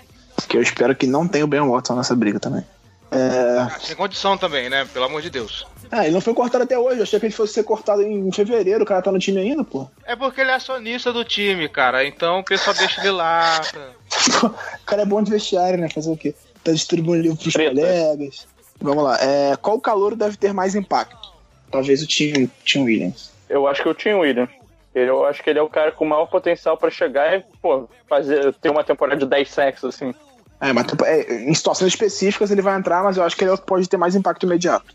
Que 0.47 0.57
eu 0.57 0.61
espero 0.61 0.95
que 0.95 1.07
não 1.07 1.27
tenha 1.27 1.45
o 1.45 1.47
Ben 1.47 1.61
Watson 1.61 1.95
nessa 1.95 2.15
briga 2.15 2.39
também. 2.39 2.63
É... 3.11 3.57
Ah, 3.59 3.77
Sem 3.79 3.95
condição 3.95 4.37
também, 4.37 4.69
né? 4.69 4.85
Pelo 4.93 5.05
amor 5.05 5.21
de 5.21 5.29
Deus. 5.29 5.65
Ah, 5.91 6.05
ele 6.05 6.13
não 6.13 6.21
foi 6.21 6.33
cortado 6.33 6.63
até 6.63 6.79
hoje. 6.79 6.99
Eu 6.99 7.03
achei 7.03 7.19
que 7.19 7.25
ele 7.25 7.33
fosse 7.33 7.53
ser 7.53 7.63
cortado 7.63 8.01
em 8.01 8.31
fevereiro. 8.31 8.83
O 8.83 8.85
cara 8.85 9.01
tá 9.01 9.11
no 9.11 9.19
time 9.19 9.41
ainda, 9.41 9.61
pô. 9.61 9.89
É 10.05 10.15
porque 10.15 10.39
ele 10.39 10.49
é 10.49 10.53
acionista 10.53 11.11
do 11.11 11.25
time, 11.25 11.67
cara. 11.67 12.05
Então 12.05 12.39
o 12.39 12.43
pessoal 12.43 12.73
deixa 12.75 13.01
ele 13.01 13.11
lá. 13.11 13.61
o 14.43 14.85
cara 14.85 15.01
é 15.01 15.05
bom 15.05 15.21
de 15.21 15.29
vestiário, 15.29 15.77
né? 15.77 15.89
Fazer 15.89 16.09
o 16.09 16.15
quê? 16.15 16.33
Tá 16.63 16.71
distribuindo 16.71 17.23
livro 17.23 17.37
pros 17.37 17.53
Treta. 17.53 17.71
colegas. 17.71 18.47
Vamos 18.79 19.03
lá. 19.03 19.17
É, 19.21 19.55
qual 19.57 19.81
calor 19.81 20.15
deve 20.15 20.37
ter 20.37 20.53
mais 20.53 20.75
impacto? 20.75 21.33
Talvez 21.69 22.01
o 22.01 22.07
Tim, 22.07 22.49
Tim 22.63 22.83
Williams. 22.83 23.31
Eu 23.49 23.67
acho 23.67 23.83
que 23.83 23.89
o 23.89 23.93
Tim 23.93 24.13
Williams. 24.13 24.49
Eu 24.95 25.25
acho 25.25 25.43
que 25.43 25.49
ele 25.49 25.59
é 25.59 25.61
o 25.61 25.69
cara 25.69 25.91
com 25.91 26.05
maior 26.05 26.25
potencial 26.25 26.77
pra 26.77 26.89
chegar 26.89 27.37
e, 27.37 27.43
pô, 27.61 27.87
fazer, 28.07 28.53
ter 28.55 28.69
uma 28.69 28.83
temporada 28.83 29.19
de 29.19 29.25
10 29.25 29.49
sacks, 29.49 29.83
assim. 29.83 30.13
É, 30.59 30.73
mas 30.73 30.85
é, 31.05 31.43
em 31.43 31.53
situações 31.53 31.93
específicas 31.93 32.51
ele 32.51 32.61
vai 32.61 32.77
entrar, 32.77 33.03
mas 33.03 33.17
eu 33.17 33.23
acho 33.23 33.35
que 33.35 33.43
ele 33.43 33.51
é 33.51 33.53
o 33.53 33.57
que 33.57 33.65
pode 33.65 33.87
ter 33.87 33.97
mais 33.97 34.15
impacto 34.15 34.45
imediato. 34.45 34.93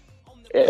É, 0.52 0.60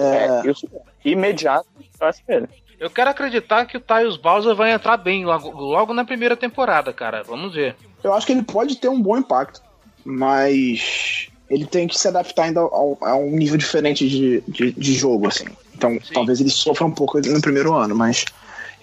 é, 0.45 0.51
isso. 0.51 0.69
Imediato, 1.05 1.67
eu 2.01 2.07
acho 2.07 2.25
que 2.25 2.33
ele. 2.33 2.49
Eu 2.79 2.91
quero 2.91 3.09
acreditar 3.11 3.65
que 3.65 3.77
o 3.77 3.81
Tyus 3.81 4.17
Bowser 4.19 4.55
vai 4.55 4.71
entrar 4.73 4.99
bem 4.99 5.25
logo, 5.25 5.51
logo 5.51 5.95
na 5.95 6.05
primeira 6.05 6.37
temporada, 6.37 6.93
cara. 6.93 7.23
Vamos 7.23 7.55
ver. 7.55 7.75
Eu 8.05 8.13
acho 8.13 8.27
que 8.27 8.33
ele 8.33 8.43
pode 8.43 8.77
ter 8.77 8.89
um 8.89 9.01
bom 9.01 9.17
impacto, 9.17 9.63
mas 10.05 11.29
ele 11.49 11.65
tem 11.67 11.87
que 11.87 11.99
se 11.99 12.09
adaptar 12.09 12.45
ainda 12.45 12.61
ao- 12.61 12.99
a 13.01 13.15
um 13.17 13.31
nível 13.31 13.57
diferente 13.57 14.09
de, 14.09 14.41
de, 14.49 14.73
de 14.73 14.93
jogo, 14.95 15.29
assim. 15.29 15.47
Então 15.75 15.99
talvez 16.13 16.41
ele 16.41 16.51
sofra 16.51 16.85
um 16.87 16.91
pouco 16.91 17.19
no 17.21 17.41
primeiro 17.41 17.73
ano, 17.75 17.95
mas 17.95 18.25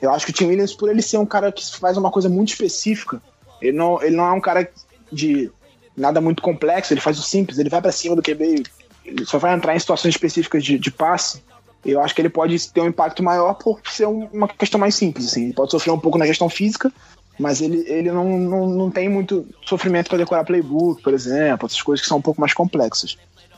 eu 0.01 0.11
acho 0.11 0.25
que 0.25 0.31
o 0.31 0.33
Tim 0.33 0.45
Williams, 0.45 0.73
por 0.73 0.89
ele 0.89 1.01
ser 1.01 1.17
um 1.17 1.25
cara 1.25 1.51
que 1.51 1.63
faz 1.77 1.97
uma 1.97 2.11
coisa 2.11 2.29
muito 2.29 2.49
específica, 2.49 3.21
ele 3.61 3.77
não, 3.77 4.01
ele 4.01 4.15
não 4.15 4.25
é 4.25 4.31
um 4.31 4.41
cara 4.41 4.69
de 5.11 5.51
nada 5.95 6.19
muito 6.19 6.41
complexo, 6.41 6.93
ele 6.93 7.01
faz 7.01 7.19
o 7.19 7.23
simples, 7.23 7.59
ele 7.59 7.69
vai 7.69 7.81
pra 7.81 7.91
cima 7.91 8.15
do 8.15 8.21
QB, 8.21 8.63
ele 9.05 9.25
só 9.25 9.37
vai 9.37 9.53
entrar 9.53 9.75
em 9.75 9.79
situações 9.79 10.13
específicas 10.15 10.63
de, 10.63 10.77
de 10.77 10.91
passe. 10.91 11.43
Eu 11.85 12.01
acho 12.01 12.15
que 12.15 12.21
ele 12.21 12.29
pode 12.29 12.71
ter 12.71 12.81
um 12.81 12.87
impacto 12.87 13.21
maior 13.21 13.55
por 13.55 13.81
ser 13.89 14.07
um- 14.07 14.27
uma 14.31 14.47
questão 14.47 14.79
mais 14.79 14.95
simples, 14.95 15.27
assim. 15.27 15.45
Ele 15.45 15.53
pode 15.53 15.71
sofrer 15.71 15.91
um 15.91 15.99
pouco 15.99 16.17
na 16.17 16.25
questão 16.25 16.47
física, 16.49 16.91
mas 17.37 17.61
ele, 17.61 17.83
ele 17.87 18.11
não, 18.11 18.37
não, 18.39 18.69
não 18.69 18.91
tem 18.91 19.09
muito 19.09 19.45
sofrimento 19.65 20.07
para 20.09 20.17
decorar 20.19 20.45
playbook, 20.45 21.01
por 21.01 21.13
exemplo, 21.13 21.65
essas 21.65 21.81
coisas 21.81 22.01
que 22.01 22.07
são 22.07 22.19
um 22.19 22.21
pouco 22.21 22.39
mais 22.39 22.53
complexas. 22.53 23.17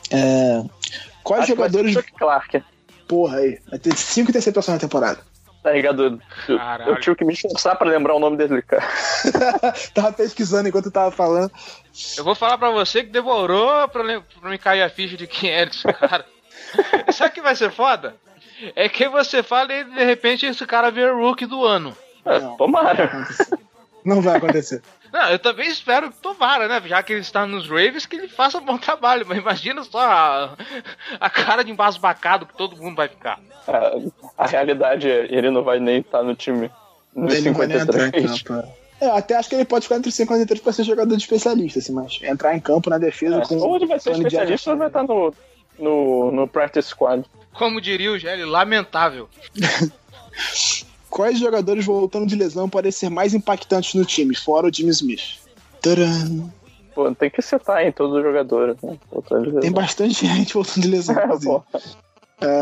É, 0.09 0.63
Quais 1.23 1.43
Acho 1.43 1.51
que 1.51 1.57
jogadores. 1.57 1.93
Chuck 1.93 2.11
Clark. 2.13 2.63
Porra 3.07 3.37
aí, 3.37 3.59
vai 3.69 3.77
ter 3.79 3.95
cinco 3.95 4.31
interceptações 4.31 4.75
na 4.75 4.79
temporada. 4.79 5.19
Tá 5.65 5.71
ligado? 5.71 6.21
Eu, 6.47 6.57
Caralho. 6.59 6.91
eu 6.91 6.99
tive 6.99 7.15
que 7.15 7.25
me 7.25 7.33
esforçar 7.33 7.75
pra 7.75 7.89
lembrar 7.89 8.13
o 8.13 8.19
nome 8.19 8.37
dele, 8.37 8.61
cara. 8.61 8.83
tava 9.95 10.13
pesquisando 10.13 10.69
enquanto 10.69 10.85
eu 10.85 10.91
tava 10.91 11.09
falando. 11.09 11.51
Eu 12.15 12.23
vou 12.23 12.35
falar 12.35 12.55
pra 12.59 12.69
você 12.69 13.03
que 13.03 13.09
demorou 13.09 13.87
pra, 13.87 14.03
pra 14.39 14.49
me 14.51 14.59
cair 14.59 14.83
a 14.83 14.89
ficha 14.89 15.17
de 15.17 15.25
quem 15.25 15.49
era 15.49 15.67
esse 15.71 15.81
cara. 15.91 16.23
Sabe 17.11 17.31
o 17.31 17.33
que 17.33 17.41
vai 17.41 17.55
ser 17.55 17.71
foda? 17.71 18.15
É 18.75 18.87
que 18.87 19.09
você 19.09 19.41
fala 19.41 19.73
e 19.73 19.83
de 19.85 20.03
repente 20.05 20.45
esse 20.45 20.63
cara 20.67 20.91
vira 20.91 21.15
o 21.15 21.19
rookie 21.19 21.47
do 21.47 21.65
ano. 21.65 21.97
É, 22.23 22.39
Não. 22.39 22.57
tomara. 22.57 23.27
Não 24.05 24.21
vai 24.21 24.37
acontecer. 24.37 24.83
Não, 25.04 25.04
eu 25.31 25.39
também 25.39 25.69
espero 25.69 26.11
que 26.11 26.17
tomara, 26.17 26.67
né? 26.67 26.81
Já 26.85 27.01
que 27.01 27.13
ele 27.13 27.21
está 27.21 27.45
nos 27.45 27.67
Ravens, 27.67 28.05
que 28.05 28.15
ele 28.15 28.27
faça 28.27 28.59
bom 28.59 28.77
trabalho. 28.77 29.25
Mas 29.27 29.37
imagina 29.37 29.83
só 29.83 29.99
a, 29.99 30.57
a 31.19 31.29
cara 31.29 31.63
de 31.63 31.71
embasbacado 31.71 32.45
que 32.45 32.57
todo 32.57 32.77
mundo 32.77 32.95
vai 32.95 33.07
ficar. 33.07 33.39
A, 33.67 34.43
a 34.43 34.47
realidade 34.47 35.09
é, 35.09 35.25
ele 35.29 35.49
não 35.49 35.63
vai 35.63 35.79
nem 35.79 35.99
estar 35.99 36.23
no 36.23 36.35
time 36.35 36.69
no 37.15 37.31
Ele 37.31 37.49
não 37.49 37.57
vai 37.57 37.67
nem 37.67 37.77
entrar 37.77 38.07
em 38.07 38.11
53. 38.11 38.41
campo. 38.43 38.67
é. 38.81 38.85
É, 39.01 39.07
até 39.07 39.35
acho 39.35 39.49
que 39.49 39.55
ele 39.55 39.65
pode 39.65 39.83
ficar 39.83 39.97
entre 39.97 40.09
os 40.09 40.15
53 40.15 40.61
pra 40.61 40.71
ser 40.71 40.83
jogador 40.83 41.15
de 41.15 41.21
especialista, 41.21 41.79
assim, 41.79 41.91
mas 41.91 42.17
entrar 42.23 42.55
em 42.55 42.59
campo 42.61 42.89
na 42.89 42.97
defesa 42.97 43.41
com. 43.41 43.57
Ou 43.57 43.75
ele 43.75 43.87
vai 43.87 43.99
ser 43.99 44.11
especialista 44.11 44.71
ou 44.71 44.77
vai 44.77 44.87
estar 44.87 45.03
no, 45.03 45.33
no, 45.77 46.31
no 46.31 46.47
practice 46.47 46.89
squad. 46.89 47.25
Como 47.53 47.81
diria 47.81 48.11
o 48.11 48.17
Gelli, 48.17 48.45
lamentável. 48.45 49.29
Quais 51.15 51.39
jogadores 51.39 51.85
voltando 51.85 52.27
de 52.27 52.35
lesão 52.35 52.67
podem 52.67 52.91
ser 52.91 53.09
mais 53.09 53.33
impactantes 53.33 53.93
no 53.93 54.03
time, 54.03 54.35
fora 54.35 54.67
o 54.67 54.73
Jimmy 54.73 54.89
Smith? 54.89 55.39
Tcharam! 55.81 56.51
Pô, 56.93 57.09
tem 57.15 57.29
que 57.29 57.41
citar 57.41 57.85
em 57.85 57.91
todos 57.93 58.17
os 58.17 58.21
jogadores. 58.21 58.75
Né? 58.83 58.97
Tem 59.61 59.71
bastante 59.71 60.27
gente 60.27 60.53
voltando 60.53 60.81
de 60.81 60.89
lesão. 60.89 61.15
É, 61.17 61.37
pô. 61.37 61.63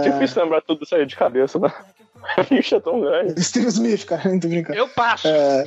Difícil 0.04 0.44
lembrar 0.44 0.62
tudo 0.62 0.84
isso 0.84 0.94
aí 0.94 1.04
de 1.04 1.16
cabeça, 1.16 1.58
né? 1.58 1.74
A 2.38 2.42
lista 2.54 2.76
é 2.76 2.80
tão 2.80 3.02
grande. 3.02 3.44
Steve 3.44 3.66
Smith, 3.70 4.06
cara, 4.06 4.30
não 4.30 4.38
tô 4.40 4.48
brincando. 4.48 4.78
Eu 4.78 4.88
passo. 4.88 5.28
É, 5.28 5.66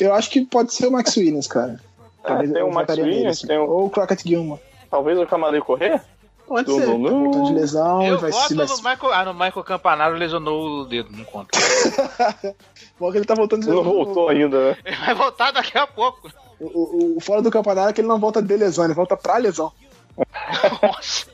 eu 0.00 0.12
acho 0.14 0.30
que 0.30 0.44
pode 0.44 0.74
ser 0.74 0.88
o 0.88 0.90
Max 0.90 1.16
Williams, 1.16 1.46
cara. 1.46 1.80
Talvez 2.24 2.50
tem 2.50 2.60
eu 2.60 2.66
o 2.66 2.74
Max 2.74 2.92
Williams, 2.96 3.38
assim. 3.38 3.46
tem 3.46 3.56
o, 3.56 3.70
Ou 3.70 3.86
o 3.86 3.90
Crockett 3.90 4.28
Gilmore. 4.28 4.60
talvez 4.90 5.16
o 5.16 5.24
Camarei 5.28 5.60
Correr. 5.60 6.02
Pode 6.48 6.72
ser. 6.74 6.86
não, 6.86 6.98
não. 6.98 7.24
Voltando 7.24 7.46
de 7.48 7.52
lesão 7.54 8.02
Eu 8.06 8.18
vai 8.18 8.30
voto 8.30 8.48
se. 8.48 8.54
no. 8.54 8.64
Michael. 8.64 9.12
Ah, 9.12 9.24
no 9.26 9.34
Michael 9.34 9.64
Campanaro 9.64 10.16
lesionou 10.16 10.80
o 10.80 10.84
dedo, 10.86 11.10
não 11.12 11.24
conta. 11.24 11.50
Bom 12.98 13.10
que 13.12 13.18
ele 13.18 13.26
tá 13.26 13.34
voltando 13.34 13.62
de 13.62 13.68
Não 13.68 13.84
voltou 13.84 14.28
ainda, 14.30 14.70
né? 14.70 14.76
Ele 14.84 14.96
vai 14.96 15.14
voltar 15.14 15.50
daqui 15.52 15.76
a 15.76 15.86
pouco. 15.86 16.30
O, 16.58 16.64
o, 16.66 17.16
o 17.18 17.20
fora 17.20 17.42
do 17.42 17.50
campeonato 17.50 17.90
é 17.90 17.92
que 17.92 18.00
ele 18.00 18.08
não 18.08 18.18
volta 18.18 18.42
de 18.42 18.56
lesão, 18.56 18.84
ele 18.84 18.94
volta 18.94 19.16
pra 19.16 19.36
lesão. 19.36 19.70
Nossa. 20.82 21.26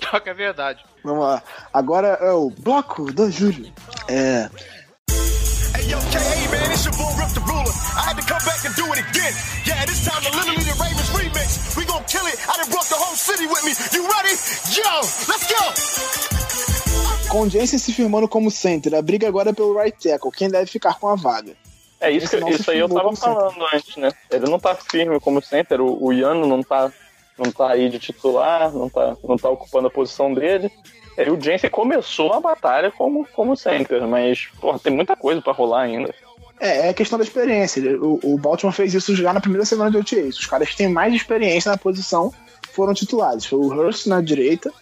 Pior 0.00 0.20
que 0.20 0.30
é 0.30 0.34
verdade. 0.34 0.82
Vamos 1.04 1.24
lá. 1.24 1.42
Agora 1.72 2.08
é 2.20 2.32
o 2.32 2.50
bloco 2.50 3.12
do 3.12 3.30
Júlio. 3.30 3.70
É. 4.08 4.48
Hey 5.76 5.90
yo, 5.90 5.98
KA 6.10 6.50
man, 6.50 6.72
it's 6.72 6.84
your 6.86 6.96
boy 6.96 7.12
Rip 7.20 7.32
the 7.34 7.40
Ruler. 7.40 7.70
I 7.96 8.08
had 8.08 8.16
to 8.16 8.26
come 8.26 8.40
back 8.44 8.64
and 8.64 8.74
do 8.74 8.84
it 8.94 8.98
again. 8.98 9.32
Yeah, 9.66 9.84
this 9.86 10.04
time 10.04 10.22
the 10.24 10.30
literally 10.34 10.64
the 10.64 10.74
Ravens 10.80 11.10
remix. 11.12 11.76
We 11.76 11.84
kill 12.08 12.26
it. 12.26 12.38
I 12.48 12.56
done 12.56 12.70
brought 12.70 12.88
the 12.88 12.96
whole 12.96 13.16
city 13.16 13.46
with 13.46 13.62
me. 13.64 13.72
You 13.92 14.02
ready? 14.08 14.34
Yo, 14.72 14.90
let's 15.28 15.46
go! 15.46 15.64
Com 17.30 17.48
Jensen 17.48 17.78
se 17.78 17.92
firmando 17.92 18.26
como 18.26 18.50
center, 18.50 18.94
a 18.94 19.02
briga 19.02 19.28
agora 19.28 19.50
é 19.50 19.52
pelo 19.52 19.78
right 19.78 19.96
tackle. 19.96 20.32
Quem 20.32 20.48
deve 20.48 20.66
ficar 20.66 20.98
com 20.98 21.08
a 21.08 21.14
vaga? 21.14 21.54
É 22.00 22.10
isso, 22.10 22.38
não 22.40 22.48
isso 22.48 22.70
aí 22.70 22.78
eu 22.78 22.88
tava 22.88 23.14
falando 23.14 23.62
antes, 23.72 23.96
né? 23.96 24.10
Ele 24.30 24.46
não 24.46 24.58
tá 24.58 24.74
firme 24.74 25.20
como 25.20 25.42
center, 25.42 25.80
o, 25.80 26.02
o 26.02 26.12
Yano 26.12 26.46
não 26.46 26.62
tá, 26.62 26.90
não 27.36 27.50
tá 27.52 27.72
aí 27.72 27.88
de 27.90 27.98
titular, 27.98 28.72
não 28.72 28.88
tá, 28.88 29.16
não 29.22 29.36
tá 29.36 29.50
ocupando 29.50 29.88
a 29.88 29.90
posição 29.90 30.32
dele. 30.32 30.70
E 31.18 31.30
o 31.30 31.38
Jensen 31.38 31.68
começou 31.68 32.32
a 32.32 32.40
batalha 32.40 32.92
como, 32.92 33.26
como 33.34 33.56
center, 33.56 34.06
mas, 34.06 34.46
porra, 34.60 34.78
tem 34.78 34.92
muita 34.92 35.16
coisa 35.16 35.42
pra 35.42 35.52
rolar 35.52 35.82
ainda. 35.82 36.14
É, 36.60 36.88
é 36.88 36.92
questão 36.94 37.18
da 37.18 37.24
experiência. 37.24 37.82
O, 38.00 38.34
o 38.34 38.38
Baltimore 38.38 38.74
fez 38.74 38.92
isso 38.94 39.14
já 39.14 39.32
na 39.32 39.40
primeira 39.40 39.64
semana 39.64 39.90
de 39.90 39.96
OTAs. 39.96 40.38
Os 40.38 40.46
caras 40.46 40.68
que 40.70 40.76
têm 40.76 40.88
mais 40.88 41.14
experiência 41.14 41.70
na 41.70 41.78
posição 41.78 42.32
foram 42.72 42.92
titulares. 42.94 43.44
Foi 43.46 43.58
o 43.58 43.66
Hurst 43.68 44.06
na 44.06 44.20
direita 44.20 44.72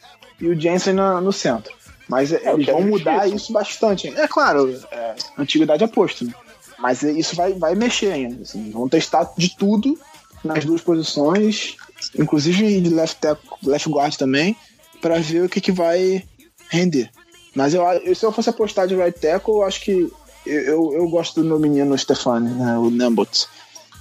e 0.40 0.48
o 0.48 0.58
Jensen 0.60 0.94
na- 0.94 1.20
no 1.20 1.32
centro. 1.32 1.74
Mas 2.08 2.32
é, 2.32 2.40
É, 2.44 2.52
eles 2.52 2.68
é 2.68 2.72
vão 2.72 2.82
mudar 2.82 3.16
difícil. 3.16 3.36
isso 3.36 3.52
bastante. 3.52 4.08
É 4.08 4.28
claro, 4.28 4.72
é, 4.90 5.14
antiguidade 5.36 5.82
é 5.82 5.86
posto, 5.86 6.24
né? 6.24 6.32
Mas 6.78 7.02
é, 7.02 7.10
isso 7.10 7.34
vai, 7.34 7.52
vai 7.54 7.74
mexer 7.74 8.12
ainda. 8.12 8.42
assim. 8.42 8.70
Vão 8.70 8.88
testar 8.88 9.32
de 9.36 9.56
tudo 9.56 9.98
nas 10.44 10.64
duas 10.64 10.80
posições, 10.82 11.76
inclusive 12.18 12.80
de 12.80 12.90
left, 12.90 13.18
left 13.64 13.88
guard 13.88 14.14
também, 14.16 14.56
para 15.00 15.18
ver 15.18 15.42
o 15.44 15.48
que, 15.48 15.60
que 15.60 15.72
vai 15.72 16.22
render. 16.70 17.10
Mas 17.54 17.74
eu- 17.74 18.14
se 18.14 18.24
eu 18.24 18.30
fosse 18.32 18.50
apostar 18.50 18.86
de 18.86 18.94
right 18.94 19.18
tackle, 19.18 19.54
eu 19.54 19.62
acho 19.64 19.80
que 19.80 20.12
eu, 20.46 20.60
eu, 20.62 20.92
eu 20.94 21.08
gosto 21.08 21.40
do 21.40 21.46
meu 21.46 21.58
menino 21.58 21.96
Stefani, 21.98 22.50
né, 22.50 22.78
o 22.78 22.90
Nambot. 22.90 23.46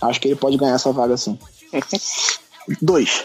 Acho 0.02 0.20
que 0.22 0.28
ele 0.28 0.36
pode 0.36 0.58
ganhar 0.58 0.76
essa 0.76 0.92
vaga 0.92 1.18
sim. 1.18 1.38
Dois. 2.82 3.24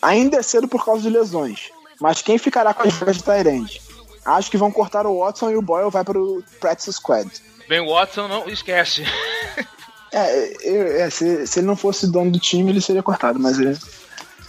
Ainda 0.00 0.38
é 0.38 0.42
cedo 0.42 0.68
por 0.68 0.84
causa 0.84 1.02
de 1.02 1.10
lesões, 1.10 1.70
mas 2.00 2.22
quem 2.22 2.38
ficará 2.38 2.72
com 2.72 2.86
as 2.86 2.94
vagas 2.94 3.16
de 3.16 3.24
Tyrande? 3.24 3.80
Acho 4.24 4.50
que 4.50 4.56
vão 4.56 4.70
cortar 4.70 5.06
o 5.06 5.18
Watson 5.20 5.50
e 5.50 5.56
o 5.56 5.62
Boyle 5.62 5.90
vai 5.90 6.04
para 6.04 6.18
o 6.18 6.42
practice 6.60 6.92
squad. 6.92 7.28
Bem, 7.68 7.80
o 7.80 7.92
Watson 7.92 8.28
não 8.28 8.48
esquece. 8.48 9.04
É, 10.10 10.56
eu- 10.66 11.00
é, 11.02 11.10
se, 11.10 11.46
se 11.46 11.58
ele 11.60 11.66
não 11.66 11.76
fosse 11.76 12.10
dono 12.10 12.30
do 12.30 12.40
time, 12.40 12.70
ele 12.70 12.80
seria 12.80 13.02
cortado, 13.02 13.38
mas 13.38 13.58
ele, 13.58 13.76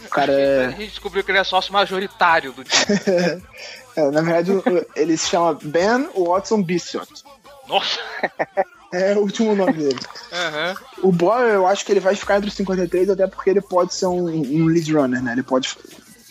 o 0.05 0.09
cara 0.09 0.31
A 0.31 0.39
é, 0.39 0.69
gente 0.71 0.91
descobriu 0.91 1.21
que 1.21 1.31
ele 1.31 1.37
é 1.37 1.43
sócio 1.43 1.73
majoritário 1.73 2.53
do 2.53 2.63
time. 2.63 2.85
é, 3.93 4.09
Na 4.09 4.21
verdade, 4.21 4.51
ele 4.95 5.17
se 5.17 5.27
chama 5.27 5.59
Ben 5.61 6.07
Watson 6.15 6.63
Bissiot. 6.63 7.09
Nossa. 7.69 7.99
É 8.91 9.13
o 9.13 9.19
último 9.19 9.55
nome 9.55 9.73
dele. 9.73 9.99
Aham. 10.33 10.75
O 11.03 11.11
Boyle, 11.11 11.51
eu 11.53 11.67
acho 11.67 11.85
que 11.85 11.91
ele 11.91 11.99
vai 11.99 12.15
ficar 12.15 12.37
entre 12.37 12.49
os 12.49 12.55
53, 12.55 13.11
até 13.11 13.27
porque 13.27 13.51
ele 13.51 13.61
pode 13.61 13.93
ser 13.93 14.07
um, 14.07 14.23
um 14.27 14.65
lead 14.65 14.91
runner, 14.91 15.21
né? 15.21 15.33
Ele 15.33 15.43
pode 15.43 15.77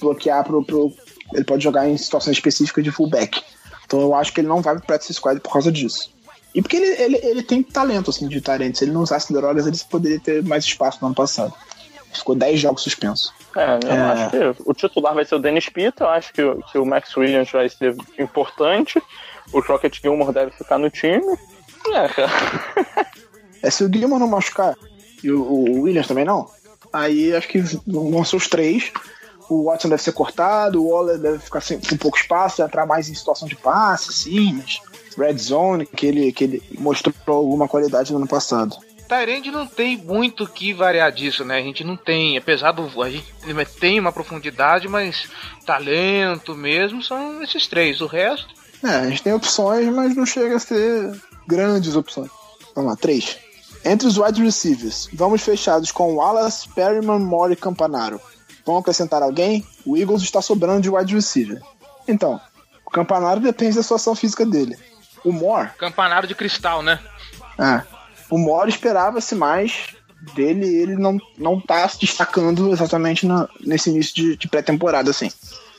bloquear 0.01 0.43
pro, 0.43 0.65
pro- 0.65 0.93
Ele 1.33 1.45
pode 1.45 1.63
jogar 1.63 1.89
em 1.89 1.97
situações 1.97 2.37
específicas 2.37 2.83
de 2.83 2.91
fullback. 2.91 3.41
Então 3.87 4.01
eu 4.01 4.13
acho 4.13 4.33
que 4.33 4.41
ele 4.41 4.49
não 4.49 4.61
vai 4.61 4.75
pro 4.75 4.85
practice 4.87 5.15
squad 5.15 5.39
por 5.39 5.53
causa 5.53 5.71
disso. 5.71 6.13
E 6.53 6.61
porque 6.61 6.79
ele, 6.79 7.01
ele, 7.01 7.17
ele 7.29 7.43
tem 7.45 7.63
talento, 7.63 8.11
assim, 8.11 8.27
de 8.27 8.41
talento. 8.41 8.77
Se 8.79 8.85
ele 8.87 8.91
não 8.91 9.03
usasse 9.03 9.33
drogas, 9.33 9.65
ele 9.65 9.79
poderia 9.89 10.19
ter 10.19 10.43
mais 10.43 10.65
espaço 10.65 10.99
no 11.01 11.07
ano 11.07 11.15
passado. 11.15 11.55
Ficou 12.13 12.35
10 12.35 12.59
jogos 12.59 12.83
suspenso. 12.83 13.33
É, 13.55 13.79
eu 13.85 13.93
É. 13.93 14.01
acho 14.01 14.31
que 14.31 14.63
o 14.65 14.75
titular 14.75 15.15
vai 15.15 15.25
ser 15.25 15.37
o 15.37 15.39
Dennis 15.39 15.69
Pitta, 15.69 16.03
eu 16.03 16.09
acho 16.09 16.33
que, 16.33 16.43
o- 16.43 16.61
que 16.73 16.77
o 16.77 16.85
Max 16.85 17.17
Williams 17.17 17.53
vai 17.53 17.69
ser 17.69 17.95
importante, 18.19 19.01
o 19.53 19.61
Rocket 19.61 20.01
Gilmore 20.01 20.33
deve 20.33 20.51
ficar 20.53 20.79
no 20.79 20.91
time. 20.91 21.39
É, 21.87 22.09
cara. 22.09 23.09
É, 23.61 23.71
se 23.71 23.83
o 23.83 23.93
Gilmore 23.93 24.21
não 24.21 24.29
machucar 24.29 24.77
e 25.21 25.33
o, 25.33 25.43
o 25.43 25.81
Williams 25.81 26.07
também 26.07 26.25
não, 26.25 26.49
aí 26.93 27.35
acho 27.35 27.49
que 27.49 27.59
vão 27.59 28.25
ser 28.25 28.37
os 28.37 28.47
três. 28.47 28.93
O 29.49 29.65
Watson 29.65 29.89
deve 29.89 30.01
ser 30.01 30.13
cortado, 30.13 30.81
o 30.81 30.91
Waller 30.91 31.19
deve 31.19 31.39
ficar 31.41 31.61
sem, 31.61 31.81
com 31.81 31.97
pouco 31.97 32.17
espaço, 32.17 32.63
entrar 32.63 32.87
mais 32.87 33.09
em 33.09 33.15
situação 33.17 33.49
de 33.49 33.57
passe, 33.57 34.11
assim, 34.11 34.53
mas 34.53 34.81
red 35.19 35.37
zone, 35.39 35.87
que 35.87 36.07
ele, 36.07 36.33
que 36.33 36.45
ele 36.45 36.63
mostrou 36.79 37.13
alguma 37.27 37.67
qualidade 37.67 38.13
no 38.13 38.19
ano 38.19 38.29
passado. 38.29 38.77
Tyrande 39.09 39.51
não 39.51 39.67
tem 39.67 39.97
muito 39.97 40.45
o 40.45 40.49
que 40.49 40.75
variar 40.75 41.11
disso, 41.11 41.45
né? 41.45 41.57
A 41.57 41.63
gente 41.63 41.83
não 41.83 41.97
tem, 41.97 42.37
apesar 42.37 42.73
do. 42.73 43.03
A 43.03 43.09
gente 43.09 43.27
tem 43.81 43.99
uma 43.99 44.13
profundidade, 44.13 44.87
mas 44.87 45.29
talento 45.65 46.55
mesmo 46.55 47.03
são 47.03 47.43
esses 47.43 47.67
três. 47.67 48.03
O 48.03 48.07
resto. 48.07 48.55
É, 48.83 48.89
a 48.89 49.09
gente 49.09 49.23
tem 49.23 49.33
opções, 49.33 49.87
mas 49.93 50.15
não 50.17 50.25
chega 50.27 50.57
a 50.57 50.61
ser 50.61 51.21
grandes 51.47 51.97
opções. 51.97 52.31
Vamos 52.75 52.91
lá, 52.91 52.97
três. 52.97 53.39
Entre 53.85 54.07
os 54.07 54.19
wide 54.19 54.43
receivers, 54.43 55.09
vamos 55.13 55.43
fechados 55.43 55.91
com 55.93 56.15
Wallace, 56.17 56.69
Perryman, 56.71 57.19
Moore 57.21 57.53
e 57.55 57.57
Campanaro. 57.57 58.21
Vão 58.65 58.77
acrescentar 58.79 59.23
alguém? 59.23 59.67
O 59.85 59.97
Eagles 59.97 60.23
está 60.23 60.43
sobrando 60.43 60.83
de 60.83 60.91
wide 60.91 61.15
receiver. 61.15 61.61
Então, 62.07 62.41
o 62.85 62.91
Campanaro 62.91 63.41
depende 63.41 63.77
da 63.77 63.83
situação 63.83 64.15
física 64.15 64.45
dele. 64.45 64.77
O 65.25 65.33
Moore, 65.33 65.71
Campanário 65.79 66.29
de 66.29 66.35
cristal, 66.35 66.83
né? 66.83 67.01
é, 67.59 67.83
o 68.31 68.39
Moore 68.39 68.69
esperava-se 68.71 69.35
mais 69.35 69.89
dele 70.35 70.67
e 70.67 70.75
ele 70.83 70.97
não, 70.97 71.19
não 71.37 71.61
tá 71.61 71.89
se 71.89 71.99
destacando 72.01 72.73
exatamente 72.73 73.27
na- 73.27 73.49
nesse 73.61 73.91
início 73.91 74.15
de, 74.15 74.37
de 74.37 74.49
pré-temporada, 74.49 75.11
assim. 75.11 75.31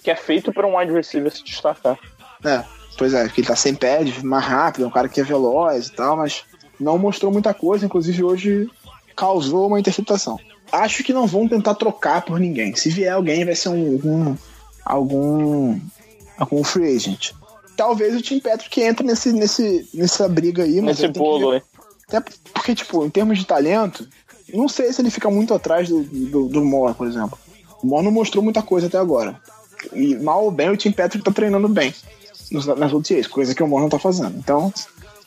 Que 0.04 0.10
é 0.12 0.16
feito 0.16 0.52
para 0.52 0.66
um 0.68 0.78
wide 0.78 0.91
receiver 0.91 1.32
se 1.32 1.43
destacar. 1.43 1.97
É, 2.43 2.64
pois 3.00 3.14
é, 3.14 3.30
que 3.30 3.39
ele 3.39 3.47
tá 3.47 3.56
sem 3.56 3.74
pad, 3.74 4.26
mais 4.26 4.43
rápido, 4.43 4.84
é 4.84 4.88
um 4.88 4.91
cara 4.91 5.08
que 5.08 5.22
é 5.22 5.24
veloz 5.24 5.88
e 5.88 5.93
tal, 5.93 6.18
mas 6.18 6.43
não 6.78 6.97
mostrou 6.97 7.32
muita 7.32 7.54
coisa, 7.54 7.86
inclusive 7.86 8.22
hoje 8.22 8.70
causou 9.16 9.68
uma 9.68 9.80
interceptação. 9.80 10.38
Acho 10.70 11.02
que 11.02 11.14
não 11.14 11.26
vão 11.26 11.47
tentar 11.47 11.76
trocar 11.76 12.24
por 12.24 12.38
ninguém. 12.38 12.76
Se 12.76 12.89
vier 12.89 13.14
alguém, 13.14 13.45
vai 13.45 13.56
ser 13.56 13.70
um, 13.70 13.93
algum 13.93 14.36
algum 14.86 15.80
algum 16.38 16.64
free 16.64 16.93
agent. 16.93 17.32
Talvez 17.78 18.14
o 18.14 18.22
Tim 18.22 18.39
Patrick 18.41 18.82
entre 18.82 19.08
nesse, 19.08 19.32
nesse, 19.32 19.89
nessa 19.93 20.28
briga 20.28 20.64
aí, 20.64 20.82
mas 20.82 21.00
Nesse 21.00 21.14
bolo 21.14 21.52
aí. 21.52 21.62
Até 22.06 22.22
porque, 22.54 22.76
tipo, 22.76 23.06
em 23.06 23.10
termos 23.10 23.38
de 23.38 23.45
talento, 23.45 24.06
não 24.54 24.68
sei 24.68 24.91
se 24.91 25.02
ele 25.02 25.10
fica 25.10 25.30
muito 25.30 25.54
atrás 25.54 25.88
do, 25.88 26.04
do, 26.04 26.50
do 26.50 26.66
Moore, 26.66 26.95
por 26.95 27.08
exemplo. 27.08 27.39
O 27.82 27.88
Moore 27.88 28.04
não 28.04 28.12
mostrou 28.12 28.43
muita 28.43 28.62
coisa 28.62 28.88
até 28.88 28.97
agora. 28.97 29.39
E 29.93 30.16
mal 30.16 30.43
ou 30.43 30.52
bem, 30.52 30.70
o 30.70 30.76
Tim 30.76 30.91
Patrick 30.91 31.24
tá 31.24 31.32
treinando 31.32 31.70
bem 31.70 31.93
nos, 32.52 32.66
nas 32.66 32.93
OTAs, 32.93 33.28
coisa 33.28 33.54
que 33.54 33.64
o 33.64 33.68
Moore 33.68 33.84
não 33.84 33.89
tá 33.89 34.00
fazendo. 34.00 34.38
Então, 34.38 34.74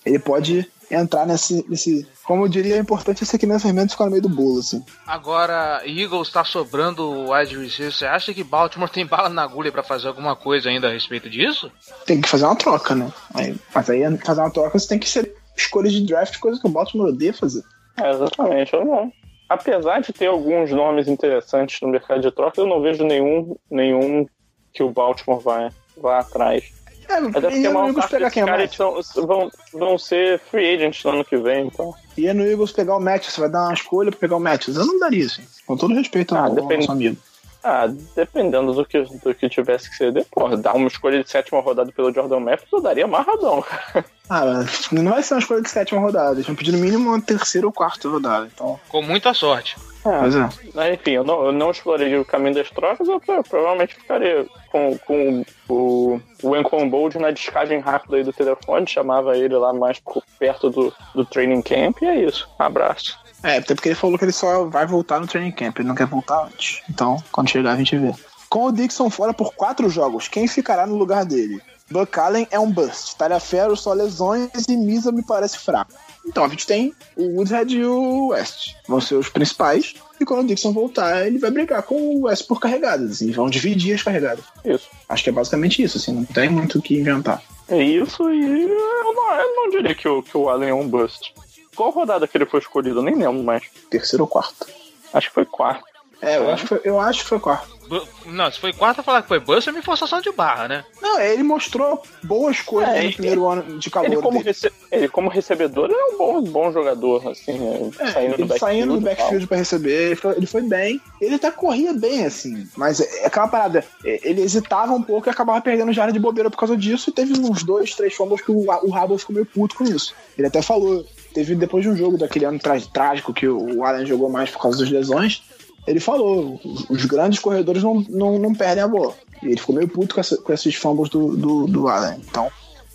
ele 0.05 0.18
pode 0.18 0.68
entrar 0.91 1.27
nesse. 1.27 1.64
nesse 1.68 2.07
como 2.25 2.45
eu 2.45 2.49
diria, 2.49 2.77
é 2.77 2.79
importante 2.79 3.23
esse 3.23 3.35
aqui 3.35 3.47
nesse 3.47 3.64
fermento 3.64 3.93
ficar 3.93 4.05
no 4.05 4.11
meio 4.11 4.23
do 4.23 4.29
bolo, 4.29 4.61
assim. 4.61 4.85
Agora, 5.07 5.83
Eagles 5.85 6.31
tá 6.31 6.45
sobrando 6.45 7.31
wide 7.31 7.57
receiver. 7.57 7.93
Você 7.93 8.07
acha 8.07 8.33
que 8.33 8.45
Baltimore 8.45 8.89
tem 8.89 9.07
bala 9.07 9.29
na 9.29 9.43
agulha 9.43 9.73
pra 9.73 9.83
fazer 9.83 10.09
alguma 10.09 10.37
coisa 10.37 10.68
ainda 10.68 10.89
a 10.89 10.93
respeito 10.93 11.29
disso? 11.29 11.70
Tem 12.07 12.20
que 12.20 12.29
fazer 12.29 12.45
uma 12.45 12.57
troca, 12.57 12.95
né? 12.95 13.12
Aí, 13.35 13.57
mas 13.75 13.91
aí, 13.91 14.03
fazer 14.18 14.41
uma 14.41 14.51
troca, 14.51 14.79
você 14.79 14.89
tem 14.89 14.99
que 14.99 15.09
ser 15.09 15.35
escolha 15.57 15.91
de 15.91 16.05
draft, 16.07 16.39
coisa 16.39 16.61
que 16.61 16.66
o 16.66 16.70
Baltimore 16.70 17.09
odeia 17.09 17.35
fazer. 17.35 17.62
É, 18.01 18.11
exatamente. 18.11 18.73
Eu 18.73 18.85
não. 18.85 19.12
Apesar 19.49 20.01
de 20.01 20.12
ter 20.12 20.27
alguns 20.27 20.70
nomes 20.70 21.09
interessantes 21.09 21.81
no 21.82 21.89
mercado 21.89 22.20
de 22.20 22.31
troca, 22.31 22.61
eu 22.61 22.66
não 22.66 22.81
vejo 22.81 23.05
nenhum, 23.05 23.57
nenhum 23.70 24.27
que 24.73 24.82
o 24.82 24.90
Baltimore 24.90 25.40
vai, 25.40 25.70
vai 25.97 26.19
atrás. 26.19 26.81
É, 27.12 27.16
Até 27.18 27.40
porque 27.40 27.56
ia 27.59 27.68
a 27.68 27.72
no 27.72 27.74
maior 27.74 27.89
Eagles 27.89 27.97
parte 28.05 28.10
pegar 28.10 28.30
quem 28.30 28.43
é 28.43 28.47
caras 28.47 28.74
são, 28.74 29.01
vão, 29.26 29.51
vão 29.72 29.98
ser 29.98 30.39
free 30.51 30.74
agents 30.74 31.05
no 31.05 31.10
ano 31.10 31.24
que 31.24 31.36
vem, 31.36 31.66
então. 31.66 31.94
Ia 32.16 32.34
no 32.34 32.44
Eagles 32.44 32.72
pegar 32.72 32.97
o 32.97 33.01
Matthews, 33.01 33.34
você 33.34 33.40
vai 33.40 33.51
dar 33.51 33.62
uma 33.64 33.74
escolha 33.74 34.10
pra 34.10 34.20
pegar 34.20 34.36
o 34.36 34.40
Matthews. 34.40 34.76
Eu 34.76 34.86
não 34.86 34.98
daria, 34.98 35.26
assim. 35.26 35.43
Com 35.66 35.76
todo 35.76 35.94
respeito 35.94 36.34
Ah, 36.34 36.40
ao, 36.40 36.44
ao 36.47 36.55
depende. 36.55 36.76
nosso 36.80 36.93
amigo. 36.93 37.16
Ah, 37.64 37.86
dependendo 38.16 38.72
do 38.74 38.84
que, 38.84 39.01
do 39.02 39.32
que 39.34 39.48
tivesse 39.48 39.89
que 39.89 39.94
ser 39.97 40.10
depois. 40.12 40.59
Dar 40.60 40.74
uma 40.74 40.89
escolha 40.89 41.22
de 41.22 41.30
sétima 41.30 41.60
rodada 41.60 41.93
pelo 41.93 42.12
Jordan 42.12 42.40
Matthews, 42.40 42.72
eu 42.72 42.80
daria 42.80 43.05
amarradão, 43.05 43.62
cara. 43.62 44.05
Ah, 44.28 44.44
mas 44.47 44.90
não 44.90 45.12
vai 45.12 45.22
ser 45.22 45.34
uma 45.34 45.40
escolha 45.40 45.62
de 45.62 45.70
sétima 45.70 46.01
rodada. 46.01 46.32
Eles 46.34 46.47
vão 46.47 46.56
pedir 46.56 46.72
no 46.72 46.78
mínimo 46.78 47.10
uma 47.10 47.20
terceira 47.20 47.66
ou 47.66 47.72
quarta 47.72 48.09
rodada. 48.09 48.48
Então, 48.52 48.80
Com 48.89 49.01
muita 49.02 49.32
sorte. 49.32 49.76
Pois 50.03 50.35
é. 50.35 50.49
Mas, 50.74 50.95
enfim, 50.95 51.11
eu 51.12 51.24
não, 51.24 51.47
eu 51.47 51.53
não 51.53 51.70
exploraria 51.70 52.20
o 52.20 52.24
caminho 52.24 52.55
das 52.55 52.70
trocas, 52.70 53.07
eu 53.09 53.20
pro- 53.20 53.43
provavelmente 53.43 53.95
ficaria 53.95 54.47
com, 54.70 54.99
com 54.99 55.45
o, 55.69 56.20
o 56.43 56.57
Encon 56.57 56.89
Bold 56.89 57.19
na 57.19 57.31
descagem 57.31 57.79
rápida 57.79 58.16
aí 58.16 58.24
do 58.24 58.33
telefone, 58.33 58.87
chamava 58.87 59.37
ele 59.37 59.57
lá 59.57 59.73
mais 59.73 59.99
por 60.01 60.23
perto 60.39 60.70
do, 60.70 60.93
do 61.15 61.24
training 61.24 61.62
camp, 61.62 62.03
e 62.03 62.07
é 62.07 62.24
isso. 62.24 62.49
Abraço. 62.59 63.19
É, 63.43 63.59
até 63.59 63.74
porque 63.74 63.89
ele 63.89 63.97
falou 63.97 64.16
que 64.19 64.24
ele 64.24 64.33
só 64.33 64.65
vai 64.65 64.87
voltar 64.87 65.20
no 65.20 65.27
training 65.27 65.53
camp, 65.53 65.79
ele 65.79 65.89
não 65.89 65.95
quer 65.95 66.07
voltar 66.07 66.45
antes. 66.45 66.81
Então, 66.89 67.16
quando 67.33 67.51
chegar, 67.51 67.73
a 67.73 67.77
gente 67.77 67.97
vê. 67.97 68.12
Com 68.49 68.66
o 68.66 68.73
Dixon 68.73 69.09
fora 69.09 69.33
por 69.33 69.55
quatro 69.55 69.89
jogos, 69.89 70.29
quem 70.29 70.47
ficará 70.47 70.87
no 70.87 70.97
lugar 70.97 71.24
dele? 71.24 71.61
Buck 71.91 72.19
Allen 72.19 72.47
é 72.51 72.59
um 72.59 72.70
bust. 72.70 73.16
Talhaferro 73.16 73.77
só 73.77 73.93
lesões 73.93 74.51
e 74.69 74.77
Misa 74.77 75.12
me 75.12 75.23
parece 75.23 75.59
fraco. 75.59 75.93
Então 76.27 76.44
a 76.44 76.49
gente 76.49 76.66
tem 76.66 76.94
o 77.16 77.36
Woodhead 77.36 77.77
e 77.77 77.85
o 77.85 78.28
West. 78.28 78.74
Vão 78.86 79.01
ser 79.01 79.16
os 79.16 79.28
principais. 79.28 79.94
E 80.20 80.24
quando 80.24 80.44
o 80.44 80.47
Dixon 80.47 80.73
voltar, 80.73 81.27
ele 81.27 81.39
vai 81.39 81.51
brigar 81.51 81.82
com 81.82 81.94
o 81.97 82.23
West 82.23 82.47
por 82.47 82.61
carregadas. 82.61 83.11
Assim, 83.11 83.31
vão 83.32 83.51
dividir 83.51 83.94
as 83.94 84.03
carregadas. 84.03 84.44
Isso. 84.65 84.89
Acho 85.09 85.24
que 85.24 85.31
é 85.31 85.32
basicamente 85.32 85.82
isso, 85.82 85.99
assim, 85.99 86.12
não 86.12 86.24
tem 86.24 86.49
muito 86.49 86.78
o 86.78 86.82
que 86.82 86.97
inventar. 86.97 87.43
É 87.69 87.82
isso, 87.82 88.31
e 88.31 88.62
eu 88.62 89.15
não, 89.15 89.35
eu 89.35 89.57
não 89.57 89.70
diria 89.70 89.94
que 89.94 90.07
o, 90.07 90.23
que 90.23 90.36
o 90.36 90.49
Allen 90.49 90.70
é 90.70 90.74
um 90.74 90.89
bust. 90.89 91.35
Qual 91.74 91.90
rodada 91.90 92.28
que 92.28 92.36
ele 92.36 92.47
foi 92.47 92.61
escolhido? 92.61 92.99
Eu 92.99 93.03
nem 93.03 93.15
lembro 93.15 93.43
mais. 93.43 93.65
Terceiro 93.90 94.24
ou 94.24 94.28
quarto? 94.28 94.66
Acho 95.12 95.28
que 95.28 95.35
foi 95.35 95.47
quarto. 95.47 95.91
É, 96.23 96.36
eu, 96.39 96.51
acho 96.51 96.62
que 96.62 96.69
foi, 96.69 96.81
eu 96.85 97.01
acho 97.01 97.23
que 97.23 97.28
foi 97.28 97.40
quarto. 97.40 97.82
Não, 98.24 98.51
se 98.51 98.59
foi 98.59 98.73
quarta, 98.73 99.03
falar 99.03 99.23
que 99.23 99.28
foi 99.28 99.39
Buster 99.39 99.74
é 99.74 99.77
uma 99.77 99.82
forçação 99.82 100.20
de 100.20 100.31
barra, 100.32 100.69
né? 100.69 100.85
Não, 101.03 101.20
ele 101.20 101.43
mostrou 101.43 102.03
boas 102.23 102.61
coisas 102.61 102.94
é, 102.94 103.03
no 103.03 103.12
primeiro 103.12 103.47
ano 103.47 103.78
de 103.78 103.90
calor. 103.90 104.07
Ele 104.07 104.16
como, 104.16 104.40
rece... 104.40 104.73
ele 104.90 105.09
como 105.09 105.28
recebedor 105.28 105.90
é 105.90 106.15
um 106.15 106.16
bom, 106.16 106.43
bom 106.43 106.73
jogador, 106.73 107.28
assim, 107.28 107.93
é, 107.99 108.07
saindo, 108.07 108.47
do 108.47 108.59
saindo 108.59 108.94
do 108.94 109.01
backfield 109.01 109.47
para 109.47 109.57
receber, 109.59 110.07
ele 110.07 110.16
foi, 110.16 110.36
ele 110.36 110.47
foi, 110.47 110.62
bem. 110.62 111.01
Ele 111.20 111.35
até 111.35 111.51
corria 111.51 111.93
bem, 111.93 112.24
assim, 112.24 112.66
mas 112.77 113.01
é 113.01 113.27
aquela 113.27 113.49
parada, 113.49 113.85
é, 114.05 114.20
ele 114.23 114.40
hesitava 114.40 114.93
um 114.93 115.03
pouco 115.03 115.28
e 115.28 115.31
acabava 115.31 115.61
perdendo 115.61 115.93
jarda 115.93 116.12
de 116.12 116.20
bobeira 116.20 116.51
por 116.51 116.57
causa 116.57 116.77
disso, 116.77 117.11
e 117.11 117.12
teve 117.12 117.39
uns 117.39 117.62
dois, 117.62 117.94
três 117.94 118.15
fumbles 118.15 118.40
que 118.40 118.53
o, 118.53 118.65
o 118.85 118.90
Rabo 118.90 119.19
ficou 119.19 119.35
meio 119.35 119.47
puto 119.47 119.74
com 119.74 119.85
isso. 119.85 120.15
Ele 120.39 120.47
até 120.47 120.62
falou, 120.62 121.05
teve 121.35 121.55
depois 121.55 121.82
de 121.82 121.90
um 121.90 121.97
jogo 121.97 122.16
daquele 122.16 122.44
ano 122.44 122.61
trágico 122.93 123.35
que 123.35 123.47
o 123.47 123.85
Allen 123.85 124.07
jogou 124.07 124.31
mais 124.31 124.51
por 124.51 124.62
causa 124.62 124.78
das 124.78 124.90
lesões, 124.90 125.43
ele 125.86 126.00
falou, 126.00 126.60
os 126.88 127.04
grandes 127.04 127.38
corredores 127.38 127.82
não, 127.82 128.04
não, 128.09 128.38
não 128.38 128.54
perdem 128.54 128.84
a 128.84 128.88
bola. 128.88 129.14
E 129.42 129.46
ele 129.46 129.59
ficou 129.59 129.74
meio 129.74 129.88
puto 129.88 130.14
com, 130.14 130.20
essa, 130.20 130.36
com 130.36 130.52
esses 130.52 130.74
fumbles 130.74 131.10
do, 131.10 131.36
do, 131.36 131.66
do 131.66 131.88
Allen. 131.88 132.20
Então, 132.28 132.50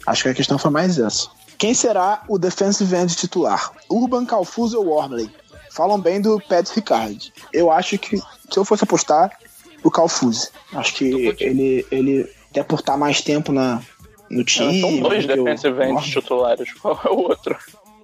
acho 0.06 0.24
que 0.24 0.30
a 0.30 0.34
questão 0.34 0.58
foi 0.58 0.72
mais 0.72 0.98
essa. 0.98 1.28
Quem 1.58 1.74
será 1.74 2.24
o 2.28 2.38
defensive 2.38 2.96
end 2.96 3.16
titular? 3.16 3.72
Urban, 3.90 4.26
Calfuso 4.26 4.78
ou 4.78 4.88
Wormley? 4.88 5.30
Falam 5.72 6.00
bem 6.00 6.22
do 6.22 6.40
Pat 6.40 6.70
Ricard. 6.70 7.34
Eu 7.52 7.72
acho 7.72 7.98
que, 7.98 8.18
se 8.18 8.24
eu 8.56 8.64
fosse 8.64 8.84
apostar, 8.84 9.38
o 9.84 9.92
Calfuso. 9.92 10.50
Acho 10.74 10.94
que 10.94 11.36
ele, 11.40 11.86
ele, 11.92 12.30
até 12.50 12.64
por 12.64 12.80
estar 12.80 12.96
mais 12.96 13.22
tempo 13.22 13.52
na, 13.52 13.82
no 14.30 14.44
time... 14.46 14.80
São 14.80 15.00
dois 15.00 15.26
defensive 15.26 15.84
ends 15.84 16.08
titulares. 16.08 16.74
Qual 16.74 17.00
é 17.04 17.10
o 17.10 17.18
outro? 17.18 17.58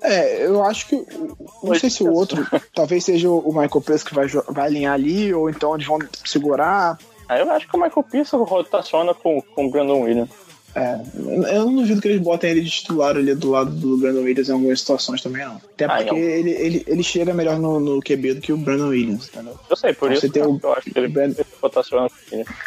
É, 0.03 0.45
eu 0.45 0.61
acho 0.63 0.87
que. 0.87 1.05
Não 1.63 1.75
sei 1.75 1.89
se 1.89 2.03
o 2.03 2.11
outro. 2.11 2.45
talvez 2.75 3.05
seja 3.05 3.29
o 3.29 3.47
Michael 3.47 3.81
Pierce 3.81 4.03
que 4.03 4.13
vai, 4.13 4.27
vai 4.27 4.67
alinhar 4.67 4.93
ali, 4.93 5.33
ou 5.33 5.49
então 5.49 5.73
eles 5.73 5.87
vão 5.87 5.97
segurar. 6.25 6.99
Ah, 7.27 7.39
eu 7.39 7.49
acho 7.51 7.67
que 7.67 7.75
o 7.75 7.79
Michael 7.79 8.03
Pierce 8.03 8.35
rotaciona 8.35 9.13
com, 9.13 9.41
com 9.41 9.65
o 9.65 9.71
Brandon 9.71 10.01
Williams. 10.01 10.29
É, 10.75 10.99
eu 11.55 11.65
não 11.65 11.75
duvido 11.75 12.01
que 12.01 12.07
eles 12.07 12.21
botem 12.21 12.49
ele 12.49 12.61
de 12.61 12.69
titular 12.69 13.15
ali 13.15 13.35
do 13.35 13.51
lado 13.51 13.69
do 13.69 13.97
Brandon 13.97 14.21
Williams 14.21 14.49
em 14.49 14.53
algumas 14.53 14.79
situações 14.79 15.21
também, 15.21 15.45
não. 15.45 15.57
Até 15.57 15.85
ah, 15.85 15.97
porque 15.97 16.15
ele, 16.15 16.49
ele, 16.49 16.83
ele 16.87 17.03
chega 17.03 17.33
melhor 17.33 17.59
no, 17.59 17.79
no 17.79 18.01
QB 18.01 18.35
do 18.35 18.41
que 18.41 18.51
o 18.51 18.57
Brandon 18.57 18.89
Williams, 18.89 19.29
entendeu? 19.29 19.55
Eu 19.69 19.75
sei, 19.75 19.93
por 19.93 20.11
então, 20.11 20.17
isso 20.17 20.33
tem 20.33 20.43
o, 20.43 20.59
eu 20.61 20.73
acho 20.73 20.89
que 20.89 20.97
ele 20.97 21.09
Brand... 21.09 21.35
rotaciona. 21.61 22.09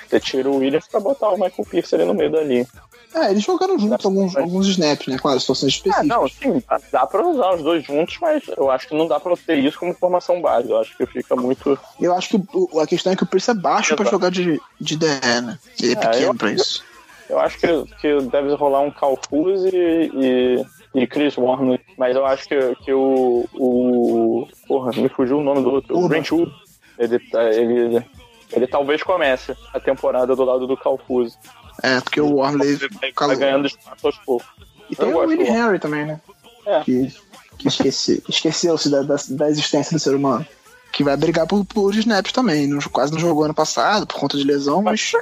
Você 0.09 0.21
tira 0.21 0.49
o 0.49 0.59
Williams 0.59 0.87
pra 0.87 1.01
botar 1.01 1.31
o 1.31 1.35
Michael 1.35 1.67
Pierce 1.69 1.95
ali 1.97 2.05
no 2.05 2.15
meio 2.15 2.31
da 2.31 2.43
linha. 2.43 2.67
É, 3.15 3.31
eles 3.31 3.43
jogaram 3.43 3.79
juntos 3.79 4.05
alguns, 4.05 4.37
alguns 4.37 4.67
snaps, 4.69 5.07
né? 5.07 5.19
Claro, 5.19 5.41
situações 5.41 5.73
específicas. 5.73 6.01
Ah, 6.01 6.05
não, 6.05 6.29
sim, 6.29 6.63
dá 6.93 7.07
pra 7.07 7.27
usar 7.27 7.55
os 7.55 7.63
dois 7.63 7.85
juntos, 7.85 8.19
mas 8.21 8.43
eu 8.57 8.71
acho 8.71 8.89
que 8.89 8.95
não 8.95 9.09
dá 9.09 9.19
pra 9.19 9.35
ter 9.37 9.59
isso 9.59 9.79
como 9.79 9.95
formação 9.95 10.41
base. 10.41 10.71
Eu 10.71 10.79
acho 10.79 10.97
que 10.97 11.07
fica 11.07 11.35
muito. 11.35 11.79
Eu 12.01 12.15
acho 12.15 12.29
que 12.29 12.43
o, 12.53 12.79
a 12.79 12.87
questão 12.87 13.13
é 13.13 13.17
que 13.17 13.23
o 13.23 13.27
Pierce 13.27 13.51
é 13.51 13.55
baixo 13.55 13.95
Exato. 13.95 14.03
pra 14.03 14.11
jogar 14.11 14.31
de, 14.31 14.61
de 14.79 14.97
DE, 14.97 15.07
né? 15.07 15.59
Ele 15.81 15.93
é, 15.93 15.97
é 15.97 15.97
pequeno 15.97 16.35
pra 16.37 16.53
isso. 16.53 16.85
Eu 16.85 16.96
acho 17.35 17.59
que, 17.59 17.67
que 18.01 18.21
deve 18.31 18.55
rolar 18.55 18.81
um 18.81 18.91
Calfuse 18.91 19.69
e, 19.73 20.11
e, 20.15 20.67
e 21.03 21.07
Chris 21.07 21.37
Warner, 21.37 21.81
mas 21.99 22.15
eu 22.15 22.25
acho 22.25 22.49
que, 22.49 22.75
que 22.85 22.93
o, 22.93 23.49
o. 23.55 24.49
Porra, 24.69 24.93
me 24.93 25.09
fugiu 25.09 25.39
o 25.39 25.43
nome 25.43 25.63
do 25.63 25.71
outro. 25.71 25.99
O 25.99 26.09
Brent 26.09 26.31
Wood. 26.31 26.53
Ele, 26.99 27.19
tá, 27.19 27.45
ele, 27.53 28.05
ele 28.53 28.67
talvez 28.67 29.03
comece 29.03 29.57
a 29.75 29.81
temporada 29.81 30.35
do 30.35 30.45
lado 30.45 30.67
do 30.67 30.77
Calfuse. 30.77 31.37
É, 31.83 32.01
porque 32.01 32.21
o 32.21 32.37
Warley 32.37 32.79
tá 33.15 33.35
ganhando 33.35 33.67
espaço 33.67 34.07
aos 34.07 34.19
poucos. 34.19 34.49
E 34.91 34.97
tem 34.97 35.13
o 35.13 35.19
Willie 35.19 35.49
Henry 35.49 35.79
também, 35.79 36.07
né? 36.07 36.21
É. 36.67 36.81
Que, 36.81 37.13
que 37.59 37.69
esqueci, 37.69 38.23
esqueceu-se 38.29 38.91
da, 38.91 39.03
da, 39.03 39.17
da, 39.31 39.49
existência 39.49 39.93
do 39.93 40.01
ser 40.01 40.15
humano. 40.15 40.47
Que 40.93 41.05
vai 41.05 41.17
brigar 41.17 41.47
por, 41.47 41.65
por 41.65 41.95
snaps 41.95 42.33
também. 42.33 42.67
Não, 42.67 42.81
quase 42.81 43.13
não 43.13 43.19
jogou 43.19 43.45
ano 43.45 43.55
passado 43.55 44.07
por 44.07 44.19
conta 44.19 44.37
de 44.37 44.45
lesão, 44.45 44.83
mas. 44.83 45.13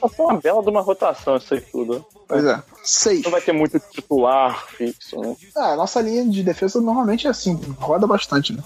Foi 0.00 0.26
uma 0.26 0.40
bela 0.40 0.62
de 0.62 0.70
uma 0.70 0.80
rotação 0.80 1.36
isso 1.36 1.54
aí 1.54 1.60
tudo. 1.60 2.04
Pois 2.26 2.44
é. 2.44 2.62
Seis. 2.82 3.22
Não 3.22 3.30
vai 3.30 3.40
ter 3.40 3.52
muito 3.52 3.78
titular 3.78 4.66
fixo, 4.68 5.20
né? 5.20 5.36
Ah, 5.56 5.72
a 5.72 5.76
nossa 5.76 6.00
linha 6.00 6.24
de 6.26 6.42
defesa 6.42 6.80
normalmente 6.80 7.26
é 7.26 7.30
assim, 7.30 7.58
roda 7.78 8.06
bastante, 8.06 8.52
né? 8.52 8.62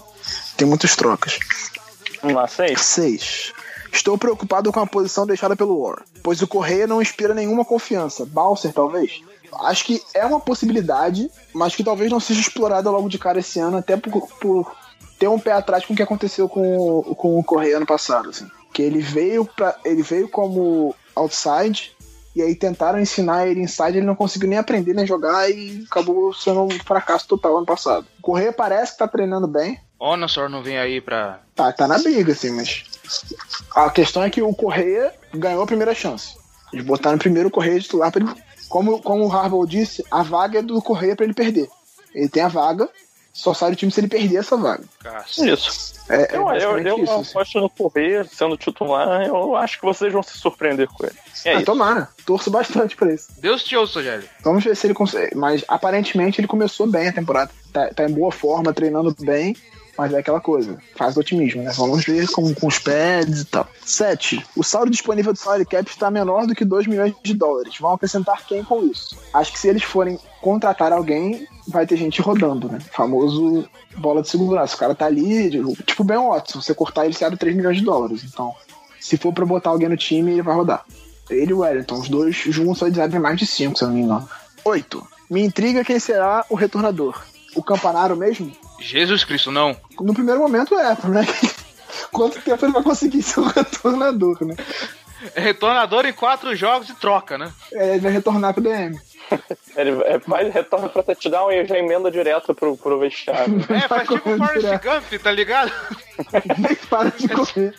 Tem 0.57 0.67
muitas 0.67 0.95
trocas. 0.95 1.39
Vamos 2.21 2.35
lá, 2.35 2.47
seis? 2.47 2.81
Seis. 2.81 3.53
Estou 3.91 4.17
preocupado 4.17 4.71
com 4.71 4.79
a 4.79 4.87
posição 4.87 5.25
deixada 5.25 5.55
pelo 5.55 5.79
War, 5.79 6.03
pois 6.21 6.41
o 6.41 6.47
Correia 6.47 6.85
não 6.85 7.01
inspira 7.01 7.33
nenhuma 7.33 7.65
confiança. 7.65 8.25
Balser, 8.25 8.71
talvez? 8.71 9.21
Acho 9.61 9.85
que 9.85 10.01
é 10.13 10.25
uma 10.25 10.39
possibilidade, 10.39 11.29
mas 11.53 11.75
que 11.75 11.83
talvez 11.83 12.11
não 12.11 12.19
seja 12.19 12.39
explorada 12.39 12.91
logo 12.91 13.09
de 13.09 13.17
cara 13.17 13.39
esse 13.39 13.59
ano, 13.59 13.77
até 13.77 13.97
por, 13.97 14.27
por 14.39 14.75
ter 15.17 15.27
um 15.27 15.39
pé 15.39 15.53
atrás 15.53 15.85
com 15.85 15.93
o 15.93 15.95
que 15.95 16.03
aconteceu 16.03 16.47
com, 16.47 17.01
com 17.15 17.39
o 17.39 17.43
Correia 17.43 17.77
ano 17.77 17.85
passado. 17.85 18.29
Assim. 18.29 18.47
Que 18.71 18.83
ele 18.83 18.99
veio, 18.99 19.43
pra, 19.43 19.75
ele 19.83 20.03
veio 20.03 20.29
como 20.29 20.95
outside, 21.19 21.95
e 22.35 22.41
aí 22.41 22.55
tentaram 22.55 22.99
ensinar 22.99 23.47
ele 23.47 23.61
inside, 23.61 23.97
ele 23.97 24.05
não 24.05 24.15
conseguiu 24.15 24.49
nem 24.49 24.57
aprender 24.57 24.93
nem 24.93 25.05
jogar 25.05 25.49
e 25.49 25.83
acabou 25.89 26.33
sendo 26.33 26.63
um 26.63 26.69
fracasso 26.69 27.27
total 27.27 27.57
ano 27.57 27.65
passado. 27.65 28.07
O 28.19 28.21
Correia 28.21 28.53
parece 28.53 28.93
que 28.93 28.99
tá 28.99 29.07
treinando 29.07 29.47
bem. 29.47 29.79
Onosor 29.99 30.49
não 30.49 30.63
vem 30.63 30.77
aí 30.77 31.01
pra. 31.01 31.41
Tá, 31.53 31.73
tá 31.73 31.87
na 31.87 31.97
briga, 31.97 32.31
assim, 32.31 32.51
mas 32.51 32.83
a 33.75 33.89
questão 33.89 34.23
é 34.23 34.29
que 34.29 34.41
o 34.41 34.53
Correia 34.53 35.13
ganhou 35.33 35.63
a 35.63 35.67
primeira 35.67 35.93
chance. 35.93 36.37
Eles 36.71 36.85
botaram 36.85 37.17
primeiro 37.17 37.49
o 37.49 37.51
Correia 37.51 37.79
titular 37.79 38.11
para 38.11 38.23
ele. 38.23 38.33
Como, 38.69 39.01
como 39.01 39.25
o 39.25 39.31
Harbaugh 39.31 39.65
disse, 39.65 40.05
a 40.11 40.21
vaga 40.21 40.59
é 40.59 40.61
do 40.61 40.81
Correia 40.81 41.15
para 41.15 41.25
ele 41.25 41.33
perder. 41.33 41.67
Ele 42.13 42.29
tem 42.29 42.43
a 42.43 42.47
vaga, 42.47 42.87
só 43.33 43.53
sai 43.53 43.71
do 43.71 43.75
time 43.75 43.91
se 43.91 43.99
ele 43.99 44.07
perder 44.07 44.37
essa 44.37 44.57
vaga. 44.57 44.83
Isso. 45.37 45.93
É, 46.09 46.35
eu, 46.35 46.49
é 46.49 46.57
eu, 46.57 46.77
eu, 46.77 47.03
isso, 47.03 47.11
eu 47.11 47.19
assim. 47.19 47.31
aposto 47.31 47.59
no 47.59 47.69
Correia 47.69 48.25
sendo 48.25 48.57
titular, 48.57 49.27
eu 49.27 49.55
acho 49.55 49.79
que 49.79 49.85
vocês 49.85 50.11
vão 50.11 50.23
se 50.23 50.37
surpreender 50.37 50.87
com 50.87 51.05
ele. 51.05 51.15
É 51.45 51.55
ah, 51.55 51.63
tomara. 51.63 52.09
Torço 52.25 52.49
bastante 52.49 52.95
pra 52.95 53.13
isso. 53.13 53.27
Deus 53.37 53.63
te 53.63 53.75
ouça, 53.75 53.99
Rogério. 53.99 54.27
Vamos 54.43 54.63
ver 54.63 54.75
se 54.75 54.87
ele 54.87 54.93
consegue. 54.93 55.35
Mas 55.35 55.63
aparentemente 55.67 56.41
ele 56.41 56.47
começou 56.47 56.87
bem 56.87 57.07
a 57.07 57.13
temporada. 57.13 57.51
Tá, 57.71 57.93
tá 57.93 58.05
em 58.05 58.11
boa 58.11 58.31
forma, 58.31 58.73
treinando 58.73 59.15
bem. 59.19 59.55
Mas 59.99 60.13
é 60.13 60.19
aquela 60.19 60.39
coisa, 60.39 60.77
faz 60.95 61.17
o 61.17 61.19
otimismo, 61.19 61.61
né? 61.61 61.73
Vamos 61.75 62.05
ver 62.05 62.25
com, 62.29 62.53
com 62.55 62.67
os 62.67 62.79
pads 62.79 63.41
e 63.41 63.45
tal. 63.45 63.67
7. 63.81 64.41
O 64.55 64.63
saldo 64.63 64.89
disponível 64.89 65.33
do 65.33 65.37
salary 65.37 65.65
cap 65.65 65.89
está 65.89 66.09
menor 66.09 66.47
do 66.47 66.55
que 66.55 66.63
2 66.63 66.87
milhões 66.87 67.13
de 67.21 67.33
dólares. 67.33 67.77
Vão 67.77 67.93
acrescentar 67.93 68.45
quem 68.45 68.63
com 68.63 68.81
isso? 68.85 69.17
Acho 69.33 69.51
que 69.51 69.59
se 69.59 69.67
eles 69.67 69.83
forem 69.83 70.17
contratar 70.39 70.93
alguém, 70.93 71.45
vai 71.69 71.85
ter 71.85 71.97
gente 71.97 72.21
rodando, 72.21 72.67
né? 72.67 72.79
Famoso 72.91 73.67
bola 73.97 74.21
de 74.21 74.29
segurança. 74.29 74.75
O 74.75 74.79
cara 74.79 74.95
tá 74.95 75.05
ali, 75.05 75.49
tipo 75.85 76.03
Ben 76.03 76.17
Watson. 76.17 76.61
Você 76.61 76.73
cortar 76.73 77.05
ele, 77.05 77.13
você 77.13 77.25
abre 77.25 77.37
3 77.37 77.55
milhões 77.55 77.77
de 77.77 77.83
dólares. 77.83 78.23
Então, 78.23 78.53
se 78.99 79.17
for 79.17 79.33
pra 79.33 79.45
botar 79.45 79.69
alguém 79.69 79.89
no 79.89 79.97
time, 79.97 80.31
ele 80.31 80.41
vai 80.41 80.55
rodar. 80.55 80.83
Ele 81.29 81.51
e 81.51 81.53
o 81.53 81.59
Wellington, 81.59 81.99
os 81.99 82.09
dois 82.09 82.35
juntos, 82.35 82.81
eles 82.81 82.97
abrem 82.97 83.21
mais 83.21 83.37
de 83.37 83.45
5, 83.45 83.77
se 83.77 83.83
eu 83.83 83.87
não 83.87 83.95
me 83.95 84.01
engano. 84.01 84.29
8. 84.65 85.07
Me 85.29 85.43
intriga 85.43 85.85
quem 85.85 85.99
será 85.99 86.45
o 86.49 86.55
retornador. 86.55 87.21
O 87.55 87.63
Campanaro 87.63 88.15
mesmo? 88.15 88.51
Jesus 88.79 89.23
Cristo, 89.23 89.51
não. 89.51 89.75
No 89.99 90.13
primeiro 90.13 90.39
momento 90.39 90.75
é, 90.75 90.95
né? 91.07 91.25
Quanto 92.11 92.41
tempo 92.41 92.65
ele 92.65 92.73
vai 92.73 92.83
conseguir 92.83 93.21
ser 93.21 93.39
um 93.41 93.47
retornador, 93.47 94.37
né? 94.43 94.55
É 95.35 95.41
retornador 95.41 96.05
em 96.05 96.13
quatro 96.13 96.55
jogos 96.55 96.89
e 96.89 96.95
troca, 96.95 97.37
né? 97.37 97.51
É, 97.73 97.91
ele 97.91 97.99
vai 97.99 98.11
retornar 98.11 98.53
pro 98.53 98.63
DM. 98.63 98.99
Ele 99.75 99.91
é, 100.03 100.19
faz 100.19 100.51
retorno 100.51 100.89
pra 100.89 101.03
touchdown 101.03 101.51
e 101.51 101.63
já 101.63 101.77
emenda 101.77 102.09
direto 102.09 102.53
pro, 102.53 102.75
pro 102.75 102.99
vestiário. 102.99 103.59
É, 103.69 103.87
faz 103.87 104.07
tipo 104.07 104.29
o 104.29 104.37
Forrest 104.37 104.83
Gump, 104.83 105.21
tá 105.21 105.31
ligado? 105.31 105.71
Nem 106.57 106.75
para 106.89 107.11
de 107.11 107.29
correr. 107.29 107.75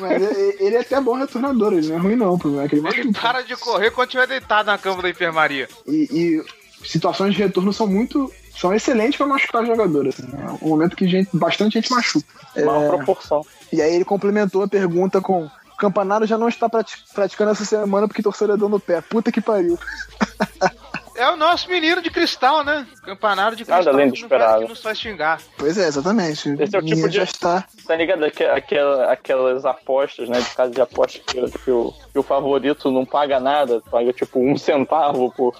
Mas 0.00 0.60
ele 0.60 0.74
é 0.74 0.80
até 0.80 1.00
bom 1.00 1.14
retornador, 1.14 1.74
ele 1.74 1.88
não 1.88 1.96
é 1.96 1.98
ruim 1.98 2.16
não, 2.16 2.34
o 2.34 2.38
problema 2.38 2.64
é 2.64 2.68
ele 2.72 3.00
Ele 3.00 3.12
para 3.12 3.42
de 3.42 3.54
correr 3.56 3.90
quando 3.90 4.08
tiver 4.08 4.26
deitado 4.26 4.66
na 4.66 4.78
cama 4.78 5.02
da 5.02 5.10
enfermaria. 5.10 5.68
E, 5.86 6.08
e 6.10 6.44
situações 6.84 7.34
de 7.34 7.42
retorno 7.42 7.72
são 7.72 7.86
muito 7.86 8.32
são 8.56 8.74
excelentes 8.74 9.16
para 9.16 9.26
machucar 9.26 9.64
jogadores. 9.64 10.18
Assim, 10.18 10.32
né? 10.32 10.58
Um 10.62 10.70
momento 10.70 10.96
que 10.96 11.06
gente, 11.06 11.28
bastante 11.32 11.74
gente 11.74 11.90
machuca. 11.90 12.26
Uma 12.56 12.84
é... 12.84 12.88
proporção. 12.88 13.42
E 13.72 13.82
aí 13.82 13.94
ele 13.94 14.04
complementou 14.04 14.62
a 14.62 14.68
pergunta 14.68 15.20
com: 15.20 15.44
o 15.44 15.50
Campanaro 15.76 16.26
já 16.26 16.38
não 16.38 16.48
está 16.48 16.68
praticando 16.68 17.50
essa 17.50 17.64
semana 17.64 18.08
porque 18.08 18.22
torcedor 18.22 18.68
no 18.68 18.80
pé. 18.80 19.00
Puta 19.00 19.30
que 19.30 19.40
pariu. 19.40 19.78
É 21.16 21.30
o 21.30 21.36
nosso 21.36 21.68
menino 21.70 22.02
de 22.02 22.10
cristal, 22.10 22.62
né? 22.62 22.86
Campanário 23.02 23.56
de 23.56 23.64
cristal. 23.64 23.84
Nada 23.84 23.90
além 23.96 24.08
do 24.08 24.14
esperado. 24.14 24.62
Que 24.62 24.68
nos 24.68 24.82
faz 24.82 24.98
xingar. 24.98 25.40
Pois 25.56 25.78
é, 25.78 25.88
exatamente. 25.88 26.50
Esse 26.60 26.76
é 26.76 26.78
o 26.78 26.84
tipo 26.84 27.08
de. 27.08 27.20
Está... 27.20 27.64
Tá 27.86 27.96
ligado? 27.96 28.24
Aquela, 28.24 29.12
aquelas 29.12 29.64
apostas, 29.64 30.28
né? 30.28 30.38
De 30.40 30.50
casa 30.50 30.70
de 30.70 30.80
apostas 30.80 31.22
que, 31.26 31.50
que, 31.50 31.70
o, 31.70 31.94
que 32.12 32.18
o 32.18 32.22
favorito 32.22 32.90
não 32.90 33.04
paga 33.04 33.40
nada, 33.40 33.82
paga 33.90 34.12
tipo 34.12 34.38
um 34.38 34.56
centavo 34.56 35.32
por, 35.32 35.56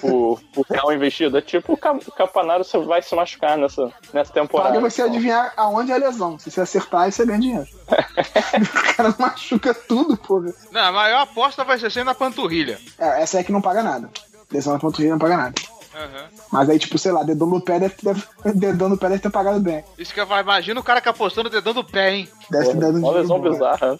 por, 0.00 0.40
por 0.52 0.66
real 0.68 0.92
investido. 0.92 1.38
É 1.38 1.40
tipo 1.40 1.72
o 1.72 2.12
campanário 2.12 2.64
você 2.64 2.78
vai 2.78 3.02
se 3.02 3.14
machucar 3.14 3.56
nessa, 3.56 3.90
nessa 4.12 4.32
temporada. 4.32 4.74
Paga 4.74 4.90
você 4.90 5.02
adivinhar 5.02 5.52
aonde 5.56 5.92
é 5.92 5.94
a 5.94 5.98
lesão. 5.98 6.38
Se 6.38 6.50
você 6.50 6.60
acertar, 6.60 7.10
você 7.10 7.24
ganha 7.24 7.40
dinheiro. 7.40 7.68
o 7.88 8.96
cara 8.96 9.14
machuca 9.18 9.72
tudo, 9.74 10.16
porra. 10.16 10.52
Não, 10.70 10.80
a 10.80 10.92
maior 10.92 11.22
aposta 11.22 11.64
vai 11.64 11.78
ser 11.78 11.90
sempre 11.90 12.04
na 12.04 12.14
panturrilha. 12.14 12.78
É, 12.98 13.22
essa 13.22 13.38
é 13.38 13.44
que 13.44 13.52
não 13.52 13.62
paga 13.62 13.82
nada. 13.82 14.10
Lesão 14.50 14.72
na 14.72 14.78
panturrilha 14.78 15.12
não 15.12 15.18
paga 15.18 15.36
nada. 15.36 15.54
Uhum. 15.94 16.38
Mas 16.52 16.70
aí, 16.70 16.78
tipo, 16.78 16.96
sei 16.96 17.10
lá, 17.12 17.22
dedão 17.22 17.48
no 17.48 17.60
pé 17.60 17.80
deve, 17.80 17.94
deve, 18.02 18.22
dedão 18.54 18.88
no 18.88 18.96
pé 18.96 19.08
deve 19.08 19.22
ter 19.22 19.30
pagado 19.30 19.60
bem. 19.60 19.84
Isso 19.98 20.14
que 20.14 20.20
eu 20.20 20.26
imagino 20.26 20.80
o 20.80 20.84
cara 20.84 21.00
que 21.00 21.08
apostou 21.08 21.44
no 21.44 21.50
dedão 21.50 21.74
do 21.74 21.84
pé, 21.84 22.14
hein? 22.14 22.28
Deve 22.50 22.68
ter 22.68 22.76
dado 22.76 22.98
Uma 22.98 23.12
lesão 23.12 23.40
bizarra. 23.40 23.98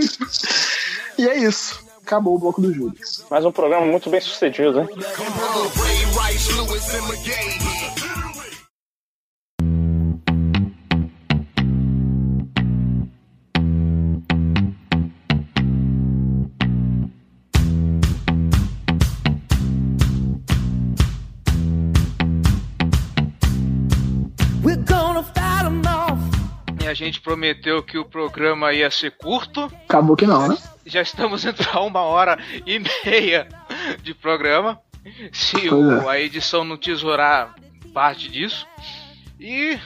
e 1.18 1.28
é 1.28 1.38
isso. 1.38 1.84
Acabou 2.04 2.34
o 2.34 2.38
bloco 2.38 2.60
do 2.60 2.72
Júlio. 2.72 2.94
Mais 3.30 3.44
um 3.44 3.52
programa 3.52 3.86
muito 3.86 4.10
bem 4.10 4.20
sucedido, 4.20 4.80
hein? 4.80 4.88
A 26.92 26.94
gente 26.94 27.22
prometeu 27.22 27.82
que 27.82 27.96
o 27.96 28.04
programa 28.04 28.72
ia 28.72 28.90
ser 28.90 29.12
curto. 29.12 29.64
Acabou 29.88 30.14
que 30.14 30.26
não, 30.26 30.46
né? 30.46 30.58
Já 30.84 31.00
estamos 31.00 31.44
entre 31.44 31.66
uma 31.78 32.02
hora 32.02 32.38
e 32.66 32.78
meia 32.78 33.48
de 34.02 34.12
programa. 34.12 34.78
Se 35.32 35.70
o, 35.70 36.02
é. 36.02 36.08
a 36.10 36.20
edição 36.20 36.64
não 36.64 36.76
tesourar 36.76 37.54
parte 37.94 38.28
disso. 38.28 38.66
E 39.40 39.78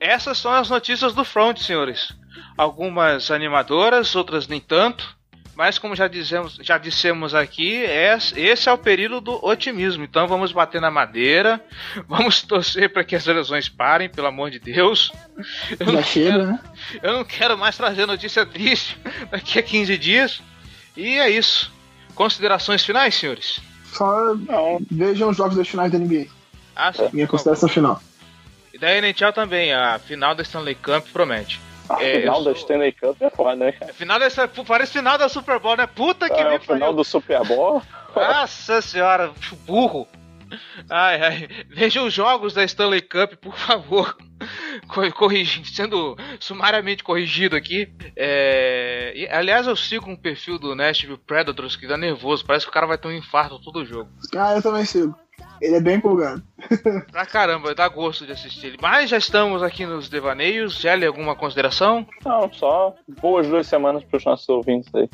essas 0.00 0.38
são 0.38 0.52
as 0.52 0.70
notícias 0.70 1.12
do 1.14 1.24
front, 1.24 1.58
senhores. 1.58 2.12
Algumas 2.56 3.30
animadoras, 3.30 4.16
outras 4.16 4.48
nem 4.48 4.60
tanto. 4.60 5.16
Mas 5.60 5.76
como 5.78 5.94
já 5.94 6.08
dizemos, 6.08 6.58
já 6.62 6.78
dissemos 6.78 7.34
aqui, 7.34 7.84
é, 7.84 8.16
esse 8.34 8.66
é 8.66 8.72
o 8.72 8.78
período 8.78 9.20
do 9.20 9.44
otimismo. 9.44 10.02
Então 10.04 10.26
vamos 10.26 10.52
bater 10.52 10.80
na 10.80 10.90
madeira, 10.90 11.62
vamos 12.08 12.40
torcer 12.40 12.90
para 12.90 13.04
que 13.04 13.14
as 13.14 13.26
lesões 13.26 13.68
parem, 13.68 14.08
pelo 14.08 14.26
amor 14.26 14.50
de 14.50 14.58
Deus. 14.58 15.12
Eu 15.78 15.92
já 15.92 16.02
chega, 16.02 16.30
quero, 16.30 16.46
né? 16.46 16.60
Eu 17.02 17.12
não 17.12 17.24
quero 17.24 17.58
mais 17.58 17.76
trazer 17.76 18.06
notícia 18.06 18.46
triste 18.46 18.98
daqui 19.30 19.58
a 19.58 19.62
15 19.62 19.98
dias. 19.98 20.42
E 20.96 21.18
é 21.18 21.28
isso. 21.28 21.70
Considerações 22.14 22.82
finais, 22.82 23.14
senhores? 23.14 23.60
Só 23.84 24.34
não. 24.34 24.80
vejam 24.90 25.28
os 25.28 25.36
jogos 25.36 25.58
das 25.58 25.68
finais 25.68 25.92
da 25.92 25.98
NBA. 25.98 26.24
Ah, 26.74 26.90
sim. 26.90 27.10
Minha 27.12 27.26
consideração 27.26 27.68
final. 27.68 28.02
E 28.72 28.78
da 28.78 28.96
NHL 28.96 29.34
também, 29.34 29.74
a 29.74 29.98
final 29.98 30.34
da 30.34 30.42
Stanley 30.42 30.76
Cup 30.76 31.06
promete. 31.12 31.60
A 31.90 32.02
é, 32.04 32.20
final 32.20 32.44
da 32.44 32.52
Stanley 32.52 32.92
Cup 32.92 33.20
é 33.20 33.30
foda, 33.30 33.56
né, 33.56 33.72
cara? 33.72 33.92
Final 33.92 34.18
dessa, 34.20 34.46
parece 34.46 34.92
final 34.92 35.18
da 35.18 35.28
Super 35.28 35.58
Bowl, 35.58 35.76
né? 35.76 35.88
Puta 35.88 36.28
que 36.28 36.40
é, 36.40 36.48
me 36.48 36.58
final 36.60 36.94
do 36.94 37.02
Super 37.02 37.44
Bowl? 37.44 37.82
Nossa 38.14 38.80
senhora, 38.80 39.32
burro. 39.66 40.06
Ai, 40.88 41.22
ai. 41.22 41.48
Vejam 41.68 42.06
os 42.06 42.14
jogos 42.14 42.54
da 42.54 42.64
Stanley 42.64 43.00
Cup, 43.00 43.34
por 43.40 43.56
favor. 43.56 44.16
Corrigindo, 45.14 45.66
sendo 45.68 46.16
sumariamente 46.38 47.04
corrigido 47.04 47.56
aqui. 47.56 47.92
É... 48.16 49.12
E, 49.14 49.28
aliás, 49.28 49.66
eu 49.66 49.76
sigo 49.76 50.08
um 50.08 50.16
perfil 50.16 50.58
do 50.58 50.74
Nashville 50.74 51.18
Predators 51.18 51.76
que 51.76 51.86
dá 51.86 51.96
nervoso. 51.96 52.44
Parece 52.44 52.66
que 52.66 52.70
o 52.70 52.74
cara 52.74 52.86
vai 52.86 52.98
ter 52.98 53.08
um 53.08 53.12
infarto 53.12 53.60
todo 53.60 53.80
o 53.80 53.84
jogo. 53.84 54.10
Ah, 54.36 54.54
eu 54.54 54.62
também 54.62 54.84
sigo. 54.84 55.14
Ele 55.60 55.76
é 55.76 55.80
bem 55.80 55.96
empolgado. 55.96 56.42
pra 57.10 57.26
caramba, 57.26 57.74
dá 57.74 57.86
gosto 57.88 58.24
de 58.24 58.32
assistir 58.32 58.68
ele. 58.68 58.78
Mas 58.80 59.10
já 59.10 59.18
estamos 59.18 59.62
aqui 59.62 59.84
nos 59.84 60.08
devaneios. 60.08 60.80
Gelli, 60.80 61.04
alguma 61.04 61.36
consideração? 61.36 62.06
Não, 62.24 62.52
só 62.52 62.94
boas 63.20 63.46
duas 63.46 63.66
semanas 63.66 64.02
para 64.04 64.16
os 64.16 64.24
nossos 64.24 64.48
ouvintes 64.48 64.94
aí. 64.94 65.08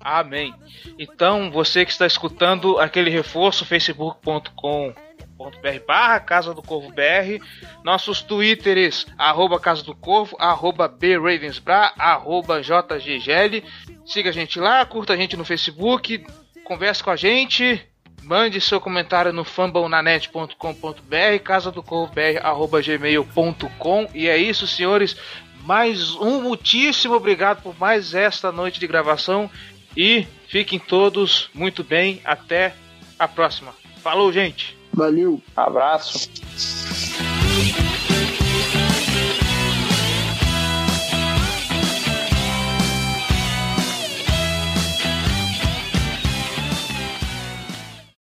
Amém. 0.00 0.54
Então, 0.98 1.50
você 1.50 1.84
que 1.84 1.90
está 1.90 2.06
escutando 2.06 2.78
aquele 2.78 3.10
reforço, 3.10 3.64
facebook.com 3.64 4.94
.br 5.36 5.84
barra 5.86 6.18
Casa 6.18 6.54
do 6.54 6.62
Corvo 6.62 6.90
BR, 6.90 7.44
nossos 7.84 8.22
twitters, 8.22 9.06
arroba 9.18 9.60
Casa 9.60 9.82
do 9.82 9.94
Corvo, 9.94 10.36
arroba 10.38 10.88
BRavensBra, 10.88 11.92
arroba 11.98 12.62
JGGL. 12.62 13.62
Siga 14.04 14.30
a 14.30 14.32
gente 14.32 14.58
lá, 14.58 14.84
curta 14.86 15.12
a 15.12 15.16
gente 15.16 15.36
no 15.36 15.44
Facebook, 15.44 16.24
converse 16.64 17.02
com 17.02 17.10
a 17.10 17.16
gente, 17.16 17.86
Mande 18.22 18.60
seu 18.60 18.80
comentário 18.80 19.32
no 19.32 19.44
fambonanet.com.br, 19.44 21.42
casa 21.44 21.70
do 21.70 21.82
gmail.com 21.82 24.08
E 24.14 24.28
é 24.28 24.36
isso, 24.36 24.66
senhores. 24.66 25.16
Mais 25.64 26.14
um 26.14 26.42
muitíssimo 26.42 27.14
obrigado 27.14 27.62
por 27.62 27.78
mais 27.78 28.14
esta 28.14 28.52
noite 28.52 28.80
de 28.80 28.86
gravação. 28.86 29.50
E 29.96 30.26
fiquem 30.48 30.78
todos 30.78 31.48
muito 31.54 31.82
bem. 31.82 32.20
Até 32.24 32.74
a 33.18 33.26
próxima. 33.26 33.74
Falou, 34.02 34.30
gente. 34.32 34.76
Valeu. 34.92 35.40
Abraço. 35.56 36.28